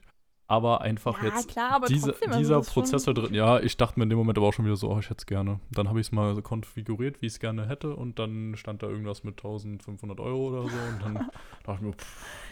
Aber 0.49 0.81
einfach 0.81 1.21
ja, 1.21 1.29
jetzt 1.29 1.49
klar, 1.49 1.73
aber 1.73 1.85
Diese, 1.87 2.15
also 2.25 2.37
dieser 2.39 2.61
Prozessor 2.61 3.13
drin, 3.13 3.35
ja, 3.35 3.59
ich 3.59 3.77
dachte 3.77 3.99
mir 3.99 4.03
in 4.05 4.09
dem 4.09 4.17
Moment 4.17 4.35
aber 4.39 4.47
auch 4.47 4.53
schon 4.53 4.65
wieder 4.65 4.75
so, 4.75 4.89
oh, 4.91 4.97
ich 4.97 5.05
hätte 5.11 5.19
es 5.19 5.27
gerne. 5.27 5.59
Dann 5.69 5.87
habe 5.89 5.99
ich 5.99 6.07
es 6.07 6.11
mal 6.11 6.33
so 6.33 6.41
konfiguriert, 6.41 7.21
wie 7.21 7.27
ich 7.27 7.33
es 7.33 7.39
gerne 7.39 7.67
hätte 7.67 7.95
und 7.95 8.17
dann 8.17 8.55
stand 8.57 8.81
da 8.81 8.87
irgendwas 8.87 9.23
mit 9.23 9.37
1500 9.37 10.19
Euro 10.19 10.47
oder 10.49 10.63
so 10.63 10.75
und 10.75 11.01
dann 11.03 11.13
dachte 11.63 11.75
ich 11.75 11.81
mir, 11.81 11.93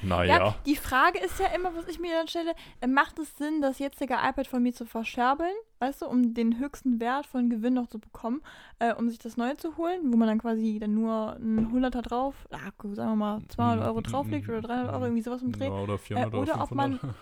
naja. 0.07 0.37
Ja, 0.37 0.55
die 0.67 0.75
Frage 0.75 1.17
ist 1.19 1.39
ja 1.39 1.47
immer, 1.55 1.75
was 1.75 1.87
ich 1.87 1.99
mir 1.99 2.11
dann 2.13 2.27
stelle, 2.27 2.53
äh, 2.81 2.87
macht 2.87 3.17
es 3.17 3.35
Sinn, 3.35 3.61
das 3.61 3.79
jetzige 3.79 4.13
iPad 4.13 4.45
von 4.45 4.61
mir 4.61 4.73
zu 4.73 4.85
verscherbeln, 4.85 5.55
weißt 5.79 6.03
du, 6.03 6.05
um 6.05 6.35
den 6.35 6.59
höchsten 6.59 6.99
Wert 6.99 7.25
von 7.25 7.49
Gewinn 7.49 7.73
noch 7.73 7.87
zu 7.87 7.97
bekommen, 7.97 8.41
äh, 8.77 8.93
um 8.93 9.09
sich 9.09 9.17
das 9.17 9.37
neue 9.37 9.57
zu 9.57 9.75
holen, 9.75 10.01
wo 10.13 10.17
man 10.17 10.27
dann 10.27 10.37
quasi 10.39 10.77
dann 10.79 10.93
nur 10.93 11.35
ein 11.39 11.71
100er 11.73 12.03
drauf, 12.03 12.35
ah, 12.51 12.57
sagen 12.93 13.11
wir 13.11 13.15
mal 13.15 13.41
200 13.49 13.87
Euro 13.87 14.01
drauflegt 14.01 14.47
oder 14.49 14.61
300 14.61 14.93
Euro, 14.93 15.05
irgendwie 15.05 15.23
sowas 15.23 15.41
im 15.41 15.51
Dreh. 15.51 15.65
Ja, 15.65 15.71
oder 15.71 15.97
400 15.97 16.31
Äh, 16.31 16.37
oder 16.37 16.41
oder 16.43 16.61
ob 16.61 16.69
500. 16.69 17.01
man- 17.03 17.15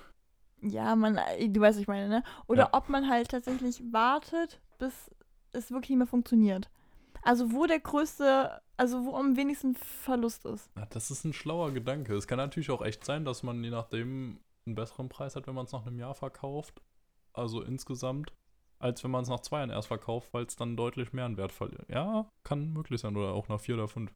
Ja, 0.62 0.95
man, 0.95 1.18
äh, 1.18 1.49
du 1.49 1.62
weißt, 1.62 1.78
was 1.78 1.82
ich 1.82 1.88
meine, 1.88 2.08
ne? 2.10 2.24
Oder 2.47 2.64
Ja. 2.64 2.70
ob 2.74 2.89
man 2.89 3.10
halt 3.10 3.30
tatsächlich 3.30 3.82
wartet, 3.91 4.62
bis 4.80 5.12
es 5.51 5.72
wirklich 5.72 5.91
nicht 5.91 5.99
mehr 5.99 6.08
funktioniert. 6.08 6.70
Also 7.22 7.51
wo 7.51 7.66
der 7.66 7.80
größte, 7.80 8.62
also 8.78 9.06
wo 9.06 9.16
am 9.16 9.36
wenigsten 9.36 9.76
Verlust 9.76 10.45
ist. 10.45 10.70
Ja, 10.78 10.86
das 10.88 11.10
ist 11.12 11.24
ein 11.26 11.34
schlauer 11.34 11.72
Gedanke. 11.72 12.14
Es 12.16 12.28
kann 12.28 12.38
natürlich 12.38 12.70
auch 12.72 12.84
echt 12.84 13.03
sein, 13.06 13.26
dass 13.26 13.41
man 13.43 13.64
je 13.64 13.70
nachdem 13.72 14.39
einen 14.66 14.76
besseren 14.76 15.10
Preis 15.10 15.36
hat, 15.36 15.47
wenn 15.47 15.56
man 15.56 15.66
es 15.66 15.72
nach 15.72 15.86
einem 15.86 15.99
Jahr 15.99 16.14
verkauft. 16.16 16.82
Also 17.34 17.62
insgesamt, 17.62 18.32
als 18.80 19.03
wenn 19.03 19.12
man 19.12 19.24
es 19.24 19.30
nach 19.30 19.39
zwei 19.39 19.58
Jahren 19.60 19.70
erst 19.70 19.88
verkauft, 19.88 20.34
weil 20.34 20.45
es 20.45 20.56
dann 20.56 20.78
deutlich 20.78 21.14
mehr 21.14 21.26
an 21.26 21.38
Wert 21.38 21.51
verliert. 21.51 21.89
Ja, 21.89 22.30
kann 22.43 22.72
möglich 22.74 23.01
sein. 23.01 23.16
Oder 23.18 23.34
auch 23.34 23.47
nach 23.47 23.60
vier 23.60 23.76
oder 23.76 23.88
fünf. 23.88 24.14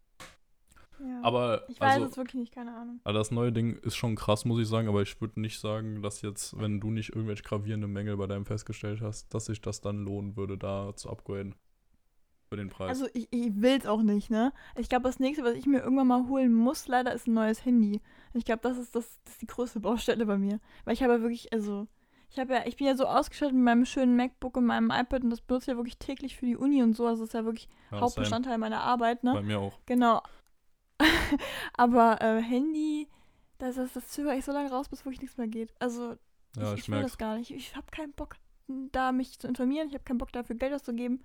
Ja. 1.03 1.21
Aber 1.23 1.63
ich 1.69 1.79
weiß 1.79 1.95
also, 1.95 2.05
es 2.07 2.17
wirklich 2.17 2.39
nicht, 2.39 2.53
keine 2.53 2.75
Ahnung. 2.75 2.99
Also 3.03 3.17
das 3.17 3.31
neue 3.31 3.51
Ding 3.51 3.77
ist 3.77 3.95
schon 3.95 4.15
krass, 4.15 4.45
muss 4.45 4.59
ich 4.59 4.67
sagen, 4.67 4.87
aber 4.87 5.01
ich 5.01 5.19
würde 5.21 5.39
nicht 5.39 5.59
sagen, 5.59 6.01
dass 6.01 6.21
jetzt, 6.21 6.59
wenn 6.59 6.79
du 6.79 6.91
nicht 6.91 7.09
irgendwelche 7.09 7.43
gravierenden 7.43 7.91
Mängel 7.91 8.17
bei 8.17 8.27
deinem 8.27 8.45
festgestellt 8.45 9.01
hast, 9.01 9.33
dass 9.33 9.45
sich 9.45 9.61
das 9.61 9.81
dann 9.81 10.03
lohnen 10.05 10.35
würde, 10.35 10.57
da 10.57 10.95
zu 10.95 11.09
upgraden. 11.09 11.55
Für 12.49 12.57
den 12.57 12.69
Preis. 12.69 12.89
Also 12.89 13.07
ich, 13.13 13.27
ich 13.29 13.61
will 13.61 13.77
es 13.77 13.85
auch 13.85 14.01
nicht, 14.01 14.31
ne? 14.31 14.51
Ich 14.75 14.89
glaube, 14.89 15.03
das 15.03 15.19
nächste, 15.19 15.43
was 15.43 15.53
ich 15.53 15.67
mir 15.67 15.81
irgendwann 15.81 16.07
mal 16.07 16.27
holen 16.27 16.51
muss, 16.51 16.87
leider 16.87 17.13
ist 17.13 17.27
ein 17.27 17.35
neues 17.35 17.63
Handy. 17.63 18.01
Ich 18.33 18.43
glaube, 18.43 18.61
das 18.63 18.79
ist 18.79 18.95
das, 18.95 19.19
das 19.23 19.33
ist 19.33 19.41
die 19.43 19.47
größte 19.47 19.79
Baustelle 19.79 20.25
bei 20.25 20.39
mir. 20.39 20.59
Weil 20.83 20.95
ich 20.95 21.03
habe 21.03 21.13
ja 21.13 21.21
wirklich, 21.21 21.53
also, 21.53 21.87
ich 22.31 22.39
habe 22.39 22.53
ja, 22.53 22.61
ich 22.65 22.75
bin 22.75 22.87
ja 22.87 22.95
so 22.95 23.05
ausgestattet 23.05 23.55
mit 23.55 23.63
meinem 23.63 23.85
schönen 23.85 24.15
MacBook 24.15 24.57
und 24.57 24.65
meinem 24.65 24.89
iPad 24.89 25.23
und 25.23 25.29
das 25.29 25.41
benutze 25.41 25.65
ich 25.65 25.67
ja 25.73 25.77
wirklich 25.77 25.97
täglich 25.97 26.37
für 26.37 26.47
die 26.47 26.57
Uni 26.57 26.81
und 26.81 26.95
so. 26.95 27.05
Also 27.05 27.21
das 27.21 27.29
ist 27.29 27.33
ja 27.33 27.45
wirklich 27.45 27.69
Ja, 27.91 28.01
Hauptbestandteil 28.01 28.57
meiner 28.57 28.81
Arbeit, 28.81 29.23
ne? 29.23 29.33
Bei 29.33 29.43
mir 29.43 29.59
auch. 29.59 29.79
Genau. 29.85 30.21
Aber 31.73 32.21
äh, 32.21 32.41
Handy, 32.41 33.07
das, 33.57 33.75
das, 33.75 33.93
das 33.93 34.07
zögere 34.09 34.35
ich 34.35 34.45
so 34.45 34.51
lange 34.51 34.69
raus, 34.69 34.89
bis 34.89 35.05
wirklich 35.05 35.21
nichts 35.21 35.37
mehr 35.37 35.47
geht. 35.47 35.73
Also 35.79 36.15
Ja, 36.55 36.73
ich, 36.73 36.73
ich, 36.73 36.79
ich 36.79 36.89
will 36.89 37.01
das 37.01 37.17
gar 37.17 37.37
nicht. 37.37 37.51
Ich 37.51 37.75
habe 37.75 37.87
keinen 37.91 38.13
Bock, 38.13 38.35
da 38.67 39.11
mich 39.11 39.39
zu 39.39 39.47
informieren. 39.47 39.87
Ich 39.87 39.93
habe 39.93 40.03
keinen 40.03 40.17
Bock 40.17 40.31
dafür 40.31 40.55
Geld 40.55 40.73
auszugeben. 40.73 41.23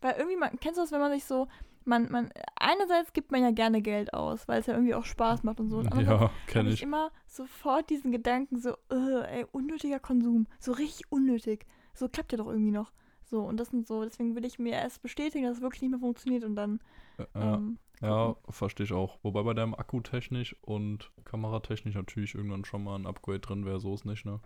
Weil 0.00 0.14
irgendwie, 0.18 0.36
man, 0.36 0.58
kennst 0.60 0.78
du 0.78 0.82
das, 0.82 0.92
wenn 0.92 1.00
man 1.00 1.12
sich 1.12 1.24
so, 1.24 1.48
man, 1.84 2.10
man, 2.10 2.30
einerseits 2.56 3.12
gibt 3.12 3.30
man 3.30 3.42
ja 3.42 3.50
gerne 3.50 3.80
Geld 3.80 4.12
aus, 4.12 4.46
weil 4.48 4.60
es 4.60 4.66
ja 4.66 4.74
irgendwie 4.74 4.94
auch 4.94 5.04
Spaß 5.04 5.42
macht 5.44 5.60
und 5.60 5.70
so. 5.70 5.78
Und 5.78 5.94
Ja, 6.00 6.30
kenne 6.46 6.68
ich 6.68 6.76
ich. 6.76 6.82
immer 6.82 7.10
sofort 7.26 7.88
diesen 7.90 8.12
Gedanken 8.12 8.58
so, 8.58 8.76
äh, 8.90 9.38
ey, 9.40 9.46
unnötiger 9.52 10.00
Konsum. 10.00 10.46
So 10.58 10.72
richtig 10.72 11.10
unnötig. 11.10 11.64
So 11.94 12.08
klappt 12.08 12.32
ja 12.32 12.38
doch 12.38 12.48
irgendwie 12.48 12.72
noch. 12.72 12.92
So, 13.26 13.42
und 13.42 13.58
das 13.58 13.68
sind 13.70 13.86
so, 13.86 14.04
deswegen 14.04 14.34
will 14.36 14.44
ich 14.44 14.58
mir 14.58 14.72
erst 14.74 15.02
bestätigen, 15.02 15.44
dass 15.46 15.56
es 15.58 15.62
wirklich 15.62 15.82
nicht 15.82 15.90
mehr 15.90 16.00
funktioniert 16.00 16.44
und 16.44 16.56
dann, 16.56 16.80
Ja, 17.18 17.26
ähm, 17.34 17.78
ja 18.00 18.36
verstehe 18.48 18.84
ich 18.84 18.92
auch. 18.92 19.18
Wobei 19.22 19.42
bei 19.42 19.54
deinem 19.54 19.74
Akku 19.74 20.00
technisch 20.00 20.56
und 20.62 21.12
kameratechnisch 21.24 21.94
natürlich 21.94 22.34
irgendwann 22.34 22.64
schon 22.64 22.84
mal 22.84 22.96
ein 22.98 23.06
Upgrade 23.06 23.40
drin 23.40 23.64
wäre, 23.66 23.80
so 23.80 23.94
ist 23.94 24.04
nicht, 24.06 24.24
ne? 24.24 24.40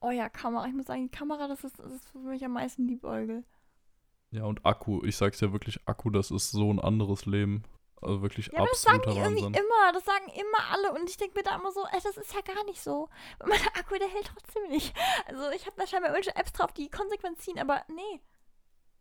Oh 0.00 0.10
ja, 0.10 0.28
Kamera. 0.28 0.66
Ich 0.66 0.74
muss 0.74 0.86
sagen, 0.86 1.04
die 1.04 1.10
Kamera, 1.16 1.48
das 1.48 1.64
ist, 1.64 1.78
das 1.78 1.92
ist 1.92 2.08
für 2.10 2.18
mich 2.18 2.44
am 2.44 2.52
meisten 2.52 2.86
Liebäugel. 2.86 3.44
Ja, 4.32 4.44
und 4.44 4.64
Akku, 4.66 5.04
ich 5.04 5.16
sag's 5.16 5.40
ja 5.40 5.52
wirklich, 5.52 5.80
Akku, 5.86 6.10
das 6.10 6.30
ist 6.30 6.50
so 6.50 6.72
ein 6.72 6.80
anderes 6.80 7.26
Leben. 7.26 7.62
Also 8.02 8.20
wirklich 8.22 8.46
Ja, 8.48 8.58
aber 8.58 8.68
das 8.68 8.82
sagen 8.82 8.96
absoluter 8.98 9.20
die 9.20 9.24
irgendwie 9.26 9.44
Wahnsinn. 9.44 9.62
immer. 9.64 9.92
Das 9.92 10.04
sagen 10.04 10.24
immer 10.28 10.70
alle. 10.70 10.92
Und 11.00 11.08
ich 11.08 11.16
denke 11.16 11.36
mir 11.36 11.42
da 11.44 11.56
immer 11.56 11.72
so, 11.72 11.80
ey, 11.92 12.00
das 12.02 12.16
ist 12.16 12.34
ja 12.34 12.40
gar 12.40 12.64
nicht 12.64 12.80
so. 12.82 13.08
Weil 13.38 13.48
mein 13.50 13.60
Akku, 13.78 13.96
der 13.98 14.08
hält 14.08 14.26
trotzdem 14.26 14.68
nicht. 14.68 14.94
Also 15.26 15.50
ich 15.54 15.64
habe 15.66 15.76
da 15.76 15.86
scheinbar 15.86 16.10
irgendwelche 16.10 16.36
Apps 16.38 16.52
drauf, 16.52 16.72
die 16.72 16.88
konsequent 16.90 17.40
ziehen, 17.40 17.58
aber 17.58 17.82
nee. 17.88 18.20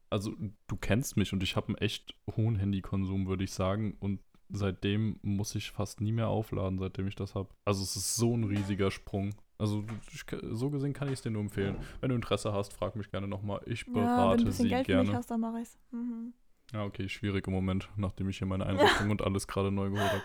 Also, 0.09 0.33
du 0.67 0.75
kennst 0.75 1.15
mich 1.15 1.31
und 1.31 1.41
ich 1.41 1.55
habe 1.55 1.67
einen 1.69 1.77
echt 1.77 2.13
hohen 2.35 2.57
Handykonsum, 2.57 3.27
würde 3.27 3.45
ich 3.45 3.53
sagen. 3.53 3.95
Und 4.01 4.19
seitdem 4.49 5.17
muss 5.21 5.55
ich 5.55 5.71
fast 5.71 6.01
nie 6.01 6.11
mehr 6.11 6.27
aufladen, 6.27 6.79
seitdem 6.79 7.07
ich 7.07 7.15
das 7.15 7.33
habe. 7.33 7.47
Also, 7.63 7.81
es 7.81 7.95
ist 7.95 8.17
so 8.17 8.35
ein 8.35 8.43
riesiger 8.43 8.91
Sprung. 8.91 9.33
Also, 9.57 9.85
ich, 10.11 10.25
so 10.51 10.69
gesehen 10.69 10.91
kann 10.91 11.07
ich 11.07 11.13
es 11.13 11.21
dir 11.21 11.29
nur 11.31 11.41
empfehlen. 11.43 11.77
Wenn 12.01 12.09
du 12.09 12.15
Interesse 12.15 12.51
hast, 12.51 12.73
frag 12.73 12.97
mich 12.97 13.09
gerne 13.09 13.27
nochmal. 13.27 13.61
Ich 13.67 13.81
Ja, 13.83 13.87
wenn 13.87 13.93
berate 13.93 14.37
du 14.37 14.41
ein 14.43 14.45
bisschen 14.47 14.63
sie 14.63 14.69
Geld 14.69 14.85
für 14.85 14.95
mich 14.97 15.03
gerne. 15.05 15.17
hast, 15.17 15.31
dann 15.31 15.39
mach 15.39 15.55
ich's. 15.57 15.77
Mhm. 15.91 16.33
Ja, 16.73 16.85
okay, 16.85 17.09
schwierig 17.09 17.47
im 17.47 17.53
Moment, 17.53 17.89
nachdem 17.97 18.29
ich 18.29 18.37
hier 18.37 18.47
meine 18.47 18.65
Einrichtung 18.65 19.09
und 19.11 19.21
alles 19.21 19.47
gerade 19.47 19.71
neu 19.71 19.89
geholt 19.89 20.11
habe. 20.11 20.23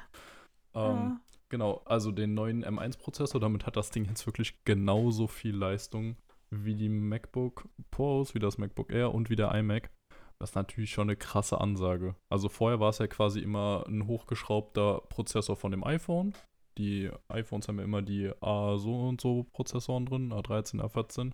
Ähm, 0.74 0.97
Ja. 0.97 1.20
Genau, 1.49 1.82
also 1.84 2.11
den 2.11 2.34
neuen 2.34 2.64
M1-Prozessor, 2.64 3.40
damit 3.40 3.66
hat 3.66 3.76
das 3.76 3.90
Ding 3.90 4.05
jetzt 4.05 4.26
wirklich 4.26 4.64
genauso 4.64 5.28
viel 5.28 5.55
Leistung 5.55 6.16
wie 6.51 6.74
die 6.74 6.88
MacBook 6.88 7.68
Pros, 7.90 8.34
wie 8.34 8.40
das 8.40 8.59
MacBook 8.59 8.90
Air 8.92 9.14
und 9.14 9.30
wie 9.30 9.36
der 9.36 9.55
iMac. 9.55 9.90
Das 10.38 10.51
ist 10.51 10.55
natürlich 10.57 10.90
schon 10.90 11.09
eine 11.09 11.16
krasse 11.16 11.61
Ansage. 11.61 12.14
Also 12.28 12.49
vorher 12.49 12.80
war 12.80 12.90
es 12.90 12.99
ja 12.99 13.07
quasi 13.07 13.40
immer 13.40 13.84
ein 13.86 14.07
hochgeschraubter 14.07 15.03
Prozessor 15.09 15.57
von 15.57 15.70
dem 15.70 15.84
iPhone. 15.84 16.34
Die 16.78 17.11
iPhones 17.28 17.68
haben 17.68 17.78
ja 17.78 17.84
immer 17.84 18.03
die 18.03 18.30
A 18.42 18.76
so 18.76 19.09
und 19.09 19.20
so 19.20 19.44
Prozessoren 19.44 20.05
drin, 20.05 20.32
A13, 20.32 20.80
A14. 20.82 21.32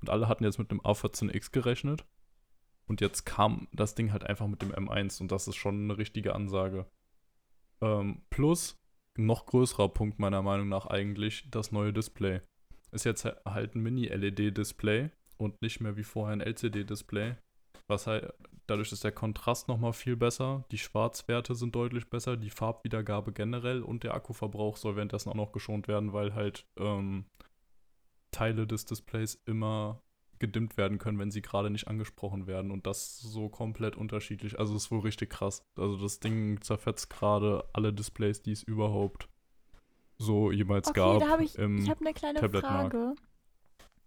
Und 0.00 0.10
alle 0.10 0.28
hatten 0.28 0.44
jetzt 0.44 0.58
mit 0.58 0.70
einem 0.70 0.80
A14X 0.80 1.50
gerechnet. 1.50 2.04
Und 2.86 3.00
jetzt 3.00 3.24
kam 3.24 3.68
das 3.72 3.94
Ding 3.94 4.12
halt 4.12 4.24
einfach 4.24 4.46
mit 4.46 4.62
dem 4.62 4.72
M1 4.72 5.20
und 5.20 5.32
das 5.32 5.48
ist 5.48 5.56
schon 5.56 5.84
eine 5.84 5.98
richtige 5.98 6.34
Ansage. 6.34 6.86
Ähm, 7.80 8.22
plus, 8.30 8.78
noch 9.16 9.46
größerer 9.46 9.88
Punkt 9.88 10.18
meiner 10.18 10.42
Meinung 10.42 10.68
nach 10.68 10.86
eigentlich, 10.86 11.48
das 11.50 11.72
neue 11.72 11.92
Display. 11.92 12.40
Ist 12.92 13.04
jetzt 13.04 13.24
halt 13.24 13.74
ein 13.74 13.82
Mini-LED-Display 13.82 15.10
und 15.36 15.60
nicht 15.62 15.80
mehr 15.80 15.96
wie 15.96 16.04
vorher 16.04 16.34
ein 16.34 16.40
LCD-Display. 16.40 17.36
Was 17.86 18.06
halt, 18.06 18.32
dadurch 18.66 18.92
ist 18.92 19.04
der 19.04 19.12
Kontrast 19.12 19.68
nochmal 19.68 19.92
viel 19.92 20.16
besser, 20.16 20.64
die 20.70 20.78
Schwarzwerte 20.78 21.54
sind 21.54 21.74
deutlich 21.74 22.08
besser, 22.08 22.36
die 22.36 22.50
Farbwiedergabe 22.50 23.32
generell 23.32 23.82
und 23.82 24.04
der 24.04 24.14
Akkuverbrauch 24.14 24.76
soll 24.76 24.96
währenddessen 24.96 25.30
auch 25.30 25.34
noch 25.34 25.52
geschont 25.52 25.88
werden, 25.88 26.12
weil 26.12 26.34
halt 26.34 26.66
ähm, 26.78 27.26
Teile 28.30 28.66
des 28.66 28.84
Displays 28.84 29.34
immer 29.44 30.02
gedimmt 30.46 30.76
werden 30.76 30.98
können, 30.98 31.18
wenn 31.18 31.30
sie 31.30 31.40
gerade 31.42 31.70
nicht 31.70 31.88
angesprochen 31.88 32.46
werden. 32.46 32.70
Und 32.70 32.86
das 32.86 33.18
so 33.18 33.48
komplett 33.48 33.96
unterschiedlich. 33.96 34.58
Also 34.58 34.76
ist 34.76 34.90
wohl 34.90 35.00
richtig 35.00 35.30
krass. 35.30 35.62
Also 35.76 35.96
das 35.96 36.20
Ding 36.20 36.60
zerfetzt 36.60 37.08
gerade 37.08 37.64
alle 37.72 37.92
Displays, 37.92 38.42
die 38.42 38.52
es 38.52 38.62
überhaupt 38.62 39.28
so 40.18 40.52
jemals 40.52 40.88
Okay, 40.88 41.00
gab. 41.00 41.20
da 41.20 41.28
habe 41.28 41.44
ich, 41.44 41.58
ich 41.58 41.90
habe 41.90 42.00
eine 42.00 42.12
kleine. 42.12 42.38
Frage. 42.48 43.14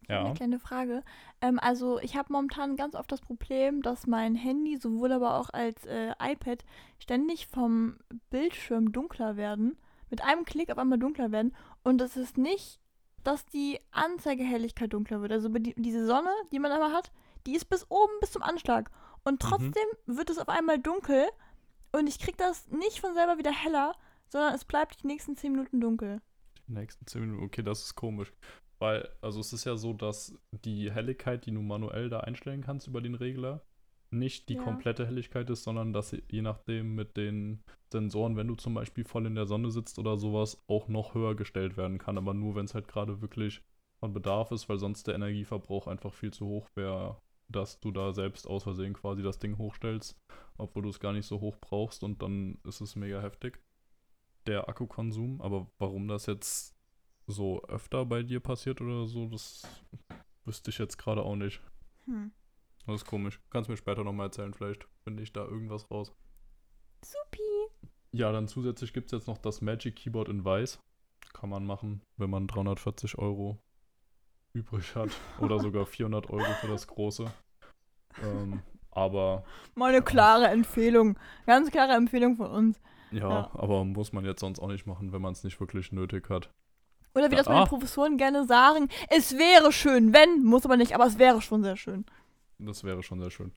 Ja. 0.09 0.23
eine 0.23 0.33
kleine 0.35 0.59
Frage. 0.59 1.03
Ähm, 1.41 1.59
also 1.59 1.99
ich 1.99 2.15
habe 2.15 2.31
momentan 2.31 2.77
ganz 2.77 2.95
oft 2.95 3.11
das 3.11 3.19
Problem, 3.19 3.81
dass 3.81 4.07
mein 4.07 4.35
Handy 4.35 4.77
sowohl 4.77 5.11
aber 5.11 5.35
auch 5.37 5.49
als 5.49 5.85
äh, 5.85 6.13
iPad 6.21 6.63
ständig 6.99 7.47
vom 7.47 7.97
Bildschirm 8.29 8.93
dunkler 8.93 9.35
werden. 9.35 9.77
Mit 10.09 10.23
einem 10.23 10.45
Klick 10.45 10.71
auf 10.71 10.77
einmal 10.77 10.99
dunkler 10.99 11.31
werden. 11.33 11.53
Und 11.83 11.99
es 12.01 12.15
ist 12.15 12.37
nicht, 12.37 12.79
dass 13.27 13.45
die 13.45 13.79
Anzeigehelligkeit 13.91 14.93
dunkler 14.93 15.21
wird. 15.21 15.33
Also 15.33 15.49
die, 15.49 15.73
diese 15.75 16.07
Sonne, 16.07 16.31
die 16.53 16.59
man 16.59 16.71
immer 16.71 16.93
hat, 16.93 17.11
die 17.45 17.55
ist 17.55 17.65
bis 17.65 17.85
oben 17.89 18.13
bis 18.21 18.31
zum 18.31 18.41
Anschlag. 18.41 18.89
Mhm. 18.89 19.19
Und 19.25 19.41
trotzdem 19.41 19.87
wird 20.05 20.29
es 20.29 20.37
auf 20.37 20.47
einmal 20.47 20.79
dunkel. 20.79 21.27
Und 21.91 22.07
ich 22.07 22.19
krieg 22.19 22.37
das 22.37 22.69
nicht 22.69 23.01
von 23.01 23.13
selber 23.13 23.37
wieder 23.37 23.51
heller, 23.51 23.95
sondern 24.29 24.55
es 24.55 24.63
bleibt 24.63 25.03
die 25.03 25.07
nächsten 25.07 25.35
10 25.35 25.51
Minuten 25.51 25.81
dunkel. 25.81 26.21
Die 26.69 26.73
nächsten 26.73 27.05
10 27.05 27.21
Minuten, 27.21 27.43
okay, 27.43 27.63
das 27.63 27.81
ist 27.81 27.95
komisch. 27.95 28.31
Weil, 28.79 29.09
also 29.21 29.41
es 29.41 29.51
ist 29.51 29.65
ja 29.65 29.75
so, 29.75 29.91
dass 29.91 30.33
die 30.51 30.89
Helligkeit, 30.89 31.45
die 31.45 31.51
du 31.51 31.61
manuell 31.61 32.09
da 32.09 32.21
einstellen 32.21 32.63
kannst 32.63 32.87
über 32.87 33.01
den 33.01 33.15
Regler, 33.15 33.61
nicht 34.09 34.49
die 34.49 34.55
Ja. 34.55 34.63
komplette 34.63 35.05
Helligkeit 35.05 35.49
ist, 35.49 35.63
sondern 35.63 35.93
dass 35.93 36.09
sie 36.09 36.23
je 36.29 36.41
nachdem 36.41 36.95
mit 36.95 37.17
den 37.17 37.63
Sensoren, 37.91 38.35
wenn 38.35 38.47
du 38.47 38.55
zum 38.55 38.73
Beispiel 38.73 39.03
voll 39.03 39.25
in 39.25 39.35
der 39.35 39.45
Sonne 39.45 39.71
sitzt 39.71 39.99
oder 39.99 40.17
sowas, 40.17 40.63
auch 40.67 40.87
noch 40.87 41.13
höher 41.13 41.35
gestellt 41.35 41.77
werden 41.77 41.97
kann. 41.97 42.17
Aber 42.17 42.33
nur, 42.33 42.55
wenn 42.55 42.65
es 42.65 42.73
halt 42.73 42.87
gerade 42.87 43.21
wirklich 43.21 43.61
von 43.99 44.13
Bedarf 44.13 44.51
ist, 44.51 44.69
weil 44.69 44.77
sonst 44.77 45.07
der 45.07 45.15
Energieverbrauch 45.15 45.87
einfach 45.87 46.13
viel 46.13 46.31
zu 46.31 46.45
hoch 46.45 46.69
wäre, 46.75 47.21
dass 47.49 47.79
du 47.79 47.91
da 47.91 48.13
selbst 48.13 48.47
aus 48.47 48.63
Versehen 48.63 48.93
quasi 48.93 49.23
das 49.23 49.39
Ding 49.39 49.57
hochstellst, 49.57 50.19
obwohl 50.57 50.83
du 50.83 50.89
es 50.89 50.99
gar 50.99 51.13
nicht 51.13 51.25
so 51.25 51.39
hoch 51.39 51.57
brauchst 51.59 52.03
und 52.03 52.21
dann 52.21 52.59
ist 52.63 52.81
es 52.81 52.95
mega 52.95 53.21
heftig, 53.21 53.59
der 54.45 54.67
Akkukonsum. 54.69 55.41
Aber 55.41 55.67
warum 55.77 56.07
das 56.07 56.25
jetzt 56.25 56.75
so 57.25 57.63
öfter 57.63 58.05
bei 58.05 58.23
dir 58.23 58.39
passiert 58.39 58.81
oder 58.81 59.05
so, 59.07 59.27
das 59.27 59.63
wüsste 60.45 60.71
ich 60.71 60.77
jetzt 60.77 60.97
gerade 60.97 61.23
auch 61.23 61.35
nicht. 61.35 61.61
Hm. 62.05 62.31
Das 62.87 62.95
ist 63.01 63.05
komisch. 63.05 63.39
Kannst 63.49 63.69
mir 63.69 63.77
später 63.77 64.03
nochmal 64.03 64.27
erzählen, 64.27 64.53
vielleicht 64.53 64.87
finde 65.03 65.21
ich 65.21 65.33
da 65.33 65.43
irgendwas 65.43 65.89
raus. 65.91 66.13
Supi. 67.03 67.87
Ja, 68.13 68.31
dann 68.31 68.47
zusätzlich 68.47 68.93
gibt 68.93 69.07
es 69.07 69.11
jetzt 69.19 69.27
noch 69.27 69.37
das 69.37 69.61
Magic 69.61 69.95
Keyboard 69.97 70.29
in 70.29 70.43
Weiß. 70.45 70.79
Kann 71.33 71.49
man 71.49 71.65
machen, 71.65 72.01
wenn 72.15 72.29
man 72.29 72.47
340 72.47 73.17
Euro 73.19 73.59
übrig 74.53 74.95
hat. 74.95 75.09
Oder 75.39 75.59
sogar 75.59 75.85
400 75.87 76.29
Euro 76.29 76.51
für 76.61 76.67
das 76.67 76.87
große. 76.87 77.25
Ähm, 78.23 78.61
aber 78.91 79.43
Meine 79.75 80.01
klare 80.01 80.47
Empfehlung. 80.47 81.19
Ganz 81.45 81.69
klare 81.69 81.93
Empfehlung 81.93 82.37
von 82.37 82.49
uns. 82.49 82.79
ja, 83.11 83.29
Ja. 83.29 83.51
aber 83.53 83.83
muss 83.83 84.13
man 84.13 84.25
jetzt 84.25 84.39
sonst 84.39 84.59
auch 84.59 84.69
nicht 84.69 84.87
machen, 84.87 85.11
wenn 85.11 85.21
man 85.21 85.33
es 85.33 85.43
nicht 85.43 85.59
wirklich 85.59 85.91
nötig 85.91 86.29
hat. 86.29 86.49
Oder 87.13 87.29
wie 87.31 87.35
das 87.35 87.47
meine 87.47 87.61
ah. 87.61 87.65
Professoren 87.65 88.17
gerne 88.17 88.45
sagen, 88.45 88.89
es 89.09 89.37
wäre 89.37 89.71
schön, 89.71 90.13
wenn, 90.13 90.43
muss 90.43 90.65
aber 90.65 90.77
nicht, 90.77 90.93
aber 90.93 91.05
es 91.05 91.17
wäre 91.19 91.41
schon 91.41 91.63
sehr 91.63 91.75
schön. 91.75 92.05
Das 92.59 92.83
wäre 92.83 93.03
schon 93.03 93.19
sehr 93.19 93.31
schön. 93.31 93.51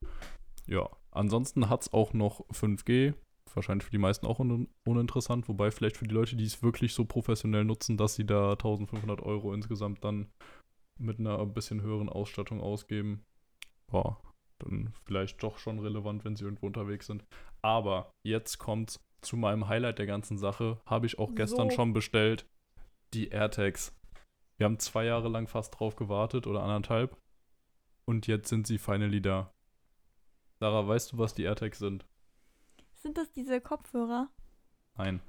Ja, 0.66 0.88
ansonsten 1.10 1.68
hat 1.68 1.82
es 1.82 1.92
auch 1.92 2.12
noch 2.12 2.46
5G. 2.50 3.14
Wahrscheinlich 3.52 3.84
für 3.84 3.90
die 3.90 3.98
meisten 3.98 4.26
auch 4.26 4.38
un 4.38 4.68
uninteressant, 4.86 5.48
wobei 5.48 5.72
vielleicht 5.72 5.96
für 5.96 6.06
die 6.06 6.14
Leute, 6.14 6.36
die 6.36 6.44
es 6.44 6.62
wirklich 6.62 6.94
so 6.94 7.04
professionell 7.04 7.64
nutzen, 7.64 7.96
dass 7.96 8.14
sie 8.14 8.24
da 8.24 8.52
1500 8.52 9.20
Euro 9.22 9.52
insgesamt 9.52 10.04
dann 10.04 10.30
mit 10.98 11.18
einer 11.18 11.44
bisschen 11.46 11.82
höheren 11.82 12.08
Ausstattung 12.08 12.60
ausgeben, 12.60 13.24
boah, 13.88 14.20
dann 14.60 14.92
vielleicht 15.04 15.42
doch 15.42 15.58
schon 15.58 15.80
relevant, 15.80 16.24
wenn 16.24 16.36
sie 16.36 16.44
irgendwo 16.44 16.66
unterwegs 16.66 17.06
sind. 17.06 17.24
Aber 17.62 18.12
jetzt 18.22 18.58
kommt 18.58 19.00
zu 19.20 19.36
meinem 19.36 19.68
Highlight 19.68 19.98
der 19.98 20.06
ganzen 20.06 20.38
Sache, 20.38 20.80
habe 20.86 21.06
ich 21.06 21.18
auch 21.18 21.34
gestern 21.34 21.70
So. 21.70 21.76
schon 21.76 21.92
bestellt, 21.92 22.46
die 23.14 23.28
AirTags. 23.28 23.96
Wir 24.58 24.66
haben 24.66 24.78
zwei 24.78 25.06
Jahre 25.06 25.28
lang 25.28 25.46
fast 25.46 25.78
drauf 25.78 25.96
gewartet 25.96 26.46
oder 26.46 26.62
anderthalb. 26.62 27.16
Und 28.04 28.26
jetzt 28.26 28.48
sind 28.48 28.66
sie 28.66 28.78
finally 28.78 29.20
da. 29.22 29.52
Sarah, 30.58 30.86
weißt 30.86 31.12
du, 31.12 31.18
was 31.18 31.34
die 31.34 31.44
AirTags 31.44 31.78
sind? 31.78 32.06
Sind 32.96 33.16
das 33.16 33.30
diese 33.32 33.60
Kopfhörer? 33.60 34.28
Nein. 34.96 35.20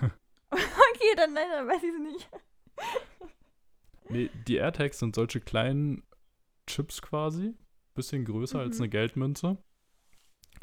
Okay, 0.52 1.14
dann 1.16 1.32
nein, 1.32 1.46
dann 1.50 1.68
weiß 1.68 1.82
ich 1.82 1.90
es 1.94 2.00
nicht. 2.00 2.30
Nee, 4.08 4.30
die 4.48 4.56
AirTags 4.56 4.98
sind 4.98 5.14
solche 5.14 5.40
kleinen 5.40 6.02
Chips 6.66 7.00
quasi. 7.00 7.54
Bisschen 7.94 8.24
größer 8.24 8.58
als 8.58 8.76
Mhm. 8.78 8.82
eine 8.82 8.88
Geldmünze. 8.90 9.58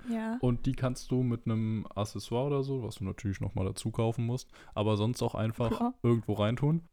Ja. 0.09 0.37
Und 0.41 0.65
die 0.65 0.73
kannst 0.73 1.09
du 1.11 1.23
mit 1.23 1.45
einem 1.45 1.87
Accessoire 1.95 2.47
oder 2.47 2.63
so, 2.63 2.83
was 2.83 2.95
du 2.95 3.05
natürlich 3.05 3.39
nochmal 3.41 3.65
dazu 3.65 3.89
kaufen 3.91 4.25
musst, 4.25 4.51
aber 4.75 4.95
sonst 4.97 5.21
auch 5.23 5.33
einfach 5.35 5.69
Klar. 5.77 5.93
irgendwo 6.03 6.33
reintun. 6.33 6.87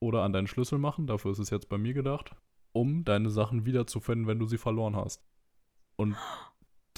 Oder 0.00 0.22
an 0.22 0.32
deinen 0.32 0.46
Schlüssel 0.48 0.78
machen, 0.78 1.06
dafür 1.06 1.30
ist 1.32 1.38
es 1.38 1.50
jetzt 1.50 1.68
bei 1.68 1.78
mir 1.78 1.92
gedacht, 1.94 2.34
um 2.72 3.04
deine 3.04 3.30
Sachen 3.30 3.66
wiederzufinden, 3.66 4.26
wenn 4.26 4.38
du 4.38 4.46
sie 4.46 4.58
verloren 4.58 4.96
hast. 4.96 5.22
Und 5.96 6.16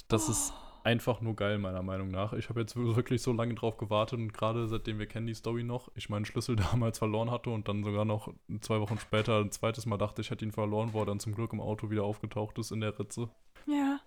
das 0.08 0.28
ist 0.28 0.52
einfach 0.84 1.20
nur 1.20 1.34
geil, 1.34 1.58
meiner 1.58 1.82
Meinung 1.82 2.08
nach. 2.08 2.32
Ich 2.34 2.48
habe 2.48 2.60
jetzt 2.60 2.76
wirklich 2.76 3.22
so 3.22 3.32
lange 3.32 3.54
drauf 3.54 3.76
gewartet 3.76 4.18
und 4.18 4.32
gerade 4.32 4.68
seitdem 4.68 4.98
wir 4.98 5.06
kennen 5.06 5.26
die 5.26 5.34
Story 5.34 5.64
noch, 5.64 5.90
ich 5.94 6.08
meinen 6.08 6.24
Schlüssel 6.24 6.56
damals 6.72 6.98
verloren 6.98 7.30
hatte 7.30 7.50
und 7.50 7.68
dann 7.68 7.82
sogar 7.84 8.04
noch 8.04 8.32
zwei 8.60 8.80
Wochen 8.80 8.98
später 8.98 9.40
ein 9.40 9.50
zweites 9.50 9.86
Mal 9.86 9.98
dachte, 9.98 10.22
ich 10.22 10.30
hätte 10.30 10.44
ihn 10.44 10.52
verloren, 10.52 10.92
wo 10.92 11.00
er 11.00 11.06
dann 11.06 11.20
zum 11.20 11.34
Glück 11.34 11.52
im 11.52 11.60
Auto 11.60 11.90
wieder 11.90 12.04
aufgetaucht 12.04 12.58
ist 12.58 12.70
in 12.70 12.80
der 12.80 12.98
Ritze. 12.98 13.28
Ja. 13.66 14.00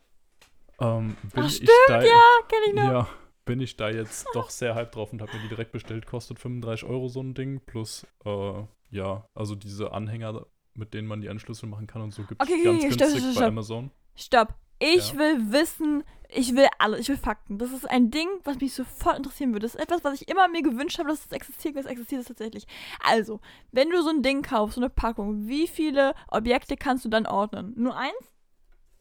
Ähm, 0.79 1.15
bin 1.33 1.43
Ach, 1.43 1.47
ich 1.47 1.55
stimmt, 1.55 1.71
da, 1.87 2.03
ja, 2.03 2.21
kenn 2.47 2.59
ich 2.67 2.73
noch. 2.75 2.83
ja, 2.83 3.07
bin 3.45 3.59
ich 3.59 3.75
da 3.77 3.89
jetzt 3.89 4.27
doch 4.33 4.51
sehr 4.51 4.75
hyped 4.75 4.95
drauf 4.95 5.11
und 5.11 5.21
habe 5.21 5.35
mir 5.35 5.41
die 5.41 5.49
direkt 5.49 5.71
bestellt. 5.71 6.05
Kostet 6.05 6.39
35 6.39 6.87
Euro 6.87 7.07
so 7.07 7.21
ein 7.21 7.33
Ding. 7.33 7.61
Plus, 7.65 8.05
äh, 8.25 8.63
ja, 8.91 9.27
also 9.33 9.55
diese 9.55 9.91
Anhänger, 9.91 10.45
mit 10.77 10.93
denen 10.93 11.07
man 11.07 11.21
die 11.21 11.29
Anschlüsse 11.29 11.65
machen 11.67 11.87
kann 11.87 12.01
und 12.01 12.13
so, 12.13 12.23
gibt 12.23 12.41
es 12.41 12.47
Okay, 12.49 12.63
ganz 12.63 12.83
okay, 12.83 12.91
stopp, 12.93 12.99
günstig 12.99 13.21
stopp, 13.21 13.35
bei 13.35 13.41
stopp. 13.41 13.47
Amazon. 13.49 13.91
Stopp. 14.15 14.55
Ich 14.79 15.13
Ja. 15.13 15.17
will 15.19 15.51
wissen, 15.51 16.03
ich 16.29 16.55
will 16.55 16.67
alles, 16.77 16.99
ich 16.99 17.09
will 17.09 17.17
Fakten. 17.17 17.57
Das 17.57 17.71
ist 17.71 17.89
ein 17.89 18.11
Ding, 18.11 18.27
was 18.43 18.59
mich 18.59 18.73
sofort 18.73 19.17
interessieren 19.17 19.51
würde. 19.53 19.65
Das 19.65 19.73
ist 19.75 19.81
etwas, 19.81 20.03
was 20.03 20.21
ich 20.21 20.27
immer 20.27 20.47
mir 20.47 20.61
gewünscht 20.61 20.99
habe, 20.99 21.09
dass 21.09 21.25
es 21.25 21.31
existiert, 21.31 21.73
weil 21.75 21.81
es 21.83 21.89
existiert 21.89 22.21
es 22.21 22.27
tatsächlich. 22.27 22.67
Also, 23.03 23.39
wenn 23.71 23.89
du 23.89 24.01
so 24.03 24.09
ein 24.09 24.21
Ding 24.21 24.43
kaufst, 24.43 24.75
so 24.75 24.81
eine 24.81 24.89
Packung, 24.91 25.47
wie 25.47 25.67
viele 25.67 26.13
Objekte 26.29 26.77
kannst 26.77 27.05
du 27.05 27.09
dann 27.09 27.25
ordnen? 27.25 27.73
Nur 27.75 27.97
eins? 27.97 28.13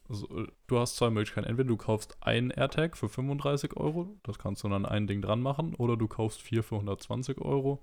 Also, 0.08 0.26
äh, 0.44 0.46
du 0.66 0.78
hast 0.78 0.96
zwei 0.96 1.10
Möglichkeiten. 1.10 1.46
Entweder 1.46 1.68
du 1.68 1.76
kaufst 1.76 2.16
einen 2.22 2.50
AirTag 2.50 2.96
für 2.96 3.08
35 3.10 3.76
Euro, 3.76 4.16
das 4.22 4.38
kannst 4.38 4.62
du 4.64 4.68
dann 4.68 4.86
ein 4.86 5.06
Ding 5.06 5.20
dran 5.20 5.42
machen, 5.42 5.74
oder 5.74 5.96
du 5.96 6.06
kaufst 6.08 6.40
vier 6.40 6.62
für 6.62 6.76
120 6.76 7.40
Euro, 7.40 7.82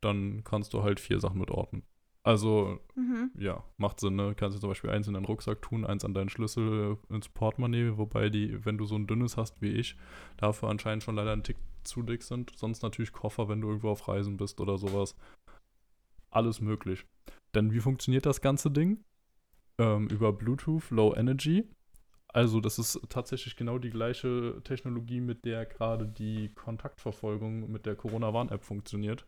dann 0.00 0.44
kannst 0.44 0.74
du 0.74 0.82
halt 0.82 1.00
vier 1.00 1.18
Sachen 1.18 1.38
mit 1.40 1.50
ordnen. 1.50 1.82
Also, 2.24 2.80
Mhm. 2.96 3.30
ja, 3.38 3.62
macht 3.76 4.00
Sinn, 4.00 4.16
ne? 4.16 4.34
Kannst 4.34 4.56
du 4.56 4.60
zum 4.60 4.70
Beispiel 4.70 4.88
eins 4.90 5.06
in 5.06 5.12
deinen 5.12 5.26
Rucksack 5.26 5.60
tun, 5.60 5.84
eins 5.84 6.06
an 6.06 6.14
deinen 6.14 6.30
Schlüssel 6.30 6.96
ins 7.10 7.28
Portemonnaie, 7.28 7.98
wobei 7.98 8.30
die, 8.30 8.64
wenn 8.64 8.78
du 8.78 8.86
so 8.86 8.96
ein 8.96 9.06
dünnes 9.06 9.36
hast 9.36 9.60
wie 9.60 9.68
ich, 9.72 9.96
dafür 10.38 10.70
anscheinend 10.70 11.04
schon 11.04 11.16
leider 11.16 11.32
ein 11.32 11.42
Tick 11.42 11.58
zu 11.84 12.02
dick 12.02 12.22
sind. 12.22 12.50
Sonst 12.56 12.82
natürlich 12.82 13.12
Koffer, 13.12 13.48
wenn 13.50 13.60
du 13.60 13.68
irgendwo 13.68 13.90
auf 13.90 14.08
Reisen 14.08 14.38
bist 14.38 14.58
oder 14.60 14.78
sowas. 14.78 15.14
Alles 16.30 16.62
möglich. 16.62 17.04
Denn 17.54 17.72
wie 17.72 17.80
funktioniert 17.80 18.24
das 18.24 18.40
ganze 18.40 18.70
Ding? 18.70 19.04
Ähm, 19.78 20.08
über 20.08 20.32
Bluetooth 20.32 20.90
Low 20.90 21.14
Energy. 21.14 21.68
Also, 22.28 22.60
das 22.60 22.78
ist 22.78 23.00
tatsächlich 23.10 23.54
genau 23.54 23.78
die 23.78 23.90
gleiche 23.90 24.60
Technologie, 24.64 25.20
mit 25.20 25.44
der 25.44 25.66
gerade 25.66 26.06
die 26.08 26.48
Kontaktverfolgung 26.54 27.70
mit 27.70 27.84
der 27.86 27.96
Corona-Warn-App 27.96 28.64
funktioniert. 28.64 29.26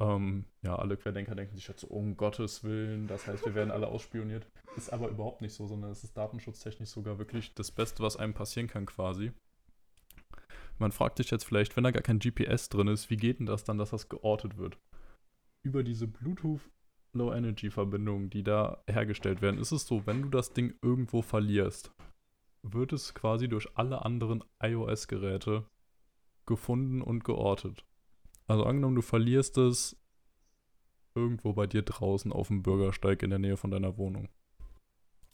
Ähm, 0.00 0.44
ja, 0.62 0.76
alle 0.76 0.96
Querdenker 0.96 1.34
denken 1.34 1.56
sich 1.56 1.66
jetzt 1.66 1.80
so, 1.80 1.88
um 1.88 2.16
Gottes 2.16 2.62
Willen, 2.62 3.08
das 3.08 3.26
heißt, 3.26 3.44
wir 3.44 3.54
werden 3.54 3.70
alle 3.70 3.86
ausspioniert. 3.88 4.46
Ist 4.76 4.92
aber 4.92 5.08
überhaupt 5.08 5.40
nicht 5.40 5.54
so, 5.54 5.66
sondern 5.66 5.90
es 5.90 6.04
ist 6.04 6.16
datenschutztechnisch 6.16 6.90
sogar 6.90 7.18
wirklich 7.18 7.54
das 7.54 7.70
Beste, 7.70 8.02
was 8.02 8.16
einem 8.16 8.34
passieren 8.34 8.68
kann 8.68 8.86
quasi. 8.86 9.32
Man 10.78 10.92
fragt 10.92 11.18
sich 11.18 11.30
jetzt 11.30 11.44
vielleicht, 11.44 11.76
wenn 11.76 11.82
da 11.82 11.90
gar 11.90 12.02
kein 12.02 12.20
GPS 12.20 12.68
drin 12.68 12.86
ist, 12.86 13.10
wie 13.10 13.16
geht 13.16 13.40
denn 13.40 13.46
das 13.46 13.64
dann, 13.64 13.78
dass 13.78 13.90
das 13.90 14.08
geortet 14.08 14.56
wird? 14.56 14.78
Über 15.64 15.82
diese 15.82 16.06
Bluetooth 16.06 16.60
Low 17.14 17.32
Energy 17.32 17.70
Verbindungen, 17.70 18.30
die 18.30 18.44
da 18.44 18.82
hergestellt 18.88 19.42
werden, 19.42 19.58
ist 19.58 19.72
es 19.72 19.86
so, 19.86 20.06
wenn 20.06 20.22
du 20.22 20.28
das 20.28 20.52
Ding 20.52 20.74
irgendwo 20.82 21.22
verlierst, 21.22 21.90
wird 22.62 22.92
es 22.92 23.14
quasi 23.14 23.48
durch 23.48 23.76
alle 23.76 24.04
anderen 24.04 24.44
iOS-Geräte 24.62 25.64
gefunden 26.46 27.02
und 27.02 27.24
geortet. 27.24 27.84
Also 28.48 28.64
angenommen, 28.64 28.96
du 28.96 29.02
verlierst 29.02 29.58
es 29.58 29.96
irgendwo 31.14 31.52
bei 31.52 31.66
dir 31.66 31.82
draußen 31.82 32.32
auf 32.32 32.48
dem 32.48 32.62
Bürgersteig 32.62 33.22
in 33.22 33.30
der 33.30 33.38
Nähe 33.38 33.56
von 33.56 33.70
deiner 33.70 33.96
Wohnung. 33.98 34.28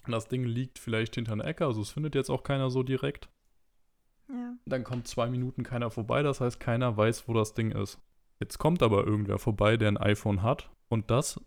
Das 0.07 0.29
Ding 0.29 0.45
liegt 0.45 0.79
vielleicht 0.79 1.15
hinter 1.15 1.33
einer 1.33 1.47
Ecke, 1.47 1.65
also 1.65 1.81
es 1.81 1.91
findet 1.91 2.15
jetzt 2.15 2.31
auch 2.31 2.43
keiner 2.43 2.71
so 2.71 2.83
direkt. 2.83 3.31
Ja. 4.29 4.55
Dann 4.67 4.85
kommt 4.85 5.09
zwei 5.09 5.31
Minuten 5.31 5.63
keiner 5.63 5.91
vorbei, 5.91 6.23
das 6.23 6.41
heißt, 6.41 6.61
keiner 6.61 6.97
weiß, 6.97 7.29
wo 7.29 7.35
das 7.35 7.55
Ding 7.55 7.71
ist. 7.71 7.99
Jetzt 8.41 8.59
kommt 8.59 8.83
aber 8.83 9.07
irgendwer 9.07 9.39
vorbei, 9.39 9.77
der 9.77 9.89
ein 9.89 9.97
iPhone 9.97 10.43
hat 10.43 10.71
und 10.89 11.11
das 11.11 11.41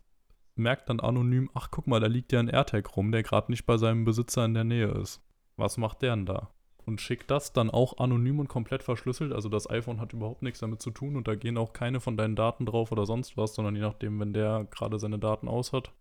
merkt 0.56 0.90
dann 0.90 1.00
anonym, 1.00 1.50
ach 1.54 1.70
guck 1.70 1.86
mal, 1.86 2.00
da 2.00 2.08
liegt 2.08 2.32
ja 2.32 2.40
ein 2.40 2.48
AirTag 2.48 2.96
rum, 2.96 3.12
der 3.12 3.24
gerade 3.24 3.52
nicht 3.52 3.66
bei 3.66 3.78
seinem 3.78 4.06
Besitzer 4.06 4.46
in 4.46 4.54
der 4.54 4.64
Nähe 4.64 4.88
ist. 4.88 5.22
Was 5.56 5.78
macht 5.78 6.02
der 6.02 6.16
denn 6.16 6.26
da? 6.26 6.52
Und 6.88 7.02
schickt 7.02 7.30
das 7.30 7.52
dann 7.52 7.70
auch 7.70 7.98
anonym 7.98 8.40
und 8.40 8.48
komplett 8.48 8.82
verschlüsselt. 8.82 9.34
Also 9.34 9.50
das 9.50 9.70
iPhone 9.70 10.00
hat 10.00 10.14
überhaupt 10.14 10.42
nichts 10.42 10.62
damit 10.62 10.82
zu 10.82 10.90
tun 10.90 11.18
und 11.18 11.28
da 11.28 11.36
gehen 11.36 11.58
auch 11.58 11.74
keine 11.74 12.00
von 12.00 12.16
deinen 12.16 12.38
Daten 12.38 12.66
drauf 12.66 12.94
oder 12.94 13.06
sonst 13.06 13.36
was, 13.36 13.56
sondern 13.56 13.76
je 13.76 13.82
nachdem, 13.82 14.18
wenn 14.22 14.32
der 14.32 14.68
gerade 14.72 14.98
seine 14.98 15.20
Daten 15.20 15.50
aus 15.50 15.74
hat, 15.74 15.92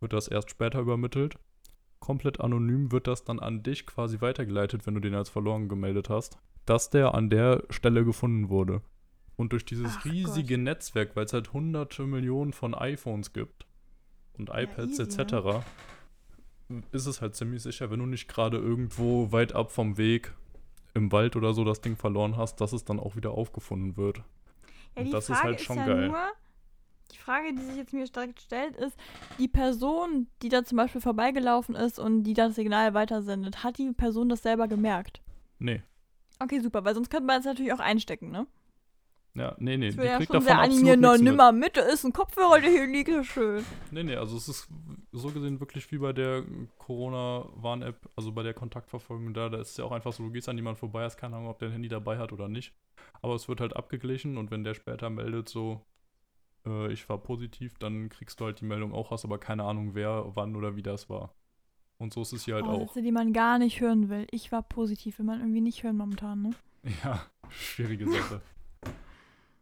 wird 0.00 0.14
das 0.14 0.26
erst 0.26 0.48
später 0.48 0.80
übermittelt. 0.80 1.36
Komplett 2.00 2.40
anonym 2.40 2.92
wird 2.92 3.08
das 3.08 3.24
dann 3.24 3.40
an 3.40 3.62
dich 3.62 3.84
quasi 3.84 4.22
weitergeleitet, 4.22 4.86
wenn 4.86 4.94
du 4.94 5.00
den 5.00 5.14
als 5.14 5.28
verloren 5.28 5.68
gemeldet 5.68 6.08
hast, 6.08 6.38
dass 6.64 6.88
der 6.88 7.14
an 7.14 7.28
der 7.28 7.64
Stelle 7.68 8.02
gefunden 8.02 8.48
wurde. 8.48 8.80
Und 9.36 9.52
durch 9.52 9.66
dieses 9.66 9.96
Ach 9.98 10.04
riesige 10.06 10.54
Gott. 10.54 10.64
Netzwerk, 10.64 11.14
weil 11.14 11.26
es 11.26 11.34
halt 11.34 11.52
hunderte 11.52 12.04
Millionen 12.04 12.54
von 12.54 12.74
iPhones 12.74 13.34
gibt 13.34 13.66
und 14.38 14.48
iPads 14.48 14.98
easy, 14.98 15.02
etc., 15.02 15.62
ist 16.92 17.06
es 17.06 17.20
halt 17.20 17.34
ziemlich 17.36 17.62
sicher, 17.62 17.90
wenn 17.90 18.00
du 18.00 18.06
nicht 18.06 18.28
gerade 18.28 18.58
irgendwo 18.58 19.32
weit 19.32 19.54
ab 19.54 19.70
vom 19.70 19.96
Weg 19.98 20.34
im 20.94 21.12
Wald 21.12 21.36
oder 21.36 21.52
so 21.52 21.64
das 21.64 21.80
Ding 21.80 21.96
verloren 21.96 22.36
hast, 22.36 22.60
dass 22.60 22.72
es 22.72 22.84
dann 22.84 22.98
auch 22.98 23.16
wieder 23.16 23.32
aufgefunden 23.32 23.96
wird. 23.96 24.22
Ja, 24.96 25.04
die 25.04 25.10
das 25.10 25.28
ist 25.28 25.36
Frage 25.36 25.48
halt 25.48 25.60
schon 25.60 25.76
ja 25.78 25.86
geil. 25.86 26.08
nur, 26.08 26.26
die 27.12 27.18
Frage, 27.18 27.54
die 27.54 27.62
sich 27.62 27.76
jetzt 27.76 27.92
mir 27.92 28.04
direkt 28.06 28.40
stellt, 28.40 28.76
ist, 28.76 28.96
die 29.38 29.48
Person, 29.48 30.26
die 30.42 30.48
da 30.48 30.64
zum 30.64 30.76
Beispiel 30.76 31.00
vorbeigelaufen 31.00 31.74
ist 31.74 31.98
und 31.98 32.24
die 32.24 32.34
das 32.34 32.54
Signal 32.54 32.94
weitersendet, 32.94 33.62
hat 33.62 33.78
die 33.78 33.92
Person 33.92 34.28
das 34.28 34.42
selber 34.42 34.68
gemerkt? 34.68 35.20
Nee. 35.58 35.82
Okay, 36.38 36.60
super, 36.60 36.84
weil 36.84 36.94
sonst 36.94 37.10
könnte 37.10 37.26
man 37.26 37.40
es 37.40 37.46
natürlich 37.46 37.72
auch 37.72 37.80
einstecken, 37.80 38.30
ne? 38.30 38.46
Ja, 39.36 39.54
nee, 39.58 39.76
nee. 39.76 39.88
Das 39.88 39.96
wäre 39.98 40.06
ja 40.08 40.16
kriegt 40.16 40.32
schon 40.32 40.44
davon 40.44 40.46
sehr 40.46 40.58
animiert. 40.58 40.98
No, 40.98 41.12
nichts 41.12 41.22
nimm 41.22 41.58
mit. 41.58 41.76
da 41.76 41.82
ist 41.82 42.04
ein 42.04 42.12
Kopfhörer, 42.12 42.58
der 42.58 42.70
hier 42.70 42.86
liegt, 42.86 43.26
schön. 43.26 43.62
Nee, 43.90 44.02
nee, 44.02 44.16
also 44.16 44.36
es 44.36 44.48
ist 44.48 44.68
so 45.12 45.28
gesehen 45.30 45.60
wirklich 45.60 45.90
wie 45.92 45.98
bei 45.98 46.14
der 46.14 46.42
Corona-Warn-App, 46.78 48.08
also 48.16 48.32
bei 48.32 48.42
der 48.42 48.54
Kontaktverfolgung 48.54 49.34
da, 49.34 49.50
da 49.50 49.58
ist 49.60 49.72
es 49.72 49.76
ja 49.76 49.84
auch 49.84 49.92
einfach 49.92 50.14
so, 50.14 50.22
du 50.22 50.30
gehst 50.30 50.48
an 50.48 50.56
jemanden 50.56 50.78
vorbei, 50.78 51.04
hast 51.04 51.18
keine 51.18 51.36
Ahnung, 51.36 51.48
ob 51.48 51.58
der 51.58 51.68
ein 51.68 51.72
Handy 51.72 51.88
dabei 51.88 52.16
hat 52.16 52.32
oder 52.32 52.48
nicht. 52.48 52.72
Aber 53.20 53.34
es 53.34 53.46
wird 53.46 53.60
halt 53.60 53.76
abgeglichen 53.76 54.38
und 54.38 54.50
wenn 54.50 54.64
der 54.64 54.72
später 54.72 55.10
meldet, 55.10 55.50
so, 55.50 55.84
äh, 56.66 56.90
ich 56.90 57.06
war 57.10 57.18
positiv, 57.18 57.78
dann 57.78 58.08
kriegst 58.08 58.40
du 58.40 58.46
halt 58.46 58.60
die 58.60 58.64
Meldung 58.64 58.94
auch, 58.94 59.10
hast 59.10 59.26
aber 59.26 59.38
keine 59.38 59.64
Ahnung, 59.64 59.94
wer, 59.94 60.24
wann 60.34 60.56
oder 60.56 60.76
wie 60.76 60.82
das 60.82 61.10
war. 61.10 61.34
Und 61.98 62.14
so 62.14 62.22
ist 62.22 62.32
es 62.32 62.44
hier 62.46 62.54
halt 62.54 62.64
oh, 62.66 62.70
auch. 62.70 62.88
Sätze, 62.88 63.02
die 63.02 63.12
man 63.12 63.34
gar 63.34 63.58
nicht 63.58 63.80
hören 63.80 64.08
will. 64.08 64.26
Ich 64.30 64.50
war 64.52 64.62
positiv, 64.62 65.18
will 65.18 65.26
man 65.26 65.40
irgendwie 65.40 65.60
nicht 65.60 65.82
hören 65.82 65.96
momentan, 65.96 66.42
ne? 66.42 66.50
Ja, 67.04 67.26
schwierige 67.50 68.10
Sache. 68.10 68.40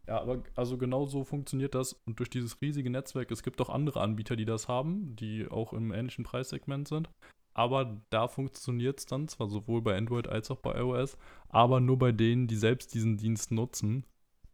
Ja, 0.06 0.20
aber 0.20 0.42
also 0.54 0.76
genau 0.76 1.06
so 1.06 1.24
funktioniert 1.24 1.74
das 1.74 1.94
und 2.04 2.18
durch 2.18 2.28
dieses 2.28 2.60
riesige 2.60 2.90
Netzwerk, 2.90 3.30
es 3.30 3.42
gibt 3.42 3.60
auch 3.60 3.70
andere 3.70 4.00
Anbieter, 4.00 4.36
die 4.36 4.44
das 4.44 4.68
haben, 4.68 5.16
die 5.16 5.48
auch 5.50 5.72
im 5.72 5.92
ähnlichen 5.92 6.24
Preissegment 6.24 6.88
sind. 6.88 7.08
Aber 7.54 8.00
da 8.10 8.28
funktioniert 8.28 8.98
es 8.98 9.06
dann 9.06 9.28
zwar 9.28 9.48
sowohl 9.48 9.80
bei 9.80 9.96
Android 9.96 10.28
als 10.28 10.50
auch 10.50 10.58
bei 10.58 10.78
iOS, 10.78 11.16
aber 11.48 11.80
nur 11.80 11.98
bei 11.98 12.12
denen, 12.12 12.48
die 12.48 12.56
selbst 12.56 12.92
diesen 12.94 13.16
Dienst 13.16 13.52
nutzen 13.52 14.04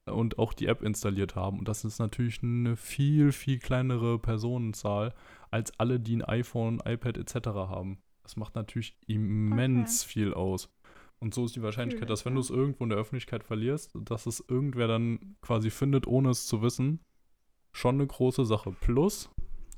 und 0.05 0.39
auch 0.39 0.53
die 0.53 0.67
App 0.67 0.83
installiert 0.83 1.35
haben. 1.35 1.59
Und 1.59 1.69
das 1.69 1.85
ist 1.85 1.99
natürlich 1.99 2.43
eine 2.43 2.77
viel, 2.77 3.33
viel 3.33 3.59
kleinere 3.59 4.19
Personenzahl 4.19 5.15
als 5.51 5.79
alle, 5.81 5.99
die 5.99 6.17
ein 6.17 6.25
iPhone, 6.25 6.81
iPad 6.85 7.17
etc. 7.17 7.49
haben. 7.49 7.99
Das 8.23 8.37
macht 8.37 8.55
natürlich 8.55 8.97
immens 9.07 10.05
viel 10.05 10.35
aus. 10.35 10.71
Und 11.21 11.35
so 11.35 11.45
ist 11.45 11.55
die 11.55 11.63
Wahrscheinlichkeit, 11.63 12.09
Natürlich, 12.09 12.21
dass 12.21 12.25
wenn 12.25 12.35
du 12.35 12.41
es 12.41 12.51
irgendwo 12.51 12.85
in 12.85 12.91
der 12.91 12.99
Öffentlichkeit 12.99 13.45
verlierst, 13.45 13.93
dass 13.95 14.27
es 14.27 14.43
irgendwer 14.49 14.89
dann 14.89 15.37
quasi 15.43 15.71
findet, 15.71 16.07
ohne 16.07 16.31
es 16.31 16.47
zu 16.47 16.63
wissen, 16.63 17.01
schon 17.73 17.97
eine 17.97 18.07
große 18.07 18.45
Sache. 18.47 18.73
Plus, 18.73 19.31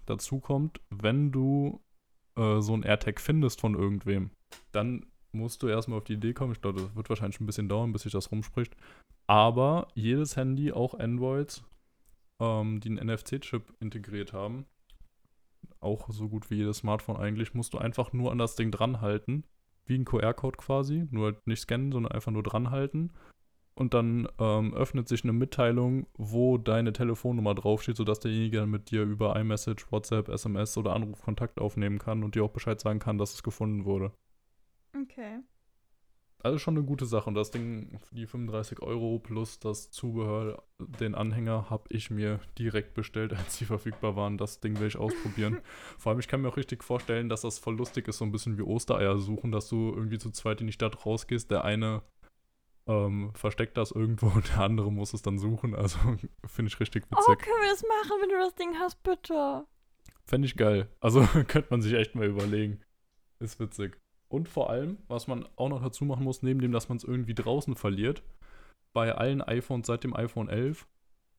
dazu 0.07 0.39
kommt, 0.39 0.81
wenn 0.91 1.33
du 1.33 1.81
äh, 2.37 2.61
so 2.61 2.75
ein 2.75 2.85
AirTag 2.85 3.21
findest 3.21 3.61
von 3.61 3.75
irgendwem, 3.75 4.31
dann 4.71 5.07
musst 5.33 5.63
du 5.63 5.69
erstmal 5.69 5.99
auf 5.99 6.05
die 6.05 6.15
Idee 6.15 6.33
kommen. 6.33 6.53
Ich 6.53 6.61
glaube, 6.61 6.81
das 6.81 6.95
wird 6.95 7.09
wahrscheinlich 7.09 7.41
ein 7.41 7.47
bisschen 7.47 7.69
dauern, 7.69 7.93
bis 7.93 8.03
sich 8.03 8.13
das 8.13 8.31
rumspricht. 8.31 8.77
Aber 9.27 9.89
jedes 9.95 10.37
Handy, 10.37 10.73
auch 10.73 10.95
Androids, 10.95 11.65
ähm, 12.41 12.81
die 12.81 12.89
einen 12.91 13.09
NFC-Chip 13.09 13.75
integriert 13.81 14.33
haben, 14.33 14.67
auch 15.81 16.11
so 16.11 16.29
gut 16.29 16.51
wie 16.51 16.57
jedes 16.57 16.79
Smartphone 16.79 17.17
eigentlich, 17.17 17.55
musst 17.55 17.75
du 17.75 17.79
einfach 17.79 18.13
nur 18.13 18.31
an 18.31 18.39
das 18.39 18.57
Ding 18.57 18.71
dranhalten. 18.71 19.45
Wie 19.87 19.97
ein 19.97 20.05
QR-Code 20.05 20.57
quasi, 20.57 21.07
nur 21.11 21.27
halt 21.27 21.47
nicht 21.47 21.61
scannen, 21.61 21.93
sondern 21.93 22.13
einfach 22.13 22.33
nur 22.33 22.43
dranhalten. 22.43 23.13
Und 23.75 23.95
dann 23.95 24.29
ähm, 24.39 24.75
öffnet 24.75 25.09
sich 25.09 25.25
eine 25.25 25.33
Mitteilung, 25.33 26.07
wo 26.15 26.59
deine 26.59 26.93
Telefonnummer 26.93 27.55
draufsteht, 27.55 27.97
sodass 27.97 28.21
derjenige 28.21 28.59
dann 28.59 28.71
mit 28.71 28.91
dir 28.91 29.03
über 29.03 29.35
iMessage, 29.35 29.91
WhatsApp, 29.91 30.29
SMS 30.29 30.77
oder 30.77 30.93
Anruf 30.93 31.23
Kontakt 31.23 31.59
aufnehmen 31.59 31.99
kann 31.99 32.23
und 32.23 32.35
dir 32.35 32.45
auch 32.45 32.51
Bescheid 32.51 32.79
sagen 32.81 32.99
kann, 32.99 33.17
dass 33.17 33.33
es 33.35 33.43
gefunden 33.43 33.85
wurde. 33.85 34.13
Okay. 34.95 35.41
Also 36.45 36.59
schon 36.59 36.77
eine 36.77 36.85
gute 36.85 37.07
Sache. 37.07 37.29
Und 37.29 37.35
das 37.35 37.51
Ding, 37.53 38.01
die 38.11 38.27
35 38.27 38.83
Euro 38.83 39.19
plus 39.21 39.61
das 39.61 39.91
Zubehör, 39.91 40.63
den 40.79 41.15
Anhänger, 41.15 41.71
habe 41.71 41.85
ich 41.91 42.11
mir 42.11 42.41
direkt 42.59 42.95
bestellt, 42.95 43.33
als 43.37 43.57
sie 43.57 43.65
verfügbar 43.65 44.17
waren. 44.17 44.39
Das 44.39 44.61
Ding 44.61 44.79
will 44.81 44.89
ich 44.89 44.97
ausprobieren. 44.97 45.61
Vor 45.99 46.11
allem, 46.11 46.19
ich 46.19 46.29
kann 46.29 46.41
mir 46.43 46.49
auch 46.49 46.57
richtig 46.57 46.83
vorstellen, 46.83 47.29
dass 47.29 47.43
das 47.43 47.59
voll 47.59 47.77
lustig 47.77 48.09
ist, 48.09 48.19
so 48.19 48.25
ein 48.25 48.33
bisschen 48.33 48.59
wie 48.59 48.63
Ostereier 48.63 49.19
suchen, 49.19 49.53
dass 49.53 49.69
du 49.69 49.93
irgendwie 49.95 50.19
zu 50.19 50.31
zweit 50.31 50.61
in 50.61 50.67
die 50.67 50.73
Stadt 50.73 51.07
rausgehst. 51.07 51.51
Der 51.51 51.65
eine 51.65 52.03
ähm, 52.89 53.31
versteckt 53.35 53.77
das 53.77 53.93
irgendwo 53.93 54.27
und 54.35 54.49
der 54.49 54.61
andere 54.63 54.91
muss 54.91 55.15
es 55.15 55.23
dann 55.23 55.39
suchen. 55.39 55.75
Also 55.75 55.99
finde 56.47 56.71
ich 56.73 56.81
richtig 56.81 57.05
Oh, 57.13 57.17
witzig. 57.17 57.39
können 57.47 57.61
wir 57.63 57.71
das 57.71 57.83
machen, 57.83 58.21
wenn 58.21 58.29
du 58.31 58.37
das 58.39 58.55
Ding 58.57 58.75
hast, 58.79 59.03
bitte? 59.05 59.65
Fände 60.25 60.47
ich 60.47 60.57
geil. 60.57 60.89
Also 61.01 61.23
könnte 61.47 61.69
man 61.71 61.83
sich 61.83 61.93
echt 61.95 62.15
mal 62.15 62.27
überlegen. 62.27 62.81
Ist 63.39 63.61
witzig. 63.61 63.99
Und 64.33 64.49
vor 64.49 64.71
allem, 64.71 64.97
was 65.09 65.27
man 65.27 65.47
auch 65.57 65.69
noch 65.69 65.83
dazu 65.83 66.07
machen 66.07 66.25
muss, 66.25 66.43
neben 66.43 66.61
dem, 66.61 66.73
dass 66.73 66.89
man 66.89 66.97
es 66.97 67.05
irgendwie 67.05 67.35
draußen 67.35 67.75
verliert, 67.75 68.23
bei 68.95 69.15
allen 69.15 69.43
iPhones 69.43 69.87
seit 69.87 70.05
dem 70.05 70.17
iPhone 70.17 70.49
11 70.49 70.87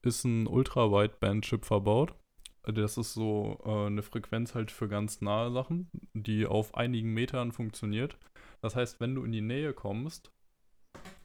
ist 0.03 0.23
ein 0.25 0.45
Ultra-Wideband-Chip 0.45 1.65
verbaut. 1.65 2.13
Das 2.61 2.97
ist 2.97 3.15
so 3.15 3.59
äh, 3.65 3.87
eine 3.87 4.03
Frequenz 4.03 4.53
halt 4.53 4.69
für 4.69 4.87
ganz 4.87 5.21
nahe 5.21 5.51
Sachen, 5.51 5.89
die 6.13 6.45
auf 6.45 6.75
einigen 6.75 7.15
Metern 7.15 7.51
funktioniert. 7.51 8.15
Das 8.61 8.75
heißt, 8.75 8.99
wenn 8.99 9.15
du 9.15 9.23
in 9.23 9.31
die 9.31 9.41
Nähe 9.41 9.73
kommst, 9.73 10.31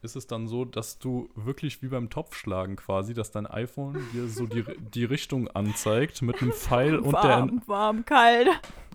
ist 0.01 0.15
es 0.15 0.25
dann 0.25 0.47
so, 0.47 0.65
dass 0.65 0.97
du 0.97 1.29
wirklich 1.35 1.83
wie 1.83 1.89
beim 1.89 2.09
Topfschlagen 2.09 2.77
quasi, 2.77 3.13
dass 3.13 3.29
dein 3.29 3.45
iPhone 3.45 3.95
dir 4.11 4.27
so 4.27 4.47
die, 4.47 4.63
die 4.79 5.05
Richtung 5.05 5.47
anzeigt 5.49 6.23
mit 6.23 6.41
einem 6.41 6.51
Pfeil 6.53 6.97
und 6.97 7.11
der, 7.11 7.23
warm, 7.23 7.61
warm, 7.67 8.05
kalt. 8.05 8.47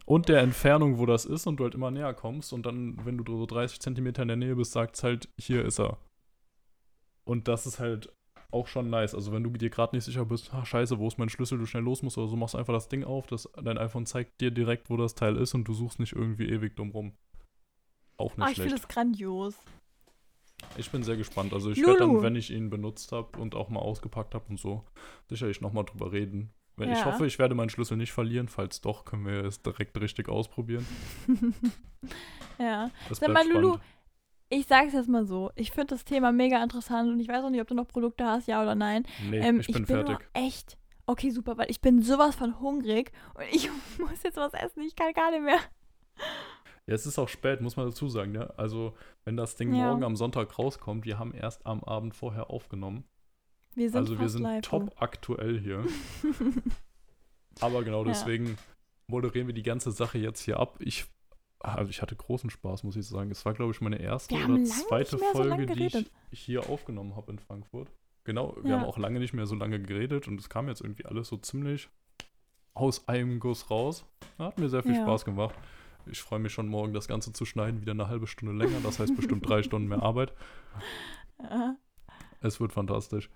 Und 0.05 0.29
der 0.29 0.41
Entfernung, 0.41 0.99
wo 0.99 1.07
das 1.07 1.25
ist 1.25 1.47
und 1.47 1.57
du 1.57 1.65
halt 1.65 1.75
immer 1.75 1.91
näher 1.91 2.15
kommst 2.15 2.53
und 2.53 2.67
dann, 2.67 2.99
wenn 3.05 3.17
du 3.17 3.37
so 3.37 3.47
30 3.47 3.81
Zentimeter 3.81 4.23
in 4.23 4.29
der 4.29 4.37
Nähe 4.37 4.57
bist, 4.57 4.73
sagt 4.73 5.03
halt, 5.03 5.29
hier 5.39 5.65
ist 5.65 5.81
er. 5.81 5.99
Und 7.25 7.49
das 7.49 7.67
ist 7.67 7.79
halt 7.79 8.13
auch 8.51 8.67
schon 8.69 8.91
nice. 8.91 9.15
Also 9.15 9.33
wenn 9.33 9.43
du 9.43 9.51
dir 9.51 9.71
gerade 9.71 9.97
nicht 9.97 10.05
sicher 10.05 10.25
bist, 10.25 10.53
ah, 10.53 10.65
scheiße, 10.65 10.99
wo 10.99 11.09
ist 11.09 11.19
mein 11.19 11.29
Schlüssel, 11.29 11.59
du 11.59 11.67
schnell 11.67 11.83
los 11.83 12.03
musst 12.03 12.19
oder 12.19 12.29
so, 12.29 12.37
machst 12.37 12.55
einfach 12.55 12.73
das 12.75 12.89
Ding 12.89 13.03
auf, 13.03 13.27
das, 13.27 13.49
dein 13.63 13.79
iPhone 13.79 14.07
zeigt 14.07 14.41
dir 14.41 14.51
direkt, 14.51 14.91
wo 14.91 14.97
das 14.97 15.15
Teil 15.15 15.37
ist 15.37 15.55
und 15.55 15.65
du 15.65 15.73
suchst 15.73 15.99
nicht 15.99 16.13
irgendwie 16.13 16.49
ewig 16.49 16.77
dumm 16.77 16.91
rum. 16.91 17.13
Auch 18.17 18.37
nicht 18.37 18.47
Ah, 18.47 18.51
ich 18.51 18.57
finde 18.57 18.77
das 18.77 18.87
grandios. 18.87 19.57
Ich 20.77 20.91
bin 20.91 21.03
sehr 21.03 21.17
gespannt. 21.17 21.53
Also 21.53 21.71
ich 21.71 21.79
werde 21.85 21.99
dann, 21.99 22.23
wenn 22.23 22.37
ich 22.37 22.51
ihn 22.51 22.71
benutzt 22.71 23.13
habe 23.13 23.39
und 23.39 23.55
auch 23.55 23.71
mal 23.71 23.81
ausgepackt 23.81 24.35
habe 24.35 24.45
und 24.49 24.59
so, 24.59 24.85
sicherlich 25.29 25.61
nochmal 25.61 25.85
drüber 25.85 26.13
reden. 26.13 26.53
Wenn 26.77 26.91
Ich 26.93 26.99
Ja. 26.99 27.05
hoffe, 27.07 27.27
ich 27.27 27.39
werde 27.39 27.55
meinen 27.55 27.71
Schlüssel 27.71 27.97
nicht 27.97 28.13
verlieren. 28.13 28.49
Falls 28.49 28.81
doch, 28.81 29.05
können 29.05 29.27
wir 29.27 29.45
es 29.45 29.63
direkt 29.63 29.99
richtig 30.01 30.29
ausprobieren. 30.29 30.85
ja. 32.59 32.91
Das 33.09 33.19
Sag 33.19 33.33
mal, 33.33 33.47
Lulu, 33.49 33.77
ich 34.51 34.67
sag's 34.67 34.93
jetzt 34.93 35.09
mal 35.09 35.25
so. 35.25 35.51
Ich 35.55 35.71
finde 35.71 35.95
das 35.95 36.05
Thema 36.05 36.33
mega 36.33 36.63
interessant 36.63 37.11
und 37.11 37.21
ich 37.21 37.29
weiß 37.29 37.45
auch 37.45 37.51
nicht, 37.51 37.61
ob 37.61 37.69
du 37.69 37.75
noch 37.75 37.87
Produkte 37.89 38.25
hast, 38.27 38.49
ja 38.49 38.63
oder 38.63 38.75
nein. 38.75 39.05
Nee, 39.31 39.39
Ähm, 39.41 39.61
ich 39.61 39.67
bin 39.67 39.75
bin 39.75 39.87
fertig. 39.87 40.19
nur 40.35 40.43
echt 40.45 40.77
Okay, 41.07 41.29
super, 41.31 41.59
weil 41.59 41.71
ich 41.71 41.83
bin 41.83 42.01
sowas 42.01 42.35
von 42.35 42.61
hungrig 42.61 43.13
und 43.35 43.45
ich 43.53 43.69
muss 43.99 44.23
jetzt 44.23 44.37
was 44.39 44.55
essen. 44.55 44.81
Ich 44.83 44.97
kann 44.97 45.13
gar 45.13 45.31
nicht 45.31 45.43
mehr. 45.43 45.59
Ja, 46.87 46.95
es 46.95 47.05
ist 47.07 47.19
auch 47.19 47.29
spät, 47.29 47.61
muss 47.61 47.77
man 47.77 47.87
dazu 47.87 48.09
sagen, 48.09 48.33
ne? 48.33 48.53
Also, 48.59 48.95
wenn 49.25 49.37
das 49.37 49.57
Ding 49.57 49.73
Ja. 49.75 49.87
morgen 49.89 50.03
am 50.03 50.17
Sonntag 50.17 50.59
rauskommt, 50.59 51.05
wir 51.05 51.19
haben 51.19 51.33
erst 51.35 51.65
am 51.67 51.85
Abend 51.85 52.15
vorher 52.15 52.49
aufgenommen. 52.51 53.05
Wir 53.75 53.91
sind 53.91 53.99
also, 53.99 54.19
wir 54.19 54.29
sind 54.29 54.43
live. 54.43 54.63
top 54.63 54.93
aktuell 55.01 55.59
hier. 55.61 55.85
Aber 57.61 57.83
genau 57.85 58.01
Ja. 58.05 58.09
deswegen 58.09 58.57
moderieren 59.07 59.47
wir 59.47 59.55
die 59.55 59.63
ganze 59.63 59.91
Sache 59.93 60.19
jetzt 60.19 60.41
hier 60.43 60.59
ab. 60.59 60.77
Ich, 60.81 61.07
also 61.61 61.91
ich 61.91 62.03
hatte 62.03 62.17
großen 62.17 62.51
Spaß, 62.51 62.83
muss 62.85 62.97
ich 62.97 63.07
sagen. 63.07 63.31
Es 63.31 63.45
war, 63.45 63.55
glaube 63.55 63.73
ich, 63.73 63.81
meine 63.81 63.99
erste 64.01 64.35
Wir 64.37 64.49
oder 64.49 64.65
zweite 64.65 65.19
so 65.19 65.19
Folge, 65.19 65.49
lange 65.49 65.67
die 65.67 66.07
ich 66.31 66.41
hier 66.41 66.69
aufgenommen 66.69 67.17
habe 67.17 67.33
in 67.33 67.39
Frankfurt. 67.39 67.89
Genau, 68.25 68.57
wir 68.63 68.71
Ja. 68.71 68.79
haben 68.81 68.87
auch 68.87 68.97
lange 68.99 69.19
nicht 69.21 69.35
mehr 69.35 69.47
so 69.47 69.55
lange 69.55 69.81
geredet 69.81 70.27
und 70.29 70.41
es 70.41 70.49
kam 70.49 70.69
jetzt 70.69 70.81
irgendwie 70.81 71.05
alles 71.05 71.29
so 71.29 71.37
ziemlich 71.37 71.89
aus 72.73 73.07
einem 73.09 73.39
Guss 73.39 73.71
raus. 73.71 74.05
Hat 74.39 74.59
mir 74.59 74.69
sehr 74.69 74.83
viel 74.83 74.95
Ja. 74.95 75.03
Spaß 75.03 75.25
gemacht. 75.25 75.55
Ich 76.07 76.21
freue 76.21 76.39
mich 76.39 76.53
schon 76.53 76.69
morgen, 76.69 76.93
das 76.93 77.07
Ganze 77.09 77.33
zu 77.33 77.45
schneiden, 77.45 77.81
wieder 77.81 77.93
eine 77.93 78.09
halbe 78.09 78.27
Stunde 78.27 78.55
länger. 78.55 78.79
Das 78.83 78.99
heißt 78.99 79.15
bestimmt 79.17 79.49
drei 79.49 79.63
Stunden 79.63 79.89
mehr 79.89 80.03
Arbeit. 80.03 80.33
Ja. 81.41 81.77
Es 82.41 82.61
wird 82.61 82.73
fantastisch. 82.73 83.31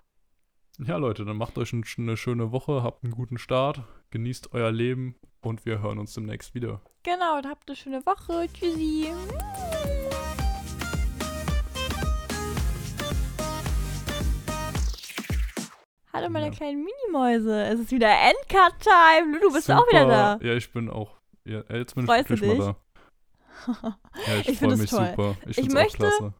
Ja, 0.81 0.97
Leute, 0.97 1.25
dann 1.25 1.37
macht 1.37 1.57
euch 1.57 1.73
ein- 1.73 1.83
eine 1.97 2.15
schöne 2.17 2.51
Woche, 2.51 2.83
habt 2.83 3.03
einen 3.03 3.13
guten 3.13 3.37
Start, 3.37 3.81
genießt 4.11 4.53
euer 4.53 4.71
Leben 4.71 5.15
und 5.41 5.65
wir 5.65 5.81
hören 5.81 5.99
uns 5.99 6.13
demnächst 6.13 6.55
wieder. 6.55 6.81
Genau, 7.03 7.41
dann 7.41 7.51
habt 7.51 7.67
eine 7.67 7.75
schöne 7.75 8.05
Woche. 8.05 8.47
Tschüssi. 8.53 9.09
Hallo 16.11 16.29
meine 16.29 16.47
Ja. 16.47 16.51
kleinen 16.51 16.83
Minimäuse. 16.85 17.63
Es 17.65 17.79
ist 17.79 17.91
wieder 17.91 18.09
Endcard-Time. 18.09 19.37
Lulu, 19.39 19.53
bist 19.53 19.69
du 19.69 19.73
auch 19.73 19.87
wieder 19.89 20.05
da? 20.07 20.39
Ja, 20.41 20.53
ich 20.55 20.71
bin 20.71 20.89
auch. 20.89 21.11
Ja, 21.45 21.61
jetzt 21.69 21.95
bin 21.95 22.05
Freust 22.05 22.29
ich 22.29 22.41
wirklich 22.41 22.57
mal 22.57 22.75
da. 22.75 22.75
Ja, 24.27 24.35
ich, 24.39 24.49
Ich 24.49 24.59
freue 24.59 24.77
mich 24.77 24.89
toll. 24.89 25.07
super. 25.09 25.35
Ich, 25.47 25.57
Ich 25.57 25.69
möchte- 25.71 25.97
klasse. 25.97 26.33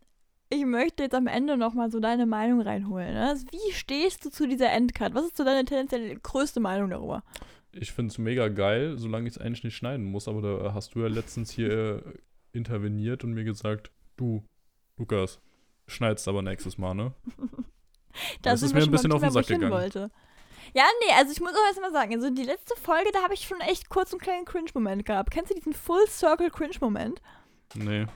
Ich 0.51 0.65
möchte 0.65 1.03
jetzt 1.03 1.13
am 1.15 1.27
Ende 1.27 1.57
nochmal 1.57 1.91
so 1.91 1.99
deine 1.99 2.25
Meinung 2.25 2.61
reinholen. 2.61 3.13
Ne? 3.13 3.27
Also, 3.29 3.45
Wie 3.51 3.71
stehst 3.71 4.25
du 4.25 4.29
zu 4.31 4.47
dieser 4.47 4.71
Endcard? 4.71 5.13
Was 5.13 5.25
ist 5.25 5.37
so 5.37 5.43
deine 5.43 5.63
tendenziell 5.65 6.17
größte 6.19 6.59
Meinung 6.59 6.89
darüber? 6.89 7.23
Ich 7.71 7.91
finde 7.91 8.11
es 8.11 8.17
mega 8.17 8.47
geil, 8.47 8.97
solange 8.97 9.27
ich 9.27 9.35
es 9.35 9.37
eigentlich 9.41 9.63
nicht 9.63 9.75
schneiden 9.75 10.05
muss. 10.05 10.27
Aber 10.27 10.41
da 10.41 10.73
hast 10.73 10.95
du 10.95 11.01
ja 11.01 11.07
letztens 11.07 11.51
hier 11.51 12.03
äh, 12.03 12.13
interveniert 12.51 13.23
und 13.23 13.33
mir 13.33 13.43
gesagt, 13.43 13.91
du, 14.17 14.43
Lukas, 14.97 15.39
schneidest 15.87 16.27
aber 16.27 16.41
nächstes 16.41 16.77
Mal, 16.77 16.95
ne? 16.95 17.13
Da 18.41 18.51
Das 18.51 18.61
sind 18.61 18.69
ist 18.69 18.73
mir 18.73 18.81
ein 18.81 18.91
bisschen 18.91 19.11
auf 19.11 19.21
den 19.21 19.29
Sack 19.31 19.45
gegangen. 19.47 19.71
wollte. 19.71 20.09
Ja, 20.73 20.83
nee, 21.05 21.13
also 21.15 21.31
ich 21.31 21.39
muss 21.41 21.51
auch 21.53 21.67
erst 21.67 21.79
mal 21.79 21.91
sagen, 21.91 22.13
also 22.15 22.31
die 22.31 22.43
letzte 22.43 22.75
Folge, 22.75 23.11
da 23.13 23.21
habe 23.21 23.35
ich 23.35 23.41
schon 23.41 23.61
echt 23.61 23.87
kurz 23.89 24.11
einen 24.11 24.19
kleinen 24.19 24.45
Cringe-Moment 24.45 25.05
gehabt. 25.05 25.29
Kennst 25.31 25.51
du 25.51 25.55
diesen 25.55 25.73
Full-Circle-Cringe-Moment? 25.73 27.21
Nee. 27.75 28.07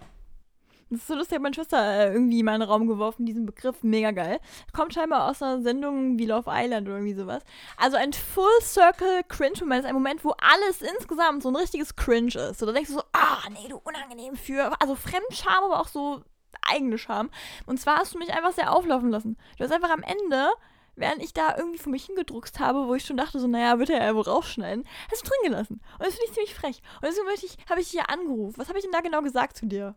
Das 0.93 1.01
ist 1.01 1.07
so 1.07 1.15
lustig, 1.15 1.35
hat 1.35 1.41
meine 1.41 1.55
Schwester 1.55 1.77
äh, 1.77 2.13
irgendwie 2.13 2.39
in 2.39 2.45
meinen 2.45 2.61
Raum 2.61 2.87
geworfen, 2.87 3.25
diesen 3.25 3.45
Begriff, 3.45 3.81
mega 3.81 4.11
geil. 4.11 4.39
Kommt 4.73 4.93
scheinbar 4.93 5.29
aus 5.29 5.41
einer 5.41 5.61
Sendung 5.61 6.19
wie 6.19 6.25
Love 6.25 6.49
Island 6.51 6.87
oder 6.87 6.97
irgendwie 6.97 7.15
sowas. 7.15 7.43
Also 7.77 7.97
ein 7.97 8.13
Full 8.13 8.61
Circle 8.61 9.23
Cringe 9.27 9.59
Moment 9.61 9.83
ist 9.83 9.89
ein 9.89 9.95
Moment, 9.95 10.23
wo 10.23 10.35
alles 10.37 10.81
insgesamt 10.81 11.43
so 11.43 11.49
ein 11.49 11.55
richtiges 11.55 11.95
Cringe 11.95 12.35
ist. 12.35 12.59
So, 12.59 12.65
da 12.65 12.71
denkst 12.71 12.89
du 12.89 12.97
so, 12.97 13.03
ah, 13.13 13.39
nee, 13.49 13.67
du 13.67 13.77
unangenehm 13.77 14.35
für, 14.35 14.79
also 14.79 14.95
Fremdscham, 14.95 15.63
aber 15.63 15.79
auch 15.79 15.87
so 15.87 16.23
eigene 16.61 16.97
Scham. 16.97 17.29
Und 17.65 17.79
zwar 17.79 17.97
hast 17.97 18.13
du 18.13 18.19
mich 18.19 18.33
einfach 18.33 18.53
sehr 18.53 18.71
auflaufen 18.71 19.09
lassen. 19.09 19.37
Du 19.57 19.63
hast 19.63 19.71
einfach 19.71 19.89
am 19.89 20.03
Ende, 20.03 20.51
während 20.95 21.23
ich 21.23 21.33
da 21.33 21.57
irgendwie 21.57 21.79
vor 21.79 21.91
mich 21.91 22.05
hingedruckst 22.05 22.59
habe, 22.59 22.87
wo 22.87 22.93
ich 22.95 23.05
schon 23.05 23.17
dachte, 23.17 23.39
so, 23.39 23.47
naja, 23.47 23.79
wird 23.79 23.89
er 23.89 24.03
ja 24.05 24.15
wohl 24.15 24.21
rausschneiden, 24.21 24.85
hast 25.11 25.25
du 25.25 25.29
drin 25.29 25.51
gelassen. 25.51 25.81
Und 25.99 26.05
das 26.05 26.15
finde 26.15 26.25
ich 26.27 26.33
ziemlich 26.33 26.55
frech. 26.55 26.81
Und 27.01 27.07
deswegen 27.07 27.27
habe 27.69 27.81
ich 27.81 27.89
dich 27.89 27.91
hier 27.91 28.09
angerufen. 28.09 28.57
Was 28.57 28.69
habe 28.69 28.77
ich 28.77 28.83
denn 28.83 28.93
da 28.93 29.01
genau 29.01 29.21
gesagt 29.21 29.57
zu 29.57 29.65
dir? 29.65 29.95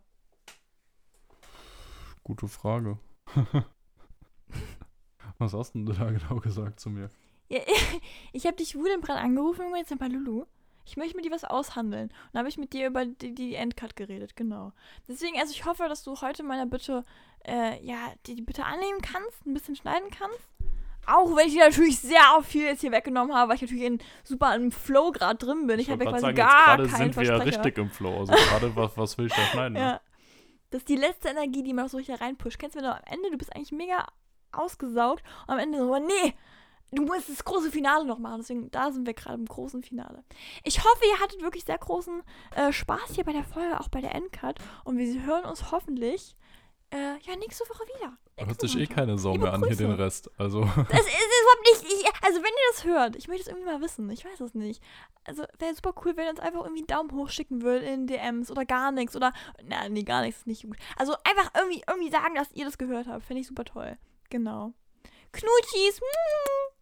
Gute 2.27 2.49
Frage. 2.49 2.97
Was 5.37 5.53
hast 5.53 5.75
denn 5.75 5.85
du 5.85 5.93
da 5.93 6.11
genau 6.11 6.41
gesagt 6.41 6.81
zu 6.81 6.89
mir? 6.89 7.09
Ja, 7.47 7.61
ich 8.33 8.45
habe 8.45 8.57
dich 8.57 8.75
wutentbrannt 8.75 9.23
angerufen 9.23 9.67
und 9.67 9.77
jetzt 9.77 9.97
bei 9.97 10.09
Lulu. 10.09 10.43
Ich 10.83 10.97
möchte 10.97 11.15
mit 11.15 11.23
dir 11.23 11.31
was 11.31 11.45
aushandeln. 11.45 12.09
Und 12.09 12.13
dann 12.33 12.39
habe 12.39 12.49
ich 12.49 12.57
mit 12.57 12.73
dir 12.73 12.87
über 12.87 13.05
die, 13.05 13.33
die 13.33 13.55
Endcut 13.55 13.95
geredet, 13.95 14.35
genau. 14.35 14.73
Deswegen, 15.07 15.39
also 15.39 15.53
ich 15.53 15.65
hoffe, 15.65 15.87
dass 15.87 16.03
du 16.03 16.19
heute 16.19 16.43
meiner 16.43 16.65
Bitte, 16.65 17.05
äh, 17.45 17.81
ja, 17.81 18.11
die, 18.25 18.35
die 18.35 18.41
Bitte 18.41 18.65
annehmen 18.65 18.99
kannst, 19.01 19.45
ein 19.45 19.53
bisschen 19.53 19.77
schneiden 19.77 20.09
kannst. 20.11 20.49
Auch 21.05 21.33
wenn 21.33 21.47
ich 21.47 21.53
dir 21.53 21.63
natürlich 21.63 21.99
sehr 21.99 22.41
viel 22.43 22.65
jetzt 22.65 22.81
hier 22.81 22.91
weggenommen 22.91 23.33
habe, 23.33 23.49
weil 23.49 23.55
ich 23.55 23.61
natürlich 23.61 23.85
in, 23.85 23.99
super 24.25 24.53
im 24.53 24.73
Flow 24.73 25.13
gerade 25.13 25.37
drin 25.37 25.65
bin. 25.65 25.79
Ich, 25.79 25.89
habe 25.89 26.03
ja 26.03 26.11
quasi 26.11 26.33
grad 26.33 26.35
gar 26.35 26.79
jetzt 26.79 26.91
keinen 26.91 27.11
gerade 27.11 27.13
sind 27.13 27.15
wir 27.15 27.23
ja 27.23 27.35
Versprecher. 27.37 27.65
richtig 27.65 27.77
im 27.77 27.89
Flow. 27.89 28.19
Also 28.19 28.33
gerade, 28.33 28.75
was, 28.75 28.97
was 28.97 29.17
will 29.17 29.27
ich 29.27 29.33
da 29.33 29.41
schneiden? 29.53 29.73
ne? 29.73 29.79
Ja. 29.79 30.01
Das 30.69 30.81
ist 30.81 30.89
die 30.89 30.95
letzte 30.95 31.29
Energie, 31.29 31.63
die 31.63 31.73
man 31.73 31.87
so 31.87 31.97
richtig 31.97 32.19
reinpusht. 32.19 32.59
Kennst 32.59 32.75
du, 32.75 32.79
wenn 32.79 32.85
du 32.85 32.95
am 32.95 33.03
Ende, 33.05 33.31
du 33.31 33.37
bist 33.37 33.55
eigentlich 33.55 33.71
mega 33.71 34.05
ausgesaugt 34.51 35.23
und 35.47 35.53
am 35.53 35.59
Ende 35.59 35.79
so, 35.79 35.97
nee, 35.97 36.33
du 36.91 37.03
musst 37.03 37.29
das 37.29 37.43
große 37.45 37.71
Finale 37.71 38.05
noch 38.05 38.19
machen. 38.19 38.39
Deswegen, 38.39 38.71
da 38.71 38.91
sind 38.91 39.05
wir 39.05 39.13
gerade 39.13 39.37
im 39.37 39.45
großen 39.45 39.83
Finale. 39.83 40.23
Ich 40.63 40.79
hoffe, 40.83 41.05
ihr 41.09 41.19
hattet 41.19 41.41
wirklich 41.41 41.65
sehr 41.65 41.77
großen 41.77 42.23
äh, 42.55 42.71
Spaß 42.71 43.15
hier 43.15 43.23
bei 43.23 43.33
der 43.33 43.43
Folge, 43.43 43.79
auch 43.79 43.89
bei 43.89 44.01
der 44.01 44.15
Endcut. 44.15 44.59
Und 44.83 44.97
wir 44.97 45.23
hören 45.23 45.45
uns 45.45 45.71
hoffentlich 45.71 46.35
äh, 46.91 47.17
ja 47.21 47.35
nächste 47.37 47.63
Woche 47.69 47.83
wieder. 47.97 48.17
Hört 48.37 48.61
sich 48.61 48.77
eh 48.77 48.85
keine 48.85 49.17
Sau 49.17 49.35
mehr 49.35 49.53
an 49.53 49.65
hier 49.65 49.75
den. 49.75 49.91
Rest. 49.91 50.29
Also, 50.37 50.61
Das 50.61 50.99
ist, 50.99 51.07
ist 51.07 51.41
überhaupt 51.41 51.83
nicht. 51.83 51.93
Ich, 51.93 52.23
also, 52.23 52.37
wenn 52.37 52.45
ihr 52.45 52.71
das 52.71 52.83
hört, 52.83 53.15
ich 53.15 53.27
möchte 53.27 53.43
es 53.43 53.47
irgendwie 53.47 53.65
mal 53.65 53.81
wissen. 53.81 54.09
Ich 54.11 54.25
weiß 54.25 54.39
es 54.41 54.53
nicht. 54.53 54.81
Also, 55.25 55.43
wäre 55.59 55.73
super 55.73 55.93
cool, 56.03 56.15
wenn 56.15 56.25
ihr 56.25 56.29
uns 56.31 56.39
einfach 56.39 56.61
irgendwie 56.61 56.81
einen 56.81 56.87
Daumen 56.87 57.11
hoch 57.11 57.29
schicken 57.29 57.61
würdet 57.63 57.89
in 57.89 58.07
DMs 58.07 58.51
oder 58.51 58.65
gar 58.65 58.91
nichts. 58.91 59.15
Oder. 59.15 59.33
Na, 59.63 59.89
nee, 59.89 60.03
gar 60.03 60.21
nichts 60.21 60.41
ist 60.41 60.47
nicht 60.47 60.63
gut. 60.63 60.77
Also, 60.97 61.15
einfach 61.23 61.51
irgendwie, 61.55 61.83
irgendwie 61.87 62.11
sagen, 62.11 62.35
dass 62.35 62.51
ihr 62.53 62.65
das 62.65 62.77
gehört 62.77 63.07
habt. 63.07 63.25
Finde 63.25 63.41
ich 63.41 63.47
super 63.47 63.65
toll. 63.65 63.97
Genau. 64.29 64.73
Knutschis. 65.31 65.99
mm. 65.99 66.76